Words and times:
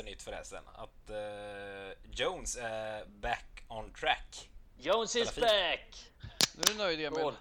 senaste 0.00 0.02
nytt 0.02 0.22
förresten. 0.22 0.62
Att 0.74 1.10
uh, 1.10 1.92
Jones 2.10 2.56
är 2.56 3.04
back 3.06 3.64
on 3.68 3.92
track. 3.92 4.50
Jones 4.78 5.16
is 5.16 5.34
back! 5.36 6.10
Nu 6.54 6.62
är 6.62 6.66
du 6.66 6.74
nöjd 6.74 7.00
Emil. 7.00 7.20
Mål. 7.20 7.34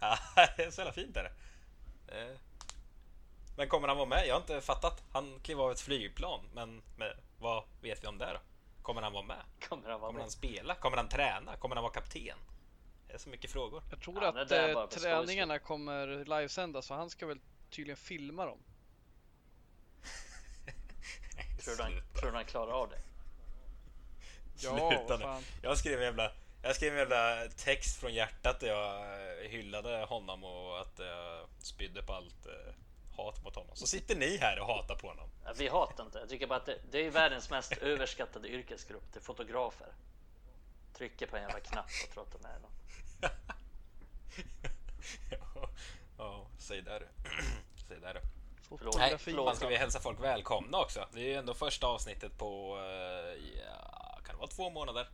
Ja, 0.00 0.18
det 0.56 0.62
är 0.64 0.70
så 0.70 0.80
jävla 0.80 0.92
fint 0.92 1.16
är 1.16 1.22
det. 1.22 1.32
Eh, 2.18 2.36
Men 3.56 3.68
kommer 3.68 3.88
han 3.88 3.96
vara 3.96 4.08
med? 4.08 4.26
Jag 4.26 4.34
har 4.34 4.40
inte 4.40 4.60
fattat. 4.60 5.02
Han 5.12 5.40
klev 5.42 5.60
av 5.60 5.72
ett 5.72 5.80
flygplan, 5.80 6.40
men, 6.54 6.82
men 6.96 7.08
vad 7.38 7.64
vet 7.82 8.02
vi 8.02 8.06
om 8.08 8.18
det 8.18 8.32
då? 8.32 8.40
Kommer 8.82 9.02
han 9.02 9.12
vara 9.12 9.24
med? 9.24 9.42
Kommer 9.68 9.88
han 9.90 10.00
vara 10.00 10.08
Kommer 10.08 10.18
med? 10.18 10.22
han 10.22 10.30
spela? 10.30 10.74
Kommer 10.74 10.96
han 10.96 11.08
träna? 11.08 11.56
Kommer 11.56 11.76
han 11.76 11.82
vara 11.82 11.92
kapten? 11.92 12.38
Det 13.08 13.14
är 13.14 13.18
så 13.18 13.28
mycket 13.28 13.50
frågor. 13.50 13.82
Jag 13.90 14.00
tror 14.00 14.22
Ja, 14.22 14.28
att 14.42 14.50
eh, 14.52 14.86
träningarna 14.86 15.58
kommer 15.58 16.24
livesändas 16.24 16.86
så 16.86 16.94
han 16.94 17.10
ska 17.10 17.26
väl 17.26 17.40
tydligen 17.70 17.96
filma 17.96 18.46
dem. 18.46 18.58
Tror 21.64 21.76
du 21.76 21.82
han, 21.82 21.92
tror 22.14 22.30
du 22.30 22.36
han 22.36 22.44
klarar 22.44 22.72
av 22.72 22.88
det? 22.88 22.98
Ja, 24.60 24.70
Sluta 24.70 25.04
vad 25.08 25.18
nu. 25.18 25.24
fan. 25.24 25.42
Jag 25.62 25.78
skrev 25.78 25.98
en 25.98 26.04
jävla, 26.04 26.32
jag 26.62 26.76
skrev 26.76 26.92
en 26.92 26.98
jävla 26.98 27.48
text 27.56 28.00
från 28.00 28.14
hjärtat 28.14 28.60
där 28.60 28.68
jag 28.68 28.96
eh, 29.44 29.50
hyllade 29.50 30.04
honom 30.04 30.44
och 30.44 30.80
att 30.80 30.98
jag 30.98 31.46
spydde 31.58 32.02
på 32.02 32.12
allt 32.12 32.46
eh, 32.46 32.74
hat 33.16 33.44
mot 33.44 33.54
honom. 33.54 33.76
Så 33.76 33.86
sitter 33.86 34.16
ni 34.16 34.36
här 34.36 34.60
och 34.60 34.66
hatar 34.66 34.94
på 34.94 35.08
honom. 35.08 35.30
Ja, 35.44 35.52
Vi 35.56 35.68
hatar 35.68 36.04
inte. 36.04 36.18
Jag 36.18 36.28
tycker 36.28 36.46
bara 36.46 36.58
att 36.58 36.66
det, 36.66 36.78
det 36.90 37.06
är 37.06 37.10
världens 37.10 37.50
mest 37.50 37.72
överskattade 37.80 38.48
yrkesgrupp. 38.48 39.12
Det 39.12 39.18
är 39.18 39.22
fotografer. 39.22 39.88
Trycker 40.94 41.26
på 41.26 41.36
en 41.36 41.42
jävla 41.42 41.60
knapp 41.60 41.90
och 42.04 42.12
tror 42.12 42.22
att 42.22 42.32
de 42.42 42.44
är 42.48 42.58
någon. 42.58 42.70
ja, 45.30 45.68
ja, 46.18 46.46
säg 46.58 46.82
där 46.82 47.00
du. 47.00 47.06
säg 47.88 48.00
där 48.00 48.14
du. 48.14 48.20
Nej, 48.70 49.18
förlåt. 49.18 49.46
fan 49.48 49.56
ska 49.56 49.66
vi 49.68 49.76
hälsa 49.76 50.00
folk 50.00 50.20
välkomna 50.20 50.78
också. 50.78 51.06
Det 51.12 51.20
är 51.20 51.24
ju 51.24 51.34
ändå 51.34 51.54
första 51.54 51.86
avsnittet 51.86 52.38
på, 52.38 52.78
eh, 52.78 53.60
ja, 53.66 54.18
kan 54.24 54.34
det 54.34 54.38
vara 54.38 54.46
två 54.50 54.70
månader? 54.70 55.08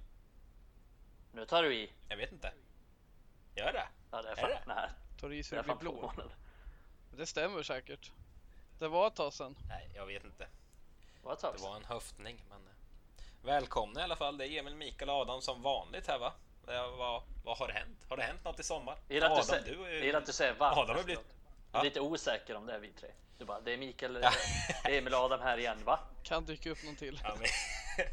Nu 1.32 1.46
tar 1.46 1.62
du 1.62 1.74
i. 1.74 1.92
Jag 2.08 2.16
vet 2.16 2.32
inte. 2.32 2.52
Gör 3.54 3.72
det? 3.72 3.88
Ja, 4.10 4.22
det 4.22 4.28
är 4.28 4.32
Är 4.32 4.36
fan, 4.36 4.50
det? 4.50 4.60
nej, 4.66 4.88
Tar 5.20 5.32
i 5.32 5.42
så 5.42 5.54
det 5.54 5.58
är 5.60 5.62
det 5.62 5.74
blir 5.74 5.90
blå. 5.90 6.12
Det 7.16 7.26
stämmer 7.26 7.62
säkert. 7.62 8.10
Det 8.78 8.88
var 8.88 9.06
ett 9.06 9.14
tag 9.14 9.32
sedan. 9.32 9.56
Nej, 9.68 9.90
jag 9.94 10.06
vet 10.06 10.24
inte. 10.24 10.44
Ett 11.32 11.38
tag 11.40 11.54
Det 11.56 11.62
var 11.62 11.76
en 11.76 11.84
höftning, 11.84 12.44
men... 12.48 12.58
eh, 12.58 13.24
Välkomna 13.42 14.00
i 14.00 14.02
alla 14.02 14.16
fall. 14.16 14.36
Det 14.38 14.48
är 14.48 14.58
Emil, 14.60 14.74
Mikael 14.74 15.10
och 15.10 15.16
Adam 15.16 15.42
som 15.42 15.62
vanligt 15.62 16.06
här 16.06 16.18
va? 16.18 16.32
Det 16.66 16.72
är- 16.74 16.96
vad, 16.96 17.22
vad 17.44 17.58
har 17.58 17.68
hänt? 17.68 17.98
Har 18.08 18.16
det 18.16 18.22
hänt 18.22 18.44
något 18.44 18.60
i 18.60 18.62
sommar? 18.62 18.98
Gillar 19.08 19.28
du 19.64 19.74
du 19.74 19.84
är 19.84 19.92
jag 19.94 20.04
gillar 20.04 20.18
att 20.20 20.26
du 20.26 20.32
säger 20.32 20.54
va. 20.54 20.72
Adam 20.76 20.96
har 20.96 21.04
blivit... 21.04 21.33
Är 21.74 21.78
Ja. 21.78 21.82
lite 21.82 22.00
osäker 22.00 22.54
om 22.54 22.66
det 22.66 22.72
är 22.74 22.78
vi 22.78 22.92
tre. 22.92 23.08
Du 23.38 23.44
bara, 23.44 23.60
det 23.60 23.72
är 23.72 23.78
Mikael, 23.78 24.18
Ja. 24.22 24.32
Emil 24.90 25.14
och 25.14 25.20
Adam 25.20 25.40
här 25.40 25.58
igen, 25.58 25.78
va? 25.84 26.00
Kan 26.22 26.44
dyka 26.44 26.70
upp 26.70 26.84
någon 26.84 26.96
till. 26.96 27.20
Ja, 27.24 27.36
men, 27.38 27.46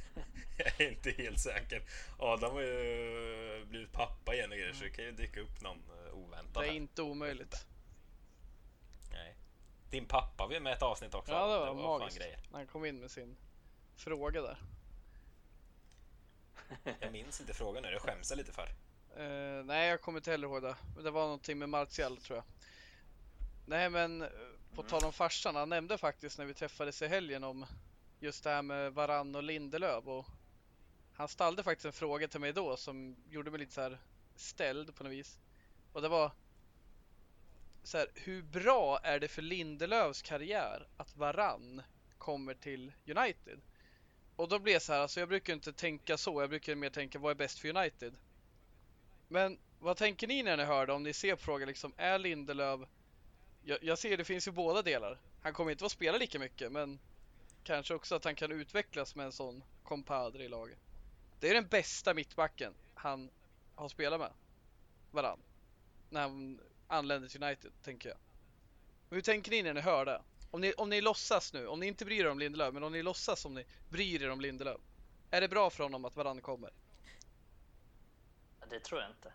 jag 0.58 0.82
är 0.82 0.92
inte 0.92 1.12
helt 1.12 1.40
säker. 1.40 1.84
Adam 2.20 2.52
har 2.54 2.62
ju 2.62 3.66
blivit 3.66 3.92
pappa 3.92 4.34
igen 4.34 4.52
och 4.52 4.58
grejer 4.58 4.74
så 4.74 4.84
det 4.84 4.90
kan 4.90 5.06
ju 5.06 5.12
dyka 5.12 5.40
upp 5.42 5.62
någon 5.62 5.78
eh, 6.08 6.14
oväntad. 6.14 6.64
Det 6.64 6.68
är 6.68 6.70
här. 6.72 6.76
inte 6.78 7.02
omöjligt. 7.02 7.66
Nej. 9.12 9.36
Din 9.90 10.06
pappa 10.06 10.48
var 10.48 10.60
med 10.60 10.74
ett 10.74 10.82
avsnitt 10.82 11.14
också. 11.16 11.32
Ja, 11.32 11.48
det 11.48 11.60
var 11.60 11.66
fan 11.68 11.76
magiskt. 12.00 12.18
grejer. 12.20 12.40
När 12.52 12.58
han 12.58 12.68
kom 12.68 12.86
in 12.86 13.00
med 13.00 13.12
sin 13.12 13.38
fråga 13.96 14.42
där. 14.42 14.58
Jag 17.00 17.12
minns 17.12 17.42
inte 17.42 17.54
frågan 17.54 17.84
nu, 17.84 17.92
det 17.92 18.00
skäms 18.00 18.30
jag 18.30 18.38
lite 18.38 18.52
för. 18.52 18.68
Eh, 19.18 19.64
nej, 19.64 19.90
jag 19.90 20.02
kommer 20.02 20.20
inte 20.20 20.32
heller 20.32 20.48
ihåg 20.48 20.62
det. 20.62 20.76
Men 20.96 21.04
det 21.04 21.12
var 21.12 21.22
någonting 21.22 21.58
med 21.60 21.70
Martial 21.70 22.18
tror 22.18 22.38
jag. 22.38 22.46
Nej, 23.66 23.90
men 23.90 24.22
eh, 24.22 24.28
på 24.76 24.84
tal 24.84 25.04
om 25.04 25.14
farsan. 25.14 25.56
Han 25.56 25.70
nämnde 25.70 25.98
faktiskt 25.98 26.38
när 26.38 26.46
vi 26.46 26.54
träffades 26.54 27.02
i 27.02 27.08
helgen 27.08 27.44
om 27.44 27.66
just 28.20 28.44
det 28.44 28.50
här 28.50 28.62
med 28.62 28.94
Varann 28.94 29.36
och 29.36 29.44
Lindelöf. 29.44 30.08
Och 30.08 30.26
han 31.14 31.28
ställde 31.28 31.64
faktiskt 31.64 31.86
en 31.86 31.94
fråga 31.94 32.28
till 32.28 32.40
mig 32.40 32.54
då 32.54 32.78
som 32.78 33.16
gjorde 33.30 33.52
mig 33.52 33.60
lite 33.60 33.74
så 33.74 33.82
här 33.82 33.98
ställd 34.36 34.96
på 34.96 35.04
något 35.04 35.14
vis. 35.14 35.40
Och 35.94 36.02
det 36.02 36.08
var 36.08 36.32
så 37.84 37.98
här, 37.98 38.08
hur 38.16 38.42
bra 38.42 39.00
är 39.04 39.20
det 39.20 39.28
för 39.28 39.42
Lindelöfs 39.42 40.22
karriär 40.22 40.88
att 40.98 41.18
Varann 41.18 41.82
kommer 42.18 42.54
till 42.54 42.92
United? 43.06 43.62
Och 44.36 44.50
då 44.50 44.60
blev 44.60 44.74
jag 44.74 44.82
så 44.82 44.94
här, 44.94 45.00
alltså 45.00 45.20
jag 45.20 45.30
brukar 45.30 45.54
inte 45.54 45.74
tänka 45.74 46.18
så. 46.18 46.42
Jag 46.42 46.50
brukar 46.50 46.76
mer 46.76 46.90
tänka, 46.90 47.20
vad 47.20 47.32
är 47.32 47.36
bäst 47.36 47.60
för 47.60 47.78
United? 47.78 48.14
Men 49.28 49.58
vad 49.80 49.98
tänker 49.98 50.28
ni 50.28 50.44
när 50.44 50.58
ni 50.58 50.64
hör 50.64 50.86
det? 50.86 50.94
Om 50.94 51.04
ni 51.04 51.14
ser 51.14 51.36
frågan 51.36 51.68
liksom, 51.68 51.94
är 51.98 52.20
Lindelöf... 52.20 52.80
Jag, 53.64 53.84
jag 53.84 53.98
ser 53.98 54.18
det 54.18 54.26
finns 54.26 54.48
ju 54.48 54.52
båda 54.52 54.82
delar. 54.82 55.18
Han 55.42 55.54
kommer 55.54 55.72
inte 55.72 55.86
att 55.86 55.92
spela 55.92 56.18
lika 56.18 56.40
mycket, 56.40 56.72
men 56.72 57.00
kanske 57.64 57.94
också 57.94 58.16
att 58.16 58.24
han 58.24 58.36
kan 58.36 58.52
utvecklas 58.52 59.16
med 59.16 59.26
en 59.26 59.32
sån 59.32 59.64
compadre 59.84 60.44
i 60.44 60.48
laget. 60.48 60.78
Det 61.40 61.50
är 61.50 61.54
den 61.54 61.68
bästa 61.68 62.14
mittbacken 62.14 62.74
han 62.94 63.30
har 63.76 63.90
spelat 63.90 64.20
med. 64.20 64.32
Varann. 65.12 65.40
När 66.10 66.22
han 66.22 66.60
anländer 66.88 67.30
till 67.30 67.44
United, 67.44 67.72
tänker 67.84 68.10
jag. 68.10 68.18
Men 69.10 69.18
hur 69.18 69.22
tänker 69.22 69.52
ni 69.52 69.64
när 69.64 69.74
ni 69.74 69.82
hör 69.82 70.06
det? 70.06 70.22
Om 70.52 70.62
ni, 70.62 70.74
om 70.74 70.90
ni 70.90 71.02
låtsas 71.02 71.54
nu, 71.54 71.68
om 71.68 71.80
ni 71.80 71.88
inte 71.88 72.06
bryr 72.06 72.26
er 72.26 72.30
om 72.30 72.40
Lindelöf, 72.40 72.74
men 72.74 72.84
om 72.84 72.92
ni 72.92 73.04
låtsas 73.04 73.40
som 73.40 73.54
ni 73.54 73.66
bryr 73.90 74.24
er 74.24 74.30
om 74.30 74.42
Lindelöf. 74.42 74.82
Är 75.32 75.42
det 75.42 75.48
bra 75.48 75.70
för 75.70 75.84
honom 75.84 76.06
att 76.06 76.16
Varann 76.16 76.42
kommer? 76.42 76.72
Det 78.70 78.80
tror 78.80 79.02
jag 79.02 79.10
inte. 79.10 79.34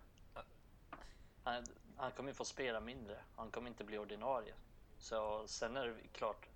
Han, 1.97 2.13
kommer 2.13 2.31
ju 2.31 2.35
få 2.35 2.45
spela 2.45 2.81
mindre. 2.81 3.19
Han 3.37 3.51
kommer 3.51 3.69
inte 3.69 3.85
bli 3.85 3.99
ordinarie. 3.99 4.55
Så 4.99 5.47
sen 5.47 5.77
är 5.77 5.87
det 5.87 5.95
klart. 6.13 6.47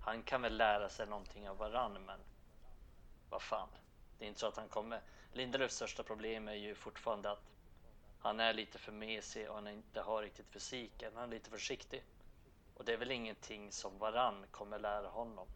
Han 0.00 0.22
kan 0.22 0.42
väl 0.42 0.56
lära 0.56 0.88
sig 0.88 1.06
någonting 1.06 1.48
av 1.48 1.56
varann, 1.56 2.04
men 2.06 2.20
vad 3.30 3.42
fan. 3.42 3.68
Det 4.18 4.24
är 4.24 4.28
inte 4.28 4.40
så 4.40 4.46
att 4.46 4.56
han 4.56 4.68
kommer. 4.68 5.00
Lindelöfs 5.32 5.74
största 5.74 6.02
problem 6.02 6.48
är 6.48 6.54
ju 6.54 6.74
fortfarande 6.74 7.30
att 7.30 7.42
han 8.20 8.40
är 8.40 8.54
lite 8.54 8.78
för 8.78 8.92
mesig 8.92 9.48
och 9.48 9.54
han 9.54 9.68
inte 9.68 10.00
har 10.00 10.22
riktigt 10.22 10.46
fysiken. 10.50 11.12
Han 11.14 11.24
är 11.24 11.28
lite 11.34 11.50
försiktig. 11.50 12.04
Och 12.76 12.84
det 12.84 12.92
är 12.92 12.96
väl 12.96 13.10
ingenting 13.10 13.72
som 13.72 13.98
varann 13.98 14.44
kommer 14.50 14.78
lära 14.78 15.08
honom 15.08 15.46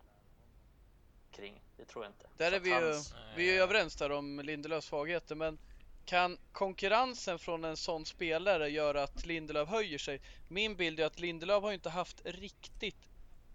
kring. 1.30 1.62
Det 1.76 1.84
tror 1.84 2.04
jag 2.04 2.10
inte. 2.10 2.26
Där 2.36 2.50
Så 2.50 2.56
är 2.56 2.60
vi 2.60 2.68
ju, 2.68 2.74
hans- 2.74 3.14
vi 3.36 3.48
är 3.50 3.54
ju 3.54 3.60
överens 3.60 3.96
där 3.96 4.12
om 4.12 4.40
Lindelöfs 4.40 4.86
svagheter, 4.86 5.34
men 5.34 5.58
kan 6.06 6.38
konkurrensen 6.52 7.38
från 7.38 7.64
en 7.64 7.76
sån 7.76 8.06
spelare 8.06 8.68
göra 8.68 9.02
att 9.02 9.26
Lindelöf 9.26 9.68
höjer 9.68 9.98
sig? 9.98 10.20
Min 10.48 10.76
bild 10.76 11.00
är 11.00 11.04
att 11.06 11.18
Lindelöf 11.18 11.62
har 11.62 11.72
inte 11.72 11.90
haft 11.90 12.20
riktigt 12.24 13.08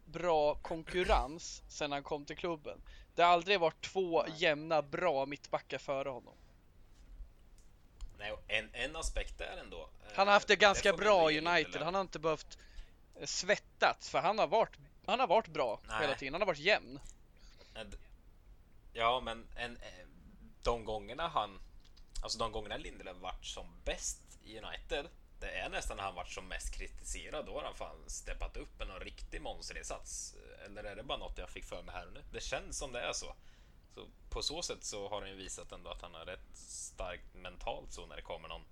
bra 0.05 0.55
konkurrens 0.55 1.63
sedan 1.67 1.91
han 1.91 2.03
kom 2.03 2.25
till 2.25 2.37
klubben. 2.37 2.81
Det 3.15 3.21
har 3.23 3.29
aldrig 3.29 3.59
varit 3.59 3.81
två 3.81 4.25
jämna, 4.35 4.81
bra 4.81 5.25
mittbackar 5.25 5.77
före 5.77 6.09
honom. 6.09 6.33
Nej, 8.17 8.33
en, 8.47 8.69
en 8.73 8.95
aspekt 8.95 9.41
är 9.41 9.57
ändå... 9.57 9.81
eh, 9.81 10.11
Han 10.15 10.27
har 10.27 10.33
haft 10.33 10.47
det 10.47 10.55
ganska 10.55 10.91
man 10.91 10.99
bra 10.99 11.31
i 11.31 11.37
United. 11.47 11.81
Han 11.81 11.93
har 11.93 12.01
inte 12.01 12.19
behövt 12.19 12.57
eh, 13.19 13.25
svettats, 13.25 14.09
för 14.09 14.19
han 14.19 14.39
har 14.39 14.47
varit, 14.47 14.77
han 15.05 15.19
har 15.19 15.27
varit 15.27 15.47
bra 15.47 15.79
Nej. 15.87 16.01
hela 16.01 16.15
tiden. 16.15 16.33
Han 16.33 16.41
har 16.41 16.47
varit 16.47 16.59
jämn. 16.59 16.99
Ja, 18.93 19.21
men 19.23 19.47
en, 19.55 19.77
eh, 19.77 20.05
de 20.63 20.85
gångerna 20.85 21.27
han... 21.27 21.59
Alltså 22.21 22.37
de 22.39 22.51
gångerna 22.51 22.77
Lindelöf 22.77 23.17
varit 23.17 23.45
som 23.45 23.81
bäst 23.85 24.39
i 24.43 24.59
United, 24.59 25.09
det 25.39 25.51
är 25.51 25.69
nästan 25.69 25.97
när 25.97 26.03
han 26.03 26.15
varit 26.15 26.31
som 26.31 26.47
mest 26.47 26.73
kritiserad. 26.75 27.45
Då 27.45 27.53
har 27.53 27.63
han 27.63 27.75
fan 27.75 28.09
steppat 28.09 28.57
upp 28.57 28.79
med 28.79 28.87
någon 28.87 28.99
riktig 28.99 29.41
monsterinsats. 29.41 30.35
Eller 30.65 30.83
är 30.83 30.95
det 30.95 31.03
bara 31.03 31.17
något 31.17 31.37
jag 31.37 31.49
fick 31.49 31.65
för 31.65 31.83
mig 31.83 31.95
här 31.95 32.07
och 32.07 32.13
nu? 32.13 32.23
Det 32.31 32.41
känns 32.43 32.77
som 32.77 32.91
det 32.91 32.99
är 32.99 33.13
så. 33.13 33.35
Så 33.95 34.07
på 34.29 34.41
så 34.41 34.61
sätt 34.61 34.83
så 34.83 35.09
har 35.09 35.21
han 35.21 35.29
ju 35.29 35.35
visat 35.35 35.71
ändå 35.71 35.89
att 35.89 36.01
han 36.01 36.15
är 36.15 36.25
rätt 36.25 36.57
starkt 36.57 37.33
mentalt 37.33 37.91
så 37.93 38.05
när 38.05 38.15
det 38.15 38.21
kommer 38.21 38.49
någon, 38.49 38.65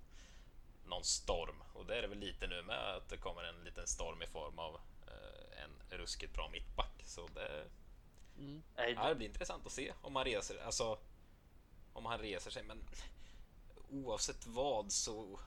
någon 0.84 1.04
storm. 1.04 1.62
Och 1.74 1.86
det 1.86 1.98
är 1.98 2.02
det 2.02 2.08
väl 2.08 2.18
lite 2.18 2.46
nu 2.46 2.62
med 2.62 2.96
att 2.96 3.08
det 3.08 3.16
kommer 3.16 3.42
en 3.42 3.64
liten 3.64 3.86
storm 3.86 4.22
i 4.22 4.26
form 4.26 4.58
av 4.58 4.80
eh, 5.06 5.62
en 5.62 5.98
ruskigt 5.98 6.34
bra 6.34 6.48
mittback. 6.48 7.02
Så 7.04 7.28
det, 7.28 7.64
Ja, 8.76 9.08
det 9.08 9.14
blir 9.14 9.26
intressant 9.26 9.66
att 9.66 9.72
se 9.72 9.92
om 10.02 10.16
han 10.16 10.24
reser, 10.24 10.62
alltså 10.64 10.98
om 11.92 12.06
han 12.06 12.18
reser 12.18 12.50
sig, 12.50 12.62
men 12.62 12.84
oavsett 13.90 14.46
vad 14.46 14.92
så 14.92 15.40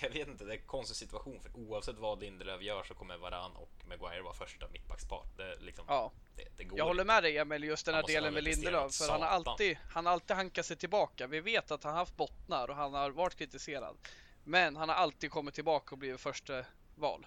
jag 0.00 0.10
vet 0.10 0.28
inte, 0.28 0.44
det 0.44 0.54
är 0.54 0.58
en 0.58 0.66
konstig 0.66 0.96
situation 0.96 1.40
för 1.40 1.56
oavsett 1.56 1.98
vad 1.98 2.20
Lindelöf 2.20 2.62
gör 2.62 2.82
så 2.82 2.94
kommer 2.94 3.16
Varan 3.16 3.56
och 3.56 3.70
Maguire 3.88 4.22
vara 4.22 4.34
första 4.34 4.68
mittbackspar. 4.68 5.26
Det, 5.36 5.56
liksom, 5.60 5.84
Ja. 5.88 6.12
det, 6.36 6.48
det 6.56 6.64
går 6.64 6.78
Jag 6.78 6.84
håller 6.84 7.02
inte. 7.02 7.12
med 7.14 7.22
dig 7.22 7.38
Emil, 7.38 7.64
just 7.64 7.86
den 7.86 7.94
här 7.94 8.02
delen 8.06 8.34
med 8.34 8.44
Lindelöf. 8.44 8.94
För 8.94 9.08
han 9.08 9.20
har, 9.22 9.28
alltid, 9.28 9.78
han 9.90 10.06
har 10.06 10.12
alltid 10.12 10.36
hankat 10.36 10.66
sig 10.66 10.76
tillbaka. 10.76 11.26
Vi 11.26 11.40
vet 11.40 11.70
att 11.70 11.84
han 11.84 11.92
har 11.92 11.98
haft 11.98 12.16
bottnar 12.16 12.68
och 12.70 12.76
han 12.76 12.94
har 12.94 13.10
varit 13.10 13.36
kritiserad. 13.36 13.96
Men 14.44 14.76
han 14.76 14.88
har 14.88 14.96
alltid 14.96 15.30
kommit 15.30 15.54
tillbaka 15.54 15.94
och 15.94 15.98
blivit 15.98 16.20
första 16.20 16.64
val. 16.96 17.26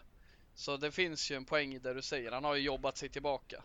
Så 0.56 0.78
det 0.78 0.92
finns 0.92 1.32
ju 1.32 1.36
en 1.36 1.46
poäng 1.46 1.74
i 1.74 1.80
det 1.80 1.94
du 1.94 2.02
säger. 2.02 2.32
Han 2.32 2.44
har 2.44 2.56
ju 2.56 2.62
jobbat 2.62 2.98
sig 2.98 3.10
tillbaka. 3.10 3.64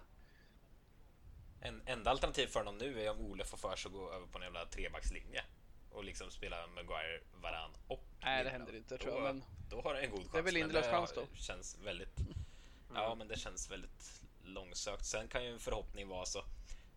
En 1.61 1.83
enda 1.87 2.11
alternativ 2.11 2.47
för 2.47 2.61
honom 2.61 2.79
nu 2.79 3.03
är 3.03 3.11
om 3.11 3.21
Ole 3.21 3.45
får 3.45 3.57
för 3.59 3.77
sig 3.77 3.89
att 3.89 3.93
gå 3.95 4.13
över 4.13 4.27
på 4.27 4.39
en 4.39 4.45
jävla 4.45 4.67
trebackslinje 4.67 5.45
och 5.93 6.05
liksom 6.05 6.31
spela 6.31 6.67
Maguire, 6.67 7.21
Varan 7.43 7.71
och 7.87 8.05
Nej, 8.23 8.45
det 8.45 8.51
händer 8.51 8.77
inte, 8.77 8.95
Då- 8.97 9.03
tror 9.03 9.15
jag, 9.15 9.23
men- 9.23 9.45
Då 9.71 9.81
har 9.81 9.95
han 9.95 10.03
en 10.05 10.11
god 10.11 10.19
chans. 10.21 10.33
Det 10.33 10.39
är 10.39 10.43
väl 10.43 10.55
Lindelöfs 10.55 10.87
det 10.87 10.93
chans 10.93 11.13
då. 11.15 11.27
Känns 11.35 11.79
väldigt... 11.85 12.19
Ja, 12.95 13.15
men 13.15 13.29
det 13.29 13.39
känns 13.39 13.71
väldigt 13.71 14.23
långsökt. 14.45 15.07
Sen 15.07 15.29
kan 15.29 15.45
ju 15.45 15.53
en 15.53 15.59
förhoppning 15.59 16.09
vara 16.09 16.27
så 16.27 16.45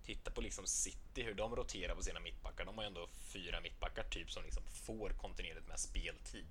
titta 0.04 0.32
på 0.32 0.42
liksom 0.42 0.68
City, 0.68 1.24
hur 1.24 1.34
de 1.34 1.56
roterar 1.56 1.96
på 1.96 2.02
sina 2.04 2.20
mittbackar. 2.20 2.66
De 2.66 2.76
har 2.78 2.84
ju 2.84 2.88
ändå 2.88 3.08
fyra 3.08 3.62
mittbackar 3.62 4.04
typ 4.04 4.32
som 4.32 4.44
liksom 4.44 4.64
får 4.64 5.10
kontinuerligt 5.10 5.68
med 5.68 5.80
speltid. 5.80 6.48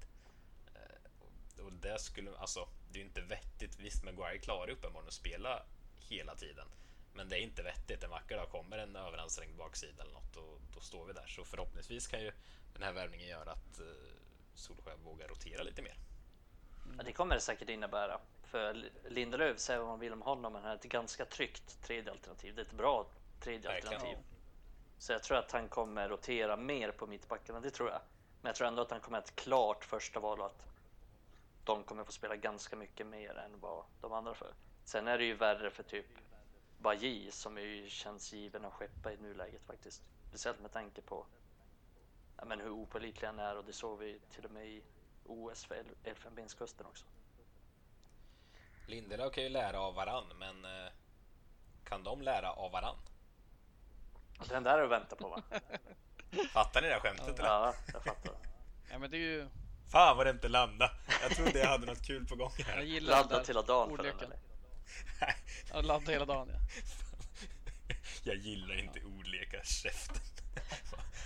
Eh, 0.75 1.62
och 1.65 1.73
det 1.73 1.99
skulle, 2.00 2.37
alltså, 2.38 2.69
det 2.91 2.99
är 2.99 3.00
ju 3.03 3.06
inte 3.09 3.21
vettigt. 3.21 3.79
Visst, 3.81 4.05
Maguire 4.05 4.38
klarar 4.38 4.71
uppenbarligen 4.71 5.09
att 5.09 5.15
spela 5.15 5.62
hela 6.09 6.35
tiden. 6.35 6.67
Men 7.14 7.29
det 7.29 7.38
är 7.38 7.41
inte 7.41 7.62
vettigt. 7.62 8.03
En 8.05 8.11
vacker 8.11 8.37
dag 8.37 8.50
kommer 8.50 8.79
en 8.79 8.97
överansträngd 8.97 9.56
baksida 9.56 10.03
eller 10.03 10.12
något 10.12 10.37
och 10.37 10.61
då 10.75 10.81
står 10.81 11.06
vi 11.06 11.12
där. 11.12 11.26
Så 11.26 11.44
förhoppningsvis 11.44 12.06
kan 12.06 12.20
ju 12.20 12.32
den 12.73 12.82
här 12.82 12.93
värvningen 12.93 13.29
göra 13.29 13.53
att 13.53 13.79
eh, 13.79 13.87
Solskjaer 14.55 14.97
vågar 14.97 15.29
rotera 15.29 15.62
lite 15.62 15.82
mer. 15.82 15.94
Ja, 16.99 17.03
det 17.05 17.12
kommer 17.12 17.35
det 17.35 17.41
säkert 17.41 17.69
innebära. 17.69 18.20
För 18.43 18.91
Lindelöf, 19.09 19.59
säger 19.59 19.81
vad 19.81 19.88
man 19.88 20.00
vill 20.00 20.12
om 20.12 20.23
honom, 20.23 20.53
men 20.53 20.62
han 20.62 20.70
är 20.70 20.76
ett 20.76 20.82
ganska 20.82 21.25
tryggt 21.25 21.82
tredje 21.82 22.11
alternativ. 22.11 22.55
Det 22.55 22.61
är 22.62 22.67
ett 22.67 22.73
bra 22.73 23.06
tredje 23.41 23.70
Verkligen. 23.70 23.94
alternativ. 23.94 24.25
Så 24.99 25.12
jag 25.12 25.23
tror 25.23 25.38
att 25.38 25.53
han 25.53 25.69
kommer 25.69 26.09
rotera 26.09 26.56
mer 26.56 26.91
på 26.91 27.06
mittbackarna, 27.06 27.61
det 27.61 27.70
tror 27.70 27.91
jag. 27.91 28.00
Men 28.41 28.49
jag 28.49 28.56
tror 28.56 28.69
ändå 28.69 28.82
att 28.82 28.91
han 28.91 29.00
kommer 29.00 29.19
att 29.19 29.29
ett 29.29 29.37
klart 29.37 29.85
första 29.85 30.20
val 30.20 30.41
och 30.41 30.47
att 30.47 30.67
de 31.64 31.85
kommer 31.85 32.05
få 32.05 32.12
spela 32.12 32.37
ganska 32.37 32.76
mycket 32.76 33.06
mer 33.06 33.38
än 33.38 33.61
vad 33.61 33.85
de 34.00 34.12
andra 34.12 34.35
får. 34.35 34.55
Sen 34.85 35.09
är 35.09 35.19
det 35.19 35.25
ju 35.25 35.35
värre 35.35 35.70
för 35.70 35.82
typ 35.82 36.06
Bajy 36.82 37.31
som 37.31 37.58
ju 37.58 37.88
känns 37.88 38.32
given 38.32 38.64
att 38.64 38.73
skeppa 38.73 39.12
i 39.12 39.17
nuläget 39.17 39.62
faktiskt. 39.62 40.02
Speciellt 40.29 40.61
med 40.61 40.73
tanke 40.73 41.02
på 41.02 41.26
ja, 42.37 42.44
men 42.44 42.61
hur 42.61 42.70
opålitlig 42.70 43.26
han 43.29 43.38
är 43.38 43.56
och 43.56 43.64
det 43.64 43.73
såg 43.73 43.99
vi 43.99 44.20
till 44.34 44.44
och 44.44 44.50
med 44.50 44.67
i 44.67 44.82
OS 45.26 45.64
för 45.64 45.75
El- 45.75 45.94
Elfenbenskusten 46.05 46.87
också. 46.87 47.05
Lindelöf 48.87 49.32
kan 49.34 49.43
ju 49.44 49.49
lära 49.49 49.81
av 49.81 49.94
varann, 49.94 50.25
men 50.38 50.64
eh, 50.64 50.93
kan 51.84 52.05
de 52.05 52.23
lära 52.23 52.52
av 52.52 52.73
varann? 52.73 52.96
Den 54.49 54.62
där 54.62 54.78
är 54.78 54.82
att 54.82 54.90
vänta 54.90 55.17
på 55.17 55.28
va? 55.28 55.43
Fattar 56.52 56.82
ni 56.82 56.88
det 56.88 56.94
här 56.94 57.00
skämtet? 57.00 57.38
eller? 57.38 57.49
Ja, 57.49 57.75
jag 57.93 58.05
fattar. 58.05 58.35
Ja 58.90 58.99
men 58.99 59.11
det 59.11 59.17
är 59.17 59.19
ju, 59.19 59.49
Fan 59.93 60.17
vad 60.17 60.26
det 60.26 60.31
inte 60.31 60.49
landade. 60.49 60.93
Jag 61.23 61.31
trodde 61.31 61.58
jag 61.58 61.67
hade 61.69 61.87
något 61.87 62.02
kul 62.02 62.26
på 62.26 62.37
gång 62.37 62.50
jag 62.58 62.64
här. 62.64 62.82
gillar 62.82 63.12
den 63.17 63.23
Ladda 63.23 63.37
där 63.38 63.44
till 63.44 63.55
dagen 63.55 63.96
för 63.96 64.02
den 64.02 64.19
eller? 64.19 64.38
Ja, 65.73 65.81
ladda 65.81 66.12
hela 66.12 66.25
dagen 66.25 66.49
ja. 66.52 66.58
Jag 68.23 68.37
gillar 68.37 68.79
inte 68.79 69.00
ordlekar, 69.00 69.62
käften. 69.64 70.23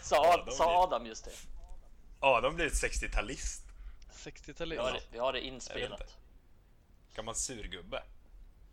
Sa, 0.03 0.33
Adam 0.35 0.55
sa 0.55 0.83
Adam 0.85 1.07
just 1.07 1.25
det? 1.25 1.31
Adam 2.21 2.55
blir 2.55 2.67
ett 2.67 2.73
60-talist. 2.73 3.63
60-talist. 4.13 4.73
Vi 4.73 4.77
har 4.77 4.93
det, 4.93 5.01
vi 5.11 5.19
har 5.19 5.33
det 5.33 5.39
Jag 5.39 5.47
inspelat. 5.47 6.17
Gammal 7.15 7.35
surgubbe. 7.35 8.03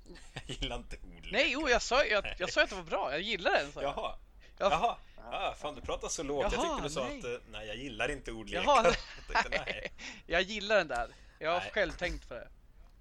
Jag 0.33 0.43
gillar 0.47 0.75
inte 0.75 0.97
ordlekar. 0.97 1.31
Nej, 1.31 1.51
jo, 1.51 1.69
jag 1.69 1.81
sa, 1.81 2.05
jag, 2.05 2.35
jag 2.37 2.53
sa 2.53 2.63
att 2.63 2.69
det 2.69 2.75
var 2.75 2.83
bra. 2.83 3.11
Jag 3.11 3.21
gillar 3.21 3.51
den. 3.51 3.71
sa 3.71 3.81
jag. 3.81 3.93
Jaha. 3.97 4.15
Ja. 4.57 4.69
Jaha. 4.71 4.97
Ah, 5.31 5.53
fan, 5.53 5.75
du 5.75 5.81
pratar 5.81 6.07
så 6.07 6.23
lågt. 6.23 6.43
jag 6.43 6.53
Jaha, 6.53 6.75
tyckte 6.75 6.87
du 6.87 6.93
sa 6.93 7.03
nej. 7.03 7.19
att 7.19 7.25
eh, 7.25 7.47
nej, 7.51 7.67
jag 7.67 7.75
gillar 7.75 8.11
inte 8.11 8.31
ordlekar. 8.31 8.63
Jaha, 8.63 8.83
jag 9.33 9.43
tänkte, 9.43 9.63
nej. 9.65 9.91
Jag 10.25 10.41
gillar 10.41 10.75
den 10.77 10.87
där. 10.87 11.07
Jag 11.39 11.51
har 11.51 11.59
Nej. 11.59 11.71
själv 11.73 11.91
tänkt 11.91 12.27
på 12.27 12.33
det. 12.33 12.47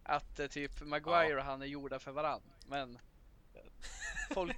Att 0.04 0.38
eh, 0.40 0.46
typ 0.46 0.80
Maguire 0.80 1.36
och 1.36 1.44
han 1.44 1.62
är 1.62 1.66
gjorda 1.66 1.98
för 1.98 2.10
varann. 2.12 2.42
Men 2.66 2.98
folk, 4.34 4.56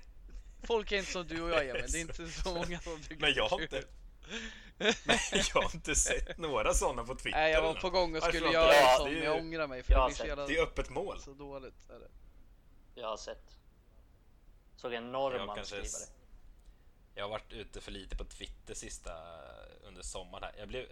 folk 0.63 0.93
är 0.93 0.99
inte 0.99 1.13
som 1.13 1.27
du 1.27 1.43
och 1.43 1.51
jag 1.51 1.69
Emil. 1.69 1.85
Det 1.93 1.99
är 1.99 2.01
inte 2.01 2.29
så 2.29 2.55
många 2.55 2.81
som 2.81 3.01
tycker 3.03 3.21
Men 3.21 3.33
jag 3.35 3.49
har 3.49 3.63
inte, 3.63 3.85
men 4.79 5.43
jag 5.55 5.63
har 5.63 5.75
inte 5.75 5.95
sett 5.95 6.39
några 6.39 6.75
sådana 6.75 7.05
på 7.05 7.15
Twitter. 7.15 7.39
Nej, 7.39 7.53
jag 7.53 7.63
var 7.63 7.75
på 7.75 7.91
gång 7.91 8.17
och 8.17 8.23
skulle 8.23 8.49
göra 8.53 8.73
en 8.75 8.83
jag? 8.85 8.97
sån, 9.01 9.13
men 9.15 9.23
jag 9.23 9.37
ångrar 9.39 9.67
mig 9.67 9.83
för 9.83 9.93
Jag 9.93 9.99
det 10.01 10.03
har 10.03 10.11
sett. 10.11 10.27
jävla 10.27 10.47
Det 10.47 10.57
är 10.57 10.63
öppet 10.63 10.91
mål. 10.91 11.21
så 11.21 11.33
dåligt. 11.35 11.91
Är 11.91 11.99
det. 12.01 12.09
Jag 12.95 13.09
har 13.09 13.17
sett. 13.17 13.59
Såg 14.77 14.93
en 14.95 15.13
norrman 15.13 15.57
kanske- 15.57 15.77
skriva 15.85 15.99
det. 16.07 16.13
Jag 17.15 17.25
har 17.25 17.31
varit 17.31 17.53
ute 17.53 17.81
för 17.81 17.93
lite 17.93 18.17
på 18.17 18.25
Twitter 18.25 18.75
sista 18.75 19.13
under 19.83 20.03
sommaren 20.03 20.45
här. 20.45 20.53
Jag 20.59 20.69
blev, 20.69 20.87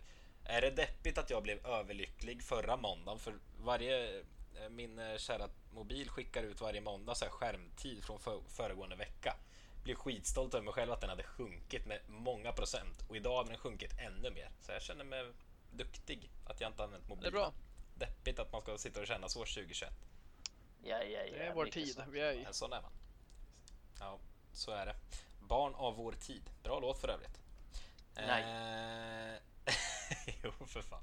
är 0.45 0.61
det 0.61 0.71
deppigt 0.71 1.19
att 1.19 1.31
jag 1.31 1.43
blev 1.43 1.67
överlycklig 1.67 2.43
förra 2.43 2.77
måndagen? 2.77 3.19
För 3.19 3.35
varje, 3.65 4.23
min 4.71 4.99
eh, 4.99 5.17
kära 5.17 5.49
mobil 5.71 6.11
skickar 6.11 6.43
ut 6.43 6.61
varje 6.61 6.81
måndag 6.81 7.15
så 7.15 7.25
här 7.25 7.33
skärmtid 7.33 8.05
från 8.05 8.19
för, 8.21 8.41
föregående 8.49 8.97
vecka. 8.97 9.37
Blev 9.85 9.95
skitstolt 9.95 10.55
över 10.55 10.65
mig 10.65 10.75
själv 10.75 10.93
att 10.93 11.01
den 11.01 11.11
hade 11.11 11.23
sjunkit 11.23 11.87
med 11.87 12.01
många 12.09 12.53
procent 12.53 13.03
och 13.09 13.17
idag 13.17 13.37
hade 13.37 13.51
den 13.51 13.59
sjunkit 13.59 14.01
ännu 14.01 14.31
mer. 14.31 14.51
Så 14.61 14.73
jag 14.73 14.83
känner 14.83 15.05
mig 15.05 15.33
duktig 15.71 16.31
att 16.47 16.61
jag 16.61 16.71
inte 16.71 16.85
använt 16.85 17.09
mobilen. 17.09 17.33
Det 17.33 17.39
är 17.39 17.43
bra. 17.43 17.53
Deppigt 17.95 18.39
att 18.39 18.53
man 18.53 18.63
ska 18.63 18.79
sitta 18.79 19.01
och 19.01 19.07
känna 19.07 19.29
så 19.29 19.39
2021. 19.39 19.93
Ja, 20.83 21.03
ja, 21.03 21.21
ja. 21.27 21.33
Det 21.33 21.47
är 21.47 21.55
vår 21.55 21.67
tid. 21.67 21.95
så. 21.95 22.03
Vi 22.11 22.21
är 22.21 22.33
i. 22.33 22.45
En 22.45 22.55
sån 22.55 22.73
är 22.73 22.83
man. 22.83 22.93
Ja, 23.99 24.19
så 24.53 24.71
är 24.71 24.87
det. 24.87 24.95
Barn 25.41 25.75
av 25.75 25.97
vår 25.97 26.13
tid. 26.13 26.51
Bra 26.63 26.81
låt 26.81 26.99
för 26.99 27.09
övrigt. 27.09 27.41
Nej. 28.15 28.43
Eh, 28.43 29.43
jo, 30.43 30.67
för 30.67 30.83
fan. 30.83 31.03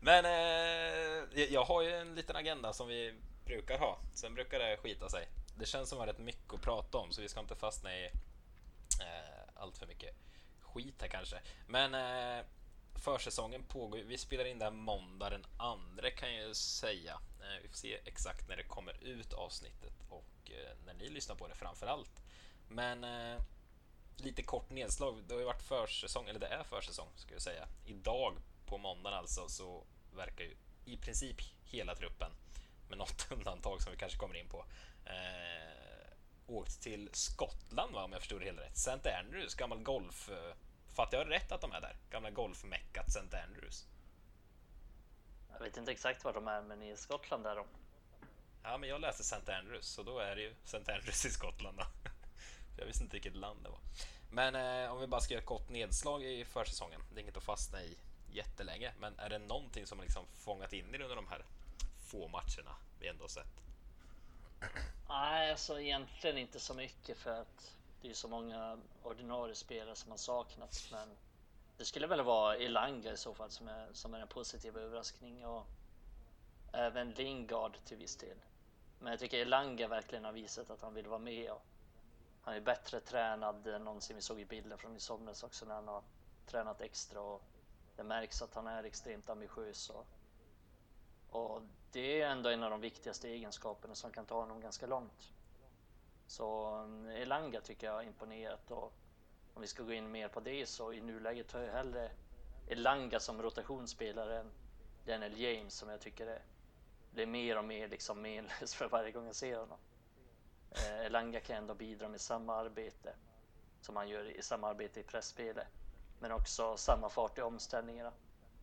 Men 0.00 0.24
eh, 0.24 1.44
jag 1.52 1.64
har 1.64 1.82
ju 1.82 1.90
en 1.90 2.14
liten 2.14 2.36
agenda 2.36 2.72
som 2.72 2.88
vi 2.88 3.14
brukar 3.44 3.78
ha. 3.78 3.98
Sen 4.14 4.34
brukar 4.34 4.58
det 4.58 4.76
skita 4.76 5.08
sig. 5.08 5.28
Det 5.58 5.66
känns 5.66 5.88
som 5.88 5.98
att 5.98 6.04
vi 6.04 6.06
har 6.06 6.12
rätt 6.12 6.24
mycket 6.24 6.54
att 6.54 6.62
prata 6.62 6.98
om 6.98 7.12
så 7.12 7.22
vi 7.22 7.28
ska 7.28 7.40
inte 7.40 7.54
fastna 7.54 7.96
i 7.96 8.06
eh, 9.00 9.42
allt 9.54 9.78
för 9.78 9.86
mycket 9.86 10.14
skit 10.60 10.94
här 11.00 11.08
kanske. 11.08 11.40
Men 11.66 11.94
eh, 11.94 12.44
försäsongen 12.94 13.62
pågår. 13.62 13.98
Vi 13.98 14.18
spelar 14.18 14.44
in 14.44 14.58
det 14.58 14.64
här 14.64 14.72
måndag 14.72 15.30
den 15.30 15.46
andra 15.56 16.10
kan 16.10 16.34
jag 16.34 16.48
ju 16.48 16.54
säga. 16.54 17.20
Eh, 17.40 17.62
vi 17.62 17.68
får 17.68 17.76
se 17.76 17.98
exakt 18.04 18.48
när 18.48 18.56
det 18.56 18.62
kommer 18.62 19.04
ut 19.04 19.32
avsnittet 19.32 19.94
och 20.08 20.50
eh, 20.50 20.76
när 20.86 20.94
ni 20.94 21.08
lyssnar 21.08 21.36
på 21.36 21.48
det 21.48 21.54
framför 21.54 21.86
allt. 21.86 22.22
Men 22.68 23.04
eh, 23.04 23.40
lite 24.16 24.42
kort 24.42 24.70
nedslag. 24.70 25.22
Det 25.26 25.34
har 25.34 25.40
ju 25.40 25.46
varit 25.46 25.62
försäsong, 25.62 26.28
eller 26.28 26.40
det 26.40 26.46
är 26.46 26.62
försäsong 26.62 27.08
ska 27.16 27.32
jag 27.32 27.42
säga. 27.42 27.68
Idag 27.86 28.36
på 28.68 28.78
måndagen 28.78 29.18
alltså 29.18 29.48
så 29.48 29.84
verkar 30.12 30.44
ju 30.44 30.56
i 30.84 30.96
princip 30.96 31.36
hela 31.64 31.94
truppen 31.94 32.32
med 32.88 32.98
något 32.98 33.26
undantag 33.30 33.82
som 33.82 33.92
vi 33.92 33.98
kanske 33.98 34.18
kommer 34.18 34.36
in 34.36 34.48
på 34.48 34.64
eh, 35.04 36.12
åkt 36.46 36.82
till 36.82 37.10
Skottland 37.12 37.94
va, 37.94 38.04
om 38.04 38.12
jag 38.12 38.20
förstod 38.20 38.40
det 38.40 38.44
hela 38.44 38.62
rätt. 38.62 38.76
St. 38.76 39.10
Andrews, 39.10 39.54
gammal 39.54 39.82
golf... 39.82 40.28
Eh, 40.28 40.54
fattar 40.94 41.18
jag 41.18 41.30
rätt 41.30 41.52
att 41.52 41.60
de 41.60 41.72
är 41.72 41.80
där? 41.80 41.96
Gamla 42.10 42.30
golfmeckat 42.30 43.08
St. 43.08 43.36
Andrews. 43.36 43.86
Jag 45.52 45.60
vet 45.60 45.76
inte 45.76 45.92
exakt 45.92 46.24
var 46.24 46.32
de 46.32 46.48
är, 46.48 46.62
men 46.62 46.82
i 46.82 46.96
Skottland 46.96 47.46
är 47.46 47.56
de. 47.56 47.66
Ja, 48.62 48.78
men 48.78 48.88
jag 48.88 49.00
läste 49.00 49.22
St. 49.22 49.52
Andrews, 49.52 49.86
så 49.86 50.02
då 50.02 50.18
är 50.18 50.36
det 50.36 50.42
ju 50.42 50.54
St. 50.64 50.92
Andrews 50.92 51.24
i 51.24 51.30
Skottland. 51.30 51.78
Då. 51.78 51.84
jag 52.78 52.86
visste 52.86 53.04
inte 53.04 53.16
vilket 53.16 53.36
land 53.36 53.62
det 53.62 53.68
var. 53.68 53.80
Men 54.30 54.54
eh, 54.54 54.92
om 54.92 55.00
vi 55.00 55.06
bara 55.06 55.20
ska 55.20 55.34
göra 55.34 55.40
ett 55.40 55.46
kort 55.46 55.68
nedslag 55.68 56.24
i 56.24 56.44
försäsongen. 56.44 57.00
Det 57.12 57.20
är 57.20 57.22
inget 57.22 57.36
att 57.36 57.42
fastna 57.42 57.82
i 57.82 57.96
jättelänge, 58.32 58.92
men 58.98 59.18
är 59.18 59.28
det 59.28 59.38
någonting 59.38 59.86
som 59.86 59.98
har 59.98 60.04
liksom 60.04 60.26
fångat 60.34 60.72
in 60.72 60.94
er 60.94 61.00
under 61.00 61.16
de 61.16 61.28
här 61.28 61.44
få 62.06 62.28
matcherna 62.28 62.76
vi 63.00 63.08
ändå 63.08 63.28
sett? 63.28 63.62
Nej, 65.08 65.50
alltså 65.50 65.80
egentligen 65.80 66.38
inte 66.38 66.60
så 66.60 66.74
mycket 66.74 67.18
för 67.18 67.40
att 67.40 67.76
det 68.02 68.10
är 68.10 68.14
så 68.14 68.28
många 68.28 68.78
ordinarie 69.02 69.54
spelare 69.54 69.96
som 69.96 70.10
har 70.10 70.18
saknats. 70.18 70.90
Men 70.92 71.08
det 71.76 71.84
skulle 71.84 72.06
väl 72.06 72.20
vara 72.20 72.56
Elanga 72.56 73.12
i 73.12 73.16
så 73.16 73.34
fall 73.34 73.50
som 73.50 73.68
är, 73.68 73.88
som 73.92 74.14
är 74.14 74.20
en 74.20 74.28
positiv 74.28 74.76
överraskning 74.76 75.46
och 75.46 75.66
även 76.72 77.10
Lingard 77.10 77.76
till 77.84 77.96
viss 77.96 78.16
del. 78.16 78.36
Men 79.00 79.10
jag 79.10 79.20
tycker 79.20 79.38
Elanga 79.38 79.88
verkligen 79.88 80.24
har 80.24 80.32
visat 80.32 80.70
att 80.70 80.82
han 80.82 80.94
vill 80.94 81.06
vara 81.06 81.18
med. 81.18 81.50
Och 81.50 81.62
han 82.42 82.54
är 82.54 82.60
bättre 82.60 83.00
tränad 83.00 83.66
än 83.66 83.84
någonsin. 83.84 84.16
Vi 84.16 84.22
såg 84.22 84.40
i 84.40 84.44
bilden 84.44 84.78
från 84.78 84.96
i 84.96 85.00
somras 85.00 85.42
också 85.42 85.66
när 85.66 85.74
han 85.74 85.88
har 85.88 86.02
tränat 86.46 86.80
extra 86.80 87.20
och 87.20 87.42
det 87.98 88.04
märks 88.04 88.42
att 88.42 88.54
han 88.54 88.66
är 88.66 88.84
extremt 88.84 89.30
ambitiös. 89.30 89.90
Och, 89.90 90.06
och 91.30 91.62
det 91.92 92.22
är 92.22 92.28
ändå 92.28 92.48
en 92.48 92.62
av 92.62 92.70
de 92.70 92.80
viktigaste 92.80 93.28
egenskaperna 93.28 93.94
som 93.94 94.10
kan 94.10 94.26
ta 94.26 94.40
honom 94.40 94.60
ganska 94.60 94.86
långt. 94.86 95.32
Så 96.26 96.76
um, 96.76 97.06
Elanga 97.08 97.60
tycker 97.60 97.86
jag 97.86 97.94
har 97.94 98.02
imponerat 98.02 98.70
och 98.70 98.92
om 99.54 99.62
vi 99.62 99.66
ska 99.66 99.82
gå 99.82 99.92
in 99.92 100.10
mer 100.10 100.28
på 100.28 100.40
det 100.40 100.66
så 100.66 100.92
i 100.92 101.00
nuläget 101.00 101.48
tar 101.48 101.60
jag 101.60 101.72
hellre 101.72 102.10
Elanga 102.68 103.20
som 103.20 103.42
rotationsspelare 103.42 104.38
än 104.38 104.50
Daniel 105.06 105.40
James 105.40 105.74
som 105.74 105.88
jag 105.88 106.00
tycker 106.00 106.26
är, 106.26 106.42
blir 107.10 107.26
mer 107.26 107.58
och 107.58 107.64
mer 107.64 107.88
liksom 107.88 108.22
menlös 108.22 108.74
för 108.74 108.88
varje 108.88 109.10
gång 109.10 109.26
jag 109.26 109.36
ser 109.36 109.56
honom. 109.56 109.78
Eh, 110.70 111.06
Elanga 111.06 111.40
kan 111.40 111.56
ändå 111.56 111.74
bidra 111.74 112.08
med 112.08 112.20
samma 112.20 112.54
arbete 112.54 113.14
som 113.80 113.96
han 113.96 114.08
gör 114.08 114.24
i 114.24 114.42
samarbete 114.42 115.00
i 115.00 115.02
pressspelet 115.02 115.68
men 116.20 116.32
också 116.32 116.76
samma 116.76 117.08
fart 117.08 117.38
i 117.38 117.42
omställningarna. 117.42 118.12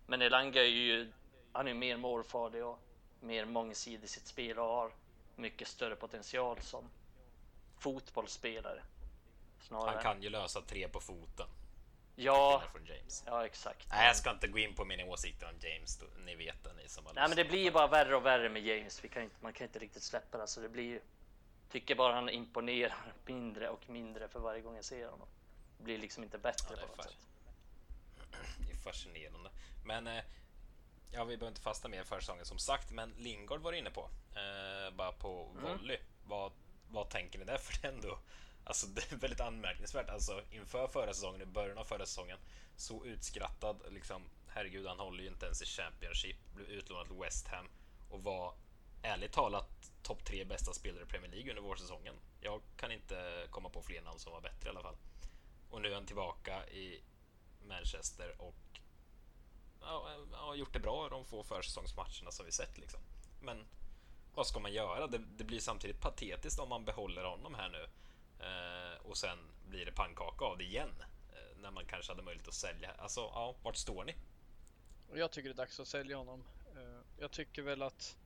Men 0.05 0.21
Elanga 0.21 0.61
är 0.61 0.67
ju, 0.67 1.11
han 1.51 1.67
är 1.67 1.73
mer 1.73 1.97
målfarlig 1.97 2.65
och 2.65 2.79
mer 3.19 3.45
mångsidig 3.45 4.03
i 4.03 4.07
sitt 4.07 4.27
spel 4.27 4.59
och 4.59 4.65
har 4.65 4.91
mycket 5.35 5.67
större 5.67 5.95
potential 5.95 6.61
som 6.61 6.89
fotbollsspelare. 7.77 8.81
Han 9.69 10.01
kan 10.03 10.21
ju 10.21 10.29
lösa 10.29 10.61
tre 10.61 10.87
på 10.87 10.99
foten. 10.99 11.47
Ja, 12.15 12.63
ja 13.25 13.45
exakt. 13.45 13.87
Nej, 13.89 14.07
jag 14.07 14.15
ska 14.15 14.31
inte 14.31 14.47
gå 14.47 14.57
in 14.59 14.75
på 14.75 14.85
mina 14.85 15.05
åsikter 15.05 15.47
om 15.49 15.55
James. 15.59 16.03
Ni 16.25 16.35
vet 16.35 16.63
det, 16.63 16.73
ni 16.73 16.89
som 16.89 17.05
har 17.05 17.13
Nej 17.13 17.27
men 17.27 17.35
det 17.37 17.45
blir 17.45 17.63
ju 17.63 17.71
bara 17.71 17.87
värre 17.87 18.15
och 18.15 18.25
värre 18.25 18.49
med 18.49 18.65
James. 18.65 19.03
Vi 19.03 19.07
kan 19.07 19.23
inte, 19.23 19.35
man 19.39 19.53
kan 19.53 19.67
inte 19.67 19.79
riktigt 19.79 20.03
släppa 20.03 20.37
det. 20.37 20.47
Så 20.47 20.61
det 20.61 20.69
blir 20.69 20.83
ju 20.83 21.01
tycker 21.69 21.95
bara 21.95 22.13
han 22.13 22.29
imponerar 22.29 23.13
mindre 23.25 23.69
och 23.69 23.89
mindre 23.89 24.27
för 24.27 24.39
varje 24.39 24.61
gång 24.61 24.75
jag 24.75 24.85
ser 24.85 25.09
honom. 25.09 25.27
Det 25.77 25.83
blir 25.83 25.97
liksom 25.97 26.23
inte 26.23 26.37
bättre 26.37 26.75
Ja, 26.75 26.81
på 26.81 26.87
något 26.87 26.95
fast- 26.95 27.09
sätt. 27.09 27.17
Det 28.57 28.71
är 28.71 28.77
fascinerande. 28.77 29.49
Men 29.83 30.07
eh, 30.07 30.23
ja, 31.11 31.23
vi 31.23 31.37
behöver 31.37 31.47
inte 31.47 31.61
fasta 31.61 31.87
mer 31.87 32.03
för 32.03 32.19
säsongen 32.19 32.45
som 32.45 32.57
sagt, 32.57 32.91
men 32.91 33.13
Lingard 33.17 33.61
var 33.61 33.73
inne 33.73 33.89
på. 33.89 34.09
Eh, 34.35 34.95
bara 34.95 35.11
på 35.11 35.51
Mm. 35.51 35.63
volley. 35.63 35.97
Vad, 36.25 36.51
vad 36.89 37.09
tänker 37.09 37.39
ni 37.39 37.45
där? 37.45 37.57
För 37.57 37.81
det 37.81 37.87
är 37.87 37.91
ändå 37.91 38.19
Alltså 38.63 38.87
det 38.95 39.11
är 39.11 39.15
väldigt 39.15 39.41
anmärkningsvärt. 39.41 40.09
Alltså 40.09 40.41
inför 40.51 40.87
förra 40.87 41.13
säsongen, 41.13 41.41
i 41.41 41.45
början 41.45 41.77
av 41.77 41.83
förra 41.85 42.05
säsongen, 42.05 42.37
så 42.77 43.05
utskrattad 43.05 43.81
liksom. 43.91 44.23
Herregud, 44.47 44.87
han 44.87 44.99
håller 44.99 45.23
ju 45.23 45.29
inte 45.29 45.45
ens 45.45 45.61
i 45.61 45.65
Championship. 45.65 46.37
Blev 46.55 46.67
utlånad 46.67 47.07
till 47.07 47.17
West 47.17 47.47
Ham 47.47 47.67
och 48.09 48.23
var 48.23 48.53
ärligt 49.01 49.31
talat 49.31 49.91
topp 50.03 50.25
tre 50.25 50.45
bästa 50.45 50.73
spelare 50.73 51.03
i 51.03 51.05
Premier 51.05 51.31
League 51.31 51.49
under 51.49 51.61
vårsäsongen. 51.63 52.15
Jag 52.41 52.61
kan 52.77 52.91
inte 52.91 53.47
komma 53.49 53.69
på 53.69 53.81
fler 53.81 54.01
namn 54.01 54.19
som 54.19 54.31
var 54.33 54.41
bättre 54.41 54.67
i 54.67 54.69
alla 54.69 54.81
fall. 54.81 54.95
Och 55.69 55.81
nu 55.81 55.89
är 55.91 55.93
han 55.95 56.05
tillbaka 56.05 56.67
i 56.67 57.01
Manchester 57.67 58.35
och 58.41 58.55
ja, 59.81 60.07
har 60.31 60.55
gjort 60.55 60.73
det 60.73 60.79
bra 60.79 61.09
de 61.09 61.25
få 61.25 61.43
försäsongsmatcherna 61.43 62.31
som 62.31 62.45
vi 62.45 62.51
sett 62.51 62.77
liksom. 62.77 62.99
Men 63.41 63.65
vad 64.33 64.47
ska 64.47 64.59
man 64.59 64.73
göra? 64.73 65.07
Det, 65.07 65.17
det 65.17 65.43
blir 65.43 65.59
samtidigt 65.59 66.01
patetiskt 66.01 66.59
om 66.59 66.69
man 66.69 66.85
behåller 66.85 67.23
honom 67.23 67.55
här 67.55 67.69
nu 67.69 67.87
eh, 68.45 69.01
och 69.05 69.17
sen 69.17 69.37
blir 69.69 69.85
det 69.85 69.91
pannkaka 69.91 70.45
av 70.45 70.57
det 70.57 70.63
igen 70.63 71.03
eh, 71.33 71.57
när 71.61 71.71
man 71.71 71.85
kanske 71.85 72.11
hade 72.11 72.23
möjlighet 72.23 72.47
att 72.47 72.53
sälja. 72.53 72.91
Alltså, 72.97 73.19
ja, 73.19 73.55
vart 73.63 73.75
står 73.75 74.03
ni? 74.03 74.15
Jag 75.13 75.31
tycker 75.31 75.49
det 75.49 75.53
är 75.55 75.57
dags 75.57 75.79
att 75.79 75.87
sälja 75.87 76.17
honom. 76.17 76.43
Eh, 76.75 77.01
Jag 77.19 77.31
tycker 77.31 77.61
väl 77.61 77.81
att 77.81 78.17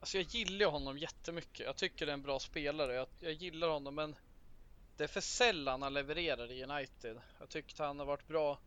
Alltså 0.00 0.18
jag 0.18 0.26
gillar 0.26 0.66
honom 0.70 0.98
jättemycket. 0.98 1.66
Jag 1.66 1.76
tycker 1.76 2.06
det 2.06 2.12
är 2.12 2.14
en 2.14 2.22
bra 2.22 2.38
spelare. 2.38 2.94
Jag, 2.94 3.06
jag 3.20 3.32
gillar 3.32 3.68
honom 3.68 3.94
men 3.94 4.16
det 4.98 5.04
är 5.04 5.08
för 5.08 5.20
sällan 5.20 5.82
han 5.82 5.94
levererar 5.94 6.52
i 6.52 6.64
United. 6.64 7.20
Jag 7.38 7.48
tyckte 7.48 7.84
han 7.84 7.98
har 7.98 8.06
varit 8.06 8.28
bra 8.28 8.58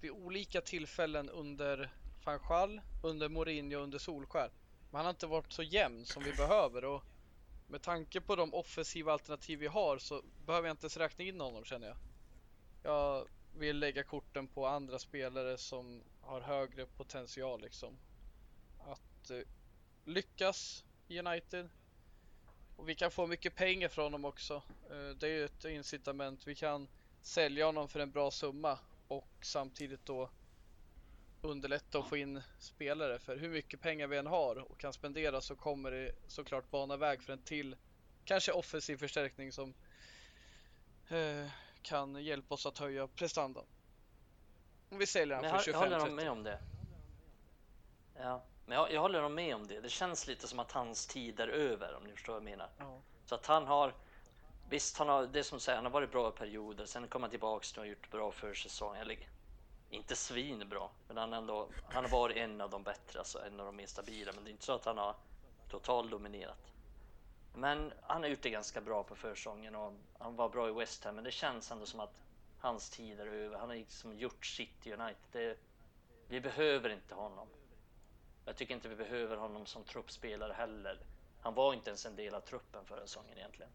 vid 0.00 0.10
olika 0.10 0.60
tillfällen 0.60 1.28
under 1.28 1.90
van 2.24 2.38
Gaal, 2.48 2.80
under 3.02 3.28
Mourinho 3.28 3.76
och 3.76 3.84
under 3.84 3.98
Solskär. 3.98 4.50
Men 4.90 4.96
han 4.96 5.04
har 5.04 5.10
inte 5.10 5.26
varit 5.26 5.52
så 5.52 5.62
jämn 5.62 6.04
som 6.04 6.22
vi 6.22 6.32
behöver 6.32 6.84
och 6.84 7.04
med 7.68 7.82
tanke 7.82 8.20
på 8.20 8.36
de 8.36 8.54
offensiva 8.54 9.12
alternativ 9.12 9.58
vi 9.58 9.66
har 9.66 9.98
så 9.98 10.22
behöver 10.46 10.68
jag 10.68 10.74
inte 10.74 10.84
ens 10.84 10.96
räkna 10.96 11.24
in 11.24 11.40
honom 11.40 11.64
känner 11.64 11.86
jag. 11.86 11.96
Jag 12.82 13.28
vill 13.56 13.78
lägga 13.78 14.02
korten 14.02 14.46
på 14.46 14.66
andra 14.66 14.98
spelare 14.98 15.58
som 15.58 16.02
har 16.20 16.40
högre 16.40 16.86
potential 16.86 17.60
liksom. 17.60 17.98
Att 18.78 19.30
eh, 19.30 19.38
lyckas 20.04 20.84
i 21.08 21.18
United. 21.18 21.68
Och 22.76 22.88
vi 22.88 22.94
kan 22.94 23.10
få 23.10 23.26
mycket 23.26 23.54
pengar 23.54 23.88
från 23.88 24.04
honom 24.04 24.24
också. 24.24 24.62
Eh, 24.90 25.16
det 25.16 25.26
är 25.26 25.30
ju 25.30 25.44
ett 25.44 25.64
incitament. 25.64 26.46
Vi 26.46 26.54
kan 26.54 26.88
sälja 27.22 27.66
honom 27.66 27.88
för 27.88 28.00
en 28.00 28.10
bra 28.10 28.30
summa 28.30 28.78
och 29.08 29.28
samtidigt 29.40 30.06
då 30.06 30.30
underlätta 31.42 31.98
att 31.98 32.08
få 32.08 32.16
in 32.16 32.42
spelare. 32.58 33.18
För 33.18 33.36
hur 33.36 33.48
mycket 33.48 33.80
pengar 33.80 34.06
vi 34.06 34.16
än 34.16 34.26
har 34.26 34.56
och 34.56 34.78
kan 34.80 34.92
spendera 34.92 35.40
så 35.40 35.56
kommer 35.56 35.90
det 35.90 36.12
såklart 36.26 36.70
bana 36.70 36.96
väg 36.96 37.22
för 37.22 37.32
en 37.32 37.42
till 37.42 37.76
kanske 38.24 38.52
offensiv 38.52 38.96
förstärkning 38.96 39.52
som 39.52 39.74
eh, 41.08 41.46
kan 41.82 42.24
hjälpa 42.24 42.54
oss 42.54 42.66
att 42.66 42.78
höja 42.78 43.06
prestandan. 43.06 43.64
Om 44.90 44.98
vi 44.98 45.06
säljer 45.06 45.42
jag, 45.42 45.64
för 45.64 45.72
jag 45.72 45.78
håller 45.78 45.98
25-30. 45.98 46.10
med 46.10 46.30
om 46.30 46.42
det. 46.42 46.58
Ja, 48.14 48.44
men 48.72 48.80
jag, 48.80 48.92
jag 48.92 49.00
håller 49.00 49.22
nog 49.22 49.30
med 49.30 49.54
om 49.54 49.66
det. 49.66 49.80
Det 49.80 49.88
känns 49.88 50.26
lite 50.26 50.48
som 50.48 50.58
att 50.58 50.72
hans 50.72 51.06
tid 51.06 51.40
är 51.40 51.48
över 51.48 51.94
om 51.94 52.04
ni 52.04 52.12
förstår 52.12 52.32
vad 52.32 52.42
jag 52.42 52.50
menar. 52.50 52.68
Ja. 52.78 52.98
Så 53.26 53.34
att 53.34 53.46
han 53.46 53.66
har 53.66 53.94
Visst, 54.68 54.98
han 54.98 55.08
har, 55.08 55.26
det 55.26 55.38
är 55.38 55.42
som 55.42 55.60
säger, 55.60 55.76
han 55.76 55.84
har 55.84 55.92
varit 55.92 56.12
bra 56.12 56.28
i 56.28 56.32
perioder. 56.32 56.86
Sen 56.86 57.08
kommer 57.08 57.26
han 57.26 57.30
tillbaks 57.30 57.72
och 57.72 57.78
har 57.78 57.84
gjort 57.84 58.10
bra 58.10 58.32
försäsong. 58.32 58.96
Eller 58.96 59.18
inte 59.90 60.16
svinbra, 60.16 60.88
men 61.08 61.16
han, 61.16 61.32
ändå, 61.32 61.68
han 61.88 62.04
har 62.04 62.10
varit 62.10 62.36
en 62.36 62.60
av 62.60 62.70
de 62.70 62.82
bättre, 62.82 63.18
alltså 63.18 63.38
en 63.46 63.60
av 63.60 63.66
de 63.66 63.76
mer 63.76 63.86
stabila. 63.86 64.32
Men 64.34 64.44
det 64.44 64.50
är 64.50 64.52
inte 64.52 64.64
så 64.64 64.72
att 64.72 64.84
han 64.84 64.98
har 64.98 65.14
totalt 65.70 66.10
dominerat. 66.10 66.72
Men 67.54 67.92
han 68.02 68.22
har 68.22 68.28
gjort 68.28 68.42
det 68.42 68.50
ganska 68.50 68.80
bra 68.80 69.02
på 69.02 69.16
försäsongen 69.16 69.74
och 69.74 69.92
han 70.18 70.36
var 70.36 70.48
bra 70.48 70.68
i 70.68 70.72
West 70.72 71.04
Ham. 71.04 71.14
Men 71.14 71.24
det 71.24 71.30
känns 71.30 71.70
ändå 71.70 71.86
som 71.86 72.00
att 72.00 72.22
hans 72.60 72.90
tid 72.90 73.20
är 73.20 73.26
över. 73.26 73.58
Han 73.58 73.68
har 73.68 73.76
liksom 73.76 74.18
gjort 74.18 74.46
sitt 74.46 74.86
i 74.86 74.92
United. 74.92 75.16
Det, 75.32 75.58
vi 76.28 76.40
behöver 76.40 76.90
inte 76.90 77.14
honom. 77.14 77.48
Jag 78.44 78.56
tycker 78.56 78.74
inte 78.74 78.88
vi 78.88 78.96
behöver 78.96 79.36
honom 79.36 79.66
som 79.66 79.84
truppspelare 79.84 80.52
heller. 80.52 80.98
Han 81.40 81.54
var 81.54 81.74
inte 81.74 81.90
ens 81.90 82.06
en 82.06 82.16
del 82.16 82.34
av 82.34 82.40
truppen 82.40 82.84
förra 82.84 83.00
säsongen 83.00 83.38
egentligen. 83.38 83.72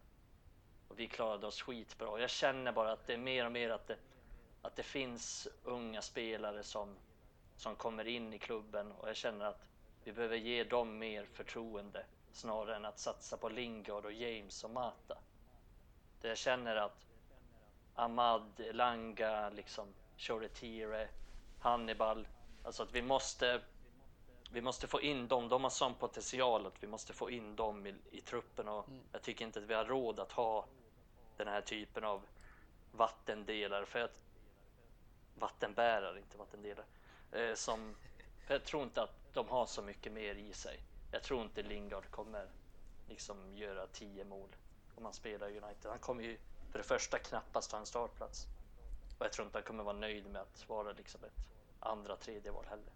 Och 0.88 0.98
vi 0.98 1.08
klarade 1.08 1.46
oss 1.46 1.62
skitbra. 1.62 2.20
Jag 2.20 2.30
känner 2.30 2.72
bara 2.72 2.92
att 2.92 3.06
det 3.06 3.12
är 3.12 3.18
mer 3.18 3.46
och 3.46 3.52
mer 3.52 3.70
att 3.70 3.86
det, 3.86 3.96
att 4.62 4.76
det 4.76 4.82
finns 4.82 5.48
unga 5.64 6.02
spelare 6.02 6.62
som, 6.62 6.96
som 7.56 7.76
kommer 7.76 8.06
in 8.06 8.34
i 8.34 8.38
klubben 8.38 8.92
och 8.92 9.08
jag 9.08 9.16
känner 9.16 9.44
att 9.44 9.68
vi 10.04 10.12
behöver 10.12 10.36
ge 10.36 10.64
dem 10.64 10.98
mer 10.98 11.24
förtroende 11.24 12.04
snarare 12.32 12.76
än 12.76 12.84
att 12.84 12.98
satsa 12.98 13.36
på 13.36 13.48
Lingard 13.48 14.04
och 14.04 14.12
James 14.12 14.64
och 14.64 14.70
Mata. 14.70 15.18
Det 16.20 16.28
jag 16.28 16.38
känner 16.38 16.76
att 16.76 17.06
Ahmad, 17.94 18.60
Langa, 18.72 19.50
liksom 19.50 19.94
Choretire, 20.16 21.08
Hannibal, 21.60 22.28
alltså 22.64 22.82
att 22.82 22.92
vi 22.92 23.02
måste 23.02 23.60
vi 24.52 24.60
måste 24.60 24.86
få 24.86 25.00
in 25.00 25.28
dem, 25.28 25.48
de 25.48 25.62
har 25.62 25.70
sån 25.70 25.94
potential 25.94 26.66
att 26.66 26.82
vi 26.82 26.86
måste 26.86 27.12
få 27.12 27.30
in 27.30 27.56
dem 27.56 27.86
i, 27.86 27.94
i 28.10 28.20
truppen 28.20 28.68
och 28.68 28.88
Mm. 28.88 29.00
jag 29.12 29.22
tycker 29.22 29.44
inte 29.44 29.58
att 29.58 29.64
vi 29.64 29.74
har 29.74 29.84
råd 29.84 30.20
att 30.20 30.32
ha 30.32 30.66
den 31.36 31.48
här 31.48 31.60
typen 31.60 32.04
av 32.04 32.26
vattendelare 32.92 33.86
för 33.86 34.00
att 34.00 34.18
vattenbärare, 35.34 36.18
inte 36.18 36.38
vattendelare. 36.38 36.86
Eh, 37.32 37.54
som, 37.54 37.96
jag 38.48 38.64
tror 38.64 38.82
inte 38.82 39.02
att 39.02 39.34
de 39.34 39.48
har 39.48 39.66
så 39.66 39.82
mycket 39.82 40.12
mer 40.12 40.34
i 40.34 40.52
sig. 40.52 40.80
Jag 41.12 41.22
tror 41.22 41.42
inte 41.42 41.62
Lingard 41.62 42.10
kommer 42.10 42.48
liksom 43.08 43.56
göra 43.56 43.86
10 43.86 44.24
mål 44.24 44.56
om 44.94 45.04
han 45.04 45.14
spelar 45.14 45.48
i 45.48 45.60
United. 45.60 45.90
Han 45.90 45.98
kommer 45.98 46.22
ju 46.22 46.38
för 46.70 46.78
det 46.78 46.84
första 46.84 47.18
knappast 47.18 47.72
ha 47.72 47.78
en 47.78 47.86
startplats. 47.86 48.46
Och 49.18 49.24
jag 49.24 49.32
tror 49.32 49.46
inte 49.46 49.58
han 49.58 49.62
kommer 49.62 49.84
vara 49.84 49.96
nöjd 49.96 50.26
med 50.26 50.42
att 50.42 50.68
vara 50.68 50.92
liksom 50.92 51.24
ett 51.24 51.44
andra, 51.80 52.16
tredje 52.16 52.50
val 52.50 52.66
heller. 52.68 52.92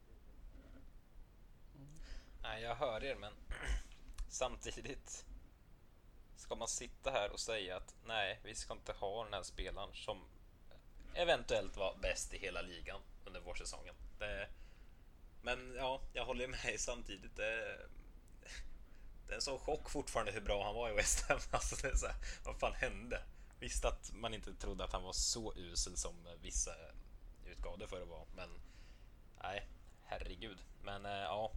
Nej, 2.43 2.63
jag 2.63 2.75
hör 2.75 3.05
er, 3.05 3.15
men 3.15 3.33
samtidigt 4.29 5.25
ska 6.37 6.55
man 6.55 6.69
sitta 6.69 7.11
här 7.11 7.31
och 7.31 7.41
säga 7.41 7.77
att 7.77 7.95
nej, 8.07 8.41
vi 8.45 8.55
ska 8.55 8.73
inte 8.73 8.93
ha 8.93 9.25
den 9.25 9.33
här 9.33 9.43
spelaren 9.43 9.91
som 9.93 10.25
eventuellt 11.15 11.77
var 11.77 11.97
bäst 12.03 12.35
i 12.35 12.39
hela 12.39 12.63
ligan 12.63 13.01
under 13.25 13.41
vårsäsongen. 13.41 13.95
Det, 14.19 14.49
men 15.43 15.75
ja, 15.77 16.01
jag 16.13 16.25
håller 16.25 16.49
med 16.49 16.75
samtidigt. 16.79 17.37
Det, 17.37 17.79
det 19.27 19.33
är 19.33 19.37
en 19.37 19.43
sån 19.43 19.59
chock 19.59 19.91
fortfarande 19.91 20.33
hur 20.33 20.41
bra 20.41 20.65
han 20.65 20.75
var 20.75 20.91
i 20.91 20.95
West 20.95 21.29
Ham. 21.29 21.39
Alltså 21.51 21.77
det 21.77 21.89
är 21.89 21.97
så 21.97 22.07
här, 22.07 22.17
vad 22.45 22.59
fan 22.61 22.75
hände? 22.75 23.23
Visst 23.59 23.85
att 23.85 24.13
man 24.15 24.35
inte 24.35 24.55
trodde 24.55 24.85
att 24.85 24.93
han 24.93 25.03
var 25.03 25.13
så 25.13 25.55
usel 25.57 25.97
som 25.97 26.15
vissa 26.41 26.71
utgav 27.47 27.79
det 27.79 27.89
för 27.89 28.03
att 28.03 28.09
vara, 28.09 28.25
men 28.37 28.49
nej, 29.43 29.67
herregud. 30.05 30.59
Men 30.83 31.07
eh, 31.07 31.13
ja, 31.13 31.53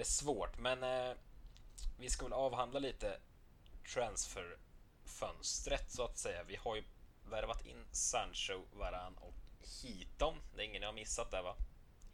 är 0.00 0.04
svårt, 0.04 0.58
men 0.58 0.82
eh, 0.82 1.12
vi 1.98 2.10
ska 2.10 2.24
väl 2.24 2.32
avhandla 2.32 2.78
lite 2.78 3.20
transferfönstret 3.94 5.90
så 5.90 6.04
att 6.04 6.18
säga. 6.18 6.42
Vi 6.44 6.56
har 6.56 6.76
ju 6.76 6.84
värvat 7.30 7.66
in 7.66 7.84
Sancho, 7.90 8.62
Varan 8.72 9.18
och 9.18 9.34
Hiton. 9.82 10.34
Det 10.56 10.62
är 10.62 10.64
ingen 10.64 10.82
jag 10.82 10.88
har 10.88 10.94
missat 10.94 11.30
där 11.30 11.42
va? 11.42 11.56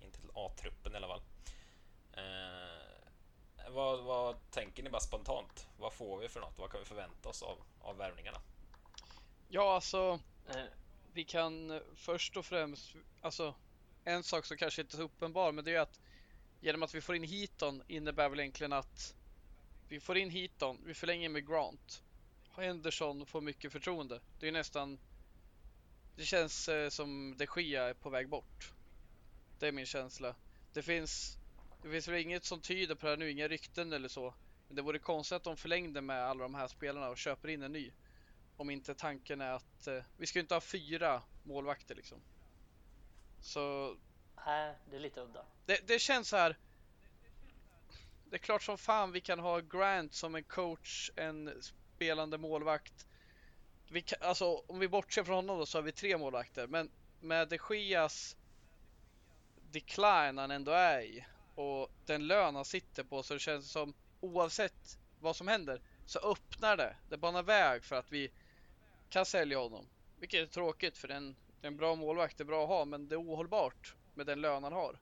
Inte 0.01 0.21
till 0.21 0.31
A-truppen 0.35 0.93
i 0.93 0.97
alla 0.97 1.09
fall. 1.09 1.23
Eh, 2.13 3.71
vad, 3.71 4.05
vad 4.05 4.51
tänker 4.51 4.83
ni 4.83 4.91
bara 4.91 5.01
spontant? 5.01 5.67
Vad 5.79 5.93
får 5.93 6.19
vi 6.19 6.29
för 6.29 6.41
något? 6.41 6.59
Vad 6.59 6.71
kan 6.71 6.81
vi 6.81 6.87
förvänta 6.87 7.29
oss 7.29 7.43
av, 7.43 7.59
av 7.81 7.97
värvningarna? 7.97 8.41
Ja, 9.49 9.75
alltså 9.75 10.21
Eh, 10.49 10.65
vi 11.13 11.25
kan 11.25 11.81
först 11.95 12.37
och 12.37 12.47
främst, 12.47 12.95
alltså 13.21 13.55
en 14.05 14.23
sak 14.23 14.45
som 14.45 14.57
kanske 14.57 14.83
inte 14.83 14.95
är 14.95 14.99
så 14.99 15.03
uppenbar, 15.03 15.53
men 15.53 15.65
det 15.65 15.75
är 15.75 15.81
att 15.81 16.01
genom 16.63 16.83
att 16.83 16.95
vi 16.95 17.01
får 17.01 17.17
in 17.17 17.25
Heaton 17.25 17.83
innebär 17.89 18.29
väl 18.29 18.41
egentligen 18.41 18.73
att 18.73 19.15
vi 19.89 20.01
får 20.01 20.17
in 20.17 20.31
Heaton, 20.31 20.81
vi 20.85 20.95
förlänger 20.95 21.29
med 21.29 21.49
Grant. 21.49 22.03
Henderson 22.57 23.27
får 23.27 23.41
mycket 23.41 23.73
förtroende. 23.73 24.21
Det 24.41 24.49
är 24.49 24.53
nästan, 24.53 24.99
det 26.17 26.25
känns 26.25 26.69
eh, 26.69 26.89
som 26.89 27.35
de 27.39 27.47
Gia 27.57 27.83
är 27.83 27.95
på 27.95 28.11
väg 28.11 28.29
bort. 28.29 28.73
Det 29.59 29.69
är 29.69 29.73
min 29.73 29.87
känsla. 29.87 30.35
Det 30.73 30.83
finns, 30.83 31.39
det 31.83 31.91
finns 31.91 32.09
väl 32.09 32.21
inget 32.21 32.45
som 32.45 32.61
tyder 32.61 32.95
på 32.95 33.07
det 33.07 33.13
här 33.13 33.17
nu, 33.17 33.31
inga 33.31 33.49
rykten 33.49 33.93
eller 33.93 34.09
så. 34.09 34.35
Men 34.67 34.77
det 34.77 34.83
vore 34.83 34.99
konstigt 34.99 35.37
att 35.37 35.45
de 35.45 35.57
förlängde 35.57 36.01
med 36.01 36.25
alla 36.25 36.43
de 36.43 36.55
här 36.55 36.69
spelarna 36.69 37.09
och 37.09 37.19
köper 37.19 37.49
in 37.49 37.63
en 37.63 37.73
ny. 37.73 37.91
Om 38.57 38.71
inte 38.71 38.95
tanken 38.95 39.41
är 39.41 39.53
att 39.53 39.87
eh, 39.87 40.03
vi 40.17 40.27
ska 40.27 40.39
ju 40.39 40.43
inte 40.43 40.55
ha 40.55 40.61
fyra 40.61 41.23
målvakter 41.43 41.95
liksom. 41.95 42.19
Så 43.41 43.97
Nej, 44.47 44.75
det 44.91 44.97
är 44.97 45.01
lite 45.01 45.21
udda. 45.21 45.45
det, 45.67 45.87
det 45.87 45.99
känns 45.99 46.29
så 46.29 46.37
här. 46.37 46.57
Det 48.25 48.37
är 48.37 48.39
klart 48.39 48.63
som 48.63 48.79
fan 48.79 49.13
vi 49.13 49.21
kan 49.21 49.39
ha 49.39 49.61
Grant 49.61 50.15
som 50.15 50.35
en 50.35 50.45
coach, 50.45 51.11
en 51.17 51.63
spelande 51.63 52.39
målvakt. 52.39 53.07
Vi, 53.89 54.05
alltså, 54.21 54.65
om 54.67 54.79
vi 54.79 54.89
bortser 54.89 55.25
från 55.25 55.35
honom 55.35 55.59
då 55.59 55.67
så 55.67 55.79
har 55.79 55.83
vi 55.83 55.93
tre 55.93 56.19
målvakter. 56.19 56.67
Men 56.67 56.91
med 57.21 57.49
de 57.49 57.59
Geas 57.71 58.37
decline 59.71 60.39
han 60.39 60.51
ändå 60.51 60.73
är 60.73 61.01
i 61.01 61.25
och 61.55 61.91
den 62.07 62.27
lön 62.27 62.55
han 62.55 62.65
sitter 62.65 63.05
på 63.05 63.23
så 63.23 63.35
det 63.35 63.41
känns 63.41 63.71
som 63.71 63.95
oavsett 64.21 64.99
vad 65.21 65.37
som 65.37 65.49
händer 65.49 65.81
så 66.07 66.19
öppnar 66.19 66.77
det. 66.77 66.97
Det 67.09 67.17
banar 67.17 67.43
väg 67.43 67.85
för 67.85 67.97
att 67.97 68.13
vi 68.13 68.33
kan 69.09 69.27
sälja 69.27 69.59
honom. 69.59 69.87
Vilket 70.19 70.41
är 70.41 70.47
tråkigt 70.47 70.99
för 70.99 71.09
en, 71.09 71.37
det 71.61 71.67
är 71.67 71.71
en 71.71 71.77
bra 71.77 71.95
målvakt, 71.95 72.39
det 72.39 72.43
är 72.43 72.47
bra 72.47 72.63
att 72.63 72.69
ha 72.69 72.85
men 72.85 73.09
det 73.09 73.15
är 73.15 73.21
ohållbart 73.21 73.95
med 74.15 74.27
den 74.27 74.41
lön 74.41 74.63
han 74.63 74.73
har. 74.73 74.99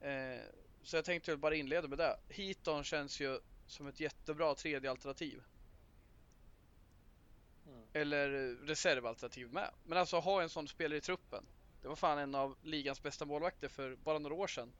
Eh, 0.00 0.40
så 0.82 0.96
jag 0.96 1.04
tänkte 1.04 1.36
bara 1.36 1.54
inleda 1.54 1.88
med 1.88 1.98
det. 1.98 2.16
Heaton 2.28 2.84
känns 2.84 3.20
ju 3.20 3.40
som 3.66 3.86
ett 3.86 4.00
jättebra 4.00 4.54
tredje 4.54 4.90
alternativ. 4.90 5.42
Mm. 7.66 7.86
Eller 7.92 8.28
reservalternativ 8.66 9.52
med. 9.52 9.70
Men 9.84 9.98
alltså 9.98 10.18
ha 10.18 10.42
en 10.42 10.48
sån 10.48 10.68
spelare 10.68 10.98
i 10.98 11.00
truppen. 11.00 11.46
Det 11.82 11.88
var 11.88 11.96
fan 11.96 12.18
en 12.18 12.34
av 12.34 12.56
ligans 12.62 13.02
bästa 13.02 13.24
målvakter 13.24 13.68
för 13.68 13.96
bara 13.96 14.18
några 14.18 14.34
år 14.34 14.46
sedan. 14.46 14.72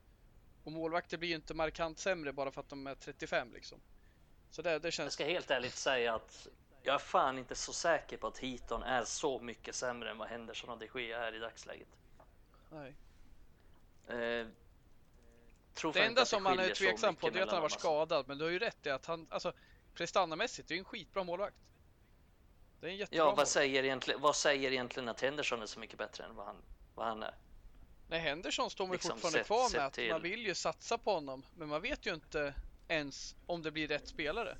Och 0.64 0.72
målvakter 0.72 1.18
blir 1.18 1.28
ju 1.28 1.34
inte 1.34 1.54
markant 1.54 1.98
sämre 1.98 2.32
bara 2.32 2.50
för 2.50 2.60
att 2.60 2.68
de 2.68 2.86
är 2.86 2.94
35 2.94 3.52
liksom. 3.52 3.80
Så 4.50 4.62
det, 4.62 4.78
det 4.78 4.92
känns... 4.92 5.06
Jag 5.06 5.12
ska 5.12 5.24
helt 5.24 5.50
ärligt 5.50 5.74
säga 5.74 6.14
att 6.14 6.48
jag 6.82 6.94
är 6.94 6.98
fan 6.98 7.38
inte 7.38 7.54
så 7.54 7.72
säker 7.72 8.16
på 8.16 8.26
att 8.26 8.38
Heaton 8.38 8.82
är 8.82 9.04
så 9.04 9.40
mycket 9.40 9.74
sämre 9.74 10.10
än 10.10 10.18
vad 10.18 10.28
Henderson 10.28 10.70
och 10.70 10.78
de 10.78 11.00
Gea 11.00 11.26
är 11.26 11.34
i 11.34 11.38
dagsläget. 11.38 11.88
Nej. 12.70 12.94
Eh, 14.08 14.46
det 15.92 16.04
enda 16.04 16.24
som 16.24 16.42
man 16.42 16.58
är 16.58 16.74
tveksam 16.74 17.16
på 17.16 17.30
det 17.30 17.38
är 17.38 17.42
att 17.42 17.52
han 17.52 17.62
varit 17.62 17.72
skadad, 17.72 18.28
men 18.28 18.38
du 18.38 18.44
har 18.44 18.50
ju 18.50 18.58
rätt 18.58 18.86
i 18.86 18.90
att 18.90 19.06
han, 19.06 19.26
alltså 19.30 19.52
prestandamässigt, 19.94 20.68
det 20.68 20.74
är 20.74 20.78
en 20.78 20.84
skitbra 20.84 21.24
målvakt. 21.24 21.56
Det 22.80 22.86
är 22.86 22.90
en 22.90 22.96
jättebra 22.96 23.24
Ja, 23.24 23.34
vad 23.34 23.48
säger, 23.48 23.84
egentligen, 23.84 24.20
vad 24.20 24.36
säger 24.36 24.72
egentligen 24.72 25.08
att 25.08 25.20
Henderson 25.20 25.62
är 25.62 25.66
så 25.66 25.80
mycket 25.80 25.98
bättre 25.98 26.24
än 26.24 26.34
vad 26.34 26.46
han, 26.46 26.56
vad 26.94 27.06
han 27.06 27.22
är? 27.22 27.34
Nej, 28.08 28.20
Henderson 28.20 28.70
står 28.70 28.86
man 28.86 28.92
liksom 28.92 29.10
fortfarande 29.10 29.38
sett, 29.38 29.46
kvar 29.46 29.70
med 29.72 29.86
att 29.86 29.92
till... 29.92 30.10
man 30.10 30.22
vill 30.22 30.46
ju 30.46 30.54
satsa 30.54 30.98
på 30.98 31.14
honom, 31.14 31.42
men 31.54 31.68
man 31.68 31.82
vet 31.82 32.06
ju 32.06 32.14
inte 32.14 32.54
ens 32.88 33.36
om 33.46 33.62
det 33.62 33.70
blir 33.70 33.88
rätt 33.88 34.08
spelare. 34.08 34.56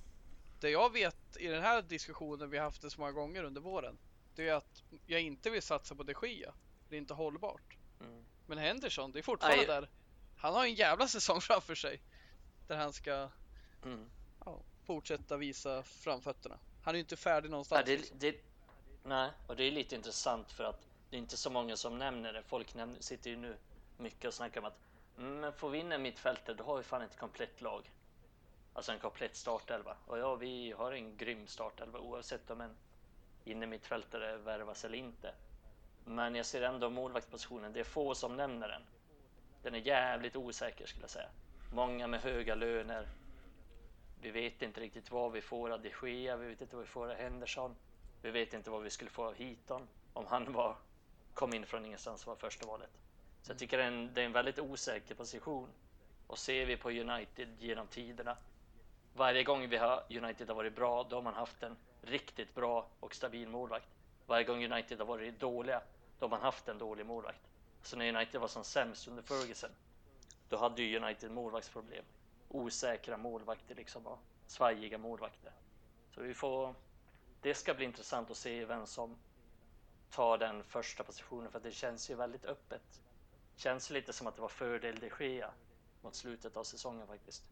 Det 0.60 0.70
jag 0.70 0.92
vet 0.92 1.36
i 1.36 1.46
den 1.46 1.62
här 1.62 1.82
diskussionen 1.82 2.50
vi 2.50 2.58
haft 2.58 2.82
det 2.82 2.90
så 2.90 3.00
många 3.00 3.12
gånger 3.12 3.44
under 3.44 3.60
våren, 3.60 3.98
det 4.34 4.48
är 4.48 4.54
att 4.54 4.82
jag 5.06 5.20
inte 5.20 5.50
vill 5.50 5.62
satsa 5.62 5.94
på 5.94 6.02
de 6.02 6.14
Gia. 6.22 6.54
Det 6.88 6.96
är 6.96 6.98
inte 6.98 7.14
hållbart. 7.14 7.76
Mm. 8.00 8.24
Men 8.46 8.58
Henderson, 8.58 9.12
det 9.12 9.18
är 9.18 9.22
fortfarande 9.22 9.60
Aj. 9.60 9.66
där. 9.66 9.88
Han 10.36 10.54
har 10.54 10.64
en 10.64 10.74
jävla 10.74 11.08
säsong 11.08 11.40
framför 11.40 11.74
sig. 11.74 12.00
Där 12.66 12.76
han 12.76 12.92
ska 12.92 13.28
mm. 13.84 14.10
ja, 14.44 14.60
fortsätta 14.84 15.36
visa 15.36 15.82
framfötterna. 15.82 16.58
Han 16.82 16.94
är 16.94 16.96
ju 16.96 17.00
inte 17.00 17.16
färdig 17.16 17.50
någonstans. 17.50 17.80
Ja, 17.80 17.86
det, 17.86 17.96
liksom. 17.96 18.18
det, 18.18 18.36
nej, 19.02 19.30
och 19.46 19.56
det 19.56 19.64
är 19.64 19.70
lite 19.70 19.94
intressant 19.94 20.52
för 20.52 20.64
att 20.64 20.86
det 21.10 21.16
är 21.16 21.18
inte 21.18 21.36
så 21.36 21.50
många 21.50 21.76
som 21.76 21.98
nämner 21.98 22.32
det. 22.32 22.42
Folk 22.42 22.74
nämner, 22.74 23.00
sitter 23.00 23.30
ju 23.30 23.36
nu 23.36 23.56
mycket 23.98 24.24
och 24.24 24.34
snackar 24.34 24.60
om 24.60 24.66
att 24.66 24.78
mm, 25.18 25.40
men 25.40 25.52
får 25.52 25.70
vi 25.70 25.78
in 25.78 25.92
en 25.92 26.02
mittfältare 26.02 26.56
då 26.56 26.64
har 26.64 26.76
vi 26.76 26.82
fan 26.82 27.02
ett 27.02 27.18
komplett 27.18 27.60
lag. 27.60 27.90
Alltså 28.72 28.92
en 28.92 28.98
komplett 28.98 29.36
startelva. 29.36 29.96
Och 30.06 30.18
ja, 30.18 30.34
vi 30.34 30.72
har 30.72 30.92
en 30.92 31.16
grym 31.16 31.46
startelva 31.46 31.98
oavsett 31.98 32.50
om 32.50 32.60
en 32.60 32.76
inne 33.44 33.66
mittfältare 33.66 34.36
värvas 34.36 34.84
eller 34.84 34.98
inte. 34.98 35.34
Men 36.04 36.34
jag 36.34 36.46
ser 36.46 36.62
ändå 36.62 36.90
målvaktspositionen. 36.90 37.72
Det 37.72 37.80
är 37.80 37.84
få 37.84 38.14
som 38.14 38.36
nämner 38.36 38.68
den. 38.68 38.82
Den 39.62 39.74
är 39.74 39.78
jävligt 39.78 40.36
osäker 40.36 40.86
skulle 40.86 41.02
jag 41.02 41.10
säga. 41.10 41.28
Många 41.72 42.06
med 42.06 42.20
höga 42.20 42.54
löner. 42.54 43.08
Vi 44.20 44.30
vet 44.30 44.62
inte 44.62 44.80
riktigt 44.80 45.10
vad 45.10 45.32
vi 45.32 45.40
får 45.40 45.70
av 45.70 45.82
de 45.82 45.92
Gea, 46.02 46.36
vi 46.36 46.48
vet 46.48 46.60
inte 46.60 46.76
vad 46.76 46.84
vi 46.84 46.90
får 46.90 47.10
av 47.10 47.16
Henderson. 47.16 47.76
Vi 48.22 48.30
vet 48.30 48.54
inte 48.54 48.70
vad 48.70 48.82
vi 48.82 48.90
skulle 48.90 49.10
få 49.10 49.24
av 49.24 49.34
Heaton 49.34 49.88
om 50.12 50.26
han 50.26 50.52
var, 50.52 50.76
kom 51.34 51.54
in 51.54 51.66
från 51.66 51.84
ingenstans 51.84 52.22
och 52.22 52.28
var 52.28 52.36
första 52.36 52.66
valet. 52.66 52.90
Så 53.42 53.50
jag 53.50 53.58
tycker 53.58 53.78
det 53.78 53.84
är, 53.84 53.88
en, 53.88 54.14
det 54.14 54.20
är 54.20 54.24
en 54.24 54.32
väldigt 54.32 54.58
osäker 54.58 55.14
position. 55.14 55.68
Och 56.26 56.38
ser 56.38 56.66
vi 56.66 56.76
på 56.76 56.90
United 56.90 57.48
genom 57.58 57.86
tiderna. 57.86 58.36
Varje 59.16 59.42
gång 59.44 59.68
vi 59.68 59.76
har 59.76 60.02
United 60.10 60.48
har 60.48 60.54
varit 60.54 60.76
bra, 60.76 61.06
då 61.10 61.16
har 61.16 61.22
man 61.22 61.34
haft 61.34 61.62
en 61.62 61.76
riktigt 62.02 62.54
bra 62.54 62.86
och 63.00 63.14
stabil 63.14 63.48
målvakt. 63.48 63.88
Varje 64.26 64.44
gång 64.44 64.64
United 64.72 64.98
har 64.98 65.06
varit 65.06 65.40
dåliga, 65.40 65.82
då 66.24 66.28
har 66.28 66.30
man 66.30 66.40
haft 66.40 66.68
en 66.68 66.78
dålig 66.78 67.06
målvakt. 67.06 67.40
Så 67.82 67.96
när 67.96 68.16
United 68.16 68.40
var 68.40 68.48
som 68.48 68.64
sämst 68.64 69.08
under 69.08 69.22
Ferguson, 69.22 69.70
då 70.48 70.56
hade 70.56 70.82
ju 70.82 70.96
United 70.98 71.30
målvaktsproblem. 71.30 72.04
Osäkra 72.48 73.16
målvakter 73.16 73.74
liksom 73.74 74.06
och 74.06 74.18
svajiga 74.46 74.98
målvakter. 74.98 75.52
Så 76.14 76.20
vi 76.20 76.34
får... 76.34 76.74
Det 77.40 77.54
ska 77.54 77.74
bli 77.74 77.84
intressant 77.84 78.30
att 78.30 78.36
se 78.36 78.64
vem 78.64 78.86
som 78.86 79.16
tar 80.10 80.38
den 80.38 80.64
första 80.64 81.04
positionen 81.04 81.50
för 81.50 81.60
det 81.60 81.72
känns 81.72 82.10
ju 82.10 82.14
väldigt 82.14 82.44
öppet. 82.44 83.02
Känns 83.56 83.90
lite 83.90 84.12
som 84.12 84.26
att 84.26 84.36
det 84.36 84.42
var 84.42 84.48
fördel 84.48 84.98
de 85.00 85.10
Gea 85.24 85.50
mot 86.02 86.14
slutet 86.14 86.56
av 86.56 86.64
säsongen 86.64 87.06
faktiskt. 87.06 87.44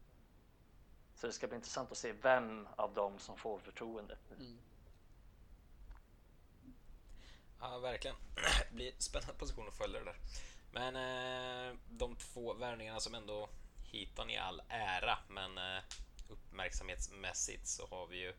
Så 1.15 1.27
det 1.27 1.33
ska 1.33 1.47
bli 1.47 1.55
intressant 1.55 1.91
att 1.91 1.97
se 1.97 2.11
vem 2.11 2.67
av 2.75 2.93
dem 2.93 3.19
som 3.19 3.37
får 3.37 3.59
förtroendet. 3.59 4.31
Mm. 4.31 4.57
Ja, 7.63 7.79
verkligen. 7.79 8.15
Det 8.35 8.71
blir 8.75 8.93
spännande 8.97 9.33
position 9.33 9.67
att 9.67 9.77
följa 9.77 9.99
det 9.99 10.05
där. 10.05 10.17
Men 10.71 10.95
eh, 10.95 11.75
de 11.89 12.15
två 12.15 12.53
värvningarna 12.53 12.99
som 12.99 13.15
ändå 13.15 13.49
hittar 13.83 14.31
i 14.31 14.37
all 14.37 14.61
ära, 14.69 15.17
men 15.27 15.57
eh, 15.57 15.83
uppmärksamhetsmässigt 16.29 17.67
så 17.67 17.87
har 17.87 18.07
vi 18.07 18.17
ju... 18.17 18.33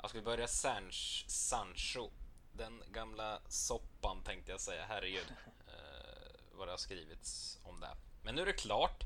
Jag 0.00 0.10
ska 0.10 0.18
vi 0.18 0.24
börja 0.24 0.48
Sanch, 0.48 1.24
Sancho? 1.28 2.10
Den 2.52 2.82
gamla 2.92 3.40
soppan 3.48 4.22
tänkte 4.22 4.50
jag 4.50 4.60
säga, 4.60 4.84
herregud 4.88 5.32
eh, 5.66 6.30
vad 6.52 6.68
det 6.68 6.72
har 6.72 6.78
skrivits 6.78 7.58
om 7.62 7.80
det. 7.80 7.96
Men 8.22 8.34
nu 8.34 8.42
är 8.42 8.46
det 8.46 8.52
klart. 8.52 9.04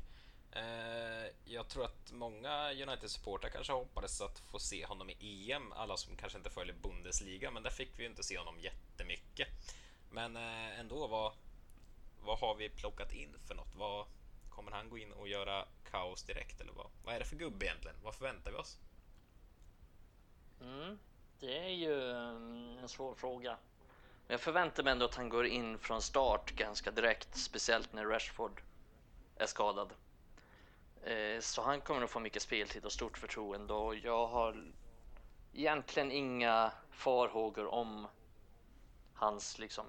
Eh, 0.55 1.31
jag 1.45 1.67
tror 1.67 1.85
att 1.85 2.11
många 2.11 2.71
United-supportrar 2.71 3.49
kanske 3.49 3.73
hoppades 3.73 4.21
att 4.21 4.39
få 4.39 4.59
se 4.59 4.85
honom 4.85 5.09
i 5.09 5.51
EM, 5.51 5.71
alla 5.71 5.97
som 5.97 6.15
kanske 6.15 6.37
inte 6.37 6.49
följer 6.49 6.75
Bundesliga, 6.75 7.51
men 7.51 7.63
där 7.63 7.69
fick 7.69 7.99
vi 7.99 8.03
ju 8.03 8.09
inte 8.09 8.23
se 8.23 8.37
honom 8.37 8.59
jättemycket. 8.59 9.47
Men 10.11 10.35
eh, 10.35 10.79
ändå, 10.79 11.07
vad, 11.07 11.33
vad 12.25 12.39
har 12.39 12.55
vi 12.55 12.69
plockat 12.69 13.13
in 13.13 13.35
för 13.47 13.55
något? 13.55 13.75
Vad, 13.75 14.05
kommer 14.49 14.71
han 14.71 14.89
gå 14.89 14.97
in 14.97 15.11
och 15.11 15.27
göra 15.27 15.65
kaos 15.91 16.23
direkt 16.23 16.61
eller 16.61 16.73
vad? 16.73 16.87
Vad 17.03 17.15
är 17.15 17.19
det 17.19 17.25
för 17.25 17.35
gubbe 17.35 17.65
egentligen? 17.65 17.97
Vad 18.03 18.15
förväntar 18.15 18.51
vi 18.51 18.57
oss? 18.57 18.77
Mm, 20.61 20.99
det 21.39 21.57
är 21.57 21.69
ju 21.69 22.11
mm, 22.11 22.77
en 22.77 22.89
svår 22.89 23.15
fråga. 23.15 23.57
Jag 24.27 24.41
förväntar 24.41 24.83
mig 24.83 24.91
ändå 24.91 25.05
att 25.05 25.15
han 25.15 25.29
går 25.29 25.45
in 25.45 25.79
från 25.79 26.01
start 26.01 26.51
ganska 26.51 26.91
direkt, 26.91 27.37
speciellt 27.37 27.93
när 27.93 28.05
Rashford 28.05 28.61
är 29.35 29.45
skadad. 29.45 29.93
Eh, 31.05 31.39
så 31.39 31.61
han 31.61 31.81
kommer 31.81 32.01
att 32.01 32.09
få 32.09 32.19
mycket 32.19 32.41
speltid 32.41 32.85
och 32.85 32.91
stort 32.91 33.17
förtroende 33.17 33.73
och 33.73 33.95
jag 33.95 34.27
har 34.27 34.65
egentligen 35.53 36.11
inga 36.11 36.71
farhågor 36.91 37.67
om 37.67 38.07
hans 39.13 39.59
liksom 39.59 39.85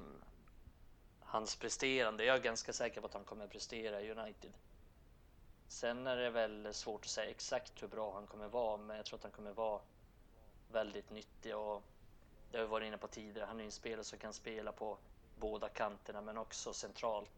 hans 1.20 1.56
presterande. 1.56 2.24
Jag 2.24 2.36
är 2.36 2.40
ganska 2.40 2.72
säker 2.72 3.00
på 3.00 3.06
att 3.06 3.14
han 3.14 3.24
kommer 3.24 3.44
att 3.44 3.50
prestera 3.50 4.00
i 4.00 4.10
United. 4.10 4.52
Sen 5.68 6.06
är 6.06 6.16
det 6.16 6.30
väl 6.30 6.74
svårt 6.74 7.04
att 7.04 7.10
säga 7.10 7.30
exakt 7.30 7.82
hur 7.82 7.88
bra 7.88 8.14
han 8.14 8.26
kommer 8.26 8.48
vara, 8.48 8.76
men 8.76 8.96
jag 8.96 9.06
tror 9.06 9.18
att 9.18 9.22
han 9.22 9.32
kommer 9.32 9.52
vara 9.52 9.80
väldigt 10.72 11.10
nyttig 11.10 11.56
och 11.56 11.82
det 12.50 12.58
har 12.58 12.64
vi 12.64 12.70
varit 12.70 12.86
inne 12.86 12.98
på 12.98 13.08
tidigare. 13.08 13.46
Han 13.46 13.60
är 13.60 13.64
en 13.64 13.72
spelare 13.72 14.04
som 14.04 14.18
kan 14.18 14.32
spela 14.32 14.72
på 14.72 14.98
båda 15.38 15.68
kanterna, 15.68 16.20
men 16.20 16.38
också 16.38 16.72
centralt 16.72 17.30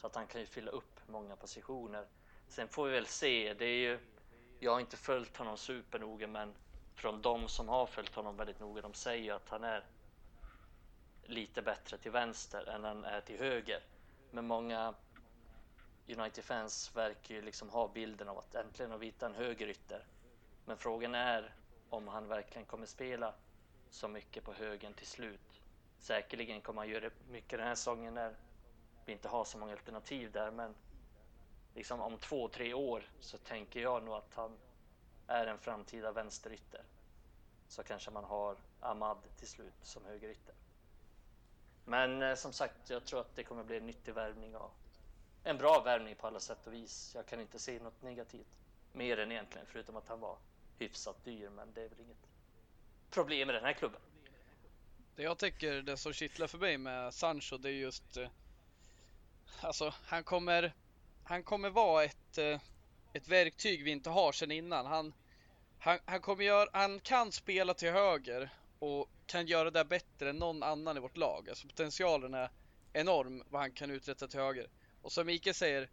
så 0.00 0.06
att 0.06 0.14
han 0.14 0.26
kan 0.26 0.40
ju 0.40 0.46
fylla 0.46 0.70
upp 0.70 1.00
många 1.06 1.36
positioner. 1.36 2.06
Sen 2.48 2.68
får 2.68 2.86
vi 2.86 2.92
väl 2.92 3.06
se. 3.06 3.54
Det 3.54 3.64
är 3.64 3.76
ju, 3.78 3.98
jag 4.58 4.72
har 4.72 4.80
inte 4.80 4.96
följt 4.96 5.36
honom 5.36 5.56
supernoga, 5.56 6.26
men 6.26 6.54
från 6.94 7.22
de 7.22 7.48
som 7.48 7.68
har 7.68 7.86
följt 7.86 8.14
honom 8.14 8.36
väldigt 8.36 8.60
noga, 8.60 8.82
de 8.82 8.94
säger 8.94 9.34
att 9.34 9.48
han 9.48 9.64
är 9.64 9.84
lite 11.22 11.62
bättre 11.62 11.98
till 11.98 12.10
vänster 12.10 12.68
än 12.68 12.84
han 12.84 13.04
är 13.04 13.20
till 13.20 13.38
höger. 13.38 13.80
Men 14.30 14.46
många 14.46 14.94
United-fans 16.08 16.96
verkar 16.96 17.34
ju 17.34 17.42
liksom 17.42 17.70
ha 17.70 17.88
bilden 17.88 18.28
av 18.28 18.38
att 18.38 18.54
äntligen 18.54 18.90
har 18.90 18.98
vi 18.98 19.06
hittat 19.06 19.30
en 19.30 19.34
högerytter. 19.34 20.04
Men 20.64 20.76
frågan 20.76 21.14
är 21.14 21.54
om 21.90 22.08
han 22.08 22.28
verkligen 22.28 22.66
kommer 22.66 22.86
spela 22.86 23.34
så 23.90 24.08
mycket 24.08 24.44
på 24.44 24.52
högen 24.52 24.94
till 24.94 25.06
slut. 25.06 25.60
Säkerligen 25.98 26.60
kommer 26.60 26.82
han 26.82 26.88
göra 26.88 27.10
mycket 27.30 27.58
den 27.58 27.68
här 27.68 27.74
säsongen 27.74 28.14
när 28.14 28.34
vi 29.04 29.12
inte 29.12 29.28
har 29.28 29.44
så 29.44 29.58
många 29.58 29.72
alternativ 29.72 30.32
där, 30.32 30.50
men 30.50 30.74
liksom 31.74 32.00
om 32.00 32.18
två, 32.18 32.48
tre 32.48 32.74
år 32.74 33.02
så 33.20 33.38
tänker 33.38 33.80
jag 33.80 34.02
nog 34.02 34.14
att 34.14 34.34
han 34.34 34.56
är 35.26 35.46
en 35.46 35.58
framtida 35.58 36.12
vänsterytter. 36.12 36.82
Så 37.68 37.82
kanske 37.82 38.10
man 38.10 38.24
har 38.24 38.56
Ahmad 38.80 39.18
till 39.38 39.48
slut 39.48 39.74
som 39.82 40.04
högerytter. 40.04 40.54
Men 41.84 42.22
eh, 42.22 42.34
som 42.34 42.52
sagt, 42.52 42.90
jag 42.90 43.04
tror 43.04 43.20
att 43.20 43.36
det 43.36 43.44
kommer 43.44 43.64
bli 43.64 43.76
en 43.76 43.86
nyttig 43.86 44.14
värvning 44.14 44.56
och 44.56 44.74
en 45.44 45.58
bra 45.58 45.82
värvning 45.84 46.14
på 46.14 46.26
alla 46.26 46.40
sätt 46.40 46.66
och 46.66 46.72
vis. 46.72 47.12
Jag 47.14 47.26
kan 47.26 47.40
inte 47.40 47.58
se 47.58 47.78
något 47.78 48.02
negativt 48.02 48.58
mer 48.92 49.18
än 49.18 49.32
egentligen, 49.32 49.66
förutom 49.66 49.96
att 49.96 50.08
han 50.08 50.20
var 50.20 50.38
hyfsat 50.78 51.24
dyr, 51.24 51.48
men 51.48 51.72
det 51.72 51.82
är 51.82 51.88
väl 51.88 52.00
inget 52.00 52.28
problem 53.10 53.50
i 53.50 53.52
den 53.52 53.64
här 53.64 53.72
klubben. 53.72 54.00
Det 55.16 55.22
jag 55.22 55.38
tycker, 55.38 55.82
det 55.82 55.96
som 55.96 56.12
kittlar 56.12 56.46
för 56.46 56.58
mig 56.58 56.78
med 56.78 57.14
Sancho, 57.14 57.56
det 57.56 57.68
är 57.68 57.72
just... 57.72 58.16
Eh, 58.16 58.28
alltså, 59.60 59.94
han 60.06 60.24
kommer... 60.24 60.72
Han 61.24 61.42
kommer 61.42 61.70
vara 61.70 62.04
ett, 62.04 62.38
eh, 62.38 62.60
ett 63.12 63.28
verktyg 63.28 63.84
vi 63.84 63.90
inte 63.90 64.10
har 64.10 64.32
sedan 64.32 64.50
innan. 64.50 64.86
Han, 64.86 65.14
han, 65.78 65.98
han 66.04 66.20
kommer 66.20 66.44
göra... 66.44 66.68
Han 66.72 67.00
kan 67.00 67.32
spela 67.32 67.74
till 67.74 67.90
höger 67.90 68.50
och 68.78 69.10
kan 69.26 69.46
göra 69.46 69.70
det 69.70 69.84
bättre 69.84 70.30
än 70.30 70.36
någon 70.36 70.62
annan 70.62 70.96
i 70.96 71.00
vårt 71.00 71.16
lag. 71.16 71.48
Alltså 71.48 71.68
potentialen 71.68 72.34
är 72.34 72.50
enorm 72.92 73.42
vad 73.48 73.60
han 73.60 73.72
kan 73.72 73.90
uträtta 73.90 74.28
till 74.28 74.40
höger. 74.40 74.68
Och 75.02 75.12
som 75.12 75.26
Mikael 75.26 75.54
säger, 75.54 75.90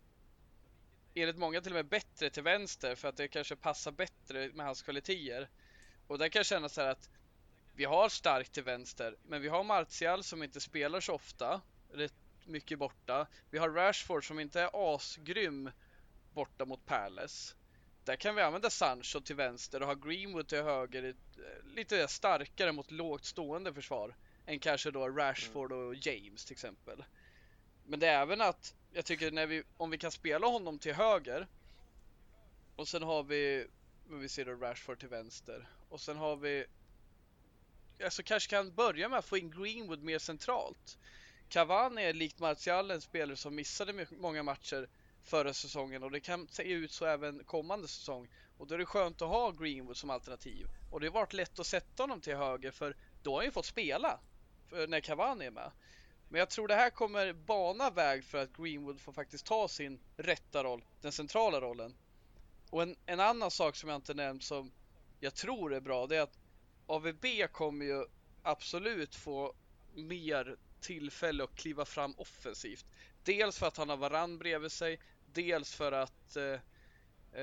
enligt 1.14 1.38
många 1.38 1.62
till 1.62 1.72
och 1.72 1.76
med 1.76 1.88
bättre 1.88 2.30
till 2.30 2.44
vänster 2.44 2.96
för 2.96 3.08
att 3.08 3.18
det 3.18 3.28
kanske 3.28 3.56
passar 3.56 3.92
bättre 3.92 4.50
med 4.54 4.66
hans 4.66 4.82
kvaliteter. 4.82 5.50
Och 6.08 6.18
där 6.18 6.30
kan 6.30 6.40
jag 6.40 6.46
känna 6.46 6.70
så 6.70 6.82
här 6.82 6.88
att 6.88 7.10
vi 7.76 7.86
har 7.86 8.10
starkt 8.10 8.54
till 8.54 8.64
vänster, 8.64 9.16
men 9.24 9.42
vi 9.42 9.48
har 9.48 9.64
Martial 9.64 10.24
som 10.24 10.44
inte 10.44 10.62
spelar 10.62 11.00
så 11.00 11.14
ofta, 11.14 11.62
rätt 11.92 12.14
mycket 12.46 12.80
borta. 12.80 13.28
Vi 13.50 13.58
har 13.58 13.70
Rashford 13.70 14.28
som 14.28 14.40
inte 14.40 14.62
är 14.62 14.96
asgrym 14.96 15.72
borta 16.34 16.66
mot 16.66 16.86
Palace. 16.86 17.56
Där 18.04 18.16
kan 18.16 18.36
vi 18.36 18.42
använda 18.42 18.70
Sancho 18.70 19.22
till 19.22 19.36
vänster 19.36 19.82
och 19.82 19.88
ha 19.88 19.94
Greenwood 19.94 20.48
till 20.48 20.64
höger, 20.64 21.04
eh, 21.04 21.14
lite 21.76 22.08
starkare 22.08 22.72
mot 22.72 22.92
lågt 22.92 23.26
stående 23.26 23.74
försvar 23.74 24.16
än 24.46 24.60
kanske 24.60 24.92
då 24.92 25.10
Rashford 25.10 25.72
och 25.72 25.96
James 25.96 26.46
till 26.46 26.54
exempel. 26.54 27.04
Men 27.86 28.00
det 28.00 28.08
är 28.08 28.22
även 28.22 28.42
att 28.42 28.76
jag 28.94 29.06
tycker 29.06 29.32
när 29.32 29.48
vi, 29.48 29.64
om 29.78 29.90
vi 29.90 29.98
kan 29.98 30.12
spela 30.12 30.48
honom 30.48 30.80
till 30.80 30.94
höger 30.94 31.48
och 32.76 32.88
sen 32.88 33.04
har 33.04 33.24
vi, 33.24 33.68
vi 34.10 34.30
ser 34.30 34.46
då 34.46 34.52
Rashford 34.52 35.00
till 35.00 35.10
vänster 35.10 35.68
och 35.90 36.02
sen 36.02 36.18
har 36.18 36.36
vi 36.36 36.66
alltså 38.04 38.24
kanske 38.24 38.50
kan 38.50 38.76
börja 38.76 39.10
med 39.10 39.20
att 39.20 39.26
få 39.26 39.38
in 39.38 39.52
Greenwood 39.52 40.04
mer 40.04 40.20
centralt. 40.20 40.98
Cavani 41.52 42.04
är 42.04 42.14
likt 42.14 42.40
Martial 42.40 42.92
en 42.92 43.02
spelare 43.02 43.38
som 43.38 43.56
missade 43.56 44.06
många 44.12 44.44
matcher 44.44 44.90
förra 45.24 45.54
säsongen 45.54 46.04
och 46.04 46.12
det 46.12 46.20
kan 46.20 46.48
se 46.48 46.64
ut 46.64 46.92
så 46.92 47.06
även 47.06 47.44
kommande 47.44 47.88
säsong. 47.88 48.28
Och 48.58 48.68
då 48.68 48.74
är 48.74 48.80
det 48.80 48.86
skönt 48.86 49.22
att 49.22 49.28
ha 49.28 49.52
Greenwood 49.52 49.98
som 49.98 50.10
alternativ. 50.10 50.68
Och 50.92 51.00
det 51.00 51.08
har 51.08 51.14
varit 51.14 51.34
lätt 51.34 51.60
att 51.60 51.68
sätta 51.68 52.04
honom 52.04 52.22
till 52.22 52.36
höger 52.36 52.72
för 52.72 52.96
då 53.24 53.32
har 53.32 53.38
han 53.38 53.46
ju 53.46 53.52
fått 53.52 53.66
spela 53.66 54.20
när 54.88 55.00
Cavani 55.00 55.46
är 55.46 55.52
med. 55.52 55.72
Men 56.30 56.40
jag 56.40 56.50
tror 56.50 56.68
det 56.68 56.76
här 56.76 56.90
kommer 56.90 57.34
bana 57.34 57.90
väg 57.90 58.24
för 58.24 58.38
att 58.38 58.58
Greenwood 58.58 59.02
får 59.02 59.14
faktiskt 59.14 59.46
ta 59.46 59.68
sin 59.68 60.00
rätta 60.18 60.64
roll, 60.64 60.86
den 61.02 61.12
centrala 61.12 61.62
rollen. 61.62 61.96
Och 62.70 62.82
en, 62.82 62.96
en 63.06 63.20
annan 63.20 63.52
sak 63.52 63.76
som 63.76 63.90
jag 63.90 63.96
inte 63.96 64.14
nämnt 64.14 64.44
som 64.44 64.72
jag 65.20 65.36
tror 65.36 65.74
är 65.74 65.82
bra, 65.82 66.08
det 66.08 66.18
är 66.18 66.22
att 66.22 66.40
AVB 66.86 67.26
kommer 67.52 67.86
ju 67.86 68.06
absolut 68.44 69.16
få 69.16 69.54
mer 69.94 70.58
tillfälle 70.82 71.44
att 71.44 71.56
kliva 71.56 71.86
fram 71.86 72.14
offensivt. 72.18 72.86
Dels 73.24 73.60
för 73.60 73.68
att 73.68 73.78
han 73.78 73.90
har 73.90 73.98
Varann 73.98 74.38
bredvid 74.38 74.72
sig, 74.72 75.00
dels 75.34 75.76
för 75.76 75.92
att 75.92 76.36
eh, 76.36 76.60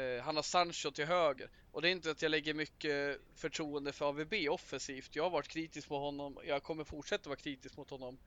eh, 0.01 0.23
han 0.23 0.37
har 0.37 0.43
Sancho 0.43 0.91
till 0.91 1.07
höger. 1.07 1.51
Och 1.73 1.83
det 1.83 1.89
är 1.89 1.93
inte 1.93 2.11
att 2.11 2.23
jag 2.23 2.31
lägger 2.31 2.55
mycket 2.55 3.21
förtroende 3.35 3.93
för 3.93 4.07
AVB 4.07 4.35
offensivt. 4.51 5.17
Jag 5.17 5.23
har 5.23 5.31
varit 5.31 5.49
kritisk 5.49 5.91
mot 5.91 6.01
honom, 6.01 6.39
jag 6.47 6.63
kommer 6.63 6.85
fortsätta 6.85 7.29
vara 7.29 7.39
kritisk 7.39 7.77
mot 7.77 7.91
honom. 7.91 8.19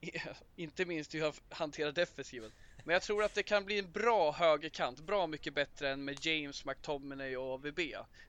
inte 0.56 0.84
minst 0.84 1.14
hur 1.14 1.22
han 1.22 1.32
hanterar 1.48 1.92
defensiven. 1.92 2.52
Men 2.84 2.92
jag 2.92 3.02
tror 3.02 3.24
att 3.24 3.34
det 3.34 3.42
kan 3.42 3.64
bli 3.64 3.78
en 3.78 3.92
bra 3.92 4.32
högerkant, 4.32 5.00
bra 5.00 5.26
mycket 5.26 5.54
bättre 5.54 5.90
än 5.90 6.04
med 6.04 6.26
James, 6.26 6.64
McTominay 6.64 7.36
och 7.36 7.52
AVB. 7.52 7.78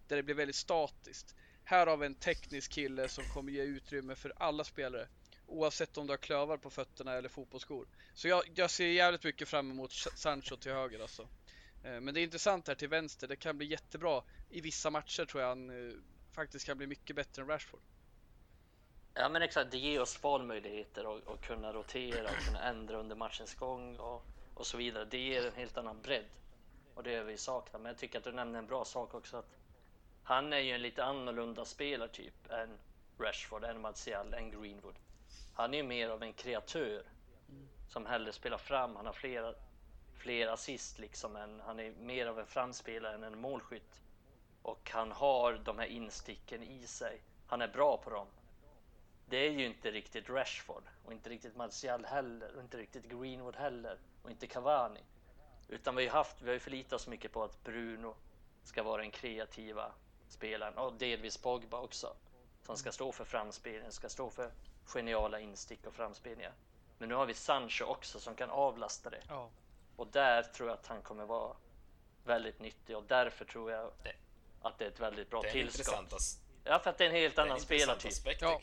Där 0.08 0.16
det 0.16 0.24
blir 0.24 0.36
väldigt 0.36 0.56
statiskt. 0.56 1.36
Här 1.64 1.88
har 1.88 1.98
vi 1.98 2.06
en 2.06 2.16
teknisk 2.16 2.72
kille 2.72 3.10
som 3.10 3.24
kommer 3.24 3.52
ge 3.52 3.62
utrymme 3.62 4.16
för 4.16 4.34
alla 4.38 4.64
spelare. 4.64 5.08
Oavsett 5.50 5.98
om 5.98 6.08
du 6.08 6.14
har 6.14 6.18
klövar 6.18 6.58
på 6.58 6.70
fötterna 6.70 7.14
eller 7.14 7.30
fotbollsskor. 7.30 7.88
Så 8.14 8.28
jag, 8.28 8.44
jag 8.56 8.72
ser 8.72 8.88
jävligt 8.88 9.24
mycket 9.24 9.48
fram 9.48 9.72
emot 9.72 9.92
Sancho 9.94 10.56
till 10.56 10.72
höger 10.72 11.00
alltså. 11.00 11.28
Eh, 11.84 12.02
men 12.02 12.14
det 12.14 12.20
är 12.20 12.24
intressant 12.24 12.68
här 12.68 12.76
till 12.76 12.90
vänster. 12.90 13.28
Det 13.28 13.36
kan 13.36 13.58
bli 13.58 13.68
jättebra. 13.68 14.24
I 14.50 14.62
vissa 14.62 14.90
matcher 14.90 15.26
tror 15.26 15.42
jag 15.42 15.50
han 15.50 15.90
eh, 15.90 15.96
faktiskt 16.32 16.66
kan 16.66 16.78
bli 16.78 16.88
mycket 16.88 17.16
bättre 17.16 17.42
än 17.42 17.48
Rashford. 17.48 17.80
Ja 19.14 19.30
men 19.30 19.42
exakt, 19.42 19.72
det 19.72 19.78
ger 19.78 20.02
oss 20.02 20.24
valmöjligheter 20.24 21.34
att 21.34 21.42
kunna 21.42 21.74
rotera 21.74 22.30
och 22.30 22.46
kunna 22.46 22.64
ändra 22.64 22.98
under 22.98 23.16
matchens 23.16 23.56
gång 23.56 23.98
och, 23.98 24.26
och 24.54 24.68
så 24.68 24.78
vidare. 24.78 25.06
Det 25.06 25.18
ger 25.18 25.48
en 25.48 25.56
helt 25.56 25.78
annan 25.78 26.02
bredd. 26.02 26.26
Och 26.94 27.04
det 27.04 27.16
är 27.16 27.24
vi 27.24 27.38
saknar. 27.38 27.80
Men 27.80 27.90
jag 27.90 27.98
tycker 27.98 28.18
att 28.18 28.24
du 28.24 28.32
nämnde 28.32 28.60
en 28.60 28.68
bra 28.68 28.86
sak 28.86 29.14
också. 29.14 29.38
att 29.38 29.50
Han 30.24 30.54
är 30.54 30.60
ju 30.60 30.72
en 30.72 30.82
lite 30.82 31.04
annorlunda 31.04 31.66
spelartyp 31.66 32.52
än 32.52 32.78
Rashford, 33.20 33.64
än 33.64 33.82
Martial, 33.82 34.34
än 34.34 34.52
Greenwood. 34.52 34.96
Han 35.54 35.74
är 35.74 35.78
ju 35.78 35.84
mer 35.84 36.10
av 36.10 36.24
en 36.24 36.34
kreatör 36.34 37.04
som 37.88 38.06
hellre 38.06 38.34
spelar 38.34 38.58
fram. 38.58 38.96
Han 38.96 39.06
har 39.06 39.14
flera, 39.14 39.54
flera 40.18 40.54
assist 40.54 41.00
liksom. 41.00 41.36
Än, 41.36 41.60
han 41.66 41.80
är 41.80 41.92
mer 41.92 42.26
av 42.26 42.40
en 42.40 42.46
framspelare 42.46 43.16
än 43.16 43.24
en 43.24 43.40
målskytt. 43.40 44.02
Och 44.62 44.90
han 44.92 45.12
har 45.12 45.54
de 45.54 45.80
här 45.80 45.86
insticken 45.86 46.64
i 46.64 46.88
sig. 46.88 47.22
Han 47.48 47.62
är 47.62 47.68
bra 47.68 47.98
på 47.98 48.10
dem. 48.10 48.28
Det 49.30 49.38
är 49.38 49.52
ju 49.52 49.66
inte 49.66 49.92
riktigt 49.92 50.30
Rashford 50.30 50.84
och 51.06 51.14
inte 51.14 51.30
riktigt 51.30 51.56
Martial 51.56 52.06
heller 52.06 52.56
och 52.56 52.62
inte 52.62 52.78
riktigt 52.78 53.04
Greenwood 53.04 53.56
heller 53.56 53.98
och 54.24 54.32
inte 54.32 54.48
Cavani. 54.48 55.00
Utan 55.68 55.96
vi 55.96 56.08
har, 56.08 56.18
haft, 56.18 56.42
vi 56.42 56.48
har 56.48 56.54
ju 56.54 56.60
förlitat 56.60 56.94
oss 56.94 57.08
mycket 57.08 57.32
på 57.32 57.44
att 57.44 57.64
Bruno 57.64 58.16
ska 58.64 58.84
vara 58.84 59.02
den 59.02 59.12
kreativa 59.12 59.92
spelaren 60.30 60.78
och 60.78 60.94
delvis 60.94 61.38
Pogba 61.38 61.80
också. 61.82 62.16
Som 62.64 62.78
ska 62.78 62.92
stå 62.92 63.12
för 63.12 63.26
framspelningen, 63.26 63.92
ska 63.92 64.10
stå 64.10 64.30
för 64.30 64.52
geniala 64.94 65.40
instick 65.40 65.88
och 65.88 65.94
framspelningar. 65.94 66.54
Men 66.98 67.10
nu 67.10 67.16
har 67.16 67.26
vi 67.26 67.34
Sancho 67.34 67.86
också 67.86 68.20
som 68.20 68.36
kan 68.36 68.50
avlasta 68.50 69.10
det. 69.10 69.22
Ja. 69.30 69.50
Och 69.96 70.08
där 70.08 70.44
tror 70.44 70.70
jag 70.70 70.78
att 70.78 70.88
han 70.88 71.02
kommer 71.02 71.26
vara 71.26 71.56
väldigt 72.26 72.60
nyttig 72.60 72.98
och 72.98 73.04
därför 73.08 73.46
tror 73.46 73.72
jag 73.72 73.92
att 74.62 74.78
det 74.78 74.86
är 74.86 74.90
ett 74.90 75.00
väldigt 75.00 75.30
bra 75.30 75.42
det 75.42 75.48
är 75.48 75.52
tillskott. 75.52 76.14
Ja, 76.64 76.80
för 76.80 76.90
att 76.90 76.98
det 76.98 77.04
är 77.04 77.10
en 77.10 77.16
helt 77.16 77.40
annan 77.40 77.60
spelartyp. 77.60 78.12
Aspekt, 78.12 78.42
ja 78.42 78.62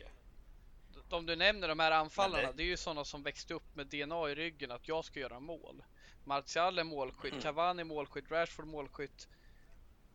de 1.09 1.27
du 1.27 1.37
nämner, 1.37 1.69
de 1.69 1.79
här 1.79 1.91
anfallarna, 1.91 2.47
det... 2.47 2.53
det... 2.57 2.63
är 2.63 2.67
ju 2.67 2.77
sådana 2.77 3.05
som 3.05 3.23
växte 3.23 3.55
upp 3.55 3.77
med 3.77 3.87
DNA 3.87 4.31
i 4.31 4.35
ryggen 4.35 4.71
att 4.71 4.89
jag 4.89 5.05
ska 5.05 5.21
göra 5.21 5.41
mål. 5.41 5.83
Martial 6.25 6.79
är 6.79 6.85
målskytt, 6.85 7.33
mm. 7.33 7.43
Cavani 7.43 7.85
målskytt, 7.85 8.31
Rashford 8.31 8.67
målskytt, 8.67 9.29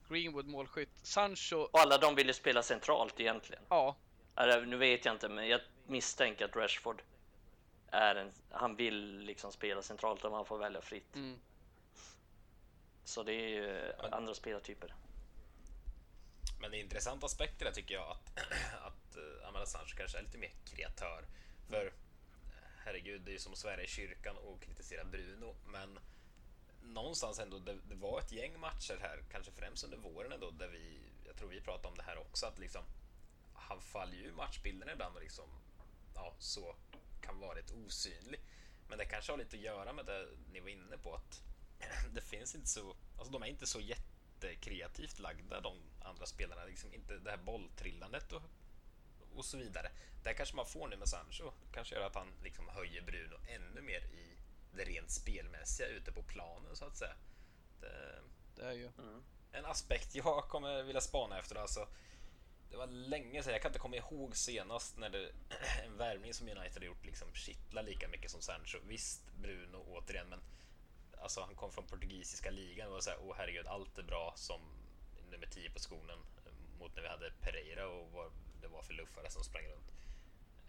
Greenwood 0.09 0.47
målskytt, 0.47 0.89
Sancho... 1.03 1.57
Och 1.57 1.79
alla 1.79 1.97
de 1.97 2.15
vill 2.15 2.27
ju 2.27 2.33
spela 2.33 2.63
centralt 2.63 3.19
egentligen. 3.19 3.63
Ja. 3.69 3.95
Eller, 4.35 4.65
nu 4.65 4.77
vet 4.77 5.05
jag 5.05 5.15
inte, 5.15 5.29
men 5.29 5.47
jag 5.47 5.61
misstänker 5.87 6.45
att 6.45 6.55
Rashford 6.55 7.01
är 7.87 8.15
en... 8.15 8.31
Han 8.49 8.75
vill 8.75 9.19
liksom 9.19 9.51
spela 9.51 9.81
centralt 9.81 10.25
om 10.25 10.33
han 10.33 10.45
får 10.45 10.57
välja 10.57 10.81
fritt. 10.81 11.15
Mm. 11.15 11.39
Så 13.03 13.23
det 13.23 13.33
är 13.33 13.49
ju 13.49 13.93
andra 14.11 14.33
spelartyper. 14.33 14.93
Men 16.61 16.71
det 16.71 16.77
är 16.77 16.81
intressanta 16.81 17.25
aspekter 17.25 17.65
där 17.65 17.71
tycker 17.71 17.95
jag 17.95 18.11
att, 18.11 18.37
att 18.81 19.17
uh, 19.17 19.47
Amanda 19.47 19.65
Sancho 19.65 19.97
kanske 19.97 20.17
är 20.17 20.21
lite 20.21 20.37
mer 20.37 20.51
kreatör. 20.65 21.25
För 21.69 21.93
herregud, 22.85 23.21
det 23.21 23.31
är 23.31 23.33
ju 23.33 23.39
som 23.39 23.53
att 23.53 23.59
svära 23.59 23.83
i 23.83 23.87
kyrkan 23.87 24.37
och 24.37 24.61
kritisera 24.61 25.03
Bruno, 25.03 25.55
men 25.65 25.99
någonstans 26.81 27.39
ändå, 27.39 27.59
det, 27.59 27.77
det, 27.89 27.95
var 27.95 28.19
ett 28.19 28.31
gäng 28.31 28.59
matcher 28.59 28.97
här, 29.01 29.23
kanske 29.31 29.51
främst 29.51 29.83
under 29.83 29.97
våren 29.97 30.31
ändå, 30.31 30.51
där 30.51 30.67
vi, 30.67 30.99
jag 31.25 31.37
tror 31.37 31.49
vi 31.49 31.61
pratade 31.61 31.87
om 31.87 31.97
det 31.97 32.03
här 32.03 32.17
också, 32.17 32.45
att 32.45 32.59
liksom 32.59 32.83
han 33.61 33.81
faller 33.81 34.17
ju 34.17 34.31
matchbilden 34.31 34.89
ibland 34.89 35.15
och 35.15 35.21
liksom, 35.21 35.49
ja, 36.15 36.35
så 36.39 36.75
kan 37.21 37.39
vara 37.39 37.53
lite 37.53 37.73
osynlig. 37.73 38.39
Men 38.87 38.97
det 38.97 39.05
kanske 39.05 39.31
har 39.31 39.37
lite 39.37 39.55
att 39.55 39.61
göra 39.61 39.93
med 39.93 40.05
det 40.05 40.27
ni 40.51 40.59
var 40.59 40.69
inne 40.69 40.97
på, 40.97 41.15
att 41.15 41.43
det 42.13 42.21
finns 42.21 42.55
inte 42.55 42.67
så, 42.67 42.95
alltså 43.17 43.33
de 43.33 43.43
är 43.43 43.47
inte 43.47 43.67
så 43.67 43.79
jätte 43.79 44.55
kreativt 44.55 45.19
lagda 45.19 45.61
de 45.61 45.77
andra 46.01 46.25
spelarna. 46.25 46.65
Liksom 46.65 46.93
inte 46.93 47.17
det 47.17 47.29
här 47.29 47.37
bolltrillandet 47.37 48.31
och, 48.31 48.41
och 49.35 49.45
så 49.45 49.57
vidare. 49.57 49.91
Där 50.23 50.33
kanske 50.33 50.55
man 50.55 50.65
får 50.65 50.87
nu 50.87 50.97
med 50.97 51.07
Sancho. 51.07 51.51
kanske 51.73 51.95
gör 51.95 52.07
att 52.07 52.15
han 52.15 52.27
liksom 52.43 52.69
höjer 52.69 53.01
Bruno 53.01 53.37
ännu 53.47 53.81
mer 53.81 54.01
i 54.01 54.37
det 54.73 54.83
rent 54.83 55.11
spelmässiga 55.11 55.87
ute 55.87 56.11
på 56.11 56.23
planen 56.23 56.75
så 56.75 56.85
att 56.85 56.97
säga. 56.97 57.15
Det, 57.81 58.21
det 58.55 58.65
är 58.65 58.71
ju 58.71 58.89
mm. 58.97 59.23
en 59.51 59.65
aspekt 59.65 60.15
jag 60.15 60.43
kommer 60.43 60.83
vilja 60.83 61.01
spana 61.01 61.39
efter. 61.39 61.55
Alltså, 61.55 61.87
det 62.71 62.77
var 62.77 62.87
länge 62.87 63.43
sedan, 63.43 63.53
jag 63.53 63.61
kan 63.61 63.69
inte 63.69 63.79
komma 63.79 63.95
ihåg 63.95 64.35
senast 64.35 64.97
när 64.97 65.09
det, 65.09 65.31
en 65.85 65.97
värvning 65.97 66.33
som 66.33 66.49
United 66.49 66.77
har 66.77 66.85
gjort 66.85 67.05
liksom 67.05 67.33
kittlar 67.33 67.83
lika 67.83 68.07
mycket 68.07 68.31
som 68.31 68.41
Sancho. 68.41 68.77
Visst, 68.87 69.21
Bruno 69.41 69.85
återigen, 69.89 70.29
men 70.29 70.39
alltså 71.21 71.41
han 71.41 71.55
kom 71.55 71.71
från 71.71 71.87
portugisiska 71.87 72.49
ligan 72.49 72.87
och 72.87 72.93
var 72.93 73.01
såhär, 73.01 73.19
åh 73.21 73.35
herregud, 73.37 73.67
allt 73.67 73.97
är 73.97 74.03
bra 74.03 74.33
som 74.35 74.61
nummer 75.31 75.47
10 75.47 75.69
på 75.69 75.79
skolan 75.79 76.19
mot 76.79 76.95
när 76.95 77.01
vi 77.01 77.07
hade 77.07 77.31
Pereira 77.41 77.87
och 77.87 78.11
vad 78.11 78.31
det 78.61 78.67
var 78.67 78.81
för 78.81 78.93
luffare 78.93 79.29
som 79.29 79.43
sprang 79.43 79.65
runt. 79.65 79.91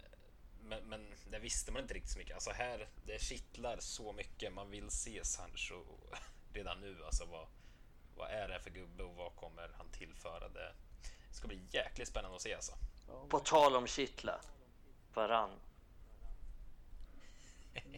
Eh, 0.02 0.18
men, 0.62 0.84
men 0.84 1.14
det 1.30 1.38
visste 1.38 1.72
man 1.72 1.82
inte 1.82 1.94
riktigt 1.94 2.12
så 2.12 2.18
mycket. 2.18 2.34
Alltså 2.34 2.50
här, 2.50 2.88
det 3.06 3.22
kittlar 3.22 3.76
så 3.80 4.12
mycket. 4.12 4.52
Man 4.52 4.70
vill 4.70 4.90
se 4.90 5.24
Sancho 5.24 5.84
redan 6.52 6.80
nu. 6.80 7.04
Alltså 7.04 7.24
vad, 7.24 7.48
vad 8.16 8.30
är 8.30 8.48
det 8.48 8.60
för 8.60 8.70
gubbe 8.70 9.02
och 9.02 9.16
vad 9.16 9.36
kommer 9.36 9.70
han 9.76 9.88
tillföra? 9.88 10.48
Det 10.48 10.74
ska 11.32 11.48
bli 11.48 11.60
jäkligt 11.70 12.08
spännande 12.08 12.36
att 12.36 12.42
se 12.42 12.54
alltså. 12.54 12.72
På 13.28 13.38
tal 13.38 13.76
om 13.76 13.86
kittla. 13.86 14.40
Varann. 15.14 15.50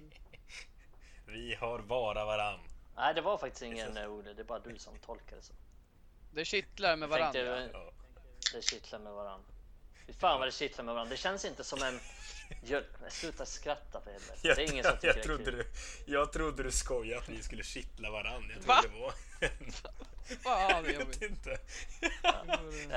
Vi 1.27 1.55
har 1.55 1.79
bara 1.79 2.25
varann. 2.25 2.61
Nej, 2.97 3.14
det 3.14 3.20
var 3.20 3.38
faktiskt 3.38 3.62
ingen 3.62 3.97
eh, 3.97 4.12
Olle. 4.12 4.33
Det 4.33 4.42
är 4.42 4.44
bara 4.44 4.59
du 4.59 4.79
som 4.79 4.99
tolkar 4.99 5.37
det 5.37 5.42
så. 5.42 5.53
Det 6.33 6.44
kittlar 6.44 6.97
med 6.97 7.11
Jag 7.11 7.33
tänkte, 7.33 7.70
Ja. 7.73 7.92
Det 8.53 8.62
kittlar 8.62 8.99
med 8.99 9.12
varann. 9.12 9.40
Fy 10.07 10.12
fan 10.12 10.38
vad 10.38 10.49
det 10.49 10.53
kittlar 10.53 10.85
med 10.85 10.94
varann. 10.94 11.09
Det 11.09 11.16
känns 11.16 11.44
inte 11.44 11.64
som 11.64 11.83
en... 11.83 12.01
Gör... 12.62 12.85
Sluta 13.11 13.46
skratta 13.46 14.00
för 14.00 14.11
helvete. 14.11 14.38
Jag, 14.42 14.57
Det 14.57 14.62
är 14.64 14.72
ingen 14.72 14.85
som 14.85 14.92
tycker 14.94 15.07
jag, 15.07 15.16
det 15.16 15.20
är 15.20 15.24
trodde 15.24 15.44
kul. 15.44 15.57
du, 16.07 16.12
jag 16.12 16.33
trodde 16.33 16.62
du 16.62 16.70
skojade 16.70 17.20
att 17.22 17.28
vi 17.28 17.42
skulle 17.42 17.62
kittla 17.62 18.11
varann. 18.11 18.52
Jag 18.54 18.66
Va? 18.66 18.83
det 18.83 19.00
var... 19.00 19.12
Fan, 20.42 20.85
Jag 20.85 20.94
jag 20.94 21.07
vet 21.07 21.22
inte. 21.22 21.50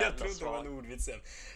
Jag 0.01 0.17
trodde 0.17 0.33
det 0.39 0.45
var 0.45 0.59
en 0.59 0.67
ordvits. 0.67 1.09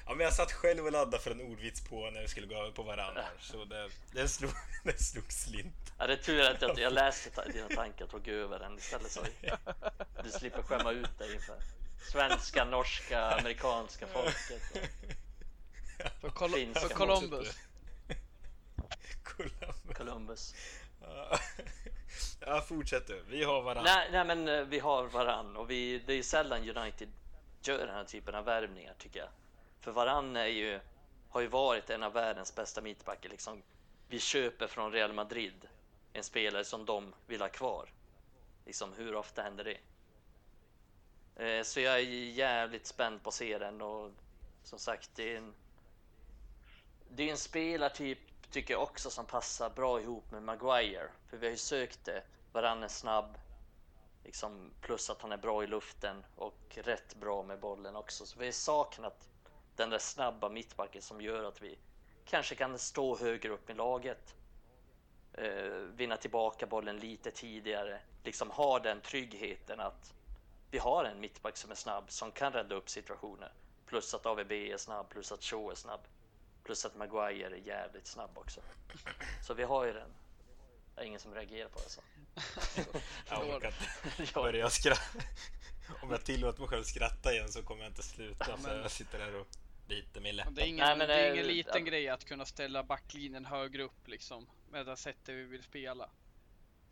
Ja, 0.05 0.13
men 0.13 0.19
jag 0.19 0.33
satt 0.33 0.51
själv 0.51 0.85
och 0.85 0.91
laddade 0.91 1.23
för 1.23 1.31
en 1.31 1.41
ordvits 1.41 1.81
på 1.81 2.09
när 2.09 2.21
vi 2.21 2.27
skulle 2.27 2.47
gå 2.47 2.55
över 2.55 2.71
på 2.71 2.83
varandra. 2.83 3.25
Så 3.39 3.65
det, 3.65 3.89
det, 4.11 4.27
slog, 4.27 4.51
det 4.83 5.03
slog 5.03 5.31
slint. 5.31 5.93
Ja, 5.97 6.07
det 6.07 6.13
är 6.13 6.17
tur 6.17 6.41
att 6.41 6.61
jag, 6.61 6.79
jag 6.79 6.93
läste 6.93 7.51
dina 7.53 7.67
tankar 7.69 8.05
och 8.05 8.11
tog 8.11 8.27
över 8.27 8.59
den 8.59 8.77
istället 8.77 9.11
så 9.11 9.21
du 10.23 10.29
slipper 10.31 10.61
skämma 10.61 10.91
ut 10.91 11.19
dig 11.19 11.33
inför 11.35 11.55
svenska, 12.11 12.65
norska, 12.65 13.21
amerikanska 13.31 14.07
folket. 14.07 14.61
För, 16.21 16.29
Col- 16.29 16.53
Finska 16.53 16.79
för 16.89 17.45
Columbus. 19.23 19.97
Columbus. 19.97 20.55
Ja. 22.45 22.61
Fortsätt 22.61 23.07
du. 23.07 23.23
Vi 23.27 23.43
har 23.43 23.61
varandra. 23.61 23.91
Nej, 23.95 24.09
nej, 24.11 24.25
men 24.25 24.47
eh, 24.47 24.61
vi 24.65 24.79
har 24.79 25.07
varann 25.07 25.57
och 25.57 25.69
vi, 25.69 25.99
det 25.99 26.13
är 26.13 26.23
sällan 26.23 26.69
United 26.77 27.09
gör 27.61 27.77
den 27.77 27.95
här 27.95 28.03
typen 28.03 28.35
av 28.35 28.45
värvningar 28.45 28.93
tycker 28.97 29.19
jag. 29.19 29.29
För 29.79 29.91
varann 29.91 30.35
är 30.35 30.45
ju, 30.45 30.79
har 31.29 31.41
ju 31.41 31.47
varit 31.47 31.89
en 31.89 32.03
av 32.03 32.13
världens 32.13 32.55
bästa 32.55 32.81
mittbackar. 32.81 33.29
Liksom. 33.29 33.63
Vi 34.07 34.19
köper 34.19 34.67
från 34.67 34.91
Real 34.91 35.13
Madrid 35.13 35.67
en 36.13 36.23
spelare 36.23 36.65
som 36.65 36.85
de 36.85 37.13
vill 37.27 37.41
ha 37.41 37.49
kvar. 37.49 37.89
Liksom, 38.65 38.93
hur 38.93 39.15
ofta 39.15 39.41
händer 39.41 39.63
det? 39.63 39.77
Eh, 41.45 41.63
Så 41.63 41.79
jag 41.79 41.95
är 41.95 42.03
jävligt 42.29 42.85
spänd 42.85 43.23
på 43.23 43.29
att 43.29 43.35
se 43.35 43.57
den 43.57 43.81
och 43.81 44.11
som 44.63 44.79
sagt, 44.79 45.09
det 45.15 45.33
är 45.33 45.37
en, 45.37 45.53
det 47.09 47.23
är 47.27 47.31
en 47.31 47.37
spelartyp 47.37 48.19
tycker 48.51 48.73
jag 48.73 48.83
också 48.83 49.09
som 49.09 49.25
passar 49.25 49.69
bra 49.69 50.01
ihop 50.01 50.31
med 50.31 50.43
Maguire. 50.43 51.09
För 51.29 51.37
vi 51.37 51.45
har 51.45 51.51
ju 51.51 51.57
sökt 51.57 52.05
det. 52.05 52.23
Varann 52.51 52.83
är 52.83 52.87
snabb. 52.87 53.37
Liksom, 54.23 54.71
plus 54.81 55.09
att 55.09 55.21
han 55.21 55.31
är 55.31 55.37
bra 55.37 55.63
i 55.63 55.67
luften 55.67 56.25
och 56.35 56.77
rätt 56.83 57.15
bra 57.15 57.43
med 57.43 57.59
bollen 57.59 57.95
också. 57.95 58.25
Så 58.25 58.39
vi 58.39 58.45
har 58.45 58.51
saknat 58.51 59.29
den 59.75 59.89
där 59.89 59.99
snabba 59.99 60.49
mittbacken 60.49 61.01
som 61.01 61.21
gör 61.21 61.43
att 61.43 61.61
vi 61.61 61.77
kanske 62.25 62.55
kan 62.55 62.79
stå 62.79 63.17
högre 63.17 63.49
upp 63.49 63.69
i 63.69 63.73
laget. 63.73 64.35
Eh, 65.33 65.71
vinna 65.95 66.17
tillbaka 66.17 66.65
bollen 66.65 66.97
lite 66.97 67.31
tidigare. 67.31 67.99
Liksom 68.23 68.51
ha 68.51 68.79
den 68.79 69.01
tryggheten 69.01 69.79
att 69.79 70.13
vi 70.71 70.77
har 70.77 71.05
en 71.05 71.19
mittback 71.19 71.57
som 71.57 71.71
är 71.71 71.75
snabb 71.75 72.11
som 72.11 72.31
kan 72.31 72.53
rädda 72.53 72.75
upp 72.75 72.89
situationer. 72.89 73.53
Plus 73.85 74.13
att 74.13 74.25
AVB 74.25 74.51
är 74.51 74.77
snabb, 74.77 75.09
plus 75.09 75.31
att 75.31 75.43
Shaw 75.43 75.71
är 75.71 75.75
snabb. 75.75 76.01
Plus 76.63 76.85
att 76.85 76.95
Maguire 76.95 77.55
är 77.55 77.61
jävligt 77.67 78.07
snabb 78.07 78.37
också. 78.37 78.61
Så 79.43 79.53
vi 79.53 79.63
har 79.63 79.85
ju 79.85 79.93
den. 79.93 80.09
Det 80.95 81.01
är 81.01 81.05
ingen 81.05 81.19
som 81.19 81.33
reagerar 81.35 81.69
på 81.69 81.79
det 81.79 81.89
så. 81.89 82.01
Jag 83.29 83.49
orkar 83.49 83.67
inte 83.67 84.31
Ja, 84.35 84.41
börja 84.41 84.69
skratta. 84.69 85.19
Om 86.01 86.11
jag 86.11 86.25
tillåter 86.25 86.59
mig 86.59 86.69
själv 86.69 86.83
skratta 86.83 87.33
igen 87.33 87.49
så 87.51 87.63
kommer 87.63 87.83
jag 87.83 87.91
inte 87.91 88.03
sluta. 88.03 88.45
Så 88.45 88.57
men- 88.67 88.81
jag 88.81 88.91
sitter 88.91 89.19
där 89.19 89.35
och 89.35 89.47
biter 89.87 90.21
mig 90.21 90.31
i 90.39 90.43
Det 90.51 90.61
är 90.61 90.65
ingen, 90.65 90.85
Nej, 90.85 90.97
men 90.97 91.07
det 91.07 91.13
är 91.13 91.23
det- 91.29 91.33
ingen 91.33 91.47
liten 91.47 91.71
ja. 91.85 91.91
grej 91.91 92.09
att 92.09 92.25
kunna 92.25 92.45
ställa 92.45 92.83
backlinjen 92.83 93.45
högre 93.45 93.83
upp 93.83 94.07
liksom. 94.07 94.47
Med 94.69 94.85
det 94.85 94.97
sättet 94.97 95.35
vi 95.35 95.43
vill 95.43 95.63
spela. 95.63 96.09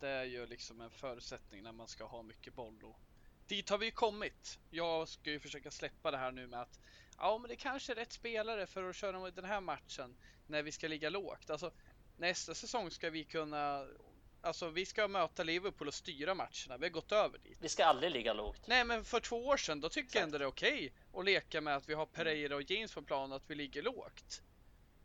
Det 0.00 0.08
är 0.08 0.24
ju 0.24 0.46
liksom 0.46 0.80
en 0.80 0.90
förutsättning 0.90 1.62
när 1.62 1.72
man 1.72 1.88
ska 1.88 2.04
ha 2.04 2.22
mycket 2.22 2.54
boll. 2.54 2.84
Och 2.84 3.00
dit 3.46 3.70
har 3.70 3.78
vi 3.78 3.86
ju 3.86 3.92
kommit. 3.92 4.58
Jag 4.70 5.08
ska 5.08 5.30
ju 5.30 5.40
försöka 5.40 5.70
släppa 5.70 6.10
det 6.10 6.16
här 6.18 6.32
nu 6.32 6.46
med 6.46 6.60
att 6.60 6.80
ja, 7.20 7.38
men 7.38 7.48
det 7.48 7.56
kanske 7.56 7.92
är 7.92 7.96
rätt 7.96 8.12
spelare 8.12 8.66
för 8.66 8.88
att 8.88 8.96
köra 8.96 9.30
den 9.30 9.44
här 9.44 9.60
matchen 9.60 10.16
när 10.46 10.62
vi 10.62 10.72
ska 10.72 10.88
ligga 10.88 11.10
lågt. 11.10 11.50
Alltså 11.50 11.72
nästa 12.16 12.54
säsong 12.54 12.90
ska 12.90 13.10
vi 13.10 13.24
kunna 13.24 13.86
Alltså 14.42 14.68
vi 14.70 14.86
ska 14.86 15.08
möta 15.08 15.42
Liverpool 15.42 15.88
och 15.88 15.94
styra 15.94 16.34
matcherna. 16.34 16.76
Vi 16.78 16.86
har 16.86 16.90
gått 16.90 17.12
över 17.12 17.38
dit. 17.38 17.58
Vi 17.60 17.68
ska 17.68 17.84
aldrig 17.84 18.12
ligga 18.12 18.32
lågt. 18.32 18.66
Nej 18.66 18.84
men 18.84 19.04
för 19.04 19.20
två 19.20 19.46
år 19.46 19.56
sedan 19.56 19.80
då 19.80 19.88
tycker 19.88 20.00
jag 20.00 20.06
Exakt. 20.06 20.24
ändå 20.24 20.38
det 20.38 20.44
är 20.44 20.48
okej 20.48 20.92
att 21.14 21.24
leka 21.24 21.60
med 21.60 21.76
att 21.76 21.88
vi 21.88 21.94
har 21.94 22.06
Pereira 22.06 22.56
och 22.56 22.70
James 22.70 22.94
på 22.94 23.02
plan 23.02 23.32
och 23.32 23.36
att 23.36 23.50
vi 23.50 23.54
ligger 23.54 23.82
lågt. 23.82 24.42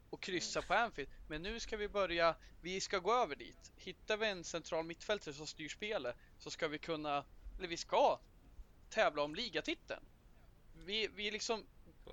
Och 0.09 0.21
kryssa 0.21 0.61
på 0.61 0.73
Anfield. 0.73 1.09
Men 1.27 1.41
nu 1.41 1.59
ska 1.59 1.77
vi 1.77 1.87
börja, 1.87 2.35
vi 2.61 2.81
ska 2.81 2.99
gå 2.99 3.13
över 3.13 3.35
dit. 3.35 3.71
Hittar 3.77 4.17
vi 4.17 4.27
en 4.27 4.43
central 4.43 4.85
mittfältare 4.85 5.33
som 5.33 5.47
styr 5.47 5.69
spelet 5.69 6.15
så 6.39 6.51
ska 6.51 6.67
vi 6.67 6.77
kunna, 6.77 7.25
eller 7.57 7.67
vi 7.67 7.77
ska 7.77 8.19
tävla 8.89 9.23
om 9.23 9.35
ligatiteln. 9.35 10.05
Vi, 10.85 11.07
vi 11.07 11.31
liksom, 11.31 11.65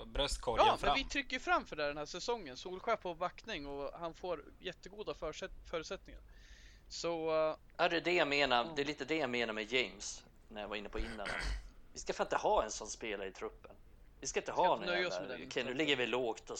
Bröstkorgen 0.07 0.66
ja 0.66 0.72
men 0.72 0.78
fram. 0.78 0.96
vi 0.96 1.05
trycker 1.05 1.38
fram 1.38 1.66
för 1.66 1.76
det 1.76 1.87
den 1.87 1.96
här 1.96 2.07
säsongen. 2.07 2.57
Solskär 2.57 2.96
på 2.96 3.14
backning 3.14 3.66
och 3.66 3.92
han 3.98 4.14
får 4.14 4.44
jättegoda 4.59 5.14
förutsätt- 5.14 5.68
förutsättningar. 5.70 6.20
Så, 6.88 7.31
eh, 7.31 7.57
Ja, 7.76 7.88
det 7.88 7.96
är 7.96 8.00
det 8.00 8.12
jag 8.14 8.28
menar. 8.28 8.72
Det 8.76 8.83
är 8.83 8.87
lite 8.87 9.05
det 9.05 9.16
jag 9.16 9.31
menar 9.31 9.52
med 9.52 9.72
James. 9.72 10.24
När 10.48 10.61
jag 10.61 10.68
var 10.68 10.76
inne 10.76 10.88
på 10.88 10.98
innan. 10.98 11.28
Vi 11.92 11.98
ska 11.98 12.12
fan 12.12 12.26
inte 12.26 12.37
ha 12.37 12.64
en 12.64 12.70
sån 12.70 12.88
spelare 12.88 13.28
i 13.28 13.33
truppen. 13.33 13.70
Vi 14.20 14.26
ska 14.26 14.40
inte 14.40 14.52
ska 14.52 14.62
ha 14.62 14.76
någon 14.76 14.88
jävla... 14.88 15.20
den 15.20 15.46
Okej, 15.46 15.64
nu 15.64 15.74
ligger 15.74 15.96
vi 15.96 16.07
lågt 16.07 16.50
och... 16.50 16.59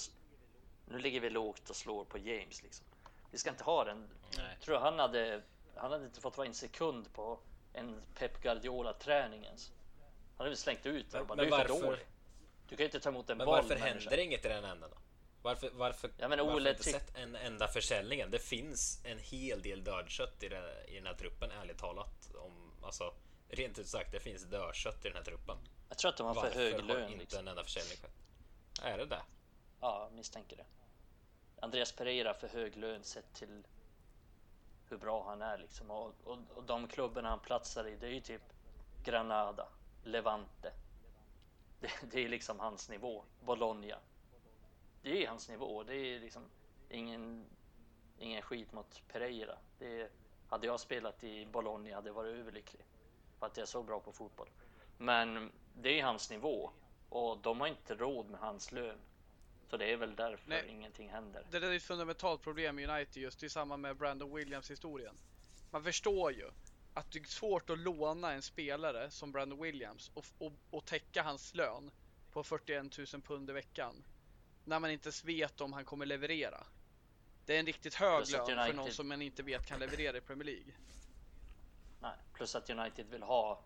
Nu 0.89 0.99
ligger 0.99 1.21
vi 1.21 1.31
lågt 1.31 1.71
och 1.71 1.77
slår 1.77 2.05
på 2.05 2.19
James 2.19 2.63
liksom. 2.63 2.87
Vi 3.31 3.39
ska 3.39 3.51
inte 3.51 3.65
ha 3.65 3.85
den. 3.85 4.09
Nej. 4.37 4.47
Jag 4.55 4.61
tror 4.61 4.79
han 4.79 4.99
hade... 4.99 5.43
Han 5.77 5.93
hade 5.93 6.05
inte 6.05 6.21
fått 6.21 6.37
vara 6.37 6.47
en 6.47 6.55
sekund 6.55 7.13
på 7.13 7.39
en 7.73 8.03
Pep 8.15 8.43
Guardiola-träning 8.43 9.45
ens. 9.45 9.71
Han 10.37 10.39
hade 10.39 10.51
väl 10.51 10.57
slängt 10.57 10.87
ut 10.87 11.11
det 11.11 11.21
och 11.21 11.27
bara, 11.27 11.37
Men 11.37 11.51
varför-. 11.51 11.99
Du 12.73 12.77
kan 12.77 12.85
ju 12.85 12.89
inte 12.89 13.01
ta 13.01 13.09
emot 13.09 13.31
en 13.31 13.39
Men 13.39 13.45
boll. 13.45 13.55
varför 13.55 13.69
människa." 13.69 13.89
händer 14.11 14.19
inget 14.19 14.45
i 14.45 14.49
den 14.49 14.65
änden 14.65 14.91
då? 14.91 14.97
Varför, 15.43 15.71
varför, 15.73 16.11
Ja, 16.19 16.29
men 16.29 16.47
varför 16.47 16.69
inte 16.71 16.83
sett 16.83 17.17
en 17.17 17.37
enda 17.37 17.69
försäljningen? 17.69 18.31
Det 18.31 18.39
finns 18.39 19.01
en 19.05 19.19
hel 19.19 19.63
del 19.63 19.85
dödkött 19.85 20.43
i, 20.43 20.49
det, 20.49 20.85
i 20.89 20.95
den 20.95 21.07
här 21.07 21.15
truppen, 21.15 21.51
ärligt 21.51 21.79
talat. 21.79 22.35
Om, 22.35 22.73
alltså, 22.83 23.15
rent 23.49 23.79
ut 23.79 23.89
sagt, 23.89 24.13
det 24.13 24.21
finns 24.21 24.45
dödkött 24.45 25.05
i 25.05 25.09
den 25.09 25.17
här 25.17 25.25
truppen. 25.25 25.57
Jag 25.89 25.99
tror 25.99 26.09
att 26.09 26.17
de 26.17 26.27
har 26.27 26.35
för 26.35 26.43
Varför 26.43 26.61
hög 26.61 26.75
har 26.75 26.83
lön. 26.83 27.05
inte 27.07 27.19
Liksom. 27.19 27.39
en 27.39 27.49
enda 27.49 27.65
försäljning 27.65 27.97
skett? 27.97 28.15
Är 28.83 28.99
det 28.99 29.07
det? 29.07 29.23
Ja, 29.81 30.11
misstänker 30.13 30.57
det. 30.57 30.65
Andreas 31.61 31.93
Pereira 31.93 32.35
för 32.35 32.49
hög 32.49 32.77
lön 32.77 33.05
sett 33.05 33.35
till 33.35 33.67
hur 34.89 34.97
bra 34.97 35.25
han 35.29 35.43
är 35.43 35.59
liksom. 35.59 35.91
Och, 35.91 36.13
och, 36.25 36.39
och 36.55 36.65
de 36.65 36.89
klubbarna 36.89 37.29
han 37.29 37.41
platsar 37.41 37.85
i, 37.89 37.97
det 37.97 38.07
är 38.07 38.11
ju 38.11 38.21
typ 38.21 38.43
Granada, 39.05 39.69
Levante. 40.05 40.73
Det, 41.83 41.91
det 42.11 42.25
är 42.25 42.29
liksom 42.29 42.61
hans 42.61 42.89
nivå. 42.89 43.25
Bologna. 43.45 43.99
Det 45.03 45.25
är 45.25 45.29
hans 45.29 45.49
nivå. 45.49 45.83
Det 45.83 45.97
är 45.97 46.21
liksom 46.21 46.43
ingen, 46.91 47.45
ingen 48.19 48.43
skit 48.43 48.73
mot 48.73 49.03
Pereira. 49.09 49.59
Det 49.79 50.13
hade 50.49 50.67
jag 50.67 50.81
spelat 50.81 51.25
i 51.25 51.47
Bologna 51.47 51.95
hade 51.95 52.09
jag 52.09 52.15
varit 52.15 52.39
överlycklig. 52.39 52.85
För 53.39 53.47
att 53.47 53.57
jag 53.57 53.63
är 53.63 53.67
så 53.67 53.83
bra 53.83 54.01
på 54.01 54.13
fotboll. 54.13 54.49
Men 54.99 55.53
det 55.75 56.01
är 56.01 56.05
hans 56.05 56.31
nivå. 56.31 56.71
Och 57.09 57.39
de 57.39 57.61
har 57.61 57.67
inte 57.67 57.95
råd 57.95 58.31
med 58.31 58.41
hans 58.41 58.73
lön. 58.73 58.99
Så 59.71 59.77
det 59.77 59.93
är 59.93 59.97
väl 59.97 60.17
därför 60.17 60.49
Nej. 60.49 60.69
ingenting 60.69 61.09
händer. 61.11 61.47
Det 61.51 61.59
där 61.59 61.71
är 61.71 61.77
ett 61.77 61.83
fundamentalt 61.83 62.43
problem 62.43 62.79
i 62.79 62.87
United 62.87 63.23
just 63.23 63.43
i 63.43 63.49
samband 63.49 63.83
med 63.83 63.97
Brandon 63.97 64.35
Williams 64.35 64.71
historien. 64.71 65.15
Man 65.71 65.85
förstår 65.85 66.33
ju 66.33 66.51
att 66.95 67.11
det 67.13 67.19
är 67.19 67.25
svårt 67.25 67.71
att 67.71 67.79
låna 67.79 68.33
en 68.33 68.43
spelare 68.43 69.11
som 69.11 69.33
Brandon 69.33 69.63
Williams 69.63 70.11
och, 70.15 70.25
och, 70.39 70.53
och 70.71 70.85
täcka 70.85 71.23
hans 71.23 71.55
lön 71.55 71.91
på 72.33 72.43
41 72.45 72.99
000 73.13 73.23
pund 73.23 73.51
i 73.51 73.53
veckan. 73.53 74.05
När 74.65 74.79
man 74.81 74.91
inte 74.91 75.07
ens 75.07 75.25
vet 75.25 75.61
om 75.61 75.73
han 75.73 75.85
kommer 75.85 76.07
leverera. 76.07 76.67
Det 77.47 77.55
är 77.55 77.61
en 77.61 77.67
riktigt 77.67 77.95
hög 77.95 78.19
Plus 78.19 78.33
lön 78.33 78.47
för 78.47 78.53
United- 78.53 78.75
någon 78.77 78.93
som 78.93 79.09
man 79.09 79.23
inte 79.23 79.43
vet 79.43 79.67
kan 79.67 79.81
leverera 79.81 80.17
i 80.17 80.21
Premier 80.21 80.45
League. 80.47 80.73
Nej. 82.01 82.17
Plus 82.35 82.55
att 82.55 82.71
United 82.71 83.07
vill 83.11 83.23
ha 83.23 83.63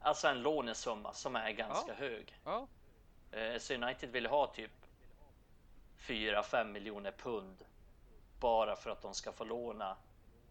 alltså 0.00 0.28
en 0.28 0.42
lånesumma 0.42 1.12
som 1.14 1.36
är 1.36 1.50
ganska 1.50 1.88
Ja. 1.92 1.94
hög. 1.94 2.38
Ja, 2.44 2.66
Eh, 3.32 3.58
Så 3.58 3.74
United 3.74 4.10
vill 4.10 4.26
ha 4.26 4.46
typ 4.54 4.70
4-5 5.96 6.64
miljoner 6.72 7.12
pund 7.12 7.64
bara 8.40 8.76
för 8.76 8.90
att 8.90 9.02
de 9.02 9.14
ska 9.14 9.32
få 9.32 9.44
låna 9.44 9.96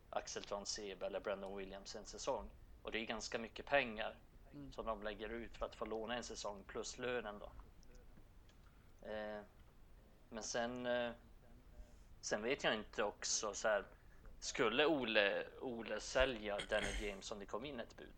Axel 0.10 0.44
Sebe 0.66 1.06
eller 1.06 1.20
Brandon 1.20 1.58
Williams 1.58 1.96
en 1.96 2.06
säsong. 2.06 2.50
Och 2.84 2.92
det 2.92 3.00
är 3.00 3.06
ganska 3.06 3.40
mycket 3.40 3.66
pengar 3.66 4.16
Mm. 4.54 4.72
som 4.74 4.86
de 4.86 5.04
lägger 5.04 5.30
ut 5.30 5.58
för 5.58 5.66
att 5.66 5.76
få 5.76 5.86
låna 5.86 6.16
en 6.16 6.24
säsong 6.24 6.64
plus 6.68 6.98
lönen 6.98 7.40
då. 7.40 7.52
Eh, 9.10 9.42
Men 10.30 10.44
sen, 10.44 10.86
eh, 10.86 11.12
sen 12.22 12.42
vet 12.42 12.64
jag 12.64 12.74
inte 12.74 13.04
också 13.04 13.54
så 13.54 13.68
här. 13.68 13.86
Skulle 14.40 14.86
Ole, 14.86 15.46
Ole 15.62 16.00
sälja 16.00 16.60
Danny 16.70 16.88
James 17.08 17.32
om 17.32 17.40
det 17.40 17.46
kom 17.46 17.66
in 17.66 17.80
ett 17.80 17.98
bud? 17.98 18.14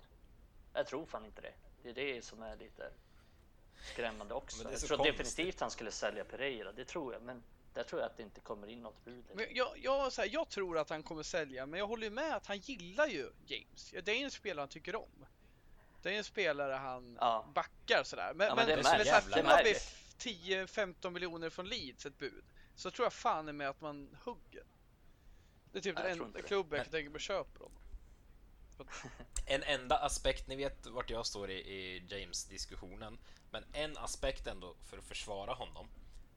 Jag 0.73 0.87
tror 0.87 1.05
fan 1.05 1.25
inte 1.25 1.41
det. 1.41 1.53
Det 1.83 1.89
är 1.89 1.93
det 1.93 2.21
som 2.21 2.41
är 2.43 2.55
lite 2.55 2.91
skrämmande 3.93 4.33
också. 4.33 4.71
Jag 4.71 4.79
tror 4.79 5.03
definitivt 5.03 5.59
han 5.59 5.71
skulle 5.71 5.91
sälja 5.91 6.25
Pereira, 6.25 6.71
det 6.71 6.85
tror 6.85 7.13
jag. 7.13 7.21
Men 7.21 7.43
där 7.73 7.83
tror 7.83 8.01
jag 8.01 8.09
att 8.11 8.17
det 8.17 8.23
inte 8.23 8.41
kommer 8.41 8.67
in 8.67 8.79
något 8.81 9.05
bud. 9.05 9.15
liksom. 9.17 9.35
Men 9.37 9.45
jag, 9.55 9.77
jag, 9.77 10.11
så 10.13 10.21
här, 10.21 10.29
jag 10.33 10.49
tror 10.49 10.77
att 10.77 10.89
han 10.89 11.03
kommer 11.03 11.23
sälja, 11.23 11.65
men 11.65 11.79
jag 11.79 11.87
håller 11.87 12.03
ju 12.03 12.09
med 12.09 12.35
att 12.35 12.45
han 12.45 12.57
gillar 12.57 13.07
ju 13.07 13.31
James. 13.45 13.93
Ja, 13.93 14.01
Det 14.01 14.11
är 14.11 14.15
ju 14.17 14.23
en 14.23 14.31
spelare 14.31 14.61
han 14.61 14.69
tycker 14.69 14.95
om. 14.95 15.25
Det 16.01 16.09
är 16.13 16.17
en 16.17 16.23
spelare 16.23 16.73
han 16.73 17.17
Ja. 17.21 17.45
backar 17.55 18.03
sådär. 18.03 18.33
Men, 18.35 18.47
Ja, 18.47 18.55
men, 18.55 18.65
men 18.65 18.65
det 18.67 18.73
är 18.73 18.83
men, 18.83 18.83
märkligt. 18.83 19.07
så 19.07 19.13
här, 19.13 19.21
Jävla 19.21 19.37
får 19.37 19.43
man 19.43 19.63
bli 19.63 19.73
märkligt. 19.73 19.97
10-15 21.05 21.09
miljoner 21.09 21.49
från 21.49 21.67
Leeds 21.67 22.05
ett 22.05 22.17
bud, 22.17 22.43
så 22.75 22.91
tror 22.91 23.05
jag 23.05 23.13
fan 23.13 23.47
är 23.47 23.53
med 23.53 23.69
att 23.69 23.81
man 23.81 24.17
hugger. 24.23 24.63
Det 25.71 25.77
är 25.77 25.81
typ 25.81 25.95
Nej, 25.95 26.09
den 26.15 26.21
enda 26.21 26.41
klubben 26.41 26.77
jag 26.77 26.85
kan 26.85 26.91
tänka 26.91 27.09
mig 27.09 27.19
köper 27.21 27.59
dem. 27.59 27.71
En 29.45 29.63
enda 29.63 29.97
aspekt, 29.97 30.47
ni 30.47 30.55
vet 30.55 30.85
vart 30.87 31.09
jag 31.09 31.25
står 31.25 31.49
i, 31.51 31.53
i 31.53 32.03
James-diskussionen, 32.07 33.19
men 33.51 33.63
en 33.73 33.97
aspekt 33.97 34.47
ändå 34.47 34.75
för 34.89 34.97
att 34.97 35.03
försvara 35.03 35.53
honom, 35.53 35.87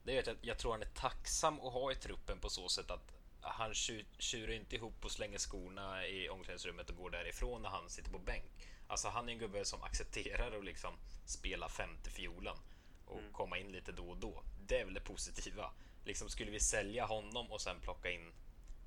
det 0.05 0.15
är 0.15 0.19
att 0.19 0.27
jag, 0.27 0.37
jag 0.41 0.57
tror 0.57 0.71
han 0.71 0.81
är 0.81 0.85
tacksam 0.93 1.59
att 1.59 1.73
ha 1.73 1.91
i 1.91 1.95
truppen 1.95 2.39
på 2.39 2.49
så 2.49 2.69
sätt 2.69 2.91
att 2.91 3.11
han 3.41 3.73
tju- 3.73 4.05
tjurar 4.19 4.53
inte 4.53 4.75
ihop 4.75 5.05
och 5.05 5.11
slänger 5.11 5.37
skorna 5.37 6.07
i 6.07 6.29
omklädningsrummet 6.29 6.89
och 6.89 6.95
går 6.95 7.09
därifrån 7.09 7.61
när 7.61 7.69
han 7.69 7.89
sitter 7.89 8.11
på 8.11 8.19
bänk. 8.19 8.45
Alltså 8.87 9.07
han 9.07 9.29
är 9.29 9.33
en 9.33 9.39
gubbe 9.39 9.65
som 9.65 9.83
accepterar 9.83 10.57
att 10.57 10.65
liksom 10.65 10.93
spela 11.25 11.69
femte 11.69 12.09
fiolen 12.09 12.57
och 13.05 13.19
Mm. 13.19 13.33
komma 13.33 13.57
in 13.57 13.71
lite 13.71 13.91
då 13.91 14.09
och 14.09 14.17
då. 14.17 14.43
Det 14.67 14.79
är 14.79 14.85
väl 14.85 14.93
det 14.93 15.01
positiva. 15.01 15.71
Liksom 16.05 16.29
skulle 16.29 16.51
vi 16.51 16.59
sälja 16.59 17.05
honom 17.05 17.51
och 17.51 17.61
sen 17.61 17.79
plocka 17.79 18.11
in 18.11 18.33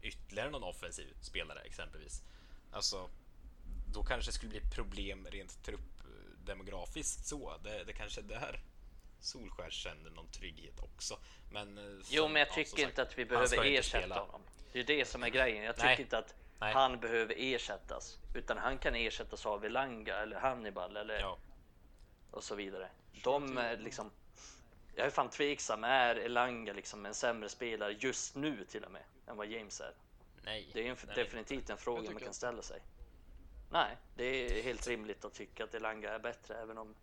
ytterligare 0.03 0.51
någon 0.51 0.63
offensiv 0.63 1.17
spelare 1.23 1.61
exempelvis. 1.61 2.23
Alltså, 2.73 3.11
då 3.93 4.03
kanske 4.03 4.29
det 4.31 4.35
skulle 4.35 4.51
bli 4.51 4.61
problem 4.71 5.27
rent 5.31 5.63
truppdemografiskt 5.65 7.27
så. 7.27 7.59
Det, 7.65 7.85
det 7.85 7.93
kanske 7.93 8.21
är 8.21 8.25
där 8.25 8.61
Solskär 9.21 9.71
känner 9.71 10.11
någon 10.11 10.29
trygghet 10.31 10.81
också. 10.81 11.19
Men, 11.51 11.79
eh, 11.79 11.85
Jo, 12.09 12.23
som- 12.23 12.33
men 12.33 12.41
jag 12.41 12.49
ja, 12.49 12.55
tycker 12.55 12.71
sagt, 12.71 12.83
inte 12.83 13.03
att 13.03 13.19
vi 13.19 13.25
behöver 13.25 13.65
ersätta 13.67 13.99
spela. 13.99 14.21
honom. 14.21 14.43
Det 14.73 14.81
är 14.81 14.85
det 14.85 15.05
som 15.05 15.23
är 15.23 15.29
grejen. 15.29 15.65
Jag 15.65 15.77
tycker 15.77 15.87
Nej. 15.89 16.01
inte 16.01 16.19
att 16.19 16.35
Nej. 16.61 16.73
han 16.75 17.01
behöver 17.01 17.35
ersättas. 17.39 18.19
Utan 18.35 18.59
han 18.59 18.79
kan 18.79 18.95
ersättas 18.95 19.47
av 19.47 19.65
Elanga 19.65 20.17
eller 20.17 20.37
Hannibal 20.41 20.97
eller 20.97 21.21
Ja, 21.21 21.39
och 22.31 22.45
så 22.45 22.55
vidare. 22.55 22.89
De 23.25 23.59
är 23.59 23.77
liksom... 23.77 24.11
Jag 24.95 25.07
är 25.07 25.11
fan 25.11 25.31
tveksam. 25.31 25.85
Är 25.85 26.17
Elanga 26.17 26.73
liksom 26.73 27.07
en 27.07 27.15
sämre 27.15 27.49
spelare 27.49 27.93
just 28.01 28.35
nu 28.37 28.65
till 28.65 28.85
och 28.85 28.91
med 28.91 29.03
än 29.27 29.37
vad 29.37 29.47
James 29.47 29.81
är? 29.81 29.93
nej. 30.45 30.71
Det 30.73 30.87
är 30.87 30.91
en, 30.91 30.97
nej, 31.07 31.15
definitivt 31.17 31.71
en 31.71 31.79
fråga 31.79 32.11
man 32.11 32.21
kan 32.23 32.35
ställa 32.35 32.63
sig. 32.63 32.81
Nej, 33.71 33.97
det 34.17 34.25
är 34.25 34.63
helt 34.63 34.87
rimligt 34.87 35.25
att 35.25 35.35
tycka 35.35 35.65
att 35.65 35.75
Elanga 35.75 36.11
är 36.11 36.19
bättre 36.19 36.55
även 36.63 36.79
om... 36.79 36.95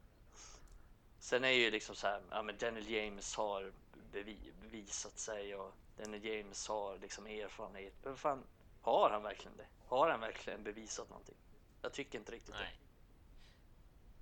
Sen 1.25 1.43
är 1.43 1.49
ju 1.49 1.71
liksom 1.71 1.95
så 1.95 2.07
här, 2.07 2.21
ja 2.31 2.41
men 2.41 2.57
Daniel 2.57 2.89
James 2.89 3.35
har 3.35 3.71
bevi- 4.11 4.53
bevisat 4.61 5.19
sig 5.19 5.55
och 5.55 5.73
Daniel 5.97 6.25
James 6.25 6.67
har 6.67 6.97
liksom 6.97 7.27
erfarenhet. 7.27 7.93
Men 8.03 8.17
fan, 8.17 8.43
har 8.81 9.09
han 9.09 9.23
verkligen 9.23 9.57
det? 9.57 9.65
Har 9.87 10.09
han 10.09 10.19
verkligen 10.19 10.63
bevisat 10.63 11.09
någonting? 11.09 11.35
Jag 11.81 11.93
tycker 11.93 12.19
inte 12.19 12.31
riktigt 12.31 12.55
Nej. 12.55 12.77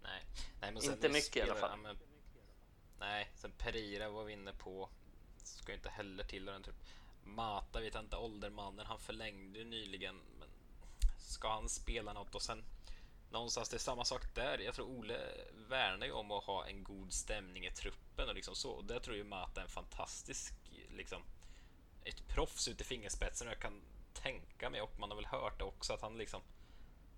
Nej. 0.04 0.26
nej 0.62 0.72
men 0.72 0.84
Inte 0.84 1.10
mycket 1.10 1.36
i 1.36 1.42
alla 1.42 1.52
spelar- 1.54 1.68
fall. 1.70 1.80
ja, 1.84 1.84
men, 1.84 1.98
nej, 3.00 3.32
sen 3.36 3.52
Pereira 3.58 4.10
var 4.10 4.24
vi 4.24 4.34
inne 4.34 4.54
på. 4.54 4.90
Ska 5.44 5.74
inte 5.74 5.90
heller 5.90 6.24
till 6.24 6.46
den 6.46 6.64
typ. 6.64 6.76
Mata 7.24 7.80
vet 7.80 7.94
jag 7.94 8.04
inte, 8.04 8.18
åldermannen, 8.18 8.86
han 8.86 9.00
förlängde 9.00 9.64
nyligen. 9.64 10.20
Men 10.40 10.48
ska 11.20 11.50
han 11.50 11.70
spela 11.70 12.14
något 12.14 12.36
och 12.36 12.42
sen 12.42 12.64
någonstans, 13.34 13.70
det 13.70 13.78
är 13.78 13.80
samma 13.80 14.06
sak 14.06 14.36
där. 14.36 14.58
Jag 14.58 14.76
tror 14.76 14.88
Ole 14.88 15.20
värnar 15.70 16.06
ju 16.06 16.12
om 16.12 16.32
att 16.32 16.44
ha 16.44 16.68
en 16.68 16.84
god 16.84 17.14
stämning 17.14 17.66
i 17.66 17.72
truppen 17.72 18.30
och 18.30 18.36
liksom 18.36 18.56
så. 18.56 18.72
Och 18.72 18.86
där 18.86 19.00
tror 19.00 19.16
ju 19.16 19.24
Mata 19.24 19.62
är 19.62 19.66
en 19.66 19.72
fantastisk, 19.72 20.54
liksom, 20.90 21.24
ett 22.04 22.28
proffs 22.28 22.68
ut 22.68 22.82
i 22.82 22.84
fingerspetsen 22.84 23.48
och 23.48 23.54
jag 23.54 23.62
kan 23.62 23.82
tänka 24.14 24.70
mig, 24.70 24.82
och 24.82 25.00
man 25.00 25.10
har 25.10 25.16
väl 25.16 25.26
hört 25.26 25.60
det 25.60 25.64
också, 25.64 25.94
att 25.94 26.02
han 26.02 26.18
liksom 26.18 26.42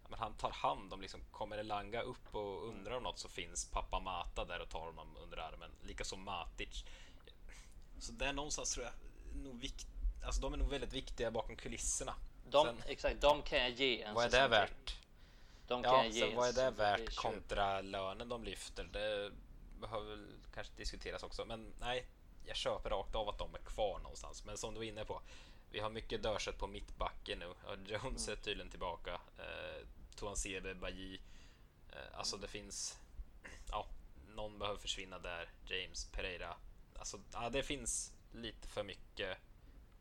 men 0.10 0.20
han 0.20 0.34
tar 0.34 0.52
hand 0.52 0.94
om, 0.94 1.02
liksom, 1.02 1.22
kommer 1.32 1.58
Elanga 1.58 2.02
upp 2.02 2.36
och 2.36 2.68
undrar 2.68 2.98
om 2.98 3.04
något 3.04 3.20
så 3.20 3.30
finns 3.30 3.72
pappa 3.72 4.00
Mata 4.00 4.46
där 4.46 4.60
och 4.60 4.70
tar 4.70 4.86
honom 4.86 5.18
under 5.18 5.38
armen. 5.38 5.72
Likaså 5.84 6.16
Matic. 6.16 6.86
Så 8.00 8.12
där 8.12 8.34
någonstans 8.34 8.74
tror 8.74 8.86
jag 8.86 8.94
nog 9.44 9.62
vikt, 9.62 9.88
alltså 10.26 10.42
de 10.42 10.54
är 10.54 10.58
nog 10.58 10.70
väldigt 10.70 10.94
viktiga 10.94 11.32
bakom 11.32 11.56
kulisserna. 11.56 12.16
De, 12.50 12.66
Sen- 12.66 12.84
exakt, 12.88 13.22
de 13.22 13.42
kan 13.42 13.60
jag 13.60 13.70
ge 13.70 14.02
en 14.02 14.16
Vad 14.16 14.26
är 14.26 14.42
det 14.42 14.48
värt? 14.48 14.98
De 15.68 15.84
kan 15.84 15.94
Ja, 15.94 16.06
ge 16.06 16.20
sen 16.20 16.30
en 16.30 16.36
vad 16.36 16.48
är 16.50 16.54
det 16.66 16.72
värt 16.72 17.16
kontra 17.16 17.82
lönen 17.82 18.30
de 18.30 18.44
lyfter? 18.44 18.84
Det 18.84 19.32
behöver 19.80 20.10
väl 20.10 20.28
kanske 20.54 20.74
diskuteras 20.76 21.24
också. 21.24 21.46
Men 21.46 21.74
nej, 21.80 22.08
jag 22.46 22.56
köper 22.56 22.90
rakt 22.90 23.16
av 23.16 23.30
att 23.30 23.38
de 23.38 23.56
är 23.56 23.60
kvar 23.60 24.00
någonstans. 24.00 24.46
Men 24.46 24.58
som 24.58 24.74
du 24.74 24.78
var 24.80 24.86
inne 24.86 25.06
på, 25.06 25.22
vi 25.72 25.80
har 25.80 25.90
mycket 25.90 26.24
dörset 26.24 26.58
på 26.58 26.68
mittbacken 26.68 27.40
nu. 27.40 27.54
Jones 27.88 28.28
Mm. 28.28 28.40
är 28.40 28.44
tydligen 28.44 28.70
tillbaka. 28.70 29.22
Eh, 29.38 29.88
Tuansebe, 30.16 30.76
Bailly. 30.76 31.20
Eh, 31.92 32.18
alltså 32.18 32.38
det 32.38 32.48
finns... 32.48 32.98
Ja, 33.70 33.88
någon 34.36 34.60
behöver 34.60 34.80
försvinna 34.80 35.20
där. 35.20 35.50
James, 35.66 36.06
Pereira. 36.12 36.56
Alltså, 36.96 37.20
ja, 37.34 37.50
det 37.50 37.64
finns 37.64 38.14
lite 38.34 38.68
för 38.68 38.84
mycket 38.84 39.38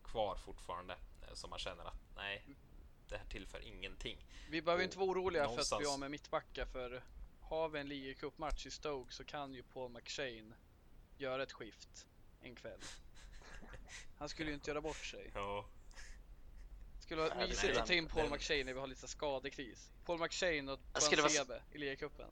kvar 0.04 0.36
fortfarande. 0.36 0.94
eh, 1.22 1.34
Som 1.34 1.50
man 1.50 1.58
känner 1.58 1.84
att 1.84 2.00
nej, 2.16 2.44
det 3.14 3.18
här 3.18 3.26
tillför 3.26 3.60
ingenting. 3.60 4.26
Vi 4.50 4.62
behöver 4.62 4.80
Och 4.80 4.84
inte 4.84 4.98
vara 4.98 5.10
oroliga 5.10 5.42
för 5.42 5.44
att 5.44 5.50
någonstans- 5.50 5.78
bli 5.80 5.86
av 5.88 5.98
med 6.00 6.10
mittbackar 6.10 6.66
för 6.66 7.02
har 7.40 7.68
vi 7.68 7.78
en 7.80 7.88
ligacupmatch 7.88 8.66
i 8.66 8.70
Stoke 8.70 9.12
så 9.12 9.24
kan 9.24 9.54
ju 9.54 9.62
Paul 9.62 9.90
McShane 9.90 10.54
göra 11.18 11.42
ett 11.42 11.52
skift 11.52 12.06
en 12.42 12.54
kväll. 12.54 12.80
Han 14.18 14.28
skulle 14.28 14.48
ju 14.50 14.54
inte 14.54 14.70
göra 14.70 14.80
bort 14.80 14.96
sig. 15.04 15.30
Ja, 15.34 15.66
skulle 17.00 17.20
vara 17.22 17.34
mysigt 17.46 17.76
att 17.78 17.86
ta 17.86 17.92
in 17.92 18.08
Paul 18.08 18.30
McShane 18.30 18.64
när 18.64 18.72
vi 18.74 18.80
har 18.80 18.86
lite 18.86 19.08
skadekris. 19.08 19.90
Paul 20.04 20.18
McShane 20.20 20.72
och 20.72 20.80
Jag 20.92 21.02
skulle 21.02 21.22
vara 21.22 21.30
s- 21.30 21.36
Tuansebe 21.36 21.62
i 21.72 21.78
ligacupen. 21.78 22.30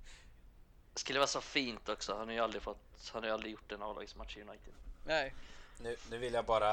Det 0.94 1.00
skulle 1.00 1.18
vara 1.18 1.26
så 1.26 1.40
fint 1.40 1.88
också. 1.88 2.16
Han 2.16 2.26
har 2.28 2.34
ju 2.34 2.40
aldrig 2.40 2.62
fått, 2.62 3.10
han 3.12 3.22
har 3.22 3.28
ju 3.28 3.34
aldrig 3.34 3.52
gjort 3.52 3.72
en 3.72 3.82
A-lagsmatch 3.82 4.36
i 4.36 4.40
United. 4.42 4.74
Nej, 5.06 5.34
Nu, 5.80 5.96
nu 6.10 6.18
vill 6.18 6.34
jag 6.34 6.44
bara 6.44 6.70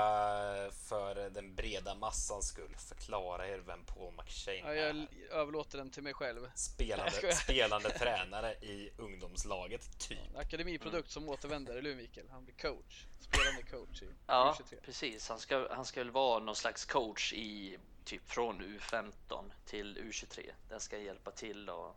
för 0.72 1.30
den 1.30 1.56
breda 1.56 1.96
massans 1.96 2.48
skull 2.48 2.76
förklara 2.78 3.48
er 3.48 3.58
vem 3.58 3.84
Paul 3.86 4.14
McShane 4.14 4.58
ja, 4.58 4.74
är. 4.74 5.08
jag 5.30 5.40
överlåter 5.40 5.78
den 5.78 5.90
till 5.90 6.04
mig 6.04 6.14
själv. 6.14 6.52
Spelande, 6.56 7.36
spelande 7.36 7.90
tränare 8.00 8.54
i 8.54 8.92
ungdomslaget, 8.98 10.00
typ. 10.00 10.20
Akademiprodukt 10.36 11.12
som 11.12 11.30
återvänder 11.30 11.78
i 11.78 11.82
Lunvikel. 11.82 12.26
Han 12.30 12.46
blir 12.46 12.56
coach. 12.56 13.06
Spelande 13.20 13.64
coach 13.64 14.02
i 14.02 14.08
Ja, 14.28 14.58
U23. 14.60 14.82
precis. 14.82 15.30
Han 15.30 15.40
ska, 15.40 15.74
han 15.76 15.86
ska 15.86 16.00
väl 16.00 16.12
vara 16.12 16.40
någon 16.40 16.56
slags 16.56 16.86
coach 16.86 17.34
i 17.34 17.78
typ 18.06 18.30
från 18.30 18.62
U15 18.62 19.52
till 19.66 19.98
U23. 19.98 20.52
Den 20.70 20.80
ska 20.80 20.98
hjälpa 20.98 21.32
till 21.32 21.70
och 21.70 21.96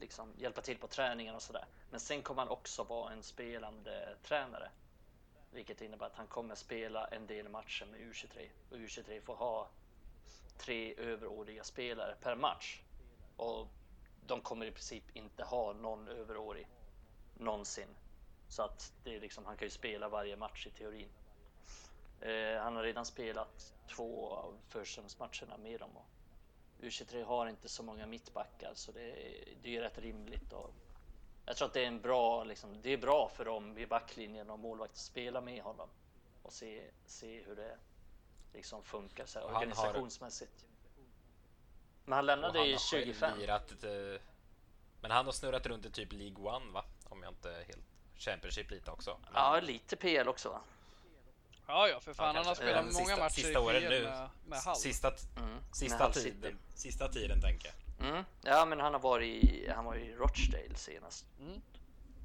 liksom 0.00 0.34
hjälpa 0.38 0.60
till 0.60 0.78
på 0.78 0.86
träningen 0.86 1.34
och 1.34 1.42
sådär. 1.42 1.64
Men 1.90 2.00
sen 2.00 2.22
kommer 2.22 2.42
han 2.42 2.48
också 2.48 2.84
vara 2.84 3.12
en 3.12 3.22
spelande 3.22 4.16
tränare. 4.22 4.70
Vilket 5.56 5.80
innebär 5.80 6.06
att 6.06 6.14
han 6.14 6.26
kommer 6.26 6.54
spela 6.54 7.06
en 7.06 7.26
del 7.26 7.48
matcher 7.48 7.86
med 7.86 8.00
U23. 8.00 8.48
Och 8.70 8.76
U23 8.76 9.20
får 9.20 9.34
ha 9.34 9.68
tre 10.58 10.94
överåriga 10.94 11.64
spelare 11.64 12.16
per 12.20 12.36
match. 12.36 12.80
Och 13.36 13.68
de 14.26 14.40
kommer 14.40 14.66
i 14.66 14.70
princip 14.70 15.16
inte 15.16 15.44
ha 15.44 15.72
någon 15.72 16.08
överårig 16.08 16.68
någonsin. 17.34 17.88
Så 18.48 18.62
att 18.62 18.92
det 19.04 19.16
är 19.16 19.20
liksom, 19.20 19.44
han 19.44 19.56
kan 19.56 19.66
ju 19.66 19.70
spela 19.70 20.08
varje 20.08 20.36
match 20.36 20.66
i 20.66 20.70
teorin. 20.70 21.08
Eh, 22.20 22.62
han 22.62 22.76
har 22.76 22.82
redan 22.82 23.06
spelat 23.06 23.74
två 23.96 24.30
av 24.30 24.58
försäsongsmatcherna 24.68 25.56
med 25.56 25.80
dem. 25.80 25.96
Och 25.96 26.06
U23 26.80 27.24
har 27.24 27.46
inte 27.46 27.68
så 27.68 27.82
många 27.82 28.06
mittbackar 28.06 28.72
så 28.74 28.92
det 28.92 29.10
är, 29.10 29.44
det 29.62 29.68
är 29.68 29.72
ju 29.72 29.80
rätt 29.80 29.98
rimligt. 29.98 30.52
att 30.52 30.70
jag 31.46 31.56
tror 31.56 31.68
att 31.68 31.74
det 31.74 31.82
är 31.82 31.86
en 31.86 32.00
bra, 32.00 32.44
liksom, 32.44 32.82
det 32.82 32.92
är 32.92 32.96
bra 32.98 33.28
för 33.36 33.44
dem 33.44 33.78
i 33.78 33.86
backlinjen 33.86 34.50
och 34.50 34.58
målvakt 34.58 34.92
att 34.92 34.98
spela 34.98 35.40
med 35.40 35.62
honom 35.62 35.88
och 36.42 36.52
se, 36.52 36.82
se 37.06 37.42
hur 37.42 37.56
det 37.56 37.76
liksom 38.52 38.82
funkar 38.82 39.26
så 39.26 39.38
här, 39.38 39.46
han 39.46 39.54
har- 39.54 39.60
organisationsmässigt. 39.62 40.66
Men 42.04 42.12
han 42.16 42.26
lämnade 42.26 42.58
han 42.58 42.68
i 42.68 42.72
har 42.72 42.78
själv 42.78 43.04
25. 43.04 43.38
lirat, 43.38 43.84
eh, 43.84 44.20
men 45.00 45.10
han 45.10 45.24
har 45.26 45.32
snurrat 45.32 45.66
runt 45.66 45.86
i 45.86 45.90
typ 45.90 46.12
League 46.12 46.50
One, 46.56 46.72
va? 46.72 46.84
Om 47.04 47.22
jag 47.22 47.32
inte 47.32 47.50
är 47.50 47.64
helt... 47.64 47.84
Championship 48.18 48.70
lite 48.70 48.90
också. 48.90 49.18
Men, 49.22 49.30
Ja, 49.34 49.60
lite 49.60 49.96
PL 49.96 50.28
också 50.28 50.48
va? 50.48 50.60
Ja, 51.66 51.88
ja, 51.88 52.00
för 52.00 52.14
fan. 52.14 52.36
han 52.36 52.46
har 52.46 52.54
spelat 52.54 52.76
Eh, 52.76 52.82
många 52.84 52.92
sista- 52.94 53.16
matcher 53.18 53.30
sista 53.34 53.50
i 53.52 53.56
åren 53.56 53.80
PL 53.82 53.88
nu. 53.90 54.02
med, 54.02 54.30
med. 54.46 54.58
Sista, 54.76 55.08
Mm. 55.36 55.50
Med 55.54 55.62
sista, 55.72 56.12
City. 56.12 56.30
tiden, 56.32 56.58
sista 56.74 57.08
tiden, 57.08 57.40
tänker 57.40 57.66
jag. 57.68 57.74
Mm. 58.00 58.24
Ja, 58.42 58.64
men 58.66 58.80
han 58.80 58.92
har 58.92 59.00
varit 59.00 59.44
i, 59.44 59.68
han 59.70 59.84
var 59.84 59.96
i 59.96 60.14
Rochdale 60.14 60.74
senast. 60.74 61.26
Mm. 61.40 61.60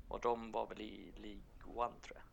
Och 0.07 0.19
de 0.19 0.51
var 0.51 0.67
väl 0.67 0.81
i 0.81 1.11
League 1.17 1.41
One 1.85 1.99
tror 2.01 2.17
jag. 2.17 2.23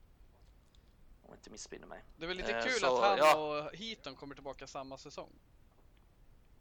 Om 1.23 1.29
jag 1.31 1.37
inte 1.37 1.51
missminner 1.51 1.87
mig. 1.87 2.05
Det 2.17 2.25
är 2.25 2.29
väl 2.29 2.37
lite 2.37 2.53
Eh, 2.57 2.63
kul 2.65 2.73
så, 2.73 2.97
att 2.97 3.09
han 3.11 3.19
ja. 3.19 3.37
och 3.67 3.75
Heaton 3.77 4.15
kommer 4.17 4.35
tillbaka 4.35 4.67
samma 4.67 4.99
säsong. 4.99 5.31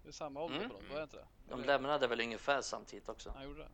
Det 0.03 0.09
är 0.09 0.13
samma 0.13 0.41
ålder 0.41 0.57
Mm. 0.57 0.69
på 0.69 0.75
dem, 0.75 0.83
var 0.89 0.97
det 0.97 1.03
inte 1.03 1.15
det? 1.17 1.27
De 1.47 1.53
Eller- 1.53 1.65
lämnade 1.67 2.07
väl 2.07 2.21
ungefär 2.21 2.61
samtidigt 2.61 3.09
också. 3.09 3.29
Han 3.35 3.43
gjorde 3.43 3.59
det. 3.59 3.69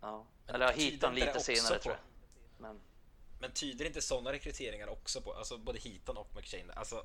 Ja. 0.00 0.26
Men 0.46 0.54
Eller 0.54 0.72
Heaton 0.72 1.14
lite 1.14 1.40
senare 1.40 1.74
på- 1.76 1.82
tror 1.82 1.94
jag. 1.94 2.02
Men 2.58 2.80
Men 3.40 3.50
tyder 3.52 3.84
inte 3.84 4.00
sådana 4.02 4.32
rekryteringar 4.32 4.88
också 4.88 5.20
på, 5.20 5.32
alltså 5.32 5.58
både 5.58 5.78
Heaton 5.78 6.16
och 6.16 6.36
McShane, 6.36 6.72
alltså 6.72 7.04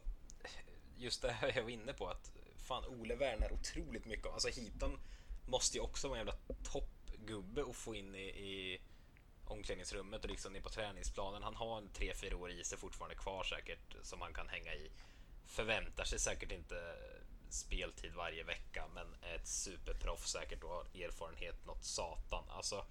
just 0.98 1.22
det 1.22 1.32
här 1.32 1.52
jag 1.56 1.64
var 1.64 1.70
inne 1.70 1.94
på 1.94 2.08
att 2.08 2.32
fan 2.72 2.86
Ole 2.86 3.16
värnar 3.16 3.54
otroligt 3.54 4.06
mycket 4.06 4.26
alltså 4.26 4.50
Heaton 4.50 5.00
måste 5.46 5.78
ju 5.78 5.84
också 5.84 6.08
vara 6.08 6.20
en 6.20 6.28
jävla 6.28 6.42
toppgubbe 6.64 7.62
att 7.62 7.76
få 7.76 7.96
in 7.96 8.16
i, 8.16 8.28
i 8.28 8.82
omklädningsrummet 9.46 10.24
och 10.24 10.30
liksom 10.30 10.54
ner 10.54 10.62
på 10.62 10.70
träningsplanen. 10.70 11.44
Han 11.44 11.56
har 11.56 11.78
en 11.78 11.90
3-4 11.90 12.34
år 12.34 12.52
i 12.52 12.64
sig 12.64 12.78
fortfarande 12.78 13.16
kvar 13.16 13.44
säkert 13.44 13.96
som 14.04 14.22
han 14.22 14.34
kan 14.34 14.48
hänga 14.48 14.74
i. 14.74 14.92
Förväntar 15.46 16.04
sig 16.04 16.20
säkert 16.20 16.52
inte 16.52 16.96
speltid 17.50 18.14
varje 18.14 18.44
vecka 18.44 18.88
men 18.94 19.08
är 19.22 19.36
ett 19.36 19.48
superproffs 19.48 20.32
säkert 20.32 20.64
och 20.64 20.70
har 20.70 20.84
erfarenhet 20.84 21.66
något 21.66 21.84
satan. 21.84 22.44
Alltså 22.50 22.86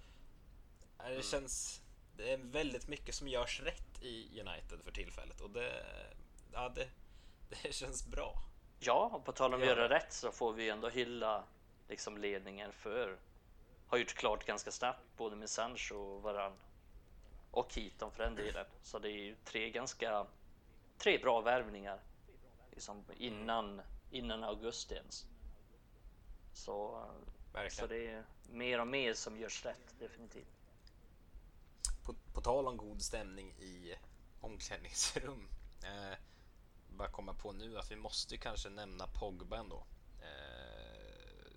det 0.97 1.25
känns... 1.25 1.81
Det 2.17 2.33
är 2.33 2.37
väldigt 2.37 2.87
mycket 2.87 3.15
som 3.15 3.27
görs 3.27 3.61
rätt 3.61 4.01
i 4.01 4.39
United 4.39 4.83
för 4.83 4.91
tillfället 4.91 5.41
och 5.41 5.49
det... 5.49 5.85
Ja, 6.53 6.69
det, 6.69 6.89
det 7.63 7.73
känns 7.73 8.07
bra. 8.07 8.50
Ja, 8.83 9.09
och 9.13 9.25
på 9.25 9.31
tal 9.31 9.53
om 9.53 9.61
att 9.61 9.67
Ja. 9.67 9.73
göra 9.75 9.89
rätt 9.89 10.13
så 10.13 10.31
får 10.31 10.53
vi 10.53 10.69
ändå 10.69 10.89
hylla 10.89 11.43
liksom 11.87 12.17
ledningen 12.17 12.71
för 12.71 13.17
har 13.87 13.97
gjort 13.97 14.13
klart 14.13 14.45
ganska 14.45 14.71
snabbt 14.71 15.17
både 15.17 15.35
med 15.35 15.49
Sancho 15.49 15.95
och 15.95 16.21
Varann 16.21 16.57
och 17.51 17.73
Heaton 17.75 18.11
för 18.11 18.23
den 18.23 18.35
delen. 18.35 18.65
Så 18.83 18.99
det 18.99 19.09
är 19.09 19.23
ju 19.23 19.35
tre 19.45 19.69
ganska 19.69 20.25
tre 20.97 21.17
bra 21.17 21.41
värvningar 21.41 21.99
liksom 22.71 23.03
innan 23.17 23.81
innan 24.11 24.43
augusti 24.43 24.95
ens. 24.95 25.25
Så, 26.53 27.05
så 27.69 27.87
det 27.87 28.07
är 28.07 28.23
mer 28.49 28.79
och 28.79 28.87
mer 28.87 29.13
som 29.13 29.37
görs 29.37 29.65
rätt 29.65 29.99
definitivt. 29.99 30.57
På, 32.05 32.13
på 32.33 32.41
tal 32.41 32.67
om 32.67 32.77
god 32.77 33.01
stämning 33.01 33.51
i 33.51 33.95
omklädningsrum. 34.41 35.47
Eh, 35.83 36.17
bara 37.01 37.11
komma 37.11 37.33
på 37.33 37.51
nu 37.51 37.77
att 37.77 37.91
vi 37.91 37.95
måste 37.95 38.37
kanske 38.37 38.69
nämna 38.69 39.07
Pogba 39.07 39.57
ändå. 39.57 39.83
Eh, 40.21 41.51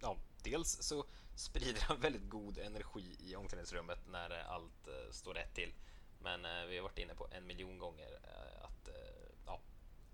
ja, 0.00 0.16
dels 0.42 0.82
så 0.82 1.04
sprider 1.36 1.80
han 1.80 2.00
väldigt 2.00 2.28
god 2.28 2.58
energi 2.58 3.16
i 3.20 3.36
omklädningsrummet 3.36 3.98
när 4.06 4.30
eh, 4.30 4.50
allt 4.50 4.88
eh, 4.88 5.12
står 5.12 5.34
rätt 5.34 5.54
till. 5.54 5.72
Men 6.20 6.44
eh, 6.44 6.64
vi 6.68 6.76
har 6.76 6.82
varit 6.82 6.98
inne 6.98 7.14
på 7.14 7.28
en 7.30 7.46
miljon 7.46 7.78
gånger 7.78 8.20
eh, 8.22 8.64
att 8.64 8.88
eh, 8.88 9.28
ja, 9.46 9.60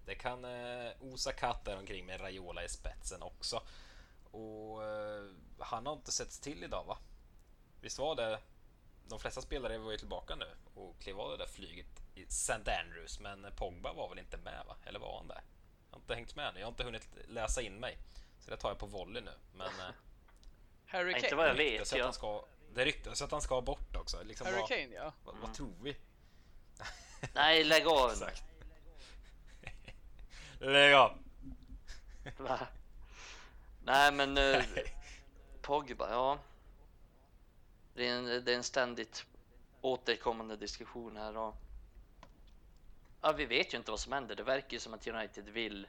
det 0.06 0.14
kan 0.14 0.44
eh, 0.44 0.92
osa 1.00 1.32
katt 1.32 1.64
där 1.64 1.78
omkring 1.78 2.06
med 2.06 2.20
Raiola 2.20 2.64
i 2.64 2.68
spetsen 2.68 3.22
också. 3.22 3.62
Och 4.30 4.84
eh, 4.84 5.30
han 5.58 5.86
har 5.86 5.92
inte 5.92 6.12
setts 6.12 6.40
till 6.40 6.64
idag 6.64 6.84
va? 6.84 6.98
Visst 7.80 7.98
var 7.98 8.16
det 8.16 8.40
de 9.08 9.18
flesta 9.18 9.40
spelare 9.40 9.78
var 9.78 9.92
ju 9.92 9.98
tillbaka 9.98 10.36
nu 10.36 10.46
och 10.74 11.00
klev 11.00 11.20
av 11.20 11.30
det 11.30 11.36
där 11.36 11.46
flyget 11.46 12.03
St. 12.22 12.52
Andrews, 12.52 13.20
men 13.20 13.46
Pogba 13.56 13.92
var 13.92 14.08
väl 14.08 14.18
inte 14.18 14.36
med 14.36 14.64
va? 14.66 14.76
Eller 14.84 14.98
var 14.98 15.16
han 15.16 15.28
där? 15.28 15.42
Jag 15.90 15.96
har 15.96 16.00
inte 16.00 16.14
hängt 16.14 16.36
med 16.36 16.54
nu, 16.54 16.60
jag 16.60 16.66
har 16.66 16.70
inte 16.70 16.84
hunnit 16.84 17.08
läsa 17.28 17.62
in 17.62 17.80
mig. 17.80 17.98
Så 18.40 18.50
det 18.50 18.56
tar 18.56 18.68
jag 18.68 18.78
på 18.78 18.86
volley 18.86 19.22
nu. 19.22 19.32
Men 19.54 19.66
eh, 19.66 19.94
Harry 20.86 21.12
Inte 21.14 21.28
Kane. 21.28 21.36
vad 21.36 21.48
jag 21.48 21.56
det 21.56 21.78
vet. 21.78 22.02
han 22.02 22.12
ska, 22.12 22.44
det 22.74 22.84
ryktas 22.84 23.22
att 23.22 23.30
han 23.30 23.42
ska 23.42 23.60
bort 23.60 23.96
också. 23.96 24.22
Liksom, 24.22 24.46
Harry 24.46 24.58
vad, 24.58 24.68
Kane 24.68 24.94
ja. 24.94 25.12
vad, 25.24 25.36
vad 25.36 25.54
tror 25.54 25.74
vi? 25.82 25.96
nej, 27.34 27.64
lägg 27.64 27.86
av 27.86 28.08
nu. 28.08 28.12
Exakt. 28.12 28.44
Lägg 30.60 30.94
av! 30.94 31.18
Va? 32.38 32.58
Nej 33.84 34.12
men 34.12 34.38
eh, 34.38 34.64
Pogba, 35.62 36.10
ja. 36.10 36.38
Det 37.94 38.08
är, 38.08 38.12
en, 38.12 38.44
det 38.44 38.52
är 38.52 38.56
en 38.56 38.64
ständigt 38.64 39.26
återkommande 39.80 40.56
diskussion 40.56 41.16
här 41.16 41.36
och 41.36 41.54
ja, 43.24 43.32
vi 43.32 43.44
vet 43.46 43.74
ju 43.74 43.78
inte 43.78 43.90
vad 43.90 44.00
som 44.00 44.12
händer. 44.12 44.34
Det 44.34 44.42
verkar 44.42 44.72
ju 44.72 44.80
som 44.80 44.94
att 44.94 45.06
United 45.06 45.48
vill 45.48 45.86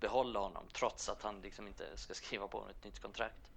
behålla 0.00 0.40
honom 0.40 0.68
trots 0.72 1.08
att 1.08 1.22
han 1.22 1.40
liksom 1.40 1.66
inte 1.66 1.96
ska 1.96 2.14
skriva 2.14 2.48
på 2.48 2.68
ett 2.70 2.84
nytt 2.84 3.02
kontrakt. 3.02 3.50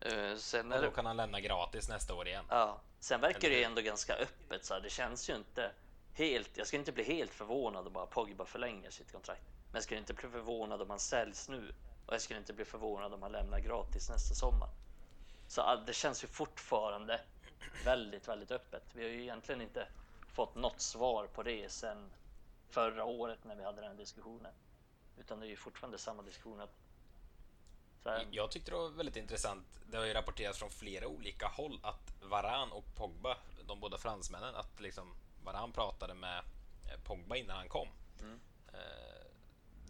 Eh, 0.00 0.36
sen, 0.36 0.72
Och 0.72 0.82
då 0.82 0.90
kan 0.90 1.06
han 1.06 1.16
lämna 1.16 1.40
gratis 1.40 1.88
nästa 1.88 2.14
år 2.14 2.28
igen. 2.28 2.44
ja, 2.48 2.80
sen 3.00 3.20
verkar 3.20 3.38
Eller 3.38 3.50
det 3.50 3.58
ju 3.58 3.64
ändå 3.64 3.82
ganska 3.82 4.14
öppet 4.14 4.64
så 4.64 4.74
här. 4.74 4.80
Det 4.80 4.90
känns 4.90 5.30
ju 5.30 5.36
inte 5.36 5.70
helt. 6.14 6.56
Jag 6.56 6.66
skulle 6.66 6.78
inte 6.78 6.92
bli 6.92 7.04
helt 7.04 7.34
förvånad 7.34 7.86
om 7.86 7.92
bara 7.92 8.06
Pogba 8.06 8.44
förlänger 8.44 8.90
sitt 8.90 9.12
kontrakt. 9.12 9.42
Men 9.64 9.74
jag 9.74 9.82
skulle 9.82 10.00
inte 10.00 10.14
bli 10.14 10.28
förvånad 10.28 10.82
om 10.82 10.90
han 10.90 10.98
säljs 10.98 11.48
nu 11.48 11.74
och 12.06 12.14
jag 12.14 12.20
skulle 12.20 12.38
inte 12.38 12.52
bli 12.52 12.64
förvånad 12.64 13.14
om 13.14 13.22
han 13.22 13.32
lämnar 13.32 13.58
gratis 13.58 14.10
nästa 14.10 14.34
sommar. 14.34 14.68
Så 15.48 15.76
det 15.86 15.92
känns 15.92 16.24
ju 16.24 16.28
fortfarande 16.28 17.20
väldigt, 17.84 18.28
väldigt 18.28 18.50
öppet. 18.50 18.82
Vi 18.92 19.02
har 19.02 19.10
ju 19.10 19.22
egentligen 19.22 19.60
inte 19.60 19.86
fått 20.28 20.54
något 20.54 20.80
svar 20.80 21.26
på 21.26 21.42
det 21.42 21.72
sedan 21.72 22.10
förra 22.72 23.04
året 23.04 23.44
när 23.44 23.56
vi 23.56 23.64
hade 23.64 23.80
den 23.80 23.90
här 23.90 23.98
diskussionen. 23.98 24.52
Utan 25.18 25.40
det 25.40 25.46
är 25.46 25.50
ju 25.50 25.56
fortfarande 25.56 25.98
samma 25.98 26.22
diskussion. 26.22 26.60
Att, 26.60 26.74
så 28.02 28.08
här, 28.08 28.26
Jag 28.30 28.50
tyckte 28.50 28.70
det 28.70 28.76
var 28.76 28.88
väldigt 28.88 29.16
intressant. 29.16 29.66
Det 29.86 29.96
har 29.96 30.04
ju 30.04 30.12
rapporterats 30.12 30.58
från 30.58 30.70
flera 30.70 31.06
olika 31.08 31.46
håll 31.46 31.80
att 31.82 32.14
Varan 32.22 32.72
och 32.72 32.94
Pogba, 32.94 33.36
de 33.66 33.80
båda 33.80 33.98
fransmännen, 33.98 34.54
att 34.54 34.80
liksom 34.80 35.14
Varan 35.44 35.72
pratade 35.72 36.14
med 36.14 36.38
eh, 36.38 37.00
Pogba 37.04 37.36
innan 37.36 37.56
han 37.56 37.68
kom. 37.68 37.88
Mm. 38.20 38.40
Eh, 38.72 39.26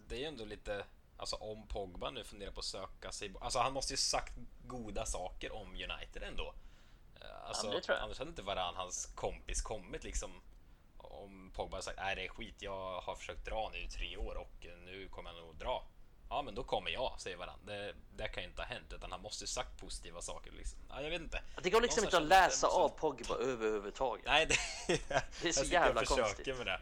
Det 0.09 0.15
är 0.15 0.19
ju 0.21 0.27
ändå 0.27 0.45
lite, 0.45 0.85
alltså 1.17 1.37
om 1.37 1.67
Pogba 1.67 2.11
nu 2.11 2.25
funderar 2.25 2.53
på 2.53 2.61
att 2.61 2.65
söka 2.67 3.13
sig, 3.13 3.35
alltså 3.41 3.59
han 3.59 3.73
måste 3.73 3.93
ju 3.93 3.97
sagt 3.97 4.33
goda 4.67 5.07
saker 5.07 5.53
om 5.53 5.69
United 5.69 6.23
ändå. 6.23 6.55
Eh, 7.21 7.47
Alltså, 7.47 7.67
jag. 7.89 7.99
annars 8.01 8.19
hade 8.19 8.31
inte 8.31 8.43
Varan, 8.43 8.75
hans 8.77 9.07
kompis, 9.15 9.63
kommit 9.63 10.05
liksom. 10.05 10.31
Om 11.13 11.51
Pogba 11.57 11.83
sagt 11.83 11.99
nej 11.99 12.17
det 12.17 12.25
är 12.25 12.29
skit, 12.29 12.55
jag 12.59 13.01
har 13.01 13.15
försökt 13.15 13.45
dra 13.45 13.71
nu 13.73 13.79
i 13.79 13.89
tre 13.89 14.17
år 14.17 14.35
och 14.35 14.67
nu 14.85 15.09
kommer 15.09 15.31
jag 15.31 15.41
nog 15.45 15.57
dra. 15.57 15.83
Ja 16.29 16.43
men 16.43 16.55
då 16.55 16.65
kommer 16.65 16.91
jag, 16.91 17.13
säger 17.19 17.37
Varan. 17.37 17.59
Det, 17.67 17.95
det 18.17 18.29
kan 18.29 18.43
ju 18.43 18.49
inte 18.49 18.63
ha 18.63 18.67
hänt 18.69 18.93
utan 18.93 19.13
han 19.13 19.23
måste 19.23 19.45
ju 19.45 19.49
sagt 19.49 19.81
positiva 19.81 20.21
saker. 20.21 20.53
Liksom. 20.53 20.79
Ja, 20.89 21.03
jag 21.03 21.11
vet 21.11 21.21
inte. 21.21 21.43
det 21.63 21.71
går 21.71 21.81
liksom 21.81 22.05
inte 22.05 22.17
att 22.17 22.23
Någonstans 22.23 22.53
läsa 22.53 22.67
det- 22.67 22.73
av 22.85 22.89
Pogba 22.89 23.35
överhuvudtaget. 23.35 24.25
Nej, 24.27 24.47
det, 24.47 24.57
Det 25.43 25.49
är 25.49 25.53
så 25.53 25.61
jag 25.65 25.67
jävla 25.73 26.01
försöker 26.01 26.23
konstigt. 26.23 26.57
Med 26.59 26.67
det. 26.67 26.81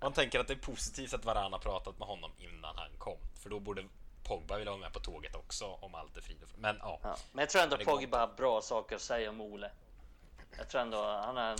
Man 0.00 0.12
tänker 0.12 0.40
att 0.40 0.48
det 0.48 0.54
är 0.54 0.58
positivt 0.58 1.14
att 1.14 1.24
Varan 1.24 1.52
har 1.52 1.60
pratat 1.60 1.98
med 1.98 2.08
honom 2.08 2.30
innan 2.38 2.76
han 2.78 2.88
kom. 2.98 3.18
För 3.42 3.50
då 3.50 3.60
borde 3.60 3.84
Pogba 4.24 4.56
vilja 4.58 4.70
vara 4.70 4.80
med 4.80 4.92
på 4.92 5.00
tåget 5.00 5.34
också 5.34 5.66
om 5.66 5.94
allt 5.94 6.16
är 6.16 6.20
frid 6.20 6.42
och 6.42 6.48
fröjd. 6.48 6.60
Men 6.62 6.76
ja, 6.80 7.00
Ja, 7.02 7.16
men 7.32 7.42
jag 7.42 7.50
tror 7.50 7.62
ändå 7.62 7.76
Pogba 7.76 8.18
har 8.18 8.26
bra 8.26 8.60
saker 8.62 8.96
att 8.96 9.02
säga 9.02 9.30
om 9.30 9.40
Ole. 9.40 9.70
Jag 10.58 10.68
tror 10.68 10.80
ändå 10.80 11.02
han 11.04 11.36
är. 11.38 11.56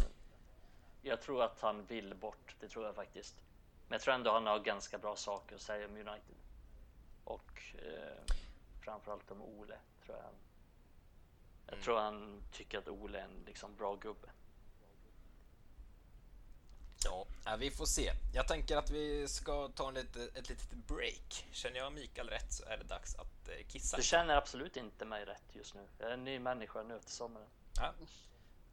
Jag 1.03 1.21
tror 1.23 1.43
att 1.43 1.61
han 1.61 1.87
vill 1.87 2.15
bort. 2.15 2.57
Det 2.61 2.69
tror 2.69 2.85
jag 2.87 2.95
faktiskt. 2.95 3.35
Men 3.89 3.95
jag 3.97 4.03
tror 4.03 4.15
ändå 4.15 4.33
han 4.33 4.47
har 4.47 4.59
ganska 4.59 4.99
bra 4.99 5.17
saker 5.17 5.55
att 5.55 5.61
säga 5.63 5.87
om 5.87 5.93
United. 5.97 6.37
Och 7.25 7.63
eh, 7.79 8.35
framförallt 8.85 9.31
om 9.31 9.43
Ole 9.43 9.79
tror 10.05 10.17
jag. 10.17 10.27
Jag 11.67 11.73
Mm. 11.75 11.85
tror 11.85 11.99
han 11.99 12.43
tycker 12.53 12.79
att 12.79 12.89
Ole 12.89 13.19
är 13.19 13.25
en 13.25 13.43
liksom 13.47 13.77
bra 13.77 13.95
gubbe. 13.97 14.29
ja, 17.05 17.27
ja, 17.45 17.57
vi 17.57 17.71
får 17.71 17.87
se. 17.87 18.13
Jag 18.35 18.49
tänker 18.49 18.77
att 18.77 18.91
vi 18.91 19.29
ska 19.29 19.69
ta 19.69 19.89
en 19.89 19.95
lite, 19.95 20.23
ett 20.35 20.49
litet 20.49 20.73
break. 20.73 21.47
Känner 21.53 21.77
jag 21.77 21.93
Mikael 21.93 22.29
rätt 22.29 22.53
så 22.53 22.65
är 22.65 22.79
det 22.79 22.85
dags 22.85 23.15
att 23.15 23.49
eh, 23.49 23.67
kissa. 23.69 23.97
Du 23.97 24.03
känner 24.03 24.37
absolut 24.37 24.77
inte 24.77 25.05
mig 25.05 25.25
rätt 25.25 25.45
just 25.53 25.75
nu. 25.75 25.87
Jag 25.99 26.09
är 26.09 26.15
en 26.15 26.25
ny 26.25 26.39
människa 26.39 26.83
nu 26.83 26.97
efter 26.97 27.11
sommaren. 27.11 27.47
Ja, 27.77 27.93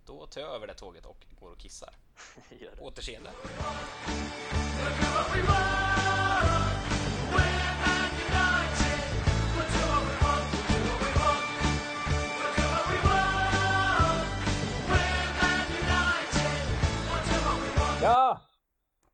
då 0.05 0.27
tar 0.27 0.41
jag 0.41 0.55
över 0.55 0.67
det 0.67 0.73
tåget 0.73 1.05
och 1.05 1.25
går 1.39 1.51
och 1.51 1.57
kissar. 1.57 1.93
Gör 2.49 2.75
det. 2.75 2.81
Återseende. 2.81 3.29
Ja! 18.01 18.41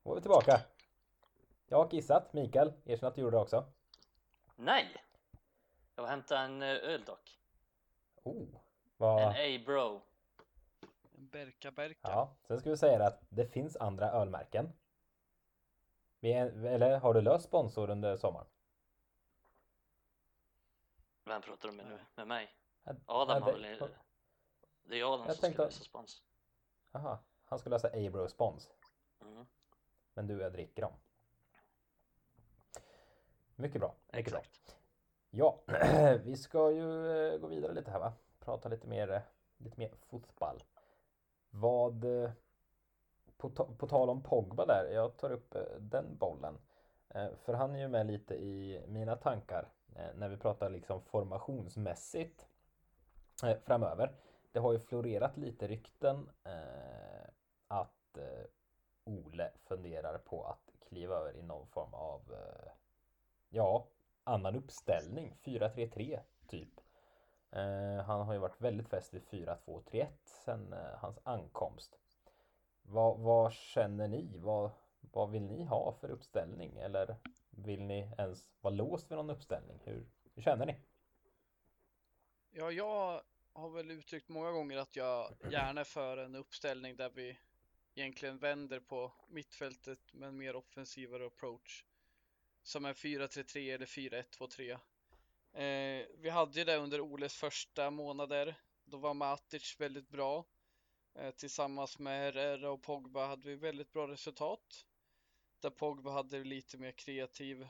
Då 0.03 0.12
är 0.12 0.16
vi 0.16 0.22
tillbaka. 0.22 0.62
Jag 1.68 1.78
har 1.78 1.89
kissat. 1.89 2.34
Mikael, 2.34 2.74
erkänn 2.86 3.08
att 3.08 3.16
du 3.16 3.22
gjorde 3.22 3.38
det 3.38 3.41
också. 3.41 3.66
Nej! 4.56 5.06
Jag 5.95 6.03
var 6.03 6.10
hämta 6.10 6.39
en 6.39 6.62
eh, 6.62 6.70
öl 6.70 7.03
dock. 7.06 7.39
Oh, 8.24 8.41
En 8.41 8.60
vad... 8.97 9.22
A-bro. 9.22 10.01
Berka 11.36 11.72
Berka. 11.72 12.00
Ja, 12.02 12.36
sen 12.48 12.60
ska 12.60 12.70
vi 12.70 12.78
säga 12.78 13.06
att 13.08 13.20
det 13.30 13.46
finns 13.46 13.76
andra 13.78 14.12
ölmärken. 14.12 14.74
Vi 16.20 16.34
är, 16.34 16.66
eller 16.66 17.00
har 17.00 17.14
du 17.14 17.22
löst 17.22 17.46
sponsor 17.46 17.90
under 17.90 18.18
sommaren? 18.18 18.48
Vem 21.26 21.42
pratar 21.42 21.70
du 21.70 21.76
med 21.76 21.86
nu? 21.88 22.00
Med 22.16 22.28
mig? 22.28 22.56
Ja, 22.84 22.94
Adam 23.06 23.44
har 23.44 23.54
det- 23.54 23.58
väl... 23.80 23.90
Det 24.84 25.00
är 25.00 25.14
Adam 25.14 25.26
Jag 25.28 25.36
som 25.36 25.42
tänkte- 25.42 25.56
ska 25.56 25.64
lösa 25.66 25.84
spons. 25.84 26.24
Aha, 26.92 27.20
han 27.46 27.60
ska 27.60 27.70
lösa 27.70 27.88
Abro 27.88 28.28
spons. 28.28 28.70
Mm, 29.22 29.46
Men 30.14 30.28
du, 30.28 30.42
jag 30.42 30.52
dricker 30.54 30.82
dem. 30.82 30.94
Mycket 33.56 33.82
bra. 33.82 33.96
Mycket 34.14 34.32
bra. 34.32 34.40
exakt. 34.42 34.78
Ja, 35.30 35.60
vi 36.24 36.36
ska 36.38 36.72
ju 36.72 37.18
eh, 37.34 37.38
gå 37.40 37.48
vidare 37.48 37.74
lite 37.74 37.92
här 37.92 38.00
va? 38.00 38.14
Prata 38.40 38.70
lite 38.70 38.88
mer 38.88 39.12
eh, 39.12 39.22
lite 39.58 39.80
mer 39.80 39.90
fotboll. 40.02 40.64
Vad, 41.58 42.03
eh, 42.03 42.32
på, 43.38 43.49
på 43.49 43.88
tal 43.88 44.10
om 44.10 44.24
Pogba 44.24 44.66
där, 44.66 44.89
jag 44.93 45.18
tar 45.18 45.32
upp 45.32 45.56
eh, 45.56 45.62
den 45.80 46.18
bollen. 46.18 46.58
Eh, 47.10 47.28
för 47.36 47.53
han 47.53 47.76
är 47.76 47.80
ju 47.80 47.88
med 47.88 48.06
lite 48.08 48.36
i 48.36 48.84
mina 48.88 49.16
tankar 49.16 49.72
när 50.16 50.30
vi 50.30 50.38
pratar 50.38 50.70
liksom 50.70 51.01
formationsmässigt 51.01 52.47
framöver. 53.64 54.16
Det 54.51 54.60
har 54.60 54.74
ju 54.74 54.80
florerat 54.80 55.38
lite 55.38 55.68
rykten 55.68 56.30
att 57.68 58.18
Ole 59.03 59.51
funderar 59.64 60.18
på 60.18 60.43
att 60.43 60.88
kliva 60.88 61.16
över 61.16 61.36
i 61.36 61.41
någon 61.41 61.68
form 61.68 61.93
av 61.93 62.22
ja, 63.49 63.88
annan 64.24 64.56
uppställning. 64.56 65.38
4-3-3 65.43 66.20
typ. 66.47 66.82
Eh, 67.56 68.03
han 68.06 68.22
har 68.22 68.34
ju 68.34 68.39
varit 68.39 68.62
väldigt 68.62 68.89
fäst 68.89 69.14
vid 69.14 69.24
4-2-3-1 69.24 70.08
sedan 70.26 70.74
eh, 70.74 70.97
hans 70.97 71.20
ankomst. 71.24 71.99
Vad, 72.82 73.20
vad 73.20 73.53
känner 73.53 74.08
ni? 74.08 74.38
Vad, 74.38 74.72
vad 74.99 75.32
vill 75.32 75.43
ni 75.43 75.64
ha 75.64 75.97
för 76.01 76.10
uppställning? 76.10 76.78
Eller 76.78 77.16
vill 77.49 77.84
ni 77.84 78.14
ens 78.18 78.49
vara 78.62 78.74
låst 78.74 79.12
vid 79.12 79.18
någon 79.18 79.30
uppställning? 79.30 79.80
Hur, 79.84 80.06
hur 80.36 80.41
känner 80.41 80.66
ni? 80.66 80.76
Ja, 82.51 82.72
jag 82.72 83.22
har 83.53 83.70
väl 83.70 83.91
uttryckt 83.91 84.30
många 84.30 84.51
gånger 84.51 84.78
att 84.78 84.95
jag 84.95 85.34
gärna 85.51 85.82
är 85.82 85.86
för 85.86 86.18
en 86.18 86.36
uppställning 86.36 86.95
där 86.95 87.10
vi 87.10 87.39
egentligen 87.95 88.38
vänder 88.38 88.80
på 88.80 89.12
mittfältet 89.28 90.14
med 90.14 90.30
en 90.30 90.38
mer 90.38 90.56
offensivare 90.56 91.28
approach. 91.28 91.86
Som 92.64 92.86
en 92.86 92.93
4-3-3 92.93 93.74
eller 93.76 93.86
4-1-2-3. 93.86 94.80
Eh, 95.56 96.06
vi 96.18 96.30
hade 96.30 96.60
ju 96.60 96.66
det 96.66 96.78
under 96.78 97.01
Oles 97.01 97.36
första 97.36 97.91
månader. 97.91 98.56
Då 98.86 98.97
var 98.97 99.14
Matic 99.14 99.76
väldigt 99.80 100.10
bra. 100.10 100.45
Eh, 101.16 101.32
tillsammans 101.32 101.99
med 101.99 102.20
Herrera 102.20 102.72
och 102.72 102.84
Pogba 102.84 103.28
hade 103.28 103.49
vi 103.49 103.56
väldigt 103.56 103.93
bra 103.93 104.08
resultat. 104.08 104.86
Där 105.60 105.70
Pogba 105.70 106.12
hade 106.12 106.43
lite 106.43 106.78
mer 106.78 106.91
kreativ 106.91 107.68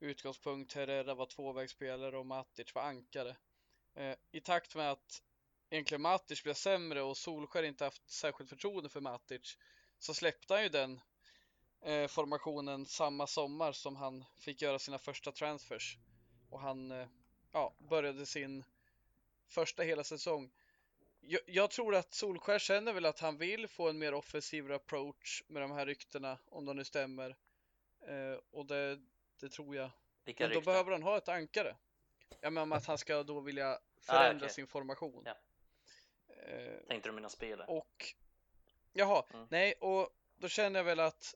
utgångspunkt. 0.00 0.72
Herrera 0.72 1.14
var 1.14 1.26
tvåvägsspelare 1.26 2.18
och 2.18 2.26
Matic 2.26 2.74
var 2.74 2.82
ankare. 2.82 3.36
Eh, 3.94 4.16
I 4.32 4.40
takt 4.40 4.74
med 4.74 4.90
att 4.90 5.22
egentligen 5.70 6.02
Matic 6.02 6.42
blev 6.42 6.54
sämre 6.54 7.02
och 7.02 7.16
Solskär 7.16 7.62
inte 7.62 7.84
haft 7.84 8.10
särskilt 8.10 8.50
förtroende 8.50 8.88
för 8.88 9.00
Matic 9.00 9.58
så 9.98 10.14
släppte 10.14 10.54
han 10.54 10.62
ju 10.62 10.68
den 10.68 11.00
eh, 11.82 12.06
formationen 12.06 12.86
samma 12.86 13.26
sommar 13.26 13.72
som 13.72 13.96
han 13.96 14.24
fick 14.38 14.62
göra 14.62 14.78
sina 14.78 14.98
första 14.98 15.32
transfers 15.32 15.98
och 16.50 16.60
han 16.60 16.90
eh, 16.90 17.06
ja, 17.52 17.72
började 17.78 18.26
sin 18.26 18.64
första 19.46 19.82
hela 19.82 20.04
säsong. 20.04 20.50
Jag, 21.20 21.40
jag, 21.46 21.70
tror 21.70 21.94
att 21.94 22.14
Solskär 22.14 22.58
känner 22.58 22.92
väl 22.92 23.06
att 23.06 23.20
han 23.20 23.38
vill 23.38 23.68
få 23.68 23.88
en 23.88 23.98
mer 23.98 24.14
offensiv 24.14 24.72
approach 24.72 25.42
med 25.46 25.62
de 25.62 25.70
här 25.70 25.86
ryktena, 25.86 26.38
om 26.48 26.64
de 26.64 26.76
nu 26.76 26.84
stämmer. 26.84 27.36
Eh, 28.00 28.40
och 28.50 28.66
det, 28.66 29.00
det 29.40 29.48
tror 29.48 29.76
jag. 29.76 29.90
Vilka 30.24 30.44
Men 30.44 30.50
då 30.50 30.56
rykten? 30.56 30.72
behöver 30.72 30.92
han 30.92 31.02
ha 31.02 31.16
ett 31.16 31.28
ankare. 31.28 31.76
Jag 32.40 32.52
menar 32.52 32.76
att 32.76 32.86
han 32.86 32.98
ska 32.98 33.22
då 33.22 33.40
vilja 33.40 33.78
förändra 34.00 34.32
ah, 34.32 34.36
okay. 34.36 34.48
sin 34.48 34.66
formation. 34.66 35.22
Ja. 35.26 35.34
Eh, 36.28 36.88
Tänkte 36.88 37.08
du 37.08 37.12
mina 37.12 37.28
spelare? 37.28 37.66
Och 37.66 38.14
Jaha, 38.92 39.24
mm. 39.34 39.46
nej, 39.50 39.72
och 39.72 40.10
då 40.36 40.48
känner 40.48 40.80
jag 40.80 40.84
väl 40.84 41.00
att 41.00 41.34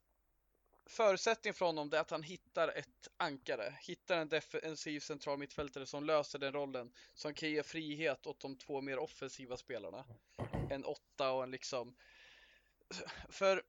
förutsättning 0.91 1.55
för 1.55 1.66
honom 1.66 1.93
är 1.93 1.97
att 1.97 2.11
han 2.11 2.22
hittar 2.22 2.68
ett 2.68 3.09
ankare, 3.16 3.78
hittar 3.80 4.18
en 4.18 4.28
defensiv 4.28 5.01
central 5.01 5.38
mittfältare 5.38 5.86
som 5.86 6.05
löser 6.05 6.38
den 6.38 6.53
rollen, 6.53 6.93
som 7.14 7.34
kan 7.34 7.51
ge 7.51 7.62
frihet 7.62 8.26
åt 8.26 8.41
de 8.41 8.57
två 8.57 8.80
mer 8.80 8.99
offensiva 8.99 9.57
spelarna. 9.57 10.05
En 10.70 10.84
åtta 10.84 11.32
och 11.32 11.43
en 11.43 11.51
liksom... 11.51 11.97
För 13.28 13.62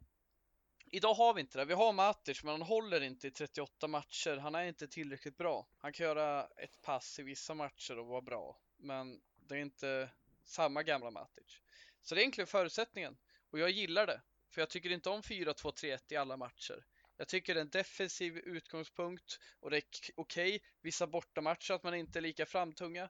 idag 0.86 1.14
har 1.14 1.34
vi 1.34 1.42
inte 1.42 1.58
det. 1.58 1.66
Vi 1.66 1.74
har 1.74 1.94
Matic, 1.94 2.44
men 2.44 2.52
han 2.52 2.62
håller 2.62 3.02
inte 3.02 3.28
i 3.28 3.32
38 3.32 3.88
matcher. 3.88 4.38
Han 4.38 4.56
är 4.56 4.64
inte 4.64 4.88
tillräckligt 4.88 5.38
bra. 5.38 5.68
Han 5.78 5.94
kan 5.94 6.06
göra 6.06 6.48
ett 6.58 6.82
pass 6.82 7.20
i 7.20 7.24
vissa 7.24 7.54
matcher 7.54 8.00
och 8.00 8.08
vara 8.08 8.22
bra, 8.22 8.60
men 8.78 9.22
det 9.48 9.56
är 9.56 9.60
inte 9.60 10.10
samma 10.44 10.84
gamla 10.84 11.12
Matic. 11.12 11.62
Så 12.02 12.16
det 12.16 12.20
är 12.20 12.22
egentligen 12.22 12.48
förutsättningen 12.48 13.18
och 13.50 13.60
jag 13.60 13.70
gillar 13.70 14.08
det. 14.08 14.22
För 14.50 14.62
jag 14.62 14.70
tycker 14.70 14.92
inte 14.92 15.10
om 15.10 15.22
4-2-3-1 15.22 16.00
i 16.10 16.16
alla 16.16 16.38
matcher. 16.38 16.86
Jag 17.22 17.28
tycker 17.28 17.54
det 17.54 17.60
är 17.60 17.62
en 17.62 17.70
defensiv 17.70 18.38
utgångspunkt 18.38 19.40
och 19.60 19.70
det 19.70 19.78
är 19.78 19.84
okej 20.16 20.56
okay. 20.56 20.60
vissa 20.82 21.08
bortamatcher 21.08 21.74
att 21.74 21.84
man 21.84 21.96
inte 21.96 22.20
är 22.20 22.22
lika 22.22 22.46
framtunga. 22.46 23.10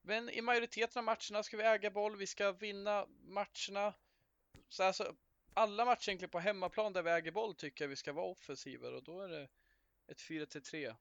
Men 0.00 0.30
i 0.30 0.40
majoriteten 0.40 0.98
av 0.98 1.04
matcherna 1.04 1.42
ska 1.42 1.56
vi 1.56 1.62
äga 1.62 1.90
boll, 1.90 2.16
vi 2.16 2.26
ska 2.26 2.52
vinna 2.52 3.06
matcherna. 3.20 3.94
Så 4.68 4.82
alltså, 4.82 5.16
alla 5.54 5.84
matcher 5.84 6.08
egentligen 6.08 6.30
på 6.30 6.38
hemmaplan 6.38 6.92
där 6.92 7.02
vi 7.02 7.10
äger 7.10 7.30
boll 7.30 7.54
tycker 7.54 7.84
jag 7.84 7.88
vi 7.88 7.96
ska 7.96 8.12
vara 8.12 8.26
offensivare 8.26 8.96
och 8.96 9.02
då 9.02 9.20
är 9.20 9.28
det 9.28 9.48
ett 10.06 10.20
4-3 10.20 10.96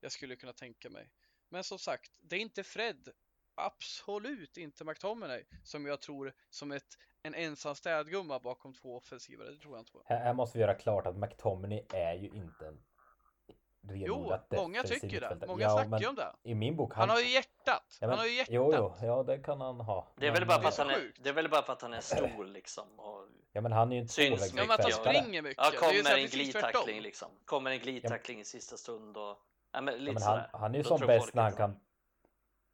jag 0.00 0.12
skulle 0.12 0.36
kunna 0.36 0.52
tänka 0.52 0.90
mig. 0.90 1.10
Men 1.48 1.64
som 1.64 1.78
sagt, 1.78 2.18
det 2.22 2.36
är 2.36 2.40
inte 2.40 2.64
Fred, 2.64 3.08
absolut 3.54 4.56
inte 4.56 4.84
McTominay 4.84 5.44
som 5.64 5.86
jag 5.86 6.00
tror 6.00 6.34
som 6.50 6.72
ett 6.72 6.98
en 7.26 7.34
ensam 7.34 7.74
städgumma 7.74 8.38
bakom 8.38 8.74
två 8.74 8.96
offensivare. 8.96 9.50
Det 9.50 9.58
tror 9.58 9.74
jag 9.74 9.80
inte 9.80 9.92
på. 9.92 10.02
Här, 10.04 10.24
här 10.24 10.34
måste 10.34 10.58
vi 10.58 10.62
göra 10.62 10.74
klart 10.74 11.06
att 11.06 11.16
McTominay 11.16 11.82
är 11.92 12.14
ju 12.14 12.28
inte 12.28 12.66
en 12.66 12.82
Jo, 13.94 14.32
många 14.50 14.82
tycker 14.82 15.20
det. 15.20 15.46
Många 15.46 15.62
ja, 15.62 15.70
snackar 15.70 16.00
ju 16.00 16.06
om 16.06 16.14
det. 16.14 16.32
I 16.42 16.54
min 16.54 16.76
bok. 16.76 16.94
Han, 16.94 17.00
han 17.00 17.16
har 17.16 17.22
ju 17.22 17.28
hjärtat. 17.28 17.98
Ja, 18.00 18.06
men, 18.06 18.10
han 18.10 18.18
har 18.18 18.26
ju 18.26 18.32
hjärtat. 18.32 18.54
Jo, 18.54 18.74
jo, 18.74 18.94
ja, 19.02 19.22
det 19.22 19.38
kan 19.38 19.60
han 19.60 19.80
ha. 19.80 20.06
Det 20.16 20.26
är 20.26 20.32
väl 20.32 20.46
bara 20.46 20.60
för 20.60 20.68
att 20.68 20.78
han 20.78 20.90
är, 20.90 21.12
det 21.18 21.28
är 21.28 21.32
väl 21.32 21.48
bara 21.48 21.62
för 21.62 21.72
att 21.72 21.82
han 21.82 21.92
är 21.92 22.00
stor 22.00 22.44
liksom. 22.44 23.00
Och 23.00 23.28
ja, 23.52 23.60
men 23.60 23.72
han 23.72 23.92
är 23.92 23.96
ju 23.96 24.02
inte 24.02 24.14
syns 24.14 24.54
Ja, 24.54 24.62
men 24.62 24.70
att 24.70 24.82
han 24.82 24.92
springer 24.92 25.42
mycket. 25.42 25.64
Ja, 25.72 25.78
kommer 25.78 26.16
en 26.16 26.26
glidtackling 26.26 27.00
liksom. 27.00 27.28
Kommer 27.44 27.70
en 27.70 27.78
glidtackling 27.78 28.38
ja. 28.38 28.42
i 28.42 28.44
sista 28.44 28.76
stund 28.76 29.16
och 29.16 29.38
ja, 29.72 29.80
men 29.80 29.94
lite 29.94 30.22
ja, 30.22 30.30
men 30.30 30.38
han, 30.38 30.60
han 30.60 30.74
är 30.74 30.78
ju 30.78 30.84
som 30.84 31.00
bäst 31.00 31.34
när 31.34 31.42
han 31.42 31.52
kan 31.52 31.80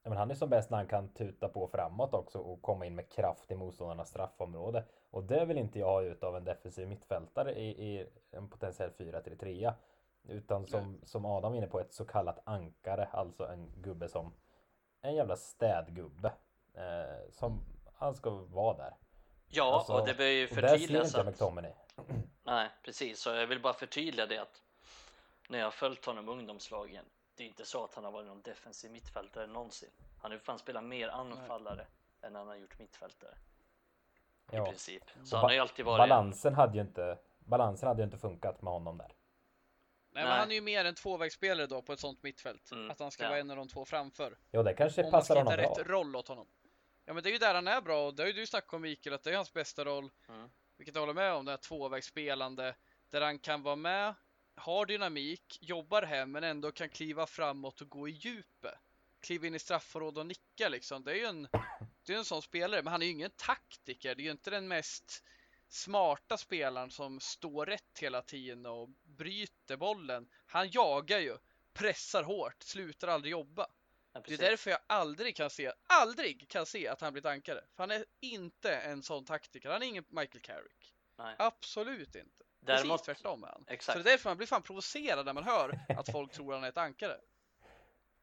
Ja, 0.03 0.11
men 0.11 0.19
han 0.19 0.31
är 0.31 0.35
som 0.35 0.49
bäst 0.49 0.71
när 0.71 0.79
han 0.79 0.87
kan 0.87 1.09
tuta 1.09 1.49
på 1.49 1.69
framåt 1.69 2.15
också 2.15 2.39
och 2.39 2.63
komma 2.63 2.87
in 2.87 2.95
med 2.95 3.09
kraft 3.09 3.51
i 3.51 3.55
motståndarnas 3.55 4.09
straffområde. 4.09 4.85
Och 5.11 5.25
det 5.25 5.45
vill 5.45 5.59
inte 5.59 5.79
jag 5.79 5.87
ha 5.87 6.03
ut 6.03 6.23
av 6.23 6.37
en 6.37 6.45
defensiv 6.45 6.89
mittfältare 6.89 7.55
i, 7.55 7.69
i 7.69 8.07
en 8.31 8.49
potentiell 8.49 8.91
4-3-3. 8.91 9.73
Utan 10.29 10.67
som, 10.67 11.01
som 11.05 11.25
Adam 11.25 11.53
är 11.53 11.57
inne 11.57 11.67
på, 11.67 11.81
ett 11.81 11.93
så 11.93 12.05
kallat 12.05 12.39
ankare. 12.45 13.09
Alltså 13.13 13.47
en 13.47 13.73
gubbe 13.77 14.09
som 14.09 14.35
en 15.01 15.15
jävla 15.15 15.37
städgubbe. 15.37 16.33
Eh, 16.75 17.31
som 17.31 17.65
han 17.95 18.15
ska 18.15 18.31
vara 18.31 18.77
där. 18.77 18.95
Ja, 19.49 19.75
alltså, 19.75 19.93
och 19.93 20.07
det 20.07 20.15
bör 20.15 20.25
ju 20.25 20.49
förtydligas 20.49 21.15
att... 21.15 21.27
McTominay. 21.27 21.73
Nej, 22.43 22.69
precis. 22.85 23.21
Så 23.21 23.31
jag 23.31 23.47
vill 23.47 23.61
bara 23.61 23.73
förtydliga 23.73 24.27
det 24.27 24.39
att 24.39 24.63
när 25.49 25.59
jag 25.59 25.75
följt 25.75 26.05
honom 26.05 26.29
ungdomslagen 26.29 27.05
det 27.43 27.47
är 27.47 27.49
inte 27.49 27.64
så 27.64 27.84
att 27.84 27.95
han 27.95 28.05
har 28.05 28.12
varit 28.12 28.26
någon 28.26 28.43
defensiv 28.43 28.90
mittfältare 28.90 29.47
någonsin. 29.47 29.90
Han 30.18 30.30
har 30.30 30.36
ju 30.36 30.40
fan 30.40 30.59
spelat 30.59 30.84
mer 30.84 31.09
anfallare 31.09 31.76
Nej. 31.76 31.86
än 32.28 32.34
han 32.34 32.49
har 32.49 32.57
gjort 32.57 32.78
mittfältare. 32.78 33.34
I 34.53 34.57
ja. 34.57 34.64
princip. 34.66 35.03
Så 35.24 35.36
han 35.36 35.45
har 35.45 35.53
ju 35.53 35.59
alltid 35.59 35.84
varit... 35.84 35.99
Balansen 35.99 36.55
hade 36.55 36.74
ju 36.74 36.80
inte, 36.80 37.18
balansen 37.38 37.88
hade 37.88 38.03
ju 38.03 38.05
inte 38.05 38.18
funkat 38.18 38.62
med 38.62 38.72
honom 38.72 38.99
där. 38.99 39.07
Nej, 39.07 39.14
Nej, 40.11 40.24
men 40.24 40.32
han 40.32 40.51
är 40.51 40.55
ju 40.55 40.61
mer 40.61 40.84
en 40.84 40.95
tvåvägsspelare 40.95 41.66
då 41.66 41.82
på 41.82 41.93
ett 41.93 42.01
sånt 42.01 42.22
mittfält. 42.22 42.70
Mm, 42.70 42.90
att 42.90 43.01
han 43.01 43.11
ska 43.11 43.22
ja. 43.22 43.28
vara 43.28 43.40
en 43.40 43.51
av 43.51 43.57
de 43.57 43.68
två 43.68 43.84
framför. 43.84 44.38
Ja, 44.51 44.62
det 44.62 44.74
kanske 44.74 45.05
Om 45.05 45.11
passar 45.11 45.36
honom 45.36 45.55
bra. 45.55 45.64
Om 45.64 45.70
man 45.70 45.78
rätt 45.78 45.86
roll 45.86 46.16
åt 46.16 46.28
honom. 46.28 46.47
Ja, 47.05 47.12
men 47.12 47.22
det 47.22 47.28
är 47.28 47.32
ju 47.32 47.38
där 47.38 47.55
han 47.55 47.68
är 47.68 47.80
bra 47.80 48.07
och 48.07 48.14
det 48.14 48.22
har 48.22 48.28
ju 48.28 48.32
du 48.32 48.47
snackat 48.47 48.74
om 48.74 48.82
Mikael, 48.82 49.14
att 49.14 49.22
det 49.22 49.30
är 49.30 49.36
hans 49.36 49.53
bästa 49.53 49.84
roll. 49.84 50.11
Mm. 50.28 50.51
Vilket 50.76 50.95
jag 50.95 51.03
håller 51.03 51.14
med 51.14 51.32
om, 51.32 51.45
det 51.45 51.51
här 51.51 51.59
tvåvägsspelande. 51.59 52.74
Där 53.11 53.20
han 53.20 53.38
kan 53.38 53.62
vara 53.62 53.76
med 53.76 54.14
har 54.55 54.87
dynamik, 54.87 55.59
jobbar 55.61 56.03
hem 56.03 56.33
men 56.33 56.45
ändå 56.45 56.73
kan 56.73 56.89
kliva 56.89 57.27
framåt 57.27 57.81
och 57.81 57.89
gå 57.89 58.09
i 58.09 58.11
djupet. 58.11 58.79
Kliva 59.21 59.47
in 59.47 59.55
i 59.55 59.59
straffområdet 59.59 60.19
och 60.19 60.27
nicka 60.27 60.69
liksom. 60.69 61.05
Det 61.05 61.11
är 61.13 61.17
ju 61.17 61.25
en, 61.25 61.49
det 62.07 62.15
är 62.15 62.19
en 62.19 62.25
sån 62.25 62.43
spelare, 62.43 62.83
men 62.83 62.93
han 62.93 63.03
är 63.03 63.07
ju 63.07 63.13
ingen 63.13 63.31
taktiker. 63.37 64.15
Det 64.15 64.23
är 64.23 64.25
ju 64.25 64.31
inte 64.31 64.51
den 64.51 64.69
mest 64.69 65.25
smarta 65.69 66.37
spelaren 66.37 66.91
som 66.91 67.21
står 67.21 67.67
rätt 67.67 67.99
hela 67.99 68.23
tiden 68.23 68.67
och 68.67 68.89
bryter 69.03 69.77
bollen. 69.77 70.29
Han 70.47 70.71
jagar 70.71 71.19
ju, 71.19 71.37
pressar 71.73 72.23
hårt, 72.23 72.63
slutar 72.63 73.09
aldrig 73.09 73.33
jobba. 73.33 73.67
Ja, 74.13 74.23
det 74.27 74.35
är 74.35 74.39
därför 74.39 74.71
jag 74.71 74.81
aldrig 74.87 75.37
kan 75.37 75.51
se, 75.51 75.73
aldrig 75.87 76.49
kan 76.49 76.67
se 76.67 76.89
att 76.89 77.01
han 77.01 77.13
blir 77.13 77.23
tankare. 77.23 77.65
För 77.75 77.83
han 77.83 77.91
är 77.91 78.05
inte 78.21 78.77
en 78.77 79.03
sån 79.03 79.25
taktiker. 79.25 79.71
Han 79.71 79.83
är 79.83 79.87
ingen 79.87 80.05
Michael 80.09 80.43
Carrick. 80.43 80.95
Nej. 81.17 81.37
Absolut 81.39 82.15
inte. 82.15 82.45
Däremot, 82.65 83.05
Precis 83.05 83.23
tvärtom 83.23 83.45
är 83.45 83.49
han. 83.49 83.65
Exakt. 83.69 83.99
Så 83.99 84.03
det 84.03 84.11
är 84.11 84.13
därför 84.13 84.31
man 84.31 84.37
blir 84.37 84.47
fan 84.47 84.63
provocerad 84.63 85.27
när 85.27 85.33
man 85.33 85.45
hör 85.45 85.79
att 85.89 86.13
folk 86.13 86.33
tror 86.37 86.53
han 86.53 86.65
är 86.65 86.69
ett 86.69 86.77
ankare. 86.77 87.17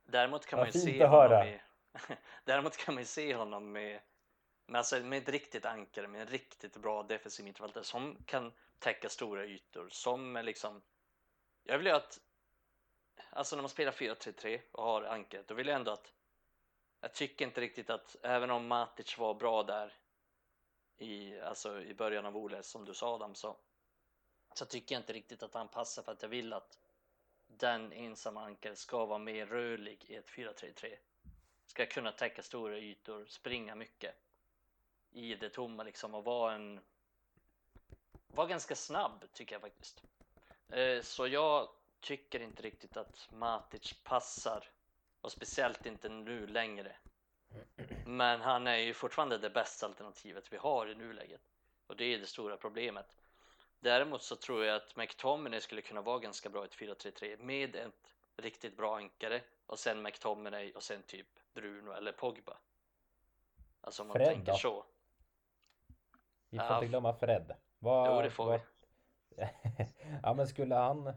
Däremot 0.05 0.45
kan 0.45 0.59
man 0.59 0.65
ju 0.65 0.71
se 0.79 1.05
honom 1.05 1.47
i, 1.47 1.61
Däremot 2.45 2.77
kan 2.77 2.93
man 2.93 3.01
ju 3.01 3.07
se 3.07 3.35
honom 3.35 3.71
med, 3.71 4.01
med, 4.65 4.79
alltså 4.79 4.99
med 4.99 5.17
ett 5.17 5.29
riktigt 5.29 5.65
ankare, 5.65 6.07
med 6.07 6.21
en 6.21 6.27
riktigt 6.27 6.77
bra 6.77 7.03
defensiv 7.03 7.45
mittfältare 7.45 7.83
som 7.83 8.17
kan 8.25 8.53
täcka 8.79 9.09
stora 9.09 9.45
ytor, 9.45 9.89
som 9.91 10.35
är 10.35 10.43
liksom 10.43 10.81
Jag 11.63 11.77
vill 11.77 11.87
ju 11.87 11.93
att 11.93 12.19
Alltså 13.29 13.55
när 13.55 13.63
man 13.63 13.69
spelar 13.69 13.91
4-3-3 13.91 14.61
och 14.71 14.83
har 14.83 15.03
ankaret, 15.03 15.47
då 15.47 15.53
vill 15.53 15.67
jag 15.67 15.75
ändå 15.75 15.91
att 15.91 16.13
jag 17.01 17.13
tycker 17.13 17.45
inte 17.45 17.61
riktigt 17.61 17.89
att, 17.89 18.15
även 18.23 18.51
om 18.51 18.67
Matic 18.67 19.17
var 19.17 19.33
bra 19.33 19.63
där 19.63 19.97
i, 20.97 21.39
alltså 21.39 21.81
i 21.81 21.93
början 21.93 22.25
av 22.25 22.37
Ole, 22.37 22.63
som 22.63 22.85
du 22.85 22.93
sa 22.93 23.15
Adam, 23.15 23.35
så, 23.35 23.57
så 24.53 24.65
tycker 24.65 24.95
jag 24.95 24.99
inte 24.99 25.13
riktigt 25.13 25.43
att 25.43 25.53
han 25.53 25.67
passar 25.67 26.03
för 26.03 26.11
att 26.11 26.21
jag 26.21 26.29
vill 26.29 26.53
att 26.53 26.79
den 27.47 27.93
ensamma 27.93 28.45
ankare 28.45 28.75
ska 28.75 29.05
vara 29.05 29.19
mer 29.19 29.45
rörlig 29.45 30.05
i 30.07 30.15
ett 30.15 30.29
4-3-3. 30.29 30.95
Ska 31.65 31.85
kunna 31.85 32.11
täcka 32.11 32.43
stora 32.43 32.77
ytor, 32.77 33.25
springa 33.25 33.75
mycket 33.75 34.15
i 35.11 35.35
det 35.35 35.49
tomma 35.49 35.83
liksom 35.83 36.15
och 36.15 36.23
vara 36.23 36.53
en 36.53 36.79
var 38.27 38.47
ganska 38.47 38.75
snabb 38.75 39.25
tycker 39.33 39.55
jag 39.55 39.61
faktiskt. 39.61 40.03
Eh, 40.69 41.01
så 41.01 41.27
jag 41.27 41.69
tycker 41.99 42.39
inte 42.39 42.63
riktigt 42.63 42.97
att 42.97 43.29
Matic 43.31 43.93
passar 44.03 44.69
och 45.21 45.31
speciellt 45.31 45.85
inte 45.85 46.09
nu 46.09 46.47
längre. 46.47 46.95
Men 48.05 48.41
han 48.41 48.67
är 48.67 48.77
ju 48.77 48.93
fortfarande 48.93 49.37
det 49.37 49.49
bästa 49.49 49.85
alternativet 49.85 50.53
vi 50.53 50.57
har 50.57 50.87
i 50.87 50.95
nuläget 50.95 51.41
och 51.87 51.95
det 51.95 52.05
är 52.13 52.19
det 52.19 52.25
stora 52.25 52.57
problemet. 52.57 53.05
Däremot 53.79 54.23
så 54.23 54.35
tror 54.35 54.65
jag 54.65 54.75
att 54.75 54.95
McTominay 54.95 55.61
skulle 55.61 55.81
kunna 55.81 56.01
vara 56.01 56.19
ganska 56.19 56.49
bra 56.49 56.63
i 56.63 56.65
ett 56.65 56.75
4-3-3 56.75 57.43
med 57.43 57.75
ett 57.75 57.93
riktigt 58.37 58.77
bra 58.77 58.97
ankare 58.97 59.41
och 59.65 59.79
sen 59.79 60.01
McTominay 60.01 60.71
och 60.71 60.83
sen 60.83 61.03
typ 61.03 61.27
Bruno 61.53 61.91
eller 61.91 62.11
Pogba. 62.11 62.57
Alltså 63.81 64.01
om 64.01 64.07
man 64.07 64.15
Fred 64.17 64.27
tänker 64.27 64.51
då? 64.51 64.57
så. 64.57 64.85
Vi 66.49 66.57
får 66.57 66.67
Ja, 66.67 66.75
inte 66.75 66.87
glömma 66.87 67.13
Fred. 67.13 67.55
Vad, 67.79 68.15
Jo, 68.15 68.21
det 68.21 68.29
får 68.29 68.45
vad... 68.45 68.59
ja, 70.23 70.33
men 70.33 70.47
skulle 70.47 70.75
han, 70.75 71.13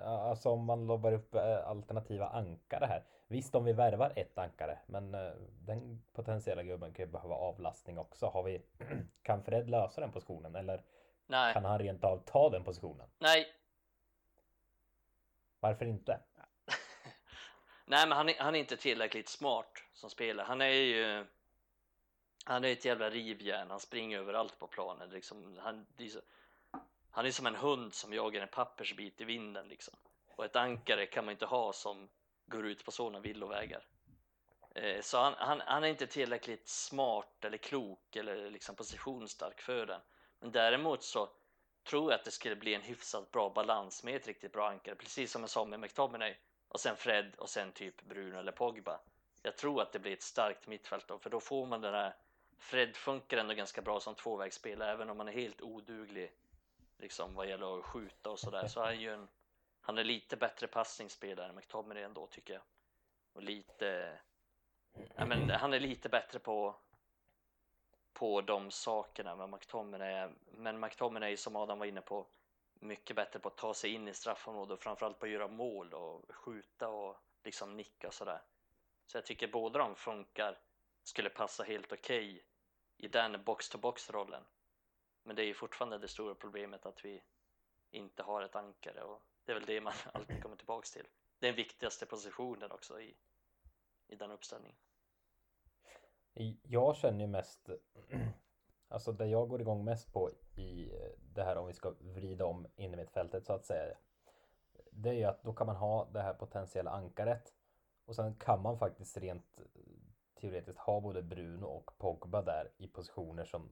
alltså 0.00 0.50
om 0.50 0.64
man 0.64 0.86
lobbar 0.86 1.12
upp 1.12 1.34
eh, 1.34 1.68
alternativa 1.68 2.28
ankare 2.28 2.86
här. 2.86 3.04
Visst, 3.28 3.54
om 3.54 3.64
vi 3.64 3.72
värvar 3.72 4.12
ett 4.16 4.38
ankare, 4.38 4.78
men 4.86 5.14
eh, 5.14 5.32
den 5.60 6.02
potentiella 6.12 6.62
gubben 6.62 6.92
kan 6.92 7.04
ju 7.04 7.12
behöva 7.12 7.34
avlastning 7.34 7.98
också. 7.98 8.26
Har 8.26 8.42
vi, 8.42 8.62
kan 9.22 9.42
Fred 9.42 9.70
lösa 9.70 10.00
den 10.00 10.12
positionen 10.12 10.56
eller 10.56 10.84
Nej, 11.26 11.52
kan 11.52 11.64
han 11.64 11.78
rent 11.78 12.04
av 12.04 12.22
ta 12.26 12.50
den 12.50 12.64
positionen? 12.64 13.08
nej, 13.18 13.52
Varför 15.60 15.86
inte? 15.86 16.20
nej, 17.84 18.08
men 18.08 18.12
han 18.12 18.28
är, 18.28 18.34
han 18.38 18.54
är 18.54 18.58
inte 18.58 18.76
tillräckligt 18.76 19.28
smart 19.28 19.82
som 19.92 20.10
spelare. 20.10 20.46
Han 20.46 20.60
är 20.60 20.66
ju. 20.66 21.26
Han 22.44 22.64
är 22.64 22.72
ett 22.72 22.84
jävla 22.84 23.10
rivjärn. 23.10 23.70
Han 23.70 23.80
springer 23.80 24.18
överallt 24.18 24.58
på 24.58 24.66
planen. 24.66 25.10
Liksom, 25.10 25.58
han, 25.60 25.86
är 25.98 26.08
så, 26.08 26.20
han 27.10 27.26
är 27.26 27.30
som 27.30 27.46
en 27.46 27.56
hund 27.56 27.94
som 27.94 28.12
jagar 28.12 28.42
en 28.42 28.48
pappersbit 28.48 29.20
i 29.20 29.24
vinden 29.24 29.68
liksom. 29.68 29.94
Och 30.36 30.44
ett 30.44 30.56
ankare 30.56 31.06
kan 31.06 31.24
man 31.24 31.32
inte 31.32 31.46
ha 31.46 31.72
som 31.72 32.08
går 32.46 32.66
ut 32.66 32.84
på 32.84 32.90
sådana 32.90 33.20
villovägar. 33.20 33.86
Eh, 34.74 35.00
så 35.00 35.18
han, 35.18 35.34
han, 35.36 35.62
han 35.66 35.84
är 35.84 35.88
inte 35.88 36.06
tillräckligt 36.06 36.68
smart 36.68 37.44
eller 37.44 37.58
klok 37.58 38.16
eller 38.16 38.50
liksom 38.50 38.76
positionsstark 38.76 39.60
för 39.60 39.86
den. 39.86 40.00
Men 40.46 40.52
däremot 40.52 41.02
så 41.02 41.28
tror 41.84 42.12
jag 42.12 42.18
att 42.18 42.24
det 42.24 42.30
skulle 42.30 42.56
bli 42.56 42.74
en 42.74 42.82
hyfsat 42.82 43.30
bra 43.30 43.50
balans 43.50 44.04
med 44.04 44.16
ett 44.16 44.26
riktigt 44.26 44.52
bra 44.52 44.68
ankare, 44.68 44.94
precis 44.94 45.32
som 45.32 45.42
jag 45.42 45.50
sa 45.50 45.64
med 45.64 45.80
McTominay 45.80 46.36
och 46.68 46.80
sen 46.80 46.96
Fred 46.96 47.34
och 47.38 47.48
sen 47.48 47.72
typ 47.72 48.02
Bruno 48.02 48.38
eller 48.38 48.52
Pogba. 48.52 49.00
Jag 49.42 49.56
tror 49.56 49.82
att 49.82 49.92
det 49.92 49.98
blir 49.98 50.12
ett 50.12 50.22
starkt 50.22 50.66
mittfält 50.66 51.08
då, 51.08 51.18
för 51.18 51.30
då 51.30 51.40
får 51.40 51.66
man 51.66 51.80
den 51.80 51.94
här 51.94 52.14
Fred 52.58 52.96
funkar 52.96 53.38
ändå 53.38 53.54
ganska 53.54 53.82
bra 53.82 54.00
som 54.00 54.14
tvåvägsspelare, 54.14 54.90
även 54.90 55.10
om 55.10 55.18
han 55.18 55.28
är 55.28 55.32
helt 55.32 55.62
oduglig 55.62 56.32
liksom 56.98 57.34
vad 57.34 57.48
gäller 57.48 57.78
att 57.78 57.84
skjuta 57.84 58.30
och 58.30 58.38
sådär. 58.38 58.66
Så 58.68 58.80
han 58.80 58.88
är 58.88 58.94
ju 58.94 59.14
en, 59.14 59.28
han 59.80 59.98
är 59.98 60.04
lite 60.04 60.36
bättre 60.36 60.66
passningsspelare 60.66 61.48
än 61.48 61.54
McTominay 61.54 62.02
ändå 62.02 62.26
tycker 62.26 62.54
jag. 62.54 62.62
Och 63.32 63.42
lite, 63.42 64.18
ja, 65.16 65.26
men 65.26 65.50
han 65.50 65.72
är 65.72 65.80
lite 65.80 66.08
bättre 66.08 66.38
på 66.38 66.76
på 68.16 68.40
de 68.40 68.70
sakerna 68.70 69.36
med 69.36 69.48
McTominay. 69.48 70.28
Men 70.50 70.80
McTominay 70.80 71.36
som 71.36 71.56
Adam 71.56 71.78
var 71.78 71.86
inne 71.86 72.00
på 72.00 72.26
mycket 72.74 73.16
bättre 73.16 73.38
på 73.38 73.48
att 73.48 73.56
ta 73.56 73.74
sig 73.74 73.90
in 73.90 74.08
i 74.08 74.14
straffområdet 74.14 74.72
och 74.72 74.82
framförallt 74.82 75.18
på 75.18 75.26
att 75.26 75.32
göra 75.32 75.48
mål 75.48 75.94
och 75.94 76.34
skjuta 76.34 76.88
och 76.88 77.16
liksom 77.44 77.76
nicka 77.76 78.06
och 78.06 78.14
sådär. 78.14 78.42
Så 79.06 79.16
jag 79.16 79.24
tycker 79.24 79.48
båda 79.48 79.78
de 79.78 79.94
funkar, 79.94 80.58
skulle 81.02 81.30
passa 81.30 81.62
helt 81.62 81.92
okej 81.92 82.44
i 82.96 83.08
den 83.08 83.44
box-to-box 83.44 84.10
rollen. 84.10 84.44
Men 85.22 85.36
det 85.36 85.42
är 85.42 85.46
ju 85.46 85.54
fortfarande 85.54 85.98
det 85.98 86.08
stora 86.08 86.34
problemet 86.34 86.86
att 86.86 87.04
vi 87.04 87.22
inte 87.90 88.22
har 88.22 88.42
ett 88.42 88.56
ankare 88.56 89.02
och 89.02 89.22
det 89.44 89.52
är 89.52 89.56
väl 89.56 89.66
det 89.66 89.80
man 89.80 89.94
alltid 90.12 90.42
kommer 90.42 90.56
tillbaks 90.56 90.92
till. 90.92 91.06
Det 91.38 91.46
är 91.46 91.52
den 91.52 91.56
viktigaste 91.56 92.06
positionen 92.06 92.70
också 92.72 93.00
i, 93.00 93.16
i 94.06 94.16
den 94.16 94.30
uppställningen. 94.30 94.76
Jag 96.62 96.96
känner 96.96 97.20
ju 97.20 97.26
mest, 97.26 97.70
alltså 98.88 99.12
det 99.12 99.26
jag 99.26 99.48
går 99.48 99.60
igång 99.60 99.84
mest 99.84 100.12
på 100.12 100.30
i 100.56 100.92
det 101.34 101.42
här 101.42 101.56
om 101.56 101.66
vi 101.66 101.72
ska 101.72 101.94
vrida 102.00 102.46
om 102.46 102.66
in 102.76 102.94
i 102.94 102.96
mitt 102.96 103.10
fältet 103.10 103.46
så 103.46 103.52
att 103.52 103.64
säga. 103.64 103.96
Det 104.90 105.08
är 105.08 105.14
ju 105.14 105.24
att 105.24 105.42
då 105.42 105.52
kan 105.52 105.66
man 105.66 105.76
ha 105.76 106.08
det 106.12 106.22
här 106.22 106.34
potentiella 106.34 106.90
ankaret 106.90 107.52
och 108.04 108.14
sen 108.14 108.34
kan 108.34 108.62
man 108.62 108.78
faktiskt 108.78 109.16
rent 109.16 109.60
teoretiskt 110.40 110.78
ha 110.78 111.00
både 111.00 111.22
Bruno 111.22 111.66
och 111.66 111.90
Pogba 111.98 112.42
där 112.42 112.70
i 112.76 112.88
positioner 112.88 113.44
som 113.44 113.70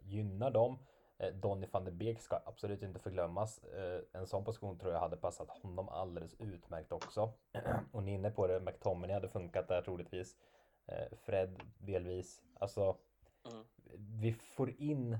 gynnar 0.00 0.50
dem. 0.50 0.78
Eh, 1.18 1.34
Donny 1.34 1.66
van 1.72 1.84
de 1.84 1.90
Beek 1.90 2.20
ska 2.20 2.40
absolut 2.44 2.82
inte 2.82 2.98
förglömmas. 2.98 3.64
Eh, 3.64 4.00
en 4.12 4.26
sån 4.26 4.44
position 4.44 4.78
tror 4.78 4.92
jag 4.92 5.00
hade 5.00 5.16
passat 5.16 5.48
honom 5.48 5.88
alldeles 5.88 6.34
utmärkt 6.38 6.92
också. 6.92 7.32
Och 7.92 8.02
ni 8.02 8.10
är 8.10 8.14
inne 8.14 8.30
på 8.30 8.46
det, 8.46 8.60
McTominay 8.60 9.14
hade 9.14 9.28
funkat 9.28 9.68
där 9.68 9.82
troligtvis. 9.82 10.36
Eh, 10.86 11.16
Fred 11.16 11.62
delvis. 11.78 12.42
Alltså, 12.54 12.96
Mm. 13.46 13.64
vi 14.20 14.32
får 14.32 14.70
in 14.80 15.18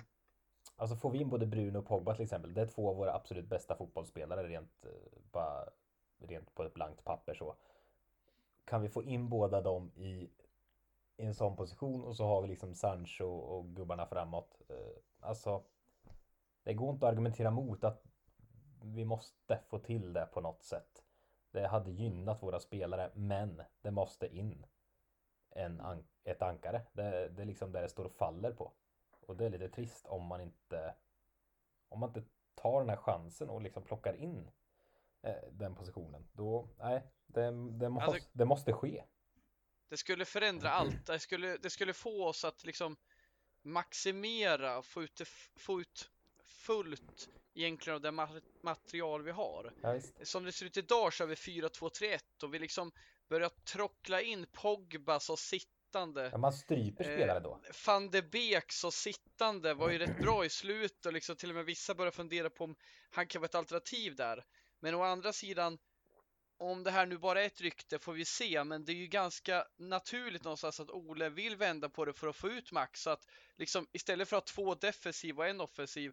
Alltså 0.77 0.97
får 0.97 1.11
vi 1.11 1.19
in 1.19 1.29
både 1.29 1.47
Bruno 1.47 1.79
och 1.79 1.87
Pogba 1.87 2.15
till 2.15 2.23
exempel. 2.25 2.55
Det 2.55 2.61
är 2.61 2.67
två 2.67 2.89
av 2.91 2.97
våra 2.97 3.15
absolut 3.15 3.49
bästa 3.49 3.77
fotbollsspelare 3.77 4.49
rent, 4.49 4.85
eh, 4.85 4.91
bara, 5.33 5.69
rent 6.19 6.55
på 6.55 6.63
ett 6.65 6.75
blankt 6.75 7.05
papper 7.05 7.35
så. 7.35 7.57
Kan 8.65 8.83
vi 8.83 8.89
få 8.89 9.03
in 9.03 9.29
båda 9.29 9.61
dem 9.61 9.93
i, 9.97 10.31
i 11.17 11.25
en 11.25 11.35
sån 11.35 11.57
position 11.57 12.05
och 12.05 12.17
så 12.17 12.25
har 12.25 12.43
vi 12.43 12.49
liksom 12.49 12.75
Sancho 12.75 13.25
och 13.25 13.67
gubbarna 13.77 14.07
framåt. 14.07 14.63
Eh, 14.69 14.97
Alltså, 15.21 15.63
det 16.63 16.75
går 16.75 16.91
inte 16.91 17.07
att 17.07 17.13
argumentera 17.13 17.51
mot 17.51 17.85
att 17.85 18.03
vi 18.83 19.05
måste 19.05 19.61
få 19.69 19.79
till 19.79 20.13
det 20.13 20.27
på 20.27 20.41
något 20.41 20.63
sätt. 20.65 21.05
Det 21.51 21.67
hade 21.67 21.91
gynnat 21.91 22.43
våra 22.43 22.61
spelare, 22.61 23.11
men 23.15 23.63
det 23.83 23.91
måste 23.91 24.37
in 24.37 24.67
en 25.55 25.81
an- 25.81 26.07
ett 26.25 26.43
ankare. 26.43 26.83
Det, 26.93 27.29
det 27.29 27.43
är 27.43 27.47
liksom 27.47 27.73
där 27.73 27.83
det 27.83 27.89
står 27.89 28.05
och 28.05 28.13
faller 28.17 28.53
på. 28.53 28.73
Och 29.21 29.37
det 29.37 29.45
är 29.47 29.51
lite 29.51 29.69
trist 29.69 30.07
om 30.07 30.27
man 30.27 30.41
inte 30.41 30.95
om 31.89 32.01
man 32.01 32.09
inte 32.09 32.23
tar 32.55 32.81
den 32.81 32.89
här 32.89 32.97
chansen 32.97 33.51
och 33.51 33.63
liksom 33.63 33.83
plockar 33.83 34.15
in 34.15 34.51
eh, 35.23 35.35
den 35.53 35.75
positionen. 35.75 36.29
Då, 36.33 36.69
nej, 36.79 37.03
det, 37.27 37.41
det, 37.79 37.89
måste, 37.89 38.07
Alltså- 38.07 38.29
det 38.33 38.45
måste 38.45 38.73
ske. 38.73 39.05
Det 39.89 39.97
skulle 39.97 40.25
förändra 40.25 40.71
allt. 40.71 41.07
Det 41.07 41.19
skulle, 41.19 41.57
det 41.57 41.71
skulle 41.71 41.93
få 41.93 42.27
oss 42.27 42.45
att 42.45 42.65
liksom 42.65 42.97
maximera, 43.63 44.83
få 44.83 45.03
ut, 45.03 45.21
få 45.57 45.81
ut 45.81 46.11
fullt 46.45 47.29
egentligen 47.55 47.95
av 47.95 48.01
det 48.01 48.11
ma- 48.11 48.43
material 48.61 49.23
vi 49.23 49.31
har. 49.31 49.73
Ja. 49.83 50.01
Som 50.23 50.45
det 50.45 50.53
ser 50.53 50.67
ut 50.67 50.77
idag 50.77 51.13
så 51.13 51.23
har 51.23 51.29
vi 51.29 51.35
4-2-3-1 51.35 52.19
och 52.43 52.55
vi 52.55 52.59
liksom 52.59 52.93
börjar 53.29 53.49
trockla 53.49 54.23
in 54.23 54.47
Pogba 54.53 55.21
så 55.21 55.37
sittande. 55.37 56.29
Ja, 56.33 56.39
man 56.39 56.53
stryper 56.53 57.05
Eh, 57.05 57.17
spelare 57.17 57.41
då. 57.41 57.61
Van 57.87 58.11
de 58.11 58.23
Beek 58.23 58.73
så 58.73 58.91
sittande 58.91 59.75
var 59.75 59.91
ju 59.91 59.99
rätt 59.99 60.19
bra 60.19 60.45
i 60.45 60.49
slut 60.49 61.07
och 61.07 61.13
liksom 61.13 61.37
till 61.37 61.49
och 61.49 61.57
med 61.57 61.65
vissa 61.65 61.95
börjar 61.95 62.13
fundera 62.13 62.51
på 62.51 62.65
om 62.65 62.77
han 63.11 63.27
kan 63.27 63.41
vara 63.41 63.47
ett 63.47 63.55
alternativ 63.55 64.17
där. 64.17 64.45
Men 64.81 64.95
å 64.95 65.03
andra 65.03 65.33
sidan, 65.33 65.79
om 66.59 66.83
det 66.83 66.91
här 66.91 67.07
nu 67.07 67.19
bara 67.19 67.43
är 67.43 67.47
ett 67.47 67.61
rykte 67.61 67.99
får 67.99 68.13
vi 68.13 68.25
se, 68.25 68.65
men 68.65 68.85
det 68.85 68.93
är 68.93 68.97
ju 68.97 69.07
ganska 69.07 69.67
naturligt 69.77 70.45
någonstans 70.45 70.81
att 70.81 70.91
Ole 70.91 71.29
vill 71.29 71.57
vända 71.57 71.89
på 71.89 72.05
det 72.05 72.13
för 72.13 72.29
att 72.29 72.37
få 72.37 72.49
ut 72.49 72.73
max. 72.73 73.03
Så 73.03 73.11
att 73.11 73.27
liksom 73.57 73.87
istället 73.93 74.29
för 74.29 74.37
att 74.37 74.49
ha 74.49 74.55
två 74.55 74.75
defensiva 74.75 75.43
och 75.43 75.49
en 75.49 75.61
offensiv, 75.61 76.13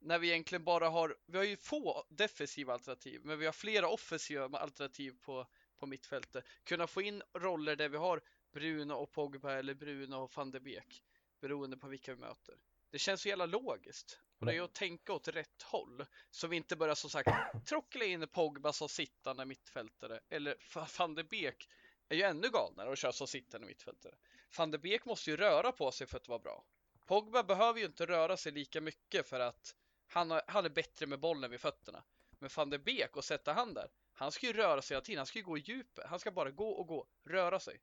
när 0.00 0.18
vi 0.18 0.28
egentligen 0.28 0.64
bara 0.64 0.88
har, 0.88 1.16
vi 1.26 1.38
har 1.38 1.44
ju 1.44 1.56
få 1.56 2.04
defensiva 2.08 2.72
alternativ, 2.72 3.20
men 3.24 3.38
vi 3.38 3.46
har 3.46 3.52
flera 3.52 3.88
offensiva 3.88 4.58
alternativ 4.58 5.14
på, 5.22 5.46
på 5.84 5.88
mittfältet. 5.88 6.44
Kunna 6.64 6.86
få 6.86 7.02
in 7.02 7.22
roller 7.34 7.76
där 7.76 7.88
vi 7.88 7.96
har 7.96 8.22
Bruno 8.52 8.92
och 8.92 9.12
Pogba 9.12 9.52
eller 9.52 9.74
Bruno 9.74 10.14
och 10.16 10.36
van 10.36 10.50
de 10.50 10.60
Beek 10.60 11.02
beroende 11.40 11.76
på 11.76 11.88
vilka 11.88 12.14
vi 12.14 12.20
möter. 12.20 12.54
Det 12.90 12.98
känns 12.98 13.22
så 13.22 13.28
jävla 13.28 13.46
logiskt. 13.46 14.20
Och 14.38 14.46
det 14.46 14.52
är 14.52 14.54
ju 14.54 14.64
att 14.64 14.74
tänka 14.74 15.12
åt 15.12 15.28
rätt 15.28 15.62
håll 15.62 16.06
så 16.30 16.46
vi 16.46 16.56
inte 16.56 16.76
börjar 16.76 16.94
som 16.94 17.10
sagt 17.10 17.28
trockla 17.66 18.04
in 18.04 18.28
Pogba 18.28 18.72
som 18.72 18.88
sittande 18.88 19.44
mittfältare 19.44 20.20
eller 20.28 20.56
van 20.98 21.14
de 21.14 21.22
Beek 21.22 21.68
är 22.08 22.16
ju 22.16 22.22
ännu 22.22 22.48
galnare 22.50 22.88
och 22.88 22.96
kör 22.96 23.12
som 23.12 23.26
sittande 23.26 23.66
mittfältare. 23.66 24.14
Van 24.58 24.70
de 24.70 24.78
Beek 24.78 25.04
måste 25.04 25.30
ju 25.30 25.36
röra 25.36 25.72
på 25.72 25.90
sig 25.90 26.06
för 26.06 26.16
att 26.16 26.28
vara 26.28 26.38
bra. 26.38 26.64
Pogba 27.06 27.42
behöver 27.42 27.80
ju 27.80 27.86
inte 27.86 28.06
röra 28.06 28.36
sig 28.36 28.52
lika 28.52 28.80
mycket 28.80 29.28
för 29.28 29.40
att 29.40 29.74
han, 30.06 30.30
har, 30.30 30.42
han 30.46 30.64
är 30.64 30.70
bättre 30.70 31.06
med 31.06 31.20
bollen 31.20 31.50
vid 31.50 31.60
fötterna. 31.60 32.04
Men 32.38 32.50
van 32.56 32.70
de 32.70 32.78
Beek 32.78 33.16
och 33.16 33.24
sätta 33.24 33.52
han 33.52 33.74
där, 33.74 33.90
han 34.14 34.32
ska 34.32 34.46
ju 34.46 34.52
röra 34.52 34.82
sig 34.82 34.94
hela 34.94 35.04
tiden, 35.04 35.18
han 35.18 35.26
ska 35.26 35.38
ju 35.38 35.44
gå 35.44 35.58
i 35.58 35.60
djupet, 35.60 36.06
han 36.06 36.18
ska 36.18 36.30
bara 36.30 36.50
gå 36.50 36.68
och 36.70 36.86
gå, 36.86 37.06
röra 37.24 37.60
sig. 37.60 37.80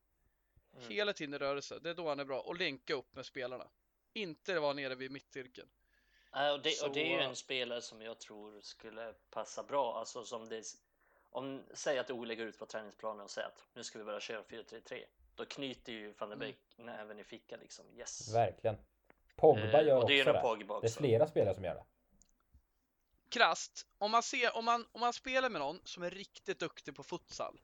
Mm. 0.78 0.90
Hela 0.90 1.14
tiden 1.14 1.34
i 1.34 1.38
rörelse. 1.38 1.80
Det 1.80 1.90
är 1.90 1.94
då 1.94 2.10
han 2.10 2.20
är 2.20 2.26
bra. 2.26 2.40
Och 2.42 2.56
länka 2.58 2.94
upp 2.94 3.16
med 3.16 3.26
spelarna. 3.26 3.68
Inte 4.14 4.60
vara 4.60 4.74
nere 4.74 4.96
vid 4.96 5.12
mittcirkeln. 5.12 5.70
Nej, 6.34 6.52
och, 6.52 6.62
det, 6.62 6.70
Så- 6.72 6.88
och 6.88 6.94
det 6.94 7.02
är 7.02 7.18
ju 7.18 7.24
en 7.24 7.36
spelare 7.36 7.82
som 7.82 8.02
jag 8.02 8.20
tror 8.20 8.62
skulle 8.62 9.14
passa 9.30 9.64
bra. 9.64 10.00
Alltså 10.00 10.24
som 10.26 10.50
det, 10.50 10.64
om 11.30 11.64
säg 11.74 12.00
att 12.00 12.12
Ole 12.12 12.36
går 12.36 12.46
ut 12.46 12.58
på 12.60 12.66
träningsplanen 12.66 13.22
och 13.24 13.32
säger 13.32 13.48
att 13.48 13.64
nu 13.74 13.84
ska 13.84 14.00
vi 14.00 14.06
börja 14.06 14.20
köra 14.20 14.44
4-3-3. 14.44 15.06
Då 15.36 15.46
knyter 15.46 15.94
ju 15.94 16.14
van 16.18 16.30
der 16.30 16.36
Mm. 16.36 16.40
Beek 16.40 16.58
näven 16.78 17.20
i 17.20 17.24
fickan 17.24 17.60
liksom. 17.60 17.86
Yes. 17.98 18.34
Verkligen. 18.34 18.78
Pogba 19.36 19.62
Eh, 19.82 19.88
gör 19.88 19.96
och 19.96 19.98
också 19.98 20.08
det 20.08 20.14
är 20.14 20.26
ju 20.26 20.34
det. 20.34 20.42
Pogba 20.42 20.74
är 20.74 20.78
också. 20.78 21.00
flera 21.00 21.28
spelare 21.28 21.56
som 21.56 21.64
gör 21.64 21.76
det. 21.76 21.84
Krasst, 23.32 23.88
om 23.98 24.12
man, 24.12 24.24
ser, 24.24 24.56
om, 24.56 24.66
man, 24.66 24.88
om 24.92 25.02
man 25.02 25.14
spelar 25.14 25.50
med 25.50 25.62
någon 25.62 25.80
som 25.84 26.04
är 26.04 26.10
riktigt 26.10 26.60
duktig 26.60 26.96
på 26.96 27.04
futsal. 27.04 27.62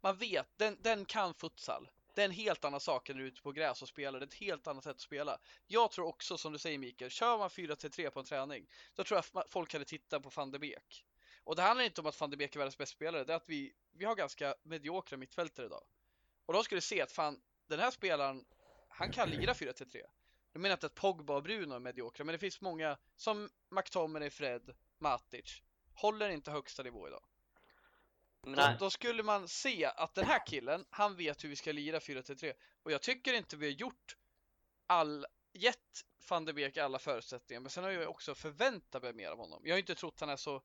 Man 0.00 0.16
vet, 0.16 0.46
den, 0.56 0.76
den 0.80 1.04
kan 1.04 1.34
futsal. 1.34 1.88
Det 2.14 2.20
är 2.20 2.24
en 2.24 2.30
helt 2.30 2.64
annan 2.64 2.80
sak 2.80 3.08
än 3.08 3.16
du 3.16 3.22
är 3.22 3.26
ute 3.26 3.42
på 3.42 3.52
gräs 3.52 3.82
och 3.82 3.88
spelar. 3.88 4.20
Det 4.20 4.24
är 4.24 4.26
ett 4.26 4.34
helt 4.34 4.66
annat 4.66 4.84
sätt 4.84 4.96
att 4.96 5.00
spela. 5.00 5.38
Jag 5.66 5.90
tror 5.90 6.06
också, 6.06 6.38
som 6.38 6.52
du 6.52 6.58
säger 6.58 6.78
Mikael, 6.78 7.10
kör 7.10 7.38
man 7.38 7.48
4-3 7.48 8.10
på 8.10 8.20
en 8.20 8.26
träning, 8.26 8.66
då 8.94 9.04
tror 9.04 9.16
jag 9.32 9.40
att 9.42 9.52
folk 9.52 9.72
hade 9.72 9.84
tittat 9.84 10.22
på 10.22 10.30
van 10.34 10.50
de 10.50 10.58
Beek. 10.58 11.04
Och 11.44 11.56
det 11.56 11.62
handlar 11.62 11.84
inte 11.84 12.00
om 12.00 12.06
att 12.06 12.20
van 12.20 12.30
de 12.30 12.36
Beek 12.36 12.54
är 12.54 12.58
världens 12.58 12.78
bästa 12.78 12.96
spelare, 12.96 13.24
det 13.24 13.32
är 13.32 13.36
att 13.36 13.48
vi, 13.48 13.72
vi 13.92 14.04
har 14.04 14.14
ganska 14.14 14.54
mediokra 14.62 15.16
mittfältare 15.16 15.66
idag. 15.66 15.84
Och 16.46 16.54
de 16.54 16.64
skulle 16.64 16.80
se 16.80 17.02
att 17.02 17.12
fan, 17.12 17.40
den 17.66 17.80
här 17.80 17.90
spelaren, 17.90 18.44
han 18.88 19.10
kan 19.10 19.30
lira 19.30 19.52
4-3. 19.52 20.02
Jag 20.52 20.60
menar 20.60 20.72
inte 20.72 20.86
att 20.86 20.94
Pogba 20.94 21.36
och 21.36 21.42
Bruno 21.42 21.74
är 21.74 21.78
mediokra, 21.78 22.24
men 22.24 22.32
det 22.32 22.38
finns 22.38 22.60
många 22.60 22.96
som 23.16 23.50
McTominay, 23.70 24.30
Fred, 24.30 24.74
Matic, 24.98 25.62
håller 25.94 26.28
inte 26.28 26.50
högsta 26.50 26.82
nivå 26.82 27.08
idag. 27.08 27.24
Nej, 28.42 28.76
då 28.78 28.90
skulle 28.90 29.22
man 29.22 29.48
se 29.48 29.84
att 29.84 30.14
den 30.14 30.24
här 30.24 30.46
killen, 30.46 30.84
han 30.90 31.16
vet 31.16 31.44
hur 31.44 31.48
vi 31.48 31.56
ska 31.56 31.72
lira 31.72 31.98
4-3. 31.98 32.52
Och 32.82 32.92
jag 32.92 33.02
tycker 33.02 33.34
inte 33.34 33.56
vi 33.56 33.66
har 33.66 33.72
gjort 33.72 34.16
all, 34.86 35.26
gett 35.52 36.04
van 36.30 36.44
de 36.44 36.52
Beek 36.52 36.76
alla 36.76 36.98
förutsättningar. 36.98 37.60
Men 37.60 37.70
sen 37.70 37.84
har 37.84 37.90
jag 37.90 38.10
också 38.10 38.34
förväntat 38.34 39.02
mig 39.02 39.12
mer 39.12 39.30
av 39.30 39.38
honom. 39.38 39.62
Jag 39.64 39.74
har 39.74 39.78
inte 39.78 39.94
trott 39.94 40.20
han 40.20 40.28
är 40.28 40.36
så 40.36 40.62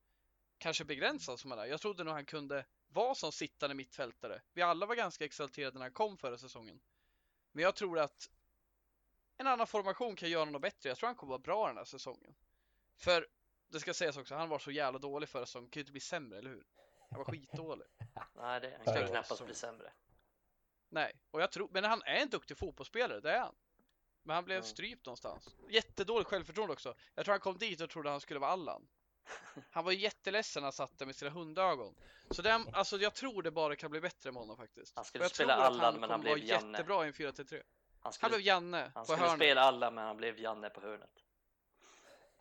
kanske 0.58 0.86
begränsad 0.86 1.40
som 1.40 1.52
han 1.52 1.60
är. 1.60 1.66
Jag 1.66 1.82
trodde 1.82 2.04
nog 2.04 2.14
han 2.14 2.26
kunde 2.26 2.66
vara 2.88 3.16
som 3.16 3.32
sittande 3.32 3.76
mittfältare. 3.76 4.42
Vi 4.54 4.62
alla 4.62 4.86
var 4.86 4.96
ganska 4.96 5.26
exalterade 5.26 5.80
när 5.80 5.86
han 5.86 5.94
kom 5.94 6.18
förra 6.18 6.38
säsongen. 6.38 6.82
Men 7.52 7.64
jag 7.64 7.76
tror 7.76 8.00
att 8.00 8.30
en 9.38 9.48
annan 9.48 9.68
formation 9.68 10.16
kan 10.16 10.30
göra 10.30 10.46
honom 10.46 10.62
bättre. 10.62 10.90
Jag 10.90 10.98
tror 10.98 11.08
han 11.08 11.16
kommer 11.16 11.30
vara 11.30 11.40
bra 11.40 11.68
den 11.68 11.78
här 11.78 11.86
säsongen. 11.86 12.36
För 12.98 13.28
det 13.72 13.80
ska 13.80 13.94
sägas 13.94 14.18
också, 14.18 14.36
han 14.36 14.50
var 14.50 14.60
så 14.60 14.72
jävla 14.72 15.00
dålig 15.00 15.30
förra 15.30 15.46
säsongen. 15.46 15.70
Kan 15.70 15.80
ju 15.80 15.82
inte 15.82 15.92
bli 15.92 16.02
sämre, 16.02 16.38
eller 16.40 16.50
hur? 16.50 16.64
Han 17.10 17.18
var 17.18 17.26
skitdålig. 17.26 17.88
nej 18.36 18.62
det, 18.62 18.80
han 18.86 18.96
kan 18.96 19.08
knappast 19.08 19.28
säsongen. 19.30 19.46
bli 19.46 19.56
sämre. 19.56 19.92
Nej, 20.90 21.14
och 21.32 21.42
jag 21.42 21.52
tror, 21.52 21.70
men 21.72 21.84
han 21.84 22.02
är 22.06 22.16
en 22.16 22.30
duktig 22.30 22.58
fotbollsspelare, 22.58 23.20
det 23.20 23.32
är 23.32 23.40
han. 23.40 23.56
Men 24.24 24.36
han 24.36 24.46
blev 24.46 24.58
Mm. 24.58 24.66
strypt 24.68 25.06
någonstans. 25.06 25.56
Jättedåligt 25.70 26.30
självförtroende 26.30 26.74
också. 26.74 26.96
Jag 27.16 27.26
tror 27.26 27.34
han 27.34 27.40
kom 27.40 27.58
dit 27.58 27.82
och 27.82 27.90
trodde 27.90 28.10
han 28.10 28.22
skulle 28.22 28.40
vara 28.40 28.52
Allan. 28.52 28.88
Han 29.72 29.86
var 29.86 29.92
jätteledsen 29.92 30.62
när 30.62 30.66
han 30.66 30.74
satt 30.74 30.98
där 31.00 31.06
med 31.06 31.16
sina 31.16 31.32
hundögon. 31.32 31.96
Så 32.32 32.42
den, 32.42 32.68
alltså 32.74 32.98
jag 32.98 33.14
tror 33.14 33.44
det 33.44 33.52
bara 33.52 33.76
kan 33.76 33.92
bli 33.92 34.02
bättre 34.02 34.32
med 34.32 34.40
honom 34.42 34.58
faktiskt. 34.58 34.96
Han 34.96 35.06
skulle 35.06 35.22
Och 35.22 35.26
jag 35.26 35.32
spela 35.32 35.56
tror 35.56 35.64
att 35.66 35.72
Allan, 35.72 36.00
men 36.00 36.10
han 36.10 36.20
kommer 36.20 36.30
vara 36.30 36.36
blev 36.36 36.48
Janne. 36.48 36.78
jättebra 36.78 37.04
i 37.06 37.08
en 37.08 37.14
4-3. 37.14 37.54
Han 37.54 37.64
Han 38.00 38.14
skulle, 38.14 38.30
blev 38.30 38.42
Janne 38.42 38.92
han 38.96 39.06
skulle 39.06 39.20
hörnet. 39.20 39.36
spela 39.36 39.62
alla, 39.62 39.92
men 39.92 40.04
han 40.06 40.18
blev 40.18 40.40
Janne 40.40 40.70
på 40.70 40.82
hörnet. 40.82 41.10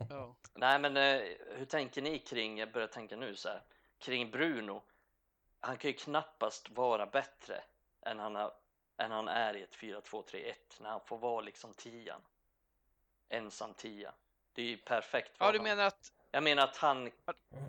Ja. 0.09 0.35
Nej, 0.55 0.79
men 0.79 0.97
eh, 0.97 1.23
hur 1.57 1.65
tänker 1.65 2.03
ni 2.03 2.19
kring, 2.19 2.59
jag 2.59 2.73
börjar 2.73 2.89
tänka 2.89 3.17
nu 3.17 3.37
så 3.37 3.49
här, 3.49 3.63
kring 3.99 4.31
Bruno? 4.31 4.83
Han 5.61 5.77
kan 5.77 5.91
ju 5.91 5.97
knappast 5.97 6.71
vara 6.71 7.07
bättre 7.07 7.63
än 8.03 8.19
han, 8.19 8.35
har, 8.35 8.53
än 8.97 9.11
han 9.11 9.29
är 9.29 9.57
i 9.57 9.63
ett 9.63 9.75
4-2-3-1 9.77 10.55
när 10.81 10.91
han 10.91 11.01
får 11.01 11.19
vara 11.19 11.41
liksom 11.41 11.75
tian. 11.75 12.21
Ensam 13.29 13.75
tia. 13.75 14.15
Det 14.53 14.63
är 14.63 14.67
ju 14.67 14.77
perfekt 14.77 15.39
för 15.39 15.45
ja, 15.45 15.53
du 15.53 15.59
honom. 15.59 15.71
menar 15.71 15.85
att 15.87 16.13
Jag 16.31 16.43
menar 16.43 16.65
att 16.65 16.77
han, 16.77 17.11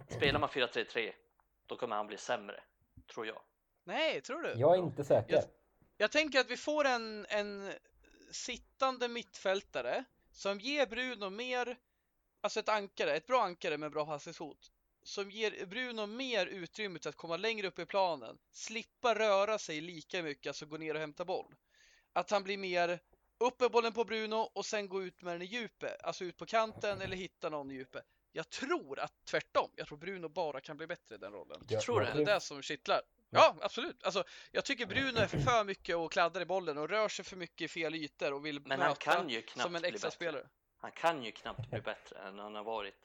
spelar 0.08 0.40
man 0.40 0.50
4-3-3, 0.50 1.14
då 1.66 1.76
kommer 1.76 1.96
han 1.96 2.08
bli 2.08 2.18
sämre, 2.18 2.64
tror 3.14 3.28
jag. 3.28 3.42
Nej, 3.84 4.22
tror 4.22 4.42
du? 4.42 4.54
Jag 4.60 4.74
är 4.76 4.80
inte 4.80 5.04
säker. 5.04 5.34
Jag- 5.34 5.44
Jag 5.98 6.12
tänker 6.12 6.40
att 6.40 6.50
vi 6.52 6.58
får 6.58 6.86
en, 6.86 7.26
en 7.30 7.74
sittande 8.32 9.08
mittfältare 9.08 10.04
som 10.32 10.60
ger 10.60 10.86
Bruno 10.86 11.30
mer, 11.30 11.78
alltså 12.42 12.60
ett 12.60 12.70
ankare, 12.70 13.16
ett 13.16 13.28
bra 13.28 13.44
ankare 13.44 13.78
med 13.78 13.92
bra 13.92 14.06
passningshot. 14.06 14.72
Som 15.04 15.32
ger 15.32 15.66
Bruno 15.66 16.06
mer 16.06 16.46
utrymme 16.46 17.00
till 17.00 17.10
att 17.10 17.16
komma 17.16 17.38
längre 17.38 17.68
upp 17.68 17.80
i 17.80 17.86
planen, 17.86 18.38
slippa 18.52 19.16
röra 19.16 19.58
sig 19.58 19.82
lika 19.82 20.24
mycket, 20.24 20.48
alltså 20.50 20.66
gå 20.66 20.78
ner 20.78 20.94
och 20.94 21.00
hämta 21.00 21.26
boll. 21.26 21.56
Att 22.14 22.32
han 22.32 22.44
blir 22.44 22.58
mer 22.58 23.00
upp 23.38 23.60
med 23.60 23.72
bollen 23.72 23.94
på 23.94 24.06
Bruno 24.06 24.36
och 24.36 24.66
sen 24.66 24.88
gå 24.90 25.04
ut 25.04 25.22
med 25.22 25.34
den 25.34 25.42
i 25.42 25.46
djupet, 25.46 26.04
alltså 26.04 26.24
ut 26.24 26.38
på 26.38 26.46
kanten 26.46 27.02
eller 27.02 27.18
hitta 27.18 27.50
någon 27.50 27.72
i 27.72 27.74
djupet. 27.74 28.06
Jag 28.32 28.50
tror 28.50 29.00
att 29.00 29.26
tvärtom, 29.26 29.72
jag 29.76 29.88
tror 29.88 29.98
Bruno 29.98 30.30
bara 30.30 30.62
kan 30.62 30.78
bli 30.78 30.88
bättre 30.88 31.16
i 31.16 31.18
den 31.18 31.34
rollen. 31.34 31.64
Jag, 31.70 31.82
tror 31.82 32.04
jag 32.04 32.16
Det 32.16 32.22
är 32.22 32.26
det 32.26 32.40
som 32.40 32.62
kittlar. 32.62 33.02
Ja, 33.30 33.56
absolut. 33.62 34.04
Alltså, 34.04 34.24
jag 34.52 34.66
tycker 34.66 34.86
Bruno 34.86 35.20
är 35.20 35.28
för 35.28 35.64
mycket 35.64 35.96
och 35.96 36.12
kladdar 36.12 36.42
i 36.42 36.46
bollen 36.46 36.78
och 36.78 36.90
rör 36.90 37.10
sig 37.10 37.26
för 37.26 37.36
mycket 37.36 37.62
i 37.62 37.68
fel 37.68 37.96
ytor 37.96 38.34
och 38.34 38.46
vill 38.46 38.60
Men 38.62 38.80
han 38.80 38.90
möta 38.90 38.96
kan 38.96 39.30
ju 39.30 39.42
knappt 39.42 39.62
som 39.62 39.76
en 39.76 39.82
bli 39.82 39.90
extra 39.90 40.08
bättre. 40.08 40.16
spelare. 40.16 40.48
Han 40.82 40.92
kan 40.92 41.24
ju 41.24 41.32
knappt 41.32 41.70
bli 41.70 41.82
bättre 41.82 42.20
än 42.20 42.40
han 42.40 42.56
har 42.56 42.64
varit. 42.64 42.96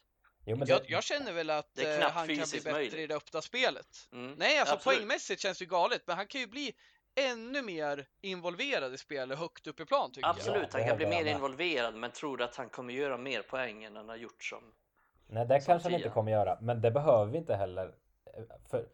Jo, 0.45 0.57
men 0.57 0.69
Jag, 0.69 0.81
det, 0.83 0.89
jag 0.89 1.03
känner 1.05 1.33
väl 1.33 1.51
att 1.51 1.79
eh, 1.79 2.01
han 2.01 2.13
kan 2.13 2.27
bli 2.27 2.37
bättre 2.37 2.73
möjligt. 2.73 2.95
i 2.95 3.07
det 3.07 3.15
öppna 3.17 3.43
spelet. 3.43 4.09
Mm. 4.13 4.33
Nej, 4.39 4.59
alltså 4.59 4.75
Absolut. 4.75 4.99
poängmässigt 4.99 5.41
känns 5.43 5.59
det 5.59 5.65
ju 5.65 5.71
galet, 5.71 6.03
men 6.07 6.17
han 6.17 6.27
kan 6.27 6.41
ju 6.41 6.47
bli 6.47 6.75
ännu 7.15 7.63
mer 7.63 8.07
involverad 8.21 8.95
i 8.95 8.99
spelet 8.99 9.39
högt 9.39 9.67
upp 9.67 9.81
i 9.81 9.85
plan 9.85 10.13
tycker 10.13 10.29
Absolut, 10.29 10.71
det 10.71 10.79
han 10.79 10.89
kan 10.89 10.97
bli 10.97 11.05
jag 11.07 11.11
mer 11.15 11.25
med. 11.25 11.33
involverad, 11.35 11.95
men 11.95 12.11
tror 12.11 12.43
att 12.43 12.57
han 12.57 12.69
kommer 12.69 12.95
göra 12.95 13.17
mer 13.17 13.43
poäng 13.43 13.85
än 13.85 13.97
han 13.97 14.09
har 14.09 14.17
gjort 14.17 14.45
som... 14.45 14.73
nej, 15.27 15.47
det 15.47 15.61
som 15.61 15.67
kanske 15.73 15.89
han 15.89 15.95
inte 15.99 16.09
kommer 16.09 16.33
göra. 16.33 16.59
Men 16.61 16.81
det 16.81 16.91
behöver 16.91 17.33
vi 17.33 17.39
inte 17.39 17.55
heller. 17.57 17.95
För, 18.71 18.89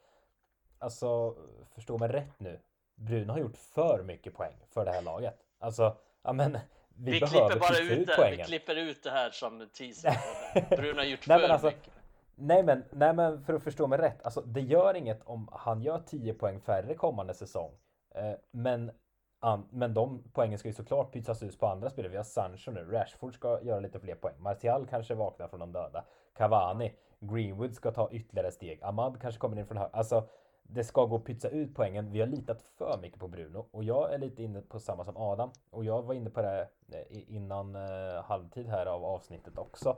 alltså, 0.78 1.36
förstå 1.74 1.98
mig 1.98 2.08
rätt 2.08 2.40
nu. 2.40 2.60
Bruno 2.94 3.32
har 3.32 3.38
gjort 3.38 3.56
för 3.56 4.02
mycket 4.02 4.34
poäng 4.34 4.56
för 4.70 4.84
det 4.84 4.90
här 4.92 5.02
laget. 5.02 5.38
Alltså, 5.58 5.96
ja 6.22 6.32
men 6.32 6.58
vi, 6.96 7.12
Vi, 7.12 7.20
klipper 7.20 7.58
bara 7.60 7.78
ut 7.78 7.88
det, 7.88 7.94
vi 7.96 8.06
poängen. 8.16 8.46
klipper 8.46 8.76
ut 8.76 9.02
det 9.02 9.10
här 9.10 9.30
som 9.30 9.68
teaser. 9.78 10.16
Bruno 10.76 10.96
har 10.98 11.04
gjort 11.04 11.26
Nej, 11.26 11.38
för 11.38 11.42
men 11.42 11.50
alltså, 11.50 11.66
mycket. 11.66 11.90
Nej 12.34 12.62
men, 12.62 12.84
nej 12.90 13.14
men 13.14 13.44
för 13.44 13.54
att 13.54 13.62
förstå 13.62 13.86
mig 13.86 13.98
rätt, 13.98 14.22
alltså 14.24 14.40
det 14.40 14.60
gör 14.60 14.94
inget 14.94 15.22
om 15.24 15.48
han 15.52 15.82
gör 15.82 15.98
10 16.06 16.34
poäng 16.34 16.60
färre 16.60 16.94
kommande 16.94 17.34
säsong. 17.34 17.70
Eh, 18.14 18.32
men, 18.50 18.90
an, 19.40 19.68
men 19.70 19.94
de 19.94 20.22
poängen 20.32 20.58
ska 20.58 20.68
ju 20.68 20.74
såklart 20.74 21.12
pytsas 21.12 21.42
ut 21.42 21.58
på 21.58 21.66
andra 21.66 21.90
spelare. 21.90 22.10
Vi 22.10 22.16
har 22.16 22.24
Sancho 22.24 22.70
nu, 22.70 22.84
Rashford 22.84 23.34
ska 23.34 23.60
göra 23.62 23.80
lite 23.80 24.00
fler 24.00 24.14
poäng. 24.14 24.34
Martial 24.38 24.86
kanske 24.86 25.14
vaknar 25.14 25.48
från 25.48 25.60
de 25.60 25.72
döda. 25.72 26.04
Cavani, 26.36 26.92
Greenwood 27.20 27.74
ska 27.74 27.90
ta 27.90 28.08
ytterligare 28.10 28.50
steg. 28.50 28.82
Ahmad 28.82 29.20
kanske 29.20 29.38
kommer 29.40 29.58
in 29.58 29.66
från 29.66 29.76
höger. 29.76 29.96
Alltså 29.96 30.28
det 30.62 30.84
ska 30.84 31.04
gå 31.04 31.16
att 31.16 31.24
pytsa 31.24 31.48
ut 31.48 31.74
poängen. 31.74 32.12
Vi 32.12 32.20
har 32.20 32.26
litat 32.26 32.62
för 32.62 32.98
mycket 33.02 33.18
på 33.20 33.28
Bruno 33.28 33.66
och 33.70 33.84
jag 33.84 34.14
är 34.14 34.18
lite 34.18 34.42
inne 34.42 34.60
på 34.60 34.80
samma 34.80 35.04
som 35.04 35.16
Adam 35.16 35.50
och 35.70 35.84
jag 35.84 36.02
var 36.02 36.14
inne 36.14 36.30
på 36.30 36.42
det 36.42 36.68
eh, 36.92 37.34
innan 37.34 37.74
eh, 37.74 38.22
halvtid 38.24 38.66
här 38.66 38.86
av 38.86 39.04
avsnittet 39.04 39.58
också 39.58 39.96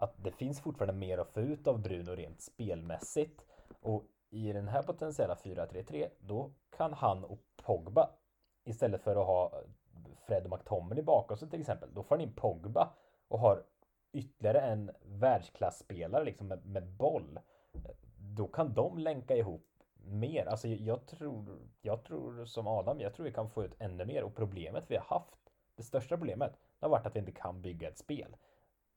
att 0.00 0.24
det 0.24 0.30
finns 0.30 0.60
fortfarande 0.60 0.94
mer 0.94 1.18
att 1.18 1.32
få 1.32 1.40
ut 1.40 1.66
av 1.66 1.82
Bruno 1.82 2.10
rent 2.10 2.42
spelmässigt. 2.42 3.46
Och 3.80 4.04
i 4.30 4.52
den 4.52 4.68
här 4.68 4.82
potentiella 4.82 5.34
4-3-3 5.34 6.08
då 6.20 6.52
kan 6.76 6.92
han 6.92 7.24
och 7.24 7.38
Pogba 7.56 8.10
istället 8.64 9.02
för 9.02 9.16
att 9.16 9.26
ha 9.26 9.44
eh, 9.44 9.68
Fred 10.26 10.44
och 10.44 10.50
McTominay 10.50 11.02
bakom 11.02 11.36
sig 11.36 11.50
till 11.50 11.60
exempel. 11.60 11.94
Då 11.94 12.02
får 12.02 12.16
han 12.16 12.20
in 12.20 12.34
Pogba 12.34 12.92
och 13.28 13.38
har 13.38 13.64
ytterligare 14.12 14.60
en 14.60 14.90
världsklasspelare 15.02 16.24
liksom 16.24 16.48
med, 16.48 16.66
med 16.66 16.86
boll. 16.86 17.38
Då 18.16 18.46
kan 18.46 18.74
de 18.74 18.98
länka 18.98 19.36
ihop 19.36 19.69
mer. 20.10 20.46
Alltså 20.46 20.68
jag 20.68 21.06
tror, 21.06 21.58
jag 21.82 22.04
tror 22.04 22.44
som 22.44 22.66
Adam, 22.66 23.00
jag 23.00 23.14
tror 23.14 23.24
vi 23.24 23.32
kan 23.32 23.50
få 23.50 23.64
ut 23.64 23.74
ännu 23.78 24.04
mer 24.04 24.22
och 24.22 24.34
problemet 24.34 24.84
vi 24.88 24.96
har 24.96 25.04
haft, 25.04 25.34
det 25.76 25.82
största 25.82 26.16
problemet, 26.16 26.52
det 26.52 26.86
har 26.86 26.90
varit 26.90 27.06
att 27.06 27.14
vi 27.14 27.20
inte 27.20 27.32
kan 27.32 27.62
bygga 27.62 27.88
ett 27.88 27.98
spel. 27.98 28.36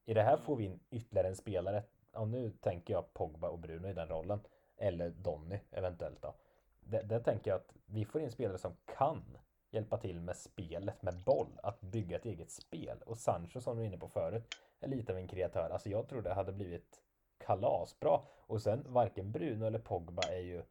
I 0.05 0.13
det 0.13 0.21
här 0.21 0.37
får 0.37 0.55
vi 0.55 0.65
in 0.65 0.79
ytterligare 0.89 1.27
en 1.27 1.35
spelare. 1.35 1.83
Och 2.11 2.27
nu 2.27 2.51
tänker 2.51 2.93
jag 2.93 3.13
Pogba 3.13 3.49
och 3.49 3.59
Bruno 3.59 3.87
i 3.87 3.93
den 3.93 4.07
rollen. 4.07 4.39
Eller 4.77 5.09
Donny 5.09 5.59
eventuellt 5.71 6.21
då. 6.21 6.33
Där, 6.79 7.03
där 7.03 7.19
tänker 7.19 7.51
jag 7.51 7.57
att 7.57 7.73
vi 7.85 8.05
får 8.05 8.21
in 8.21 8.31
spelare 8.31 8.57
som 8.57 8.75
kan 8.85 9.37
hjälpa 9.71 9.97
till 9.97 10.19
med 10.19 10.35
spelet, 10.35 11.01
med 11.01 11.23
boll, 11.25 11.59
att 11.63 11.81
bygga 11.81 12.17
ett 12.17 12.25
eget 12.25 12.51
spel. 12.51 12.97
Och 13.05 13.17
Sancho 13.17 13.61
som 13.61 13.75
du 13.75 13.81
var 13.81 13.87
inne 13.87 13.97
på 13.97 14.07
förut 14.07 14.55
är 14.79 14.87
lite 14.87 15.11
av 15.11 15.17
en 15.17 15.27
kreatör. 15.27 15.69
Alltså 15.69 15.89
jag 15.89 16.07
tror 16.07 16.21
det 16.21 16.33
hade 16.33 16.51
blivit 16.51 17.01
kalasbra. 17.37 18.19
Och 18.27 18.61
sen 18.61 18.85
varken 18.89 19.31
Bruno 19.31 19.65
eller 19.65 19.79
Pogba 19.79 20.21
är 20.21 20.39
ju 20.39 20.63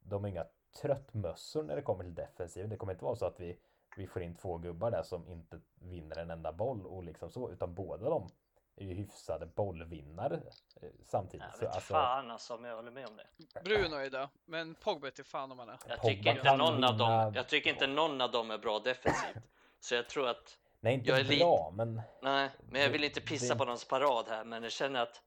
de 0.00 0.24
är 0.24 0.28
inga 0.28 0.46
tröttmössor 0.82 1.62
när 1.62 1.76
det 1.76 1.82
kommer 1.82 2.04
till 2.04 2.14
defensiven. 2.14 2.70
Det 2.70 2.76
kommer 2.76 2.92
inte 2.92 3.04
vara 3.04 3.16
så 3.16 3.26
att 3.26 3.40
vi, 3.40 3.58
vi 3.96 4.06
får 4.06 4.22
in 4.22 4.34
två 4.36 4.58
gubbar 4.58 4.90
där 4.90 5.02
som 5.02 5.28
inte 5.28 5.60
vinner 5.74 6.16
en 6.18 6.30
enda 6.30 6.52
boll 6.52 6.86
och 6.86 7.04
liksom 7.04 7.30
så, 7.30 7.50
utan 7.50 7.74
båda 7.74 8.10
de 8.10 8.28
är 8.76 8.84
ju 8.84 8.94
hyfsade 8.94 9.46
bollvinnare 9.46 10.42
eh, 10.82 10.88
samtidigt. 11.06 11.46
Jag 11.46 11.54
Så, 11.58 11.60
vet 11.64 11.74
alltså, 11.74 11.92
fan 11.92 12.30
alltså 12.30 12.54
om 12.54 12.64
jag 12.64 12.76
håller 12.76 12.90
med 12.90 13.06
om 13.06 13.16
det. 13.16 13.60
Bruno 13.64 13.94
är 13.96 14.10
det, 14.10 14.28
men 14.44 14.74
Pogba 14.74 15.06
är 15.06 15.10
till 15.10 15.24
fan 15.24 15.52
om 15.52 15.58
han 15.58 15.68
är. 15.68 15.78
Jag 15.88 16.02
tycker, 16.02 16.30
inte 16.30 16.56
någon 16.56 16.84
av 16.84 16.96
dem, 16.96 17.32
jag 17.34 17.48
tycker 17.48 17.70
inte 17.70 17.86
någon 17.86 18.20
av 18.20 18.30
dem 18.30 18.50
är 18.50 18.58
bra 18.58 18.78
defensivt. 18.78 19.36
Så 19.80 19.94
jag 19.94 20.08
tror 20.08 20.28
att, 20.28 20.58
nej, 20.80 20.94
inte 20.94 21.10
jag 21.10 21.20
är 21.20 21.38
bra, 21.38 21.70
men 21.74 22.02
nej, 22.22 22.50
men 22.68 22.80
jag 22.82 22.90
vill 22.90 23.04
inte 23.04 23.20
pissa 23.20 23.54
det- 23.54 23.58
på 23.58 23.64
någons 23.64 23.88
parad 23.88 24.24
här, 24.28 24.44
men 24.44 24.62
jag 24.62 24.72
känner 24.72 25.00
att 25.02 25.22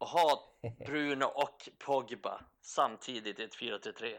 ha 0.00 0.54
Bruno 0.86 1.24
och 1.24 1.68
Pogba 1.78 2.44
samtidigt 2.60 3.38
i 3.38 3.44
ett 3.44 3.56
4-3-3. 3.56 4.18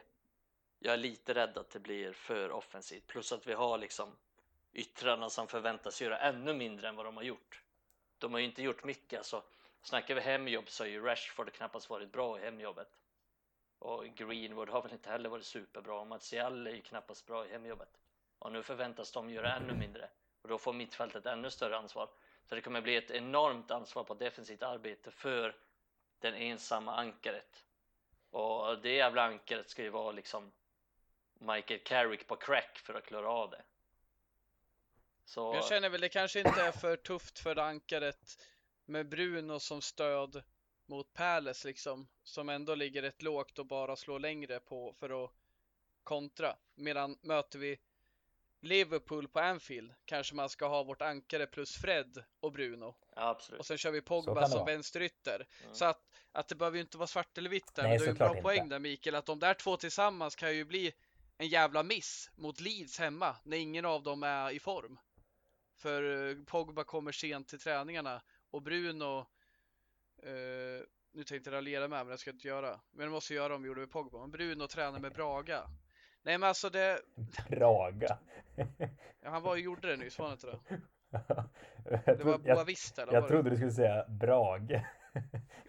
Jag 0.80 0.94
är 0.94 0.98
lite 0.98 1.34
rädd 1.34 1.58
att 1.58 1.70
det 1.70 1.80
blir 1.80 2.14
för 2.14 2.52
offensivt, 2.52 3.08
plus 3.08 3.32
att 3.32 3.48
vi 3.48 3.54
har 3.54 3.78
liksom 3.78 4.18
yttrarna 4.74 5.30
som 5.30 5.48
förväntas 5.48 6.02
göra 6.02 6.20
ännu 6.20 6.54
mindre 6.54 6.88
än 6.88 6.96
vad 6.96 7.06
de 7.06 7.18
har 7.18 7.24
gjort. 7.24 7.64
De 8.18 8.34
har 8.34 8.40
ju 8.40 8.46
inte 8.46 8.64
gjort 8.64 8.84
mycket, 8.84 9.18
alltså 9.18 9.44
snackar 9.82 10.16
vi 10.16 10.22
hemjobb 10.22 10.70
så 10.70 10.84
har 10.84 10.90
ju 10.90 11.04
Rashford 11.04 11.54
knappast 11.54 11.90
varit 11.90 12.12
bra 12.12 12.40
i 12.40 12.44
hemjobbet. 12.44 12.98
Och 13.80 14.06
Greenwood 14.06 14.70
har 14.70 14.82
väl 14.82 14.94
inte 14.94 15.10
heller 15.10 15.30
varit 15.30 15.46
superbra 15.46 16.00
och 16.00 16.08
Martial 16.08 16.68
är 16.68 16.72
ju 16.72 16.82
knappast 16.82 17.26
bra 17.26 17.46
i 17.46 17.52
hemjobbet. 17.52 18.00
Och 18.40 18.52
nu 18.52 18.64
förväntas 18.64 19.12
de 19.12 19.30
göra 19.30 19.56
ännu 19.56 19.74
mindre 19.74 20.10
och 20.42 20.50
då 20.50 20.58
får 20.58 20.74
mittfältet 20.74 21.26
ännu 21.26 21.50
större 21.50 21.78
ansvar. 21.78 22.10
Så 22.46 22.56
det 22.56 22.62
kommer 22.62 22.82
bli 22.82 22.96
ett 22.96 23.12
enormt 23.12 23.72
ansvar 23.72 24.04
på 24.04 24.14
defensivt 24.14 24.64
arbete 24.64 25.12
för 25.12 25.56
den 26.22 26.36
ensamma 26.36 26.96
ankaret. 26.96 27.66
Och 28.30 28.82
det 28.82 28.94
jävla 28.94 29.24
ankaret 29.24 29.70
ska 29.70 29.84
ju 29.84 29.90
vara 29.90 30.12
liksom 30.12 30.52
Michael 31.34 31.80
Carrick 31.80 32.28
på 32.28 32.36
crack 32.36 32.78
för 32.78 32.94
att 32.94 33.06
klara 33.06 33.30
av 33.30 33.50
det. 33.50 33.64
Så 35.26 35.56
Jag 35.56 35.66
känner 35.66 35.90
väl 35.90 36.02
det 36.02 36.10
kanske 36.10 36.40
inte 36.40 36.62
är 36.62 36.72
för 36.72 36.96
tufft 36.96 37.40
för 37.40 37.56
det 37.56 37.64
ankaret 37.64 38.44
med 38.86 39.10
Bruno 39.10 39.60
som 39.60 39.82
stöd 39.82 40.44
mot 40.86 41.14
Palace 41.14 41.68
liksom, 41.68 42.08
som 42.24 42.50
ändå 42.50 42.76
ligger 42.76 43.02
rätt 43.02 43.22
lågt 43.22 43.60
och 43.60 43.66
bara 43.66 43.96
slår 43.96 44.20
längre 44.20 44.60
på 44.60 44.94
för 44.94 45.26
att 45.26 45.32
kontra. 46.04 46.56
Medan 46.76 47.18
möter 47.22 47.60
vi 47.60 47.80
Liverpool 48.62 49.28
på 49.28 49.40
Anfield 49.40 49.94
kanske 50.06 50.36
man 50.36 50.50
ska 50.50 50.68
ha 50.68 50.84
vårt 50.84 51.02
ankare 51.02 51.48
plus 51.48 51.76
Fred 51.76 52.24
och 52.40 52.52
Bruno 52.52 52.96
ja, 53.16 53.30
absolut. 53.30 53.60
och 53.60 53.66
sen 53.66 53.78
kör 53.78 53.92
vi 53.92 54.02
Pogba 54.02 54.48
som 54.48 54.66
vänsterytter. 54.66 55.48
Mm. 55.64 55.76
Så 55.76 55.86
att, 55.86 56.02
att 56.32 56.48
det 56.48 56.56
behöver 56.56 56.78
ju 56.78 56.82
inte 56.82 56.98
vara 56.98 57.08
svart 57.08 57.38
eller 57.38 57.50
vitt 57.50 57.76
där. 57.76 57.84
Nej, 57.84 58.00
men 58.00 58.00
du 58.00 58.06
har 58.06 58.06
ju 58.06 58.12
en 58.12 58.34
bra 58.34 58.42
poäng 58.42 58.64
inte. 58.64 58.76
där 58.76 58.80
Mikael, 58.80 59.16
att 59.16 59.26
de 59.26 59.40
där 59.40 59.54
två 59.54 59.78
tillsammans 59.78 60.36
kan 60.36 60.56
ju 60.56 60.66
bli 60.66 60.94
en 61.38 61.48
jävla 61.48 61.84
miss 61.84 62.30
mot 62.36 62.60
Leeds 62.60 63.00
hemma 63.00 63.36
när 63.44 63.58
ingen 63.58 63.86
av 63.86 64.04
dem 64.04 64.24
är 64.24 64.52
i 64.52 64.60
form. 64.60 65.00
För 65.78 66.30
eh, 66.30 66.44
Pogba 66.46 66.84
kommer 66.84 67.12
sent 67.12 67.48
till 67.48 67.60
träningarna 67.60 68.22
och 68.52 68.62
Bruno 68.62 69.20
eh, 70.24 70.86
nu 71.14 71.24
tänkte 71.24 71.50
jag 71.50 71.58
raljera 71.58 71.88
med 71.88 72.06
men 72.06 72.08
det 72.08 72.18
ska 72.18 72.30
jag 72.30 72.36
inte 72.36 72.48
göra. 72.48 72.80
Men 72.92 73.06
det 73.06 73.12
måste 73.12 73.34
jag 73.34 73.44
göra 73.44 73.56
om 73.56 73.62
vi 73.62 73.68
gjorde 73.68 73.80
med 73.80 73.92
Pogba. 73.92 74.20
Men 74.20 74.32
Bruno 74.32 74.68
tränar 74.68 75.00
med 75.00 75.14
Braga. 75.14 75.70
Nej 76.24 76.38
men 76.38 76.44
alltså 76.50 76.70
det, 76.70 77.02
Braga. 77.50 78.18
ja, 79.22 79.30
han 79.30 79.42
var 79.42 79.56
ju 79.56 79.64
gjorde 79.64 79.88
det 79.88 79.98
nyss, 79.98 80.20
var 80.20 80.26
han 80.26 80.34
inte 80.34 80.48
det? 80.48 80.60
jag, 82.06 82.18
Det 82.18 82.24
var 82.24 82.42
jag, 82.46 82.56
Boavista 82.58 83.02
eller 83.02 83.14
jag 83.14 83.24
det? 83.24 83.28
trodde 83.28 83.50
du 83.50 83.56
skulle 83.56 83.72
säga 83.72 84.06
Brage. 84.08 84.82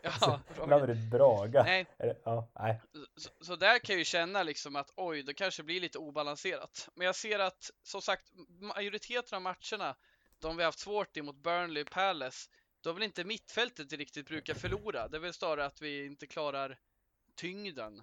Ja, 0.03 0.41
Blandade 0.55 0.95
du 0.95 1.09
Braga? 1.11 1.63
Nej, 1.63 1.87
Ja, 2.25 2.49
nej. 2.55 2.81
Så, 3.17 3.31
så 3.45 3.57
där 3.57 3.79
kan 3.79 3.93
jag 3.95 3.99
ju 3.99 4.05
känna 4.05 4.43
liksom 4.43 4.77
att 4.77 4.93
oj, 4.97 5.23
det 5.23 5.35
kanske 5.35 5.63
blir 5.63 5.81
lite 5.81 5.99
obalanserat. 5.99 6.89
Men 6.95 7.07
jag 7.07 7.17
ser 7.17 7.39
att 7.39 7.71
som 7.83 8.03
sagt 8.03 8.33
majoriteten 8.49 9.37
av 9.37 9.43
matcherna, 9.43 9.97
de 10.39 10.57
vi 10.57 10.65
haft 10.65 10.79
svårt 10.79 11.17
i 11.17 11.23
mot 11.23 11.37
Burnley 11.37 11.85
Palace, 11.85 12.51
då 12.81 12.93
vill 12.93 13.03
inte 13.03 13.25
mittfältet 13.25 13.93
riktigt 13.93 14.27
brukar 14.29 14.55
förlora. 14.55 15.09
Det 15.09 15.17
är 15.17 15.21
väl 15.21 15.33
snarare 15.33 15.67
att 15.67 15.81
vi 15.81 16.07
inte 16.07 16.27
klarar 16.27 16.79
tyngden 17.35 18.03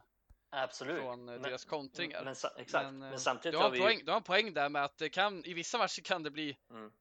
Absolut. 0.49 1.01
från 1.01 1.29
eh, 1.29 1.33
Men- 1.33 1.41
deras 1.41 1.65
kontringar. 1.65 2.23
Men, 2.23 2.31
exakt, 2.57 2.85
men, 2.85 2.99
Men, 2.99 3.11
eh, 3.11 3.17
samtidigt 3.17 3.53
Du 3.53 3.57
har 3.57 3.63
har, 3.63 3.71
vi 3.71 3.79
poäng, 3.79 4.01
du 4.05 4.11
har 4.11 4.17
en 4.17 4.23
poäng 4.23 4.53
där 4.53 4.69
med 4.69 4.83
att 4.83 4.97
det 4.97 5.09
kan, 5.09 5.45
i 5.45 5.53
vissa 5.53 5.77
matcher 5.77 6.01
kan 6.01 6.23
det 6.23 6.31
bli 6.31 6.57
Mm. 6.69 6.91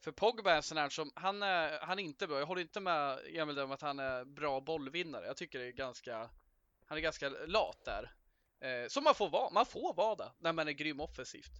för 0.00 0.12
Pogba 0.12 0.52
är 0.52 0.56
en 0.56 0.62
sån 0.62 0.78
här 0.78 0.88
som, 0.88 1.10
han 1.14 1.42
är, 1.42 1.80
han 1.80 1.98
är 1.98 2.02
inte 2.02 2.26
bra. 2.26 2.38
Jag 2.38 2.46
håller 2.46 2.62
inte 2.62 2.80
med 2.80 3.20
Emil 3.26 3.58
om 3.58 3.70
att 3.72 3.82
han 3.82 3.98
är 3.98 4.24
bra 4.24 4.60
bollvinnare. 4.60 5.26
Jag 5.26 5.36
tycker 5.36 5.58
det 5.58 5.66
är 5.66 5.72
ganska, 5.72 6.30
han 6.86 6.98
är 6.98 7.02
ganska 7.02 7.28
lat 7.28 7.84
där. 7.84 8.14
Eh, 8.60 8.88
så 8.88 9.00
man 9.00 9.14
får 9.14 9.28
vara, 9.28 9.50
man 9.50 9.66
får 9.66 9.94
vara 9.94 10.14
det 10.14 10.30
när 10.38 10.52
man 10.52 10.68
är 10.68 10.72
grym 10.72 11.00
offensivt. 11.00 11.52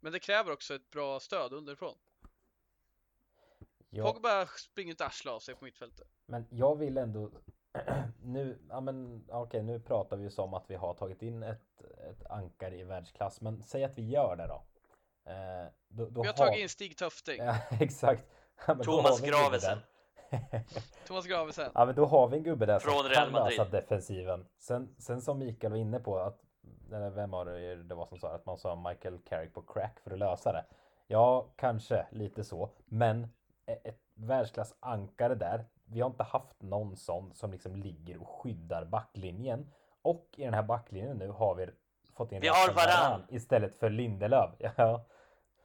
Men 0.00 0.12
det 0.12 0.18
kräver 0.18 0.52
också 0.52 0.74
ett 0.74 0.90
bra 0.90 1.20
stöd 1.20 1.52
underifrån. 1.52 1.98
Ja, 3.90 4.12
Pogba 4.12 4.46
springer 4.46 4.90
inte 4.90 5.06
arsle 5.06 5.30
av 5.30 5.40
sig 5.40 5.54
på 5.54 5.64
mittfältet. 5.64 6.08
men 6.26 6.46
jag 6.50 6.76
vill 6.78 6.98
ändå 6.98 7.30
nu, 8.22 8.58
ja 8.68 8.80
men 8.80 9.24
okej, 9.28 9.62
nu 9.62 9.80
pratar 9.80 10.16
vi 10.16 10.22
ju 10.22 10.30
som 10.30 10.54
att 10.54 10.70
vi 10.70 10.74
har 10.74 10.94
tagit 10.94 11.22
in 11.22 11.42
ett, 11.42 11.82
ett 12.10 12.26
ankare 12.30 12.76
i 12.76 12.84
världsklass, 12.84 13.40
men 13.40 13.62
säg 13.62 13.84
att 13.84 13.98
vi 13.98 14.08
gör 14.10 14.36
det 14.36 14.46
då. 14.46 14.62
Eh, 15.30 15.66
då, 15.88 16.08
då 16.08 16.20
Vi 16.22 16.26
har 16.28 16.34
tagit 16.34 16.58
in 16.60 16.68
Stig 16.68 16.96
Töfting, 16.96 17.38
Ja, 17.44 17.56
exakt. 17.80 18.24
Ja, 18.66 18.74
Thomas 18.74 18.86
har 19.10 19.18
vi 19.18 19.28
en 19.28 19.32
gubbe 19.32 19.42
Gravesen. 19.42 19.78
där. 20.30 20.62
Thomas 21.06 21.26
Gravesen. 21.26 21.70
Ja 21.74 21.86
men 21.86 21.94
då 21.94 22.06
har 22.06 22.28
vi 22.28 22.36
en 22.36 22.42
gubbe 22.42 22.66
där 22.66 22.78
som 22.78 22.90
Från 22.92 23.02
Real 23.04 23.14
kan 23.24 23.32
Madrid. 23.32 23.58
lösa 23.58 23.70
defensiven. 23.70 24.46
Sen, 24.58 24.94
sen 24.98 25.20
som 25.20 25.38
Mikael 25.38 25.70
var 25.72 25.78
inne 25.78 25.98
på 26.00 26.18
att, 26.18 26.40
eller 26.92 27.10
vem 27.10 27.30
var 27.30 27.44
det 27.44 27.82
det 27.82 27.94
var 27.94 28.06
som 28.06 28.18
sa 28.18 28.34
att 28.34 28.46
man 28.46 28.58
sa 28.58 28.74
Michael 28.76 29.18
Carrick 29.18 29.54
på 29.54 29.62
crack 29.62 30.00
för 30.00 30.10
att 30.10 30.18
lösa 30.18 30.52
det. 30.52 30.64
Ja, 31.06 31.46
kanske 31.56 32.06
lite 32.10 32.44
så, 32.44 32.70
men 32.84 33.28
e- 33.66 33.78
ett 33.84 34.00
världsklassankare 34.14 35.34
där. 35.34 35.64
Vi 35.86 36.00
har 36.00 36.10
inte 36.10 36.24
haft 36.24 36.62
någon 36.62 36.96
sån 36.96 37.34
som 37.34 37.52
liksom 37.52 37.76
ligger 37.76 38.22
och 38.22 38.28
skyddar 38.28 38.84
backlinjen. 38.84 39.72
Och 40.02 40.34
i 40.36 40.44
den 40.44 40.54
här 40.54 40.62
backlinjen 40.62 41.16
nu 41.16 41.28
har 41.28 41.54
vi 41.54 41.66
fått 42.16 42.32
in 42.32 42.40
Vi 42.40 42.48
har. 42.48 42.72
Varane 42.74 43.24
istället 43.28 43.74
för 43.74 43.90
Lindelöf. 43.90 44.50
Ja, 44.76 45.04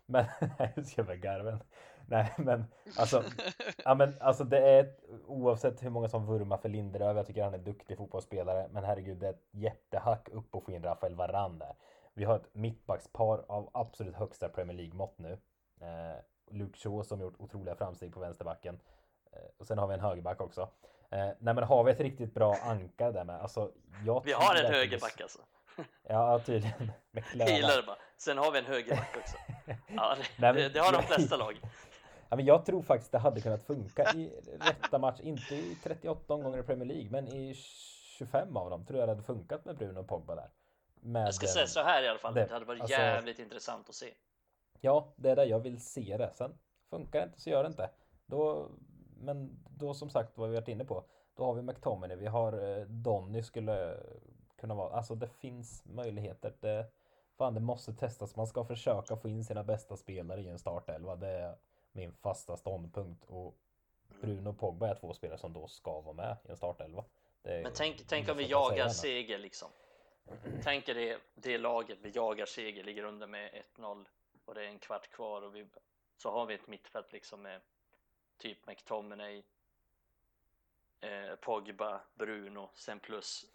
men 0.06 0.26
jag 0.76 0.86
ska 0.86 1.04
väl 1.04 1.18
garven. 1.18 1.64
Nej, 2.06 2.34
men 2.38 2.66
alltså 2.98 3.24
Ja 3.86 3.96
men 3.96 4.22
alltså 4.22 4.44
det 4.44 4.58
är 4.60 4.84
ett, 4.84 5.00
oavsett 5.28 5.84
hur 5.84 5.90
många 5.90 6.08
som 6.08 6.26
vurmar 6.26 6.58
för 6.58 6.70
Lindelöf, 6.70 7.18
jag 7.18 7.28
tycker 7.28 7.44
han 7.44 7.54
är 7.54 7.58
duktig 7.58 7.98
fotbollsspelare, 7.98 8.68
men 8.72 8.84
herregud 8.84 9.18
det 9.18 9.28
är 9.28 9.34
ett 9.34 9.48
jättehack 9.52 10.30
upp 10.30 10.56
och 10.56 10.64
få 10.64 10.72
in 10.72 10.84
Rafael 10.84 11.16
Varane 11.16 11.60
där. 11.60 11.76
Vi 12.14 12.24
har 12.24 12.36
ett 12.36 12.54
mittbackspar 12.56 13.46
av 13.48 13.70
absolut 13.74 14.16
högsta 14.16 14.50
Premier 14.50 14.78
League-mått 14.78 15.18
nu. 15.18 15.38
Eh, 15.82 16.20
Luke 16.52 16.80
Shaw 16.80 17.04
som 17.04 17.22
gjort 17.22 17.40
otroliga 17.40 17.76
framsteg 17.76 18.14
på 18.14 18.20
vänsterbacken. 18.20 18.80
Eh, 19.32 19.40
och 19.58 19.68
sen 19.68 19.78
har 19.78 19.88
vi 19.88 19.94
en 19.94 20.00
högerback 20.00 20.42
också. 20.42 20.62
Eh, 21.12 21.20
nej 21.40 21.54
men 21.54 21.64
har 21.64 21.84
vi 21.84 21.92
ett 21.92 22.00
riktigt 22.00 22.34
bra 22.34 22.56
ankare 22.64 23.12
där 23.12 23.24
med? 23.24 23.36
Alltså, 23.42 23.72
jag 24.06 24.22
Vi 24.26 24.34
har 24.34 24.56
en 24.56 24.74
högerback 24.74 25.22
alltså. 25.22 25.40
Ja 26.10 26.40
tydligen. 26.46 26.92
Gillar 27.34 27.78
det 27.78 27.84
bara. 27.88 27.98
Sen 28.18 28.38
har 28.38 28.52
vi 28.52 28.60
en 28.60 28.66
högerback 28.66 29.18
också. 29.18 29.38
Ja, 29.96 30.16
det, 30.16 30.22
Nej, 30.22 30.54
men- 30.54 30.56
det, 30.56 30.70
det 30.70 30.80
har 30.80 30.92
de 30.94 31.04
flesta 31.04 31.38
lag. 31.38 31.60
Ja, 32.30 32.36
men 32.36 32.46
jag 32.46 32.66
tror 32.66 32.82
faktiskt 32.82 33.12
det 33.12 33.18
hade 33.18 33.42
kunnat 33.42 33.64
funka 33.64 34.04
i 34.16 34.42
rätta 34.60 34.98
match, 35.00 35.20
inte 35.20 35.56
i 35.56 35.78
38 35.84 36.34
omgångar 36.34 36.58
i 36.60 36.64
Premier 36.64 36.88
League, 36.88 37.10
men 37.12 37.28
i 37.28 37.54
25 38.18 38.58
av 38.58 38.70
dem 38.70 38.86
tror 38.86 39.00
jag 39.00 39.08
det 39.10 39.12
hade 39.12 39.24
funkat 39.24 39.66
med 39.66 39.78
Bruno 39.78 40.00
och 40.00 40.08
Pogba 40.08 40.36
där. 40.36 40.50
Med, 41.04 41.28
Jag 41.28 41.34
ska 41.34 41.46
eh, 41.46 41.50
säga 41.52 41.68
så 41.68 41.82
här 41.84 42.04
i 42.04 42.08
alla 42.08 42.20
fall. 42.20 42.34
det- 42.34 42.46
Det 42.46 42.54
hade 42.54 42.66
varit 42.66 42.82
alltså- 42.82 42.98
jävligt 42.98 43.40
intressant 43.40 43.90
att 43.90 43.96
se. 43.96 44.14
Ja, 44.82 45.14
det 45.16 45.30
är 45.30 45.36
där 45.36 45.46
jag 45.46 45.60
vill 45.60 45.82
se 45.86 46.18
det. 46.18 46.32
Sen 46.34 46.58
funkar 46.90 47.20
det 47.20 47.26
inte 47.26 47.42
så 47.42 47.50
gör 47.50 47.64
det 47.64 47.68
inte. 47.68 47.90
Då, 48.26 48.70
men 49.22 49.64
då 49.70 49.94
som 49.94 50.10
sagt 50.10 50.38
vad 50.38 50.50
vi 50.50 50.56
varit 50.56 50.68
inne 50.68 50.86
på. 50.86 51.04
Då 51.36 51.44
har 51.44 51.54
vi 51.54 51.62
McTominay, 51.62 52.18
vi 52.18 52.28
har 52.28 52.78
eh, 52.78 52.86
Donny 52.86 53.44
skulle 53.44 53.98
kunna 54.56 54.76
vara. 54.76 54.96
Alltså 54.96 55.16
det 55.16 55.28
finns 55.28 55.86
möjligheter. 55.86 56.54
Det, 56.60 56.86
fan, 57.38 57.54
det 57.54 57.60
måste 57.60 57.94
testas. 57.94 58.36
Man 58.36 58.48
ska 58.48 58.66
försöka 58.66 59.16
få 59.16 59.30
in 59.30 59.46
sina 59.46 59.64
bästa 59.64 59.98
spelare 59.98 60.42
i 60.42 60.48
en 60.48 60.60
startelva. 60.60 61.16
Det 61.16 61.28
är 61.28 61.56
min 61.92 62.14
fasta 62.14 62.58
ståndpunkt. 62.58 63.26
Och 63.26 63.58
Bruno 64.22 64.50
och 64.50 64.60
Pogba 64.60 64.88
är 64.88 64.96
två 64.96 65.14
spelare 65.14 65.38
som 65.38 65.54
då 65.54 65.68
ska 65.68 66.02
vara 66.02 66.16
med 66.16 66.38
i 66.44 66.52
en 66.52 66.58
startelva. 66.58 67.06
Är 67.44 67.64
Men 67.64 67.72
tänk, 67.76 68.08
tänk 68.08 68.30
om 68.30 68.38
vi 68.38 68.48
jagar 68.48 68.90
seger 68.90 69.38
liksom. 69.38 69.70
Tänk 70.64 70.90
er 70.90 70.94
det, 70.94 71.18
det 71.36 71.58
laget 71.58 71.98
vi 72.02 72.10
jagar 72.10 72.46
seger, 72.46 72.84
ligger 72.84 73.04
under 73.04 73.28
med 73.28 73.64
1-0 73.78 74.06
och 74.46 74.56
det 74.56 74.66
är 74.66 74.68
en 74.68 74.80
kvart 74.80 75.10
kvar 75.10 75.42
och 75.42 75.56
vi, 75.56 75.68
så 76.18 76.32
har 76.32 76.46
vi 76.46 76.54
ett 76.54 76.68
mittfält 76.68 77.14
liksom 77.14 77.42
med 77.42 77.62
typ 78.42 78.68
McTominay, 78.68 79.44
eh, 81.02 81.36
Pogba, 81.36 82.02
Bruno, 82.16 82.70
sen 82.76 83.00
plus 83.00 83.46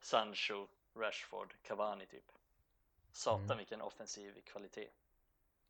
Sancho, 0.00 0.66
Rashford, 0.94 1.54
Cavani 1.62 2.06
typ. 2.06 2.32
Satan 3.12 3.44
Mm. 3.44 3.58
vilken 3.58 3.82
offensiv 3.82 4.40
kvalitet. 4.40 4.88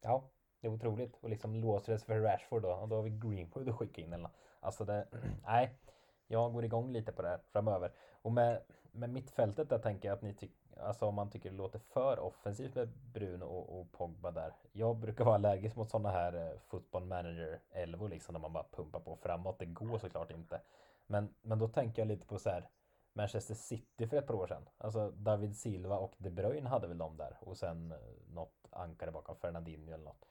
Ja, 0.00 0.28
det 0.60 0.66
är 0.66 0.72
otroligt. 0.72 1.16
Och 1.20 1.30
liksom 1.30 1.80
sig 1.82 1.98
för 1.98 2.20
Rashford 2.20 2.62
då. 2.62 2.72
Och 2.72 2.88
då 2.88 2.96
har 2.96 3.02
vi 3.02 3.10
Greenwood 3.10 3.68
att 3.68 3.76
skicka 3.76 4.02
in 4.02 4.12
eller. 4.12 4.30
Alltså 4.60 4.84
det, 4.84 5.08
nej. 5.46 5.78
Jag 6.26 6.52
går 6.52 6.64
igång 6.64 6.92
lite 6.92 7.12
på 7.12 7.22
det 7.22 7.28
här 7.28 7.40
framöver. 7.52 7.92
Och 8.22 8.32
med, 8.32 8.62
med 8.92 9.10
mittfältet 9.10 9.68
där 9.68 9.78
tänker 9.78 10.08
jag 10.08 10.16
att 10.16 10.22
ni 10.22 10.34
tycker, 10.34 10.56
Alltså 10.80 11.06
om 11.06 11.14
man 11.14 11.30
tycker 11.30 11.50
det 11.50 11.56
låter 11.56 11.78
för 11.78 12.18
offensivt 12.18 12.74
med 12.74 12.88
Bruno 12.88 13.44
och, 13.44 13.80
och 13.80 13.92
Pogba 13.92 14.30
där. 14.30 14.52
Jag 14.72 14.96
brukar 14.96 15.24
vara 15.24 15.34
allergisk 15.34 15.76
mot 15.76 15.90
sådana 15.90 16.10
här 16.10 16.32
eh, 16.32 16.58
football 16.58 17.04
manager 17.04 17.60
11 17.70 18.08
liksom 18.08 18.32
när 18.32 18.40
man 18.40 18.52
bara 18.52 18.66
pumpar 18.70 19.00
på 19.00 19.16
framåt. 19.16 19.58
Det 19.58 19.66
går 19.66 19.98
såklart 19.98 20.30
inte. 20.30 20.60
Men, 21.06 21.34
men 21.42 21.58
då 21.58 21.68
tänker 21.68 22.02
jag 22.02 22.08
lite 22.08 22.26
på 22.26 22.38
så 22.38 22.50
här 22.50 22.68
Manchester 23.12 23.54
City 23.54 24.06
för 24.06 24.16
ett 24.16 24.26
par 24.26 24.34
år 24.34 24.46
sedan. 24.46 24.68
Alltså 24.78 25.10
David 25.10 25.56
Silva 25.56 25.96
och 25.96 26.14
De 26.18 26.30
Bruyne 26.30 26.68
hade 26.68 26.86
väl 26.88 26.98
de 26.98 27.16
där 27.16 27.36
och 27.40 27.56
sen 27.56 27.92
eh, 27.92 27.98
något 28.34 28.68
ankare 28.70 29.10
bakom 29.10 29.36
Fernandinho 29.36 29.94
eller 29.94 30.04
något. 30.04 30.24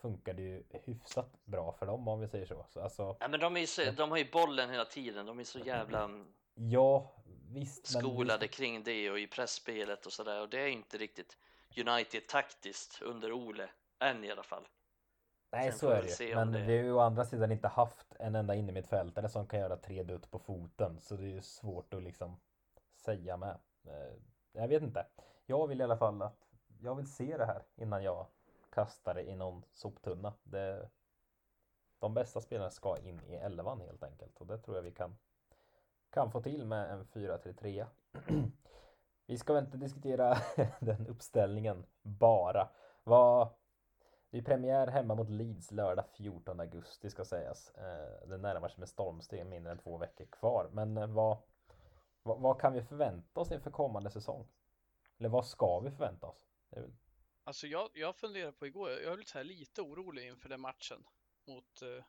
Funkade 0.00 0.42
ju 0.42 0.62
hyfsat 0.70 1.32
bra 1.44 1.72
för 1.72 1.86
dem 1.86 2.08
om 2.08 2.20
vi 2.20 2.28
säger 2.28 2.46
så. 2.46 2.66
så 2.68 2.80
alltså, 2.80 3.16
Ja, 3.20 3.28
men 3.28 3.40
de, 3.40 3.56
är 3.56 3.66
så, 3.66 3.90
de 3.96 4.10
har 4.10 4.18
ju 4.18 4.30
bollen 4.30 4.70
hela 4.70 4.84
tiden. 4.84 5.26
De 5.26 5.40
är 5.40 5.44
så 5.44 5.58
jävla 5.58 6.10
ja, 6.56 7.12
visst. 7.48 7.94
men 7.94 8.02
skolade 8.02 8.48
kring 8.48 8.82
det 8.82 9.10
och 9.10 9.18
i 9.18 9.26
pressspelet 9.26 10.06
och 10.06 10.12
sådär. 10.12 10.40
Och 10.40 10.48
det 10.48 10.60
är 10.60 10.66
inte 10.68 10.98
riktigt 10.98 11.38
United 11.86 12.26
taktiskt 12.28 13.02
under 13.02 13.32
Ole, 13.32 13.70
än 13.98 14.24
i 14.24 14.30
alla 14.30 14.42
fall. 14.42 14.68
Nej, 15.52 15.70
Sen 15.70 15.78
så 15.78 15.88
är 15.88 16.02
det 16.02 16.20
ju. 16.20 16.34
Men 16.34 16.52
det- 16.52 16.58
vi 16.64 16.76
har 16.76 16.84
ju 16.84 16.92
å 16.92 16.98
andra 17.00 17.24
sidan 17.24 17.52
inte 17.52 17.68
haft 17.68 18.14
en 18.18 18.34
enda 18.34 18.54
innermittfältare 18.54 19.28
som 19.28 19.46
kan 19.46 19.60
göra 19.60 19.76
tre 19.76 20.02
dutt 20.02 20.30
på 20.30 20.38
foten. 20.38 21.00
Så 21.00 21.16
det 21.16 21.22
är 21.24 21.28
ju 21.28 21.42
svårt 21.42 21.94
att 21.94 22.02
liksom 22.02 22.40
säga 22.96 23.36
med. 23.36 23.58
Eh, 23.84 24.14
Jag 24.52 24.68
vet 24.68 24.82
inte. 24.82 25.06
Jag 25.46 25.66
vill 25.66 25.80
i 25.80 25.84
alla 25.84 25.96
fall 25.96 26.22
att 26.22 26.46
jag 26.80 26.94
vill 26.94 27.12
se 27.12 27.36
det 27.36 27.46
här 27.46 27.62
innan 27.76 28.02
jag 28.02 28.26
kastar 28.70 29.14
det 29.14 29.22
i 29.22 29.34
någon 29.34 29.64
soptunna. 29.72 30.34
Det, 30.42 30.88
de 31.98 32.14
bästa 32.14 32.40
spelarna 32.40 32.70
ska 32.70 32.98
in 32.98 33.20
i 33.24 33.34
elvan 33.34 33.80
helt 33.80 34.02
enkelt. 34.02 34.40
Och 34.40 34.46
det 34.46 34.58
tror 34.58 34.76
jag 34.76 34.82
vi 34.82 34.92
kan, 34.92 35.18
kan 36.16 36.30
få 36.30 36.42
till 36.42 36.64
med 36.64 36.90
en 36.90 37.04
4-3-3. 37.04 37.86
Vi 39.26 39.38
ska 39.38 39.52
väl 39.54 39.64
inte 39.64 39.76
diskutera 39.76 40.36
den 40.80 41.06
uppställningen 41.06 41.86
bara. 42.02 42.68
Vad, 43.04 43.48
det 44.30 44.38
är 44.38 44.42
premiär 44.42 44.86
hemma 44.86 45.14
mot 45.14 45.28
Leeds 45.30 45.70
lördag 45.70 46.04
14 46.16 46.60
augusti 46.60 47.10
ska 47.10 47.24
sägas. 47.24 47.70
Eh, 47.70 48.28
det 48.28 48.36
närmar 48.38 48.68
sig 48.68 48.78
med 48.78 48.88
stormsteg 48.88 49.46
mindre 49.46 49.72
än 49.72 49.78
två 49.78 49.98
veckor 49.98 50.26
kvar. 50.26 50.68
Men 50.72 50.96
eh, 50.96 51.06
vad, 51.06 51.38
vad, 52.22 52.40
vad 52.40 52.60
kan 52.60 52.72
vi 52.72 52.82
förvänta 52.82 53.40
oss 53.40 53.52
inför 53.52 53.70
kommande 53.70 54.10
säsong? 54.10 54.48
Eller 55.18 55.28
vad 55.28 55.46
ska 55.46 55.80
vi 55.80 55.90
förvänta 55.90 56.26
oss? 56.26 56.48
Väl- 56.70 56.96
Alltså 57.44 57.66
jag, 57.66 57.88
jag 57.94 58.16
funderar 58.16 58.52
på 58.52 58.66
igår, 58.66 58.90
jag 58.90 59.12
är 59.12 59.16
lite, 59.16 59.30
så 59.30 59.38
här 59.38 59.44
lite 59.44 59.82
orolig 59.82 60.26
inför 60.28 60.48
den 60.48 60.60
matchen 60.60 61.04
mot 61.46 61.82
eh, 61.82 62.04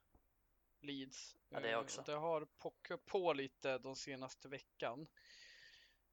Leeds. 0.88 1.36
Ja, 1.50 1.60
det 1.60 1.72
Eh, 1.72 1.80
också. 1.80 2.04
Det 2.06 2.14
har 2.14 2.46
pockat 2.46 3.06
på 3.06 3.34
lite 3.34 3.78
de 3.78 3.96
senaste 3.96 4.48
veckan. 4.48 5.08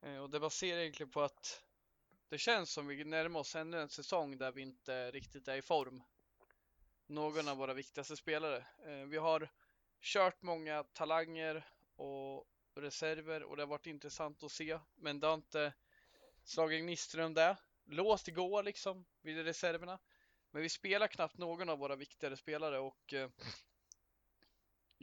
Eh, 0.02 0.16
och 0.16 0.30
det 0.30 0.40
baserar 0.40 0.78
egentligen 0.78 1.10
på 1.10 1.22
att 1.22 1.62
det 2.28 2.38
känns 2.38 2.70
som 2.70 2.86
vi 2.86 3.04
närmar 3.04 3.40
oss 3.40 3.56
ännu 3.56 3.80
en 3.80 3.88
säsong 3.88 4.38
där 4.38 4.52
vi 4.52 4.62
inte 4.62 5.10
riktigt 5.10 5.48
är 5.48 5.56
i 5.56 5.62
form. 5.62 6.02
Någon 7.06 7.48
av 7.48 7.56
våra 7.56 7.74
viktigaste 7.74 8.16
spelare. 8.16 8.66
Eh, 8.86 9.06
vi 9.06 9.16
har 9.16 9.50
kört 10.00 10.42
många 10.42 10.84
talanger 10.84 11.66
och 11.96 12.48
reserver 12.74 13.42
och 13.42 13.56
det 13.56 13.62
har 13.62 13.68
varit 13.68 13.86
intressant 13.86 14.42
att 14.42 14.52
se. 14.52 14.78
Men 14.94 15.20
det 15.20 15.26
har 15.26 15.34
inte 15.34 15.72
slagit 16.44 16.82
gnistor 16.82 17.20
om 17.20 17.34
det. 17.34 17.56
Låst 17.84 18.28
igår 18.28 18.62
liksom 18.62 19.04
vid 19.22 19.44
reserverna. 19.44 19.98
Men 20.50 20.62
vi 20.62 20.68
spelar 20.68 21.08
knappt 21.08 21.38
någon 21.38 21.68
av 21.68 21.78
våra 21.78 21.96
viktigare 21.96 22.36
spelare 22.36 22.78
och 22.78 23.14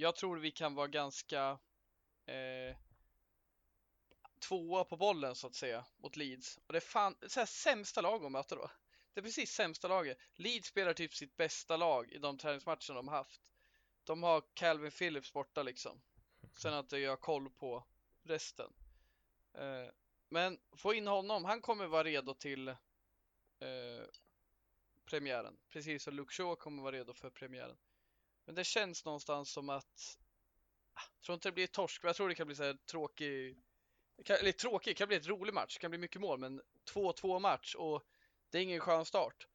jag 0.01 0.15
tror 0.15 0.37
vi 0.37 0.51
kan 0.51 0.75
vara 0.75 0.87
ganska 0.87 1.59
eh, 2.25 2.77
tvåa 4.39 4.83
på 4.83 4.97
bollen 4.97 5.35
så 5.35 5.47
att 5.47 5.55
säga 5.55 5.85
mot 5.97 6.15
Leeds. 6.15 6.59
Och 6.67 6.73
det 6.73 6.79
är 6.79 6.81
fan 6.81 7.15
så 7.27 7.39
här, 7.39 7.47
sämsta 7.47 8.01
lag 8.01 8.25
att 8.25 8.31
möta 8.31 8.55
då. 8.55 8.71
Det 9.13 9.19
är 9.19 9.23
precis 9.23 9.51
sämsta 9.51 9.87
laget. 9.87 10.17
Leeds 10.35 10.67
spelar 10.67 10.93
typ 10.93 11.13
sitt 11.13 11.37
bästa 11.37 11.77
lag 11.77 12.11
i 12.11 12.17
de 12.17 12.37
träningsmatcherna 12.37 12.93
de 12.93 13.07
har 13.07 13.15
haft. 13.15 13.41
De 14.03 14.23
har 14.23 14.43
Calvin 14.53 14.91
Phillips 14.91 15.33
borta 15.33 15.63
liksom. 15.63 16.01
Sen 16.57 16.73
att 16.73 16.91
jag 16.91 17.09
har 17.09 17.17
koll 17.17 17.49
på 17.49 17.85
resten. 18.23 18.73
Eh, 19.53 19.93
men 20.29 20.59
få 20.77 20.93
in 20.93 21.07
honom, 21.07 21.45
han 21.45 21.61
kommer 21.61 21.87
vara 21.87 22.03
redo 22.03 22.33
till 22.33 22.67
eh, 22.67 22.75
premiären. 25.05 25.57
Precis 25.69 26.03
som 26.03 26.13
Luke 26.13 26.33
Shaw 26.33 26.55
kommer 26.55 26.83
vara 26.83 26.95
redo 26.95 27.13
för 27.13 27.29
premiären. 27.29 27.77
Men 28.45 28.55
det 28.55 28.63
känns 28.63 29.05
någonstans 29.05 29.51
som 29.51 29.69
att 29.69 30.17
ah, 30.93 31.01
jag 31.15 31.23
tror 31.25 31.33
inte 31.33 31.47
det 31.47 31.53
blir 31.53 31.67
torsk, 31.67 32.03
men 32.03 32.09
jag 32.09 32.15
tror 32.15 32.29
det 32.29 32.35
kan 32.35 32.47
bli 32.47 32.55
så 32.55 32.63
här 32.63 32.73
tråkig 32.73 33.57
kan, 34.25 34.37
eller 34.37 34.51
tråkig, 34.51 34.91
det 34.91 34.97
kan 34.97 35.07
bli 35.07 35.17
ett 35.17 35.27
rolig 35.27 35.53
match, 35.53 35.73
det 35.75 35.79
kan 35.79 35.91
bli 35.91 35.99
mycket 35.99 36.21
mål, 36.21 36.39
men 36.39 36.61
2-2 36.93 37.39
match 37.39 37.75
och 37.75 38.03
det 38.49 38.57
är 38.57 38.61
ingen 38.61 38.79
skön 38.79 39.05
start. 39.05 39.47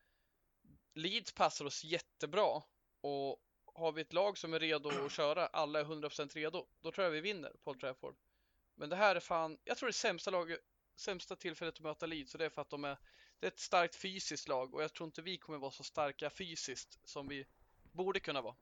Leeds 0.95 1.33
passar 1.33 1.65
oss 1.65 1.85
jättebra 1.85 2.63
och 3.01 3.43
har 3.65 3.93
vi 3.93 4.01
ett 4.03 4.13
lag 4.13 4.39
som 4.39 4.55
är 4.55 4.61
redo 4.61 4.89
att 4.89 5.13
köra, 5.13 5.47
alla 5.47 5.81
är 5.81 5.85
100% 5.85 6.35
redo, 6.35 6.67
då 6.81 6.93
tror 6.93 7.05
jag 7.05 7.11
vi 7.11 7.21
vinner 7.21 7.53
Paul 7.65 7.81
Trafford. 7.81 8.17
Men 8.75 8.89
det 8.89 8.97
här 8.97 9.17
är 9.17 9.21
fan, 9.21 9.59
jag 9.65 9.79
tror 9.79 9.87
det 9.87 9.91
är 9.91 9.93
sämsta 9.93 10.31
lag, 10.31 10.57
sämsta 10.97 11.37
tillfället 11.37 11.75
att 11.75 11.81
möta 11.81 12.07
Leeds 12.07 12.35
och 12.35 12.39
det 12.39 12.45
är 12.45 12.51
för 12.51 12.63
att 12.63 12.71
de 12.71 12.85
är, 12.85 12.99
det 13.39 13.47
är 13.47 13.51
ett 13.51 13.59
starkt 13.59 13.95
fysiskt 13.97 14.49
lag 14.49 14.75
och 14.75 14.83
jag 14.83 14.93
tror 14.93 15.07
inte 15.07 15.23
vi 15.23 15.39
kommer 15.39 15.59
vara 15.59 15.71
så 15.71 15.85
starka 15.85 16.31
fysiskt 16.31 16.99
som 17.05 17.29
vi 17.29 17.47
borde 17.93 18.21
kunna 18.21 18.43
vara. 18.43 18.57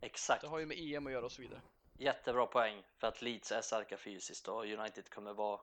Exakt. 0.00 0.42
Det 0.42 0.48
har 0.48 0.58
ju 0.58 0.66
med 0.66 0.78
EM 0.78 1.06
att 1.06 1.12
göra 1.12 1.24
och 1.24 1.32
så 1.32 1.42
vidare. 1.42 1.60
Jättebra 1.98 2.46
poäng 2.46 2.82
för 2.96 3.06
att 3.06 3.22
Leeds 3.22 3.52
är 3.52 3.60
starka 3.60 3.96
fysiskt 3.96 4.48
och 4.48 4.64
United 4.64 5.10
kommer 5.10 5.32
vara 5.32 5.60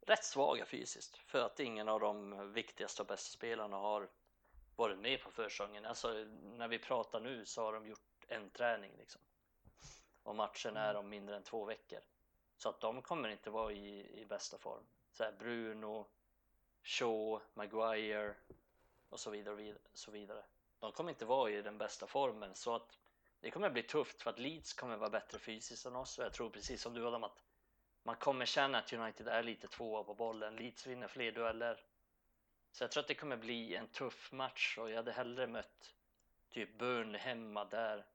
rätt 0.00 0.24
svaga 0.24 0.64
fysiskt 0.64 1.16
för 1.16 1.38
att 1.46 1.60
ingen 1.60 1.88
av 1.88 2.00
de 2.00 2.52
viktigaste 2.52 3.02
och 3.02 3.08
bästa 3.08 3.36
spelarna 3.36 3.76
har 3.76 4.08
varit 4.76 4.98
med 4.98 5.20
på 5.20 5.30
försäsongen. 5.30 5.84
Alltså 5.84 6.12
när 6.42 6.68
vi 6.68 6.78
pratar 6.78 7.20
nu 7.20 7.44
så 7.44 7.62
har 7.62 7.72
de 7.72 7.86
gjort 7.86 8.24
en 8.28 8.50
träning 8.50 8.92
liksom. 8.98 9.20
Och 10.22 10.36
matchen 10.36 10.76
är 10.76 10.94
om 10.94 11.08
mindre 11.08 11.36
än 11.36 11.42
två 11.42 11.64
veckor. 11.64 12.00
Så 12.56 12.68
att 12.68 12.80
de 12.80 13.02
kommer 13.02 13.28
inte 13.28 13.50
vara 13.50 13.72
i, 13.72 14.20
i 14.20 14.26
bästa 14.26 14.58
form. 14.58 14.84
Så 15.12 15.24
här 15.24 15.32
Bruno, 15.32 16.06
Shaw, 16.82 17.40
Maguire 17.54 18.34
och 19.08 19.20
så 19.20 19.30
vidare, 19.30 19.74
och 19.92 19.98
så 19.98 20.10
vidare. 20.10 20.44
De 20.78 20.92
kommer 20.92 21.10
inte 21.10 21.24
vara 21.24 21.50
i 21.50 21.62
den 21.62 21.78
bästa 21.78 22.06
formen 22.06 22.54
så 22.54 22.74
att 22.74 22.98
det 23.42 23.50
kommer 23.50 23.70
bli 23.70 23.82
tufft 23.82 24.22
för 24.22 24.30
att 24.30 24.38
Leeds 24.38 24.72
kommer 24.72 24.96
vara 24.96 25.10
bättre 25.10 25.38
fysiskt 25.38 25.86
än 25.86 25.96
oss 25.96 26.18
och 26.18 26.24
jag 26.24 26.32
tror 26.32 26.50
precis 26.50 26.82
som 26.82 26.94
du 26.94 27.06
Adam 27.06 27.24
att 27.24 27.42
man 28.02 28.16
kommer 28.16 28.46
känna 28.46 28.78
att 28.78 28.92
United 28.92 29.28
är 29.28 29.42
lite 29.42 29.68
tvåa 29.68 30.04
på 30.04 30.14
bollen. 30.14 30.56
Leeds 30.56 30.86
vinner 30.86 31.08
fler 31.08 31.32
dueller. 31.32 31.84
Så 32.72 32.84
jag 32.84 32.90
tror 32.90 33.00
att 33.00 33.08
det 33.08 33.14
kommer 33.14 33.36
bli 33.36 33.76
en 33.76 33.88
tuff 33.88 34.32
match 34.32 34.78
och 34.78 34.90
jag 34.90 34.96
hade 34.96 35.12
hellre 35.12 35.46
mött 35.46 35.94
typ 36.50 36.78
Burnley 36.78 37.20
hemma 37.20 37.64
där. 37.64 38.06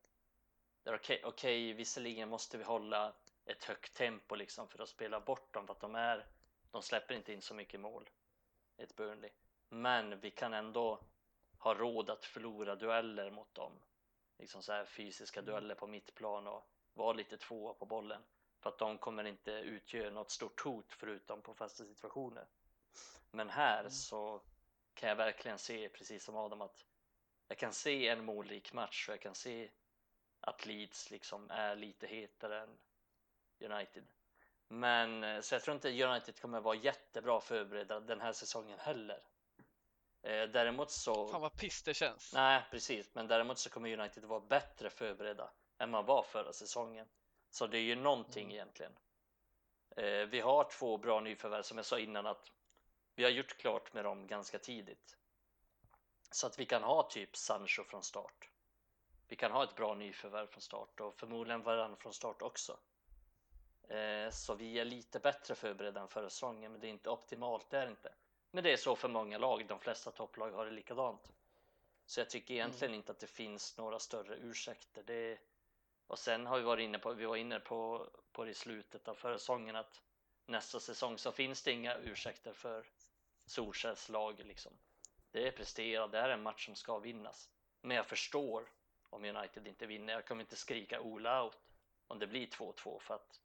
där 0.84 0.96
Okej, 0.96 1.22
okej, 1.24 1.74
visserligen 1.74 2.30
måste 2.30 2.58
vi 2.58 2.64
hålla 2.64 3.14
ett 3.46 3.64
högt 3.64 3.94
tempo 3.94 4.36
liksom 4.36 4.68
för 4.68 4.84
att 4.84 4.90
spela 4.90 5.20
bort 5.20 5.54
dem 5.54 5.68
för 5.68 5.74
att 5.74 5.80
de 5.80 5.96
är 5.96 6.26
de 6.72 6.82
släpper 6.82 7.16
inte 7.16 7.34
in 7.34 7.42
så 7.42 7.54
mycket 7.54 7.80
mål. 7.80 8.10
Ett 8.78 8.96
Burnley. 8.96 9.32
Men 9.70 10.20
vi 10.20 10.32
kan 10.32 10.54
ändå 10.54 11.00
ha 11.58 11.74
råd 11.74 12.10
att 12.10 12.26
förlora 12.26 12.76
dueller 12.76 13.32
mot 13.32 13.56
dem 13.56 13.72
liksom 14.38 14.64
så 14.64 14.72
här 14.72 14.86
fysiska 14.86 15.42
dueller 15.42 15.76
på 15.76 15.88
mittplan 15.88 16.48
och 16.48 16.70
vara 16.94 17.14
lite 17.14 17.38
tvåa 17.38 17.74
på 17.74 17.86
bollen. 17.86 18.22
För 18.60 18.70
att 18.70 18.78
de 18.78 18.98
kommer 18.98 19.24
inte 19.24 19.52
utgöra 19.52 20.10
något 20.10 20.32
stort 20.32 20.62
hot 20.62 20.94
förutom 20.94 21.42
på 21.42 21.54
fasta 21.54 21.86
situationer. 21.86 22.48
Men 23.32 23.50
här 23.50 23.90
så 23.90 24.42
kan 24.94 25.10
jag 25.10 25.16
verkligen 25.16 25.60
se, 25.60 25.90
precis 25.90 26.24
som 26.24 26.36
Adam, 26.36 26.62
att 26.62 26.86
jag 27.48 27.58
kan 27.58 27.74
se 27.74 28.08
en 28.08 28.26
målrik 28.26 28.74
match 28.74 29.10
och 29.10 29.14
jag 29.14 29.22
kan 29.22 29.36
se 29.36 29.70
att 30.40 30.66
Leeds 30.66 31.12
liksom 31.12 31.50
är 31.50 31.76
lite 31.76 32.08
hetare 32.08 32.62
än 32.62 32.78
United. 33.60 34.08
Men 34.68 35.24
eh, 35.24 35.42
så 35.42 35.56
jag 35.56 35.64
tror 35.64 35.76
inte 35.76 36.04
United 36.04 36.40
kommer 36.42 36.62
vara 36.62 36.76
jättebra 36.76 37.42
förberedda 37.42 38.00
den 38.00 38.22
här 38.22 38.34
säsongen 38.34 38.80
heller. 38.80 39.22
Eh, 40.22 40.44
Däremot 40.44 40.92
så 40.92 41.28
Fan 41.28 41.42
vad 41.42 41.56
piss 41.56 41.84
det 41.84 41.94
känns. 41.94 42.34
Nej, 42.34 42.64
precis. 42.72 43.16
Men 43.16 43.28
däremot 43.28 43.60
så 43.60 43.70
kommer 43.70 44.00
United 44.00 44.24
vara 44.26 44.40
bättre 44.40 44.90
förberedda 44.90 45.50
än 45.78 45.90
man 45.92 46.06
var 46.06 46.24
förra 46.24 46.54
säsongen. 46.54 47.08
Så 47.50 47.68
det 47.68 47.78
är 47.78 47.82
ju 47.82 47.96
någonting 47.96 48.44
Mm. 48.46 48.56
egentligen. 48.56 48.98
Eh, 49.98 50.28
vi 50.28 50.40
har 50.40 50.64
två 50.64 50.98
bra 50.98 51.20
nyförvärv 51.20 51.64
som 51.64 51.78
jag 51.78 51.86
sa 51.86 52.00
innan 52.00 52.26
att 52.26 52.52
vi 53.16 53.24
har 53.24 53.32
gjort 53.32 53.58
klart 53.58 53.94
med 53.94 54.04
dem 54.06 54.28
ganska 54.28 54.60
tidigt. 54.60 55.18
Så 56.32 56.48
att 56.48 56.60
vi 56.60 56.66
kan 56.66 56.84
ha 56.84 57.04
typ 57.04 57.36
Sancho 57.36 57.84
från 57.84 58.04
start. 58.04 58.50
Vi 59.28 59.36
kan 59.36 59.52
ha 59.52 59.64
ett 59.64 59.76
bra 59.76 59.94
nyförvärv 59.94 60.48
från 60.48 60.62
start 60.62 61.00
och 61.00 61.20
förmodligen 61.20 61.64
varann 61.64 61.98
från 61.98 62.14
start 62.14 62.42
också. 62.42 62.80
Eh, 63.90 64.30
så 64.32 64.56
vi 64.56 64.80
är 64.80 64.86
lite 64.86 65.20
bättre 65.20 65.56
förberedda 65.56 66.02
än 66.02 66.08
förra 66.08 66.30
säsongen, 66.30 66.72
men 66.72 66.82
det 66.82 66.88
är 66.88 66.92
inte 66.92 67.10
optimalt, 67.10 67.70
det 67.70 67.78
är 67.78 67.86
det 67.86 67.92
inte. 67.92 68.14
Men 68.58 68.64
det 68.64 68.72
är 68.72 68.78
så 68.78 68.96
för 68.96 69.08
många 69.08 69.38
lag, 69.38 69.68
de 69.68 69.80
flesta 69.80 70.12
topplag 70.12 70.52
har 70.52 70.66
det 70.66 70.72
likadant. 70.72 71.32
Så 72.06 72.20
jag 72.20 72.30
tycker 72.30 72.54
egentligen 72.54 72.94
inte 72.94 73.12
att 73.12 73.20
det 73.20 73.28
finns 73.28 73.78
några 73.78 74.00
större 74.00 74.36
ursäkter. 74.36 75.04
Det 75.04 75.40
och 76.08 76.20
sen 76.20 76.46
har 76.46 76.58
vi 76.58 76.64
varit 76.64 76.84
inne 76.84 77.00
på, 77.00 77.14
vi 77.14 77.26
var 77.26 77.36
inne 77.36 77.60
på, 77.60 78.08
på 78.32 78.44
det 78.44 78.52
i 78.52 78.54
slutet 78.54 79.08
av 79.08 79.16
förra 79.16 79.38
säsongen 79.38 79.76
att 79.76 80.02
nästa 80.46 80.80
säsong 80.80 81.18
så 81.18 81.32
finns 81.32 81.64
det 81.64 81.72
inga 81.72 81.98
ursäkter 81.98 82.54
för 82.54 82.86
Solskjaers 83.46 84.10
lag 84.10 84.40
liksom. 84.40 84.74
Det 85.32 85.48
är 85.48 85.52
presterat, 85.52 86.12
det 86.12 86.22
här 86.22 86.30
är 86.30 86.34
en 86.34 86.44
match 86.44 86.66
som 86.66 86.76
ska 86.76 87.00
vinnas. 87.00 87.50
Men 87.82 87.98
jag 87.98 88.06
förstår 88.06 88.70
om 89.10 89.26
United 89.26 89.68
inte 89.68 89.86
vinner. 89.86 90.14
Jag 90.14 90.26
kommer 90.26 90.42
inte 90.42 90.56
skrika 90.56 91.02
Ola 91.02 91.44
out 91.44 91.58
om 92.08 92.20
det 92.20 92.28
blir 92.28 92.48
2-2 92.48 93.00
för 93.00 93.14
att 93.16 93.42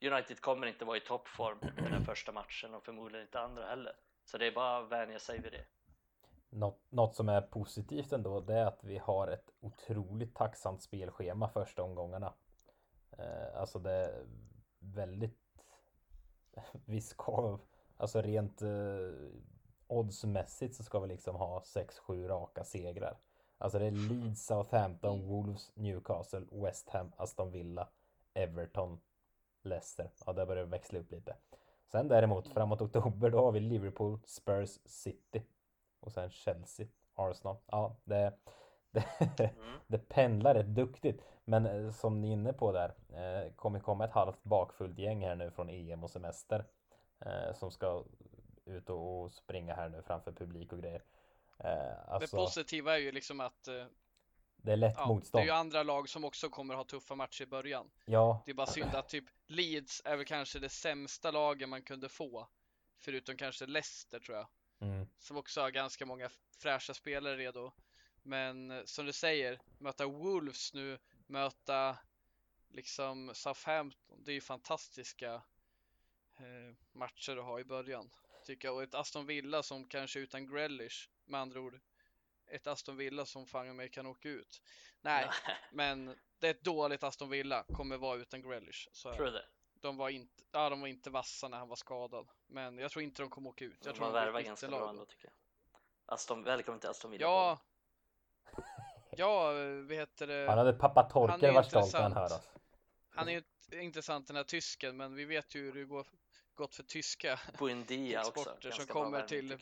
United 0.00 0.40
kommer 0.40 0.66
inte 0.66 0.84
vara 0.84 0.96
i 0.96 1.00
toppform 1.00 1.58
den 1.76 2.04
första 2.04 2.32
matchen 2.32 2.74
och 2.74 2.84
förmodligen 2.84 3.26
inte 3.26 3.40
andra 3.40 3.66
heller. 3.66 3.96
Så 4.26 4.38
det 4.38 4.46
är 4.46 4.52
bara 4.52 4.78
att 4.78 4.92
vänja 4.92 5.18
sig 5.18 5.40
vid 5.40 5.52
det. 5.52 5.64
Något, 6.48 6.80
något 6.88 7.14
som 7.14 7.28
är 7.28 7.40
positivt 7.40 8.12
ändå 8.12 8.40
det 8.40 8.54
är 8.54 8.66
att 8.66 8.84
vi 8.84 8.98
har 8.98 9.28
ett 9.28 9.50
otroligt 9.60 10.34
tacksamt 10.34 10.82
spelschema 10.82 11.48
första 11.48 11.82
omgångarna. 11.82 12.34
Eh, 13.18 13.60
alltså 13.60 13.78
det 13.78 13.90
är 13.90 14.26
väldigt 14.78 15.38
vi 16.84 17.00
ska 17.00 17.58
alltså 17.96 18.22
rent 18.22 18.62
eh, 18.62 18.68
oddsmässigt 19.86 20.74
så 20.74 20.82
ska 20.82 21.00
vi 21.00 21.08
liksom 21.08 21.36
ha 21.36 21.60
6-7 21.60 22.28
raka 22.28 22.64
segrar. 22.64 23.18
Alltså 23.58 23.78
det 23.78 23.86
är 23.86 23.90
Leeds, 23.90 24.46
Southampton, 24.46 25.26
Wolves, 25.28 25.72
Newcastle, 25.74 26.46
West 26.50 26.88
Ham, 26.88 27.12
Aston 27.16 27.50
Villa, 27.50 27.88
Everton, 28.34 29.00
Leicester. 29.62 30.10
Ja, 30.26 30.32
där 30.32 30.46
börjar 30.46 30.64
det 30.64 30.70
växla 30.70 30.98
upp 30.98 31.10
lite. 31.10 31.36
Sen 31.92 32.08
däremot 32.08 32.48
framåt 32.48 32.80
oktober 32.80 33.30
då 33.30 33.44
har 33.44 33.52
vi 33.52 33.60
Liverpool, 33.60 34.18
Spurs, 34.26 34.78
City 34.84 35.42
och 36.00 36.12
sen 36.12 36.30
Chelsea, 36.30 36.86
Arsenal. 37.14 37.56
Ja, 37.66 37.96
det, 38.04 38.32
det, 38.90 39.04
mm. 39.38 39.78
det 39.86 39.98
pendlar 39.98 40.54
rätt 40.54 40.74
duktigt. 40.74 41.22
Men 41.44 41.66
eh, 41.66 41.92
som 41.92 42.20
ni 42.20 42.28
är 42.28 42.32
inne 42.32 42.52
på 42.52 42.72
där, 42.72 42.94
eh, 43.08 43.52
kommer 43.52 43.80
komma 43.80 44.04
ett 44.04 44.12
halvt 44.12 44.42
bakfullt 44.42 44.98
gäng 44.98 45.24
här 45.24 45.36
nu 45.36 45.50
från 45.50 45.70
EM 45.70 46.04
och 46.04 46.10
semester. 46.10 46.64
Eh, 47.20 47.54
som 47.54 47.70
ska 47.70 48.04
ut 48.64 48.90
och, 48.90 49.22
och 49.22 49.32
springa 49.32 49.74
här 49.74 49.88
nu 49.88 50.02
framför 50.02 50.32
publik 50.32 50.72
och 50.72 50.78
grejer. 50.78 51.02
Eh, 51.58 52.12
alltså, 52.12 52.36
det 52.36 52.42
positiva 52.42 52.94
är 52.94 52.98
ju 52.98 53.12
liksom 53.12 53.40
att 53.40 53.68
det 54.66 54.72
är 54.72 54.76
lätt 54.76 54.94
ja, 54.96 55.06
motstånd. 55.06 55.42
Det 55.42 55.44
är 55.44 55.46
ju 55.46 55.58
andra 55.58 55.82
lag 55.82 56.08
som 56.08 56.24
också 56.24 56.48
kommer 56.48 56.74
ha 56.74 56.84
tuffa 56.84 57.14
matcher 57.14 57.42
i 57.42 57.46
början. 57.46 57.90
Ja. 58.04 58.42
Det 58.44 58.50
är 58.50 58.54
bara 58.54 58.66
synd 58.66 58.94
att 58.94 59.08
typ 59.08 59.24
Leeds 59.46 60.02
är 60.04 60.16
väl 60.16 60.26
kanske 60.26 60.58
det 60.58 60.68
sämsta 60.68 61.30
laget 61.30 61.68
man 61.68 61.82
kunde 61.82 62.08
få. 62.08 62.48
Förutom 62.98 63.36
kanske 63.36 63.66
Leicester 63.66 64.20
tror 64.20 64.36
jag. 64.36 64.48
Mm. 64.80 65.06
Som 65.18 65.36
också 65.36 65.60
har 65.60 65.70
ganska 65.70 66.06
många 66.06 66.30
fräscha 66.58 66.94
spelare 66.94 67.36
redo. 67.36 67.72
Men 68.22 68.70
eh, 68.70 68.84
som 68.84 69.06
du 69.06 69.12
säger, 69.12 69.60
möta 69.78 70.06
Wolves 70.06 70.74
nu, 70.74 70.98
möta 71.26 71.98
liksom 72.68 73.30
Southampton. 73.34 74.18
Det 74.24 74.30
är 74.30 74.34
ju 74.34 74.40
fantastiska 74.40 75.34
eh, 76.36 76.74
matcher 76.92 77.36
att 77.36 77.44
ha 77.44 77.60
i 77.60 77.64
början. 77.64 78.10
Tycker 78.46 78.68
jag. 78.68 78.74
Och 78.74 78.82
ett 78.82 78.94
Aston 78.94 79.26
Villa 79.26 79.62
som 79.62 79.88
kanske 79.88 80.20
utan 80.20 80.46
Grealish 80.46 81.08
med 81.24 81.40
andra 81.40 81.60
ord 81.60 81.80
ett 82.48 82.66
Aston 82.66 82.96
Villa 82.96 83.26
som 83.26 83.46
fan 83.46 83.76
mig 83.76 83.88
kan 83.88 84.06
åka 84.06 84.28
ut. 84.28 84.62
Nej, 85.00 85.30
men 85.72 86.16
det 86.38 86.46
är 86.46 86.50
ett 86.50 86.64
dåligt 86.64 87.02
Aston 87.02 87.30
Villa 87.30 87.62
kommer 87.62 87.96
vara 87.96 88.16
utan 88.16 88.42
Grealish. 88.42 88.88
Så 88.92 89.14
tror 89.14 89.26
du 89.26 89.32
det? 89.32 89.44
De 89.80 89.96
var 89.96 90.08
inte, 90.08 90.44
ja, 90.52 90.70
de 90.70 90.80
var 90.80 90.88
inte 90.88 91.10
vassa 91.10 91.48
när 91.48 91.58
han 91.58 91.68
var 91.68 91.76
skadad, 91.76 92.28
men 92.46 92.78
jag 92.78 92.90
tror 92.90 93.02
inte 93.02 93.22
de 93.22 93.30
kommer 93.30 93.50
åka 93.50 93.64
ut. 93.64 93.78
Jag 93.84 93.94
de 93.94 93.98
tror 93.98 94.06
de 94.06 94.12
värvar 94.12 94.40
ganska 94.40 94.68
bra 94.68 94.88
ändå 94.88 95.04
tycker 95.04 95.24
jag. 95.24 95.34
Aston, 96.14 96.42
välkommen 96.42 96.80
till 96.80 96.90
Aston 96.90 97.10
Villa. 97.10 97.22
Ja. 97.22 97.58
Ja, 99.10 99.52
vad 99.52 99.92
heter 99.92 100.26
det? 100.26 100.46
Han 100.48 100.58
hade 100.58 100.72
pappa 100.72 101.02
Torkel 101.02 101.54
var 101.54 101.62
stolt 101.62 101.92
när 101.92 102.02
han 102.02 102.12
hör 102.12 102.24
oss. 102.24 102.50
Han 103.10 103.28
är 103.28 103.32
ju 103.32 103.82
intressant 103.82 104.26
den 104.26 104.36
här 104.36 104.44
tysken, 104.44 104.96
men 104.96 105.14
vi 105.14 105.24
vet 105.24 105.54
ju 105.54 105.64
hur 105.64 105.72
det 105.72 105.84
går 105.84 106.06
gått 106.54 106.74
för 106.74 106.82
tyska 106.82 107.40
Buendia 107.58 108.22
också. 108.26 108.56
som 108.72 108.86
kommer 108.86 109.22
till 109.22 109.58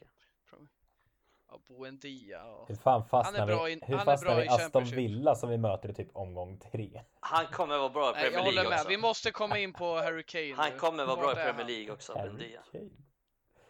Ja, 1.55 1.75
Buendia 1.75 2.45
och... 2.45 2.69
Hur 2.69 2.75
fan 2.75 3.05
fastnar 3.05 3.65
vi, 3.65 3.73
in, 3.73 3.81
hur 3.83 3.99
fastnar 3.99 4.37
vi 4.41 4.49
Aston 4.49 4.85
Villa 4.85 5.35
som 5.35 5.51
vi 5.51 5.59
möter 5.59 5.89
i 5.89 5.95
typ 5.95 6.17
omgång 6.17 6.59
tre? 6.59 7.03
Han 7.21 7.47
kommer 7.47 7.79
vara 7.79 7.89
bra 7.89 8.11
i 8.11 8.13
Premier 8.13 8.53
League 8.53 8.71
jag 8.71 8.73
också. 8.73 8.89
Vi 8.89 8.97
måste 8.97 9.31
komma 9.31 9.59
in 9.59 9.73
på 9.73 9.97
Harry 9.97 10.23
Kane 10.23 10.55
Han 10.55 10.79
kommer 10.79 11.07
vara 11.07 11.17
bra 11.17 11.33
i 11.33 11.35
Premier 11.35 11.67
League 11.67 11.93
också, 11.93 12.15
Buendia. 12.15 12.63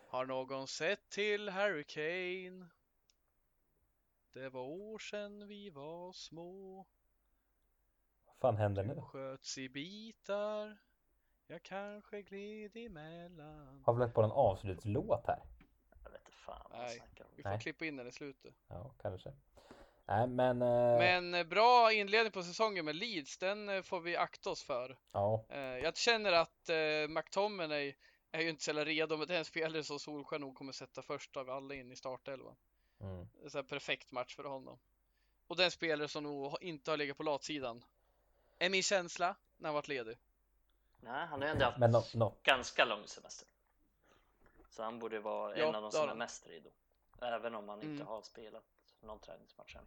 Har 0.08 0.26
någon 0.26 0.66
sett 0.66 1.10
till 1.10 1.48
Harry 1.48 1.84
Kane? 1.84 2.66
Det 4.32 4.48
var 4.48 4.62
år 4.62 4.98
sedan 4.98 5.48
vi 5.48 5.70
var 5.70 6.12
små. 6.12 6.86
Vad 8.26 8.36
fan 8.40 8.56
händer 8.56 8.84
nu? 8.84 9.00
Sköts 9.00 9.58
i 9.58 9.68
bitar. 9.68 10.76
Jag 11.46 11.62
kanske 11.62 12.22
gled 12.22 12.76
emellan. 12.76 13.82
Har 13.84 13.94
vi 13.94 14.00
lagt 14.00 14.14
på 14.14 14.22
en 14.22 14.32
avslutslåt 14.32 15.26
här? 15.26 15.42
Jag 16.14 16.18
vet 16.18 16.28
inte 16.28 16.38
fan 16.38 16.70
Nej, 16.70 17.02
vi 17.36 17.42
får 17.42 17.50
Nej. 17.50 17.60
klippa 17.60 17.84
in 17.84 17.96
den 17.96 18.06
i 18.06 18.12
slutet. 18.12 18.54
Ja, 18.68 18.94
kanske. 19.02 19.32
Nej, 20.06 20.26
men... 20.26 20.62
Eh... 20.62 20.98
Men 20.98 21.34
eh, 21.34 21.44
bra 21.44 21.92
inledning 21.92 22.32
på 22.32 22.42
säsongen 22.42 22.84
med 22.84 22.96
Leeds, 22.96 23.38
den 23.38 23.68
eh, 23.68 23.82
får 23.82 24.00
vi 24.00 24.16
akta 24.16 24.50
oss 24.50 24.62
för. 24.62 24.98
Ja. 25.12 25.44
Eh, 25.48 25.58
jag 25.58 25.96
känner 25.96 26.32
att 26.32 26.68
eh, 26.68 27.08
McTominay 27.08 27.94
är 28.30 28.40
ju 28.40 28.48
inte 28.48 28.64
så 28.64 28.72
redo, 28.72 29.16
men 29.16 29.28
det 29.28 29.34
är 29.34 29.38
en 29.38 29.44
spelare 29.44 29.84
som 29.84 29.98
Solskjaer 29.98 30.40
nog 30.40 30.54
kommer 30.54 30.72
sätta 30.72 31.02
först 31.02 31.36
av 31.36 31.50
alla 31.50 31.74
in 31.74 31.92
i 31.92 31.96
startelvan. 31.96 32.56
Mm. 33.00 33.28
Det 33.42 33.54
är 33.54 33.58
en 33.58 33.66
perfekt 33.66 34.12
match 34.12 34.36
för 34.36 34.44
honom. 34.44 34.78
Och 35.46 35.56
den 35.56 35.70
spelare 35.70 36.08
som 36.08 36.22
nog 36.22 36.56
inte 36.60 36.90
har 36.90 36.96
legat 36.96 37.16
på 37.16 37.22
latsidan. 37.22 37.84
Är 38.58 38.70
min 38.70 38.82
känsla 38.82 39.36
när 39.56 39.68
han 39.68 39.74
varit 39.74 39.88
ledig. 39.88 40.16
Nej, 41.00 41.26
han 41.26 41.40
har 41.40 41.48
ju 41.48 41.52
ändå 41.52 41.64
haft 41.64 42.14
no, 42.14 42.18
no. 42.18 42.34
ganska 42.42 42.84
lång 42.84 43.06
semester. 43.06 43.48
Så 44.74 44.82
han 44.82 44.98
borde 44.98 45.20
vara 45.20 45.58
ja, 45.58 45.68
en 45.68 45.74
av 45.74 45.82
de 45.82 45.92
som 45.92 46.08
är 46.08 46.14
mest 46.14 46.46
redo. 46.46 46.70
Även 47.22 47.54
om 47.54 47.68
han 47.68 47.80
mm. 47.80 47.92
inte 47.92 48.04
har 48.04 48.22
spelat 48.22 48.64
någon 49.00 49.18
träningsmatch 49.18 49.76
än. 49.76 49.86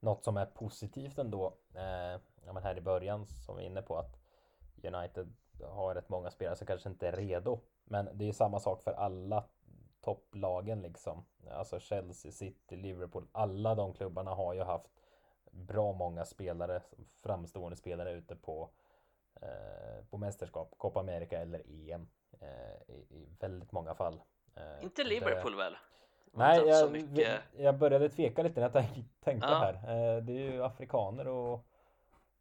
Något 0.00 0.24
som 0.24 0.36
är 0.36 0.46
positivt 0.46 1.18
ändå, 1.18 1.56
eh, 1.74 2.20
ja, 2.44 2.52
men 2.52 2.62
här 2.62 2.78
i 2.78 2.80
början 2.80 3.26
som 3.26 3.56
vi 3.56 3.62
är 3.62 3.66
inne 3.66 3.82
på 3.82 3.98
att 3.98 4.20
United 4.82 5.32
har 5.62 5.94
rätt 5.94 6.08
många 6.08 6.30
spelare 6.30 6.56
som 6.56 6.66
kanske 6.66 6.88
inte 6.88 7.08
är 7.08 7.12
redo. 7.12 7.60
Men 7.84 8.08
det 8.12 8.28
är 8.28 8.32
samma 8.32 8.60
sak 8.60 8.82
för 8.82 8.92
alla 8.92 9.44
topplagen 10.00 10.82
liksom. 10.82 11.24
Alltså 11.50 11.78
Chelsea, 11.78 12.32
City, 12.32 12.76
Liverpool. 12.76 13.28
Alla 13.32 13.74
de 13.74 13.92
klubbarna 13.92 14.34
har 14.34 14.54
ju 14.54 14.62
haft 14.62 14.90
bra 15.50 15.92
många 15.92 16.24
spelare, 16.24 16.82
framstående 17.22 17.76
spelare 17.76 18.12
ute 18.12 18.36
på 18.36 18.70
Eh, 19.42 20.04
på 20.10 20.18
mästerskap, 20.18 20.74
Copa 20.78 21.00
America 21.00 21.38
eller 21.38 21.62
EM 21.90 22.08
eh, 22.40 22.94
i, 22.94 22.98
i 23.10 23.28
väldigt 23.40 23.72
många 23.72 23.94
fall. 23.94 24.20
Eh, 24.56 24.84
inte 24.84 25.04
Liverpool 25.04 25.52
det... 25.52 25.58
väl? 25.58 25.76
Nej, 26.32 26.68
jag, 26.68 26.92
mycket... 26.92 27.40
jag 27.56 27.78
började 27.78 28.08
tveka 28.08 28.42
lite 28.42 28.60
när 28.60 28.70
jag 28.74 28.84
tänkte 29.24 29.48
ja. 29.48 29.58
här. 29.58 30.20
Det 30.20 30.32
är 30.32 30.52
ju 30.52 30.64
afrikaner 30.64 31.28
och 31.28 31.66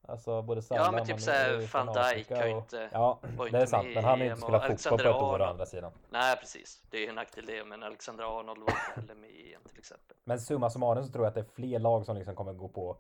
Alltså 0.10 0.42
både 0.42 0.62
Salah, 0.62 0.86
Ja 0.86 0.92
men 0.92 1.06
typ 1.06 1.22
såhär 1.22 1.74
van 1.74 1.88
Dijk 1.88 2.32
har 2.32 2.46
ju 2.46 2.58
inte 2.58 2.90
Ja 2.92 3.20
det 3.52 3.58
är 3.58 3.66
sant 3.66 3.88
men 3.96 4.04
han 4.04 4.20
har 4.20 4.26
ju 4.26 4.32
inte 4.32 4.42
spelat 4.42 4.68
fotboll 4.68 5.00
på 5.00 5.10
ett 5.10 5.16
år 5.16 5.42
å 5.42 5.44
andra 5.44 5.66
sidan 5.66 5.92
Nej 6.10 6.38
precis 6.38 6.84
Det 6.90 6.98
är 6.98 7.02
ju 7.02 7.08
en 7.08 7.16
nackdel 7.16 7.46
det 7.46 7.66
men 7.66 7.84
Alexander 7.84 8.40
Arnold 8.40 8.60
var 8.60 8.70
inte 8.70 9.02
heller 9.02 9.16
med 9.16 9.30
i 9.30 9.54
EM 9.54 9.62
till 9.70 9.80
exempel 9.80 10.18
Men 10.24 10.40
summa 10.40 10.70
summarum 10.70 11.04
så 11.04 11.12
tror 11.12 11.26
jag 11.26 11.30
att 11.30 11.36
det 11.36 11.42
är 11.42 11.56
fler 11.56 11.80
lag 11.80 12.06
som 12.06 12.16
liksom 12.16 12.36
kommer 12.36 12.54
gå 12.54 12.68
på 12.68 12.98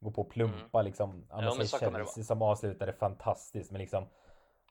gå 0.00 0.10
på 0.10 0.24
plumpa 0.24 0.78
mm. 0.78 0.84
liksom. 0.84 1.24
Ja, 1.30 1.42
ja, 1.42 1.54
men 1.58 1.66
Chelsea 1.66 2.24
som 2.24 2.42
avslutade 2.42 2.92
fantastiskt 2.92 3.70
men 3.70 3.80
liksom 3.80 4.06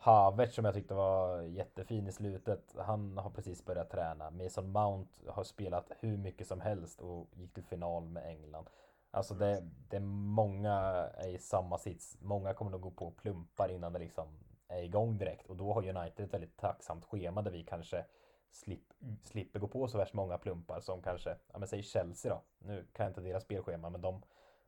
Havertz 0.03 0.55
som 0.55 0.65
jag 0.65 0.73
tyckte 0.73 0.93
var 0.93 1.41
jättefin 1.41 2.07
i 2.07 2.11
slutet. 2.11 2.75
Han 2.77 3.17
har 3.17 3.29
precis 3.29 3.65
börjat 3.65 3.89
träna. 3.89 4.29
Mason 4.29 4.71
Mount 4.71 5.11
har 5.27 5.43
spelat 5.43 5.91
hur 5.99 6.17
mycket 6.17 6.47
som 6.47 6.61
helst 6.61 7.01
och 7.01 7.29
gick 7.33 7.53
till 7.53 7.63
final 7.63 8.05
med 8.05 8.25
England. 8.25 8.69
Alltså 9.11 9.33
det, 9.33 9.57
mm. 9.57 9.71
det 9.89 9.95
är 9.95 10.01
många 10.01 11.07
i 11.27 11.37
samma 11.37 11.77
sits. 11.77 12.17
Många 12.21 12.53
kommer 12.53 12.71
nog 12.71 12.81
gå 12.81 12.91
på 12.91 13.11
plumpar 13.11 13.71
innan 13.71 13.93
det 13.93 13.99
liksom 13.99 14.27
är 14.67 14.83
igång 14.83 15.17
direkt 15.17 15.47
och 15.47 15.55
då 15.55 15.73
har 15.73 15.89
United 15.89 16.25
ett 16.25 16.33
väldigt 16.33 16.57
tacksamt 16.57 17.05
schema 17.05 17.41
där 17.41 17.51
vi 17.51 17.63
kanske 17.63 18.05
slip, 18.51 18.93
slipper 19.23 19.59
gå 19.59 19.67
på 19.67 19.87
så 19.87 19.97
värst 19.97 20.13
många 20.13 20.37
plumpar 20.37 20.79
som 20.79 21.01
kanske, 21.01 21.29
ja 21.51 21.59
men 21.59 21.67
säg 21.67 21.83
Chelsea 21.83 22.33
då. 22.33 22.41
Nu 22.67 22.85
kan 22.93 23.03
jag 23.03 23.09
inte 23.09 23.21
deras 23.21 23.43
spelschema 23.43 23.89
men 23.89 24.01
de 24.01 24.21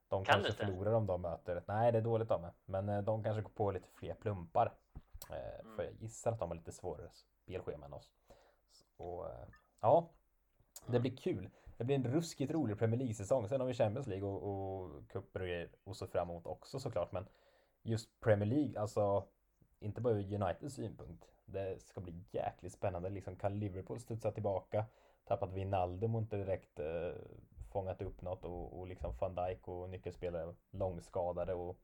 de 0.08 0.26
kan 0.26 0.34
kanske 0.34 0.52
inte. 0.52 0.66
förlorar 0.66 0.94
om 0.94 1.06
de 1.06 1.22
möter. 1.22 1.64
Nej, 1.66 1.92
det 1.92 1.98
är 1.98 2.02
dåligt 2.02 2.32
av 2.32 2.42
mig. 2.42 2.52
Men 2.66 2.90
eh, 2.90 3.02
de 3.02 3.24
kanske 3.24 3.42
går 3.42 3.50
på 3.50 3.72
lite 3.72 3.88
fler 3.88 4.14
plumpar. 4.14 4.72
Eh, 5.30 5.60
mm. 5.60 5.76
För 5.76 5.84
jag 5.84 5.94
gissar 5.94 6.32
att 6.32 6.40
de 6.40 6.50
har 6.50 6.56
lite 6.56 6.72
svårare 6.72 7.10
spelschema 7.44 7.86
än 7.86 7.94
oss. 7.94 8.12
Och 8.98 9.30
eh, 9.30 9.48
ja, 9.82 10.10
det 10.88 11.00
blir 11.00 11.18
kul. 11.18 11.50
Det 11.78 11.84
blir 11.84 11.96
en 11.96 12.12
ruskigt 12.12 12.52
rolig 12.52 12.78
Premier 12.78 12.98
League-säsong. 12.98 13.48
Sen 13.48 13.60
har 13.60 13.68
vi 13.68 13.74
Champions 13.74 14.08
League 14.08 14.28
och, 14.28 14.44
och 14.44 15.10
cuper 15.10 15.40
och 15.40 15.46
grejer 15.48 15.70
och 15.84 15.98
så 15.98 16.08
fram 16.08 16.30
emot 16.30 16.46
också 16.46 16.80
såklart. 16.80 17.12
Men 17.12 17.28
just 17.82 18.20
Premier 18.20 18.50
League, 18.50 18.80
alltså 18.80 19.28
inte 19.80 20.02
bara 20.02 20.14
ur 20.14 20.34
Uniteds 20.34 20.76
synpunkt. 20.76 21.26
Det 21.46 21.82
ska 21.82 22.02
bli 22.02 22.24
jäkligt 22.32 22.74
spännande. 22.74 23.10
Liksom 23.10 23.36
kan 23.36 23.60
Liverpool 23.60 24.00
studsa 24.00 24.32
tillbaka? 24.32 24.86
Tappat 25.26 25.54
Wijnaldum 25.54 26.16
och 26.16 26.22
inte 26.22 26.38
direkt 26.38 26.80
eh, 26.80 27.12
fångat 27.72 28.02
upp 28.02 28.22
något 28.22 28.46
och, 28.46 28.80
och 28.80 28.88
liksom 28.88 29.14
van 29.20 29.36
Dijk 29.36 29.68
och 29.68 29.90
nyckelspelare 29.90 30.56
långskadade 30.72 31.54
och 31.54 31.78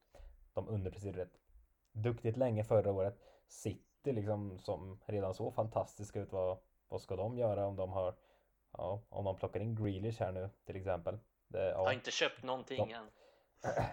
de 0.53 0.67
underpresterade 0.67 1.27
duktigt 1.91 2.37
länge 2.37 2.63
förra 2.63 2.91
året. 2.91 3.19
City 3.47 4.11
liksom 4.11 4.59
som 4.59 4.99
redan 5.05 5.33
så 5.33 5.51
fantastiska 5.51 6.19
ut 6.19 6.31
var 6.31 6.57
vad 6.87 7.01
ska 7.01 7.15
de 7.15 7.37
göra 7.37 7.67
om 7.67 7.75
de 7.75 7.91
har, 7.91 8.15
ja, 8.77 9.01
om 9.09 9.25
de 9.25 9.35
plockar 9.35 9.59
in 9.59 9.75
Grealish 9.75 10.19
här 10.19 10.31
nu 10.31 10.49
till 10.65 10.75
exempel. 10.75 11.19
Det, 11.47 11.69
ja, 11.69 11.77
Har 11.85 11.91
inte 11.91 12.11
köpt 12.11 12.43
någonting 12.43 12.89
Ja. 12.91 12.97
än. 12.97 13.09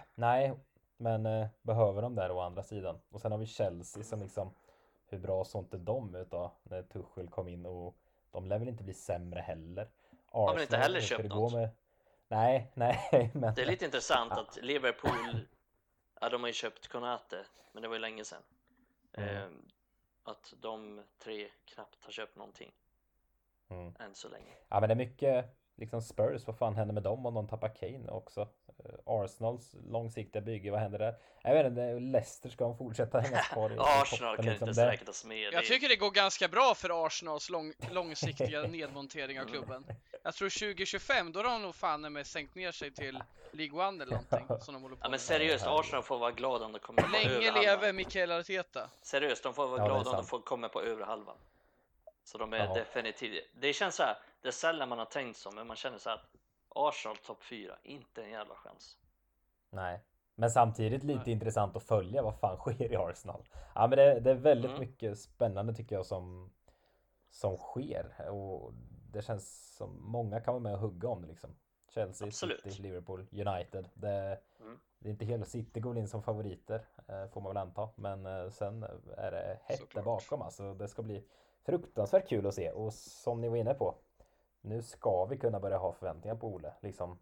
nej, 0.15 0.53
men 0.97 1.25
eh, 1.25 1.47
behöver 1.61 2.01
de 2.01 2.15
där 2.15 2.31
å 2.31 2.39
andra 2.39 2.63
sidan. 2.63 2.99
Och 3.09 3.21
sen 3.21 3.31
har 3.31 3.39
vi 3.39 3.45
Chelsea 3.45 4.03
som 4.03 4.21
liksom, 4.21 4.53
hur 5.07 5.19
bra 5.19 5.43
såg 5.45 5.63
inte 5.63 5.77
de 5.77 6.15
ut 6.15 6.31
då 6.31 6.51
när 6.63 6.83
Tuchel 6.83 7.29
kom 7.29 7.47
in 7.47 7.65
och 7.65 7.95
de 8.31 8.45
lär 8.45 8.59
väl 8.59 8.67
inte 8.67 8.83
bli 8.83 8.93
sämre 8.93 9.39
heller. 9.39 9.89
Har 10.25 10.53
väl 10.53 10.61
inte 10.61 10.77
Arsenal, 10.77 10.81
heller 10.93 11.01
köpt 11.01 11.29
något? 11.29 11.53
Med... 11.53 11.69
Nej, 12.27 12.71
nej, 12.73 13.31
men 13.33 13.53
Det 13.53 13.61
är 13.61 13.65
lite 13.65 13.85
intressant 13.85 14.31
Ja. 14.35 14.41
att 14.41 14.57
Liverpool, 14.61 15.47
ja 16.21 16.29
de 16.29 16.41
har 16.41 16.47
ju 16.47 16.53
köpt 16.53 16.87
Konate, 16.87 17.45
men 17.71 17.81
det 17.81 17.87
var 17.87 17.95
ju 17.95 18.01
länge 18.01 18.25
sedan. 18.25 18.41
Mm. 19.13 19.35
Ehm, 19.37 19.67
att 20.23 20.53
de 20.61 21.03
tre 21.19 21.49
knappt 21.65 22.03
har 22.05 22.11
köpt 22.11 22.35
någonting 22.35 22.73
Mm. 23.69 23.93
än 23.99 24.15
så 24.15 24.29
länge. 24.29 24.53
Ja 24.69 24.79
men 24.79 24.89
det 24.89 24.93
är 24.93 24.97
mycket 24.97 25.45
liksom 25.75 26.01
Spurs, 26.01 26.47
vad 26.47 26.57
fan 26.57 26.75
händer 26.75 26.93
med 26.93 27.03
dem 27.03 27.25
om 27.25 27.33
de 27.33 27.47
tappar 27.47 27.75
Kane 27.75 28.09
också? 28.11 28.47
Eh, 28.85 28.91
Arsenals 29.05 29.75
långsiktiga 29.89 30.41
bygge, 30.41 30.71
vad 30.71 30.79
händer 30.79 30.99
där? 30.99 31.15
Jag 31.43 31.53
vet 31.53 31.65
inte, 31.65 31.99
Leicester 31.99 32.49
ska 32.49 32.63
de 32.63 32.77
fortsätta 32.77 33.19
hänga 33.19 33.37
kvar 33.41 33.69
i 33.69 33.75
Arsenal 33.79 34.35
toppen, 34.35 34.35
kan 34.35 34.45
liksom. 34.45 34.69
inte 34.69 34.87
räknas 34.87 35.25
med. 35.25 35.53
Jag 35.53 35.65
tycker 35.65 35.89
det 35.89 35.95
går 35.95 36.11
ganska 36.11 36.47
bra 36.47 36.73
för 36.75 37.05
Arsenals 37.05 37.49
lång, 37.49 37.73
långsiktiga 37.91 38.61
nedmontering 38.67 39.39
av 39.41 39.45
klubben. 39.45 39.85
Jag 40.23 40.33
tror 40.33 40.49
2025, 40.49 41.31
då 41.31 41.39
har 41.39 41.43
de 41.43 41.61
nog 41.61 41.75
fan 41.75 42.13
med 42.13 42.27
sänkt 42.27 42.55
ner 42.55 42.71
sig 42.71 42.91
till 42.91 43.23
League 43.51 43.87
One 43.87 44.03
eller 44.03 44.11
någonting 44.15 44.59
som 44.61 44.73
de 44.73 44.83
håller 44.83 44.95
på 44.95 45.01
Ja 45.05 45.09
men 45.09 45.19
seriöst. 45.19 45.65
Arsenal 45.67 46.03
får 46.03 46.17
vara 46.17 46.31
glada 46.31 46.65
om 46.65 46.71
de 46.71 46.79
kommer 46.79 47.01
på 47.01 47.07
Länge 47.07 47.51
leve. 47.51 47.93
Mikael 47.93 48.31
Arteta. 48.31 48.89
Seriöst, 49.01 49.43
de 49.43 49.53
får 49.53 49.67
vara 49.67 49.79
Ja, 49.81 49.85
glada 49.85 50.09
om 50.09 50.15
de 50.15 50.25
får 50.25 50.39
komma 50.39 50.69
på 50.69 50.81
övre 50.81 51.03
halvan. 51.03 51.37
Så 52.23 52.37
de 52.37 52.53
är 52.53 52.57
Ja. 52.57 52.73
definitivt, 52.73 53.43
det 53.53 53.73
känns 53.73 53.95
så 53.95 54.03
här, 54.03 54.17
det 54.41 54.47
är 54.47 54.51
sällan 54.51 54.89
man 54.89 54.97
har 54.99 55.05
tänkt 55.05 55.37
så, 55.39 55.51
men 55.51 55.67
man 55.67 55.75
känner 55.75 55.97
så 55.97 56.09
här 56.09 56.15
att 56.15 56.25
Arsenal 56.77 57.17
topp 57.17 57.43
4, 57.43 57.77
inte 57.83 58.23
en 58.23 58.29
jävla 58.29 58.55
chans. 58.55 58.97
Nej, 59.69 59.99
men 60.35 60.51
samtidigt 60.51 61.03
lite 61.03 61.19
Nej. 61.19 61.31
intressant 61.31 61.75
att 61.75 61.83
följa 61.83 62.21
vad 62.23 62.39
fan 62.39 62.57
sker 62.57 62.91
i 62.91 62.95
Arsenal. 62.95 63.43
Ja 63.75 63.87
men 63.87 63.97
det, 63.97 64.19
det 64.19 64.31
är 64.31 64.35
väldigt 64.35 64.71
Mm. 64.71 64.79
mycket 64.81 65.19
spännande 65.19 65.73
tycker 65.73 65.95
jag 65.95 66.05
som 66.05 66.51
som 67.29 67.57
sker 67.57 68.29
och 68.29 68.73
det 69.11 69.21
känns 69.21 69.75
som 69.77 70.01
många 70.11 70.39
kan 70.41 70.53
vara 70.53 70.63
med 70.63 70.73
och 70.73 70.79
hugga 70.79 71.09
om 71.09 71.21
det 71.21 71.27
liksom. 71.27 71.55
Chelsea, 71.89 72.27
Absolut. 72.27 72.61
City, 72.61 72.81
Liverpool, 72.81 73.27
United. 73.31 73.89
Det, 73.93 74.39
Mm. 74.59 74.79
det 74.99 75.09
är 75.09 75.11
inte 75.11 75.25
hela 75.25 75.45
City 75.45 75.79
går 75.79 75.97
in 75.97 76.07
som 76.07 76.23
favoriter 76.23 76.87
eh, 77.07 77.27
får 77.27 77.41
man 77.41 77.49
väl 77.49 77.57
anta, 77.57 77.89
men 77.95 78.25
eh, 78.25 78.49
sen 78.49 78.83
är 79.17 79.31
det 79.31 79.59
hett 79.63 79.93
där 79.93 80.01
bakom 80.01 80.41
alltså. 80.41 80.73
Det 80.73 80.87
ska 80.87 81.01
bli 81.01 81.23
fruktansvärt 81.65 82.27
kul 82.29 82.47
att 82.47 82.53
se 82.53 82.71
och 82.71 82.93
som 82.93 83.41
ni 83.41 83.49
var 83.49 83.57
inne 83.57 83.73
på. 83.73 83.95
Nu 84.61 84.81
ska 84.81 85.25
vi 85.25 85.37
kunna 85.37 85.59
börja 85.59 85.77
ha 85.77 85.93
förväntningar 85.93 86.35
på 86.35 86.47
Ole 86.47 86.73
liksom. 86.81 87.19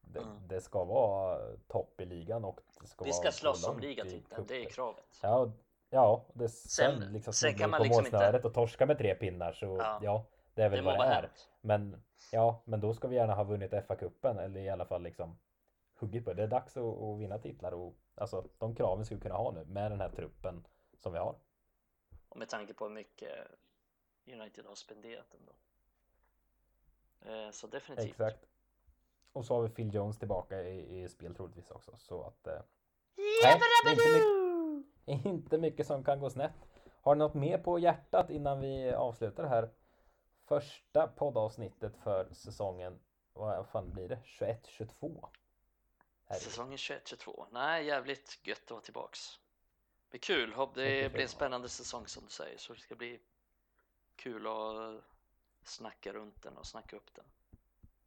Det, 0.00 0.18
Mm. 0.20 0.48
det 0.48 0.60
ska 0.60 0.84
vara 0.84 1.38
topp 1.68 2.00
i 2.00 2.04
ligan 2.04 2.44
och 2.44 2.60
det 2.80 2.86
ska 2.86 3.04
Vi 3.04 3.10
vara 3.10 3.20
ska 3.20 3.30
så 3.32 3.38
slåss 3.38 3.68
om 3.68 3.78
ligatiteln, 3.80 4.44
det 4.48 4.64
är 4.64 4.70
kravet. 4.70 5.18
Ja, 5.22 5.52
ja 5.90 6.24
det, 6.32 6.48
sen, 6.48 7.00
Sen- 7.00 7.12
liksom 7.12 7.32
sen 7.32 7.54
kan 7.54 7.70
man 7.70 7.78
på 7.78 7.84
liksom 7.84 8.04
inte- 8.06 8.40
och 8.44 8.54
torska 8.54 8.86
med 8.86 8.98
tre 8.98 9.14
pinnar 9.14 9.52
så 9.52 9.66
Ja. 9.78 9.98
ja, 10.02 10.24
det 10.54 10.62
är 10.62 10.68
väl 10.68 10.78
Det 10.78 10.84
vad 10.84 10.94
det 10.94 10.98
vara 10.98 11.08
är. 11.08 11.22
hänt. 11.22 11.48
Men 11.60 12.02
ja, 12.32 12.62
men 12.64 12.80
då 12.80 12.94
ska 12.94 13.08
vi 13.08 13.16
gärna 13.16 13.34
ha 13.34 13.44
vunnit 13.44 13.72
FA-cupen 13.72 14.38
eller 14.40 14.60
i 14.60 14.68
alla 14.70 14.84
fall 14.84 15.02
liksom 15.02 15.38
huggit 15.98 16.24
på 16.24 16.30
det. 16.30 16.36
Det 16.36 16.42
är 16.42 16.46
dags 16.46 16.76
att, 16.76 16.82
att 17.02 17.18
vinna 17.18 17.38
titlar 17.38 17.72
och 17.72 17.94
alltså 18.14 18.48
de 18.58 18.74
kraven 18.74 19.04
ska 19.06 19.14
vi 19.14 19.20
kunna 19.20 19.34
ha 19.34 19.50
nu 19.50 19.64
med 19.64 19.90
den 19.92 20.00
här 20.00 20.08
truppen 20.10 20.66
som 20.98 21.12
vi 21.12 21.18
har. 21.18 21.36
Och 22.28 22.36
med 22.36 22.48
tanke 22.48 22.74
på 22.74 22.84
hur 22.84 22.94
mycket 22.94 23.30
United 24.26 24.66
har 24.66 24.74
spenderat 24.74 25.34
ändå. 25.40 25.52
Eh, 27.24 27.50
Så 27.50 27.66
definitivt. 27.66 28.10
Exakt. 28.10 28.46
Och 29.32 29.44
så 29.44 29.54
har 29.54 29.62
vi 29.62 29.68
Phil 29.68 29.94
Jones 29.94 30.18
tillbaka 30.18 30.62
i, 30.62 31.02
i 31.02 31.08
spel 31.08 31.34
troligtvis 31.34 31.70
också 31.70 31.96
så 31.98 32.22
att 32.24 32.46
eh, 32.46 32.60
nej, 33.42 33.60
det 33.84 33.90
är 33.90 33.92
inte, 33.92 34.12
mycket, 35.06 35.26
inte 35.26 35.58
mycket 35.58 35.86
som 35.86 36.04
kan 36.04 36.20
gå 36.20 36.30
snett. 36.30 36.52
Har 37.02 37.14
ni 37.14 37.18
något 37.18 37.34
mer 37.34 37.58
på 37.58 37.78
hjärtat 37.78 38.30
innan 38.30 38.60
vi 38.60 38.92
avslutar 38.92 39.42
det 39.42 39.48
här 39.48 39.70
första 40.44 41.06
poddavsnittet 41.06 41.96
för 41.96 42.28
säsongen? 42.32 43.00
Vad 43.32 43.66
fan 43.68 43.90
blir 43.92 44.08
det? 44.08 44.18
21-22? 44.24 45.28
Är 46.26 46.34
det? 46.34 46.40
Säsongen 46.40 46.76
21-22. 46.76 47.46
Nej, 47.50 47.86
jävligt 47.86 48.40
gött 48.46 48.62
att 48.64 48.70
vara 48.70 48.80
tillbaks. 48.80 49.38
Det 50.04 50.10
blir 50.10 50.20
kul. 50.20 50.50
Det 50.74 51.12
blir 51.12 51.22
en 51.22 51.28
spännande 51.28 51.68
säsong 51.68 52.06
som 52.06 52.24
du 52.24 52.30
säger. 52.30 52.58
Så 52.58 52.72
det 52.72 52.80
ska 52.80 52.94
bli 52.94 53.20
kul 54.16 54.46
att 54.46 55.04
snacka 55.68 56.12
runt 56.12 56.42
den 56.42 56.56
och 56.56 56.66
snacka 56.66 56.96
upp 56.96 57.14
den. 57.14 57.24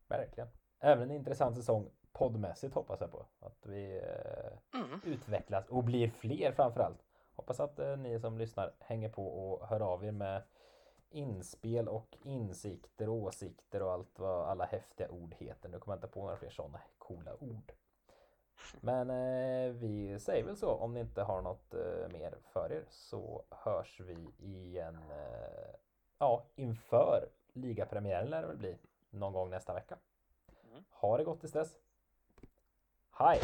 Verkligen. 0.08 0.50
Även 0.80 1.04
en 1.04 1.16
intressant 1.16 1.56
säsong 1.56 1.90
poddmässigt 2.12 2.74
hoppas 2.76 3.02
jag 3.02 3.12
på. 3.12 3.26
Att 3.40 3.66
vi 3.66 3.98
eh, 3.98 4.80
Mm. 4.80 5.02
utvecklas 5.06 5.68
och 5.68 5.84
blir 5.84 6.10
fler 6.10 6.52
framförallt. 6.52 7.06
Hoppas 7.36 7.60
att 7.60 7.80
eh, 7.80 7.98
ni 7.98 8.20
som 8.20 8.38
lyssnar 8.38 8.74
hänger 8.80 9.10
på 9.10 9.28
och 9.28 9.68
hör 9.68 9.80
av 9.80 10.06
er 10.06 10.12
med 10.12 10.44
inspel 11.10 11.88
och 11.90 12.18
insikter 12.24 13.10
och 13.10 13.16
åsikter 13.16 13.82
och 13.82 13.92
allt 13.92 14.20
vad 14.20 14.48
alla 14.50 14.66
häftiga 14.66 15.10
ord 15.10 15.34
heter. 15.38 15.70
Nu 15.70 15.80
kommer 15.80 15.96
jag 15.96 15.98
inte 15.98 16.08
på 16.14 16.22
några 16.24 16.38
fler 16.38 16.50
sådana 16.50 16.82
coola 16.98 17.34
ord. 17.40 17.72
Men 18.82 19.10
eh, 19.10 19.72
vi 19.74 20.20
säger 20.20 20.44
väl 20.44 20.58
så 20.58 20.72
om 20.72 20.94
ni 20.94 21.00
inte 21.00 21.22
har 21.24 21.42
något 21.42 21.74
eh, 21.74 22.10
mer 22.12 22.38
för 22.44 22.72
er 22.72 22.86
så 22.90 23.44
hörs 23.50 24.00
vi 24.00 24.34
igen 24.38 24.98
eh, 25.12 25.76
ja, 26.20 26.46
inför 26.56 27.30
ligapremiären 27.58 28.30
lär 28.30 28.42
det 28.42 28.48
väl 28.48 28.58
bli 28.58 28.78
någon 29.10 29.34
gång 29.34 29.50
nästa 29.50 29.74
vecka. 29.74 29.98
Mm. 30.72 30.84
Ha 30.90 31.18
det 31.18 31.24
gott 31.24 31.40
tills 31.40 31.54
dess. 31.54 31.78
Hej! 33.12 33.42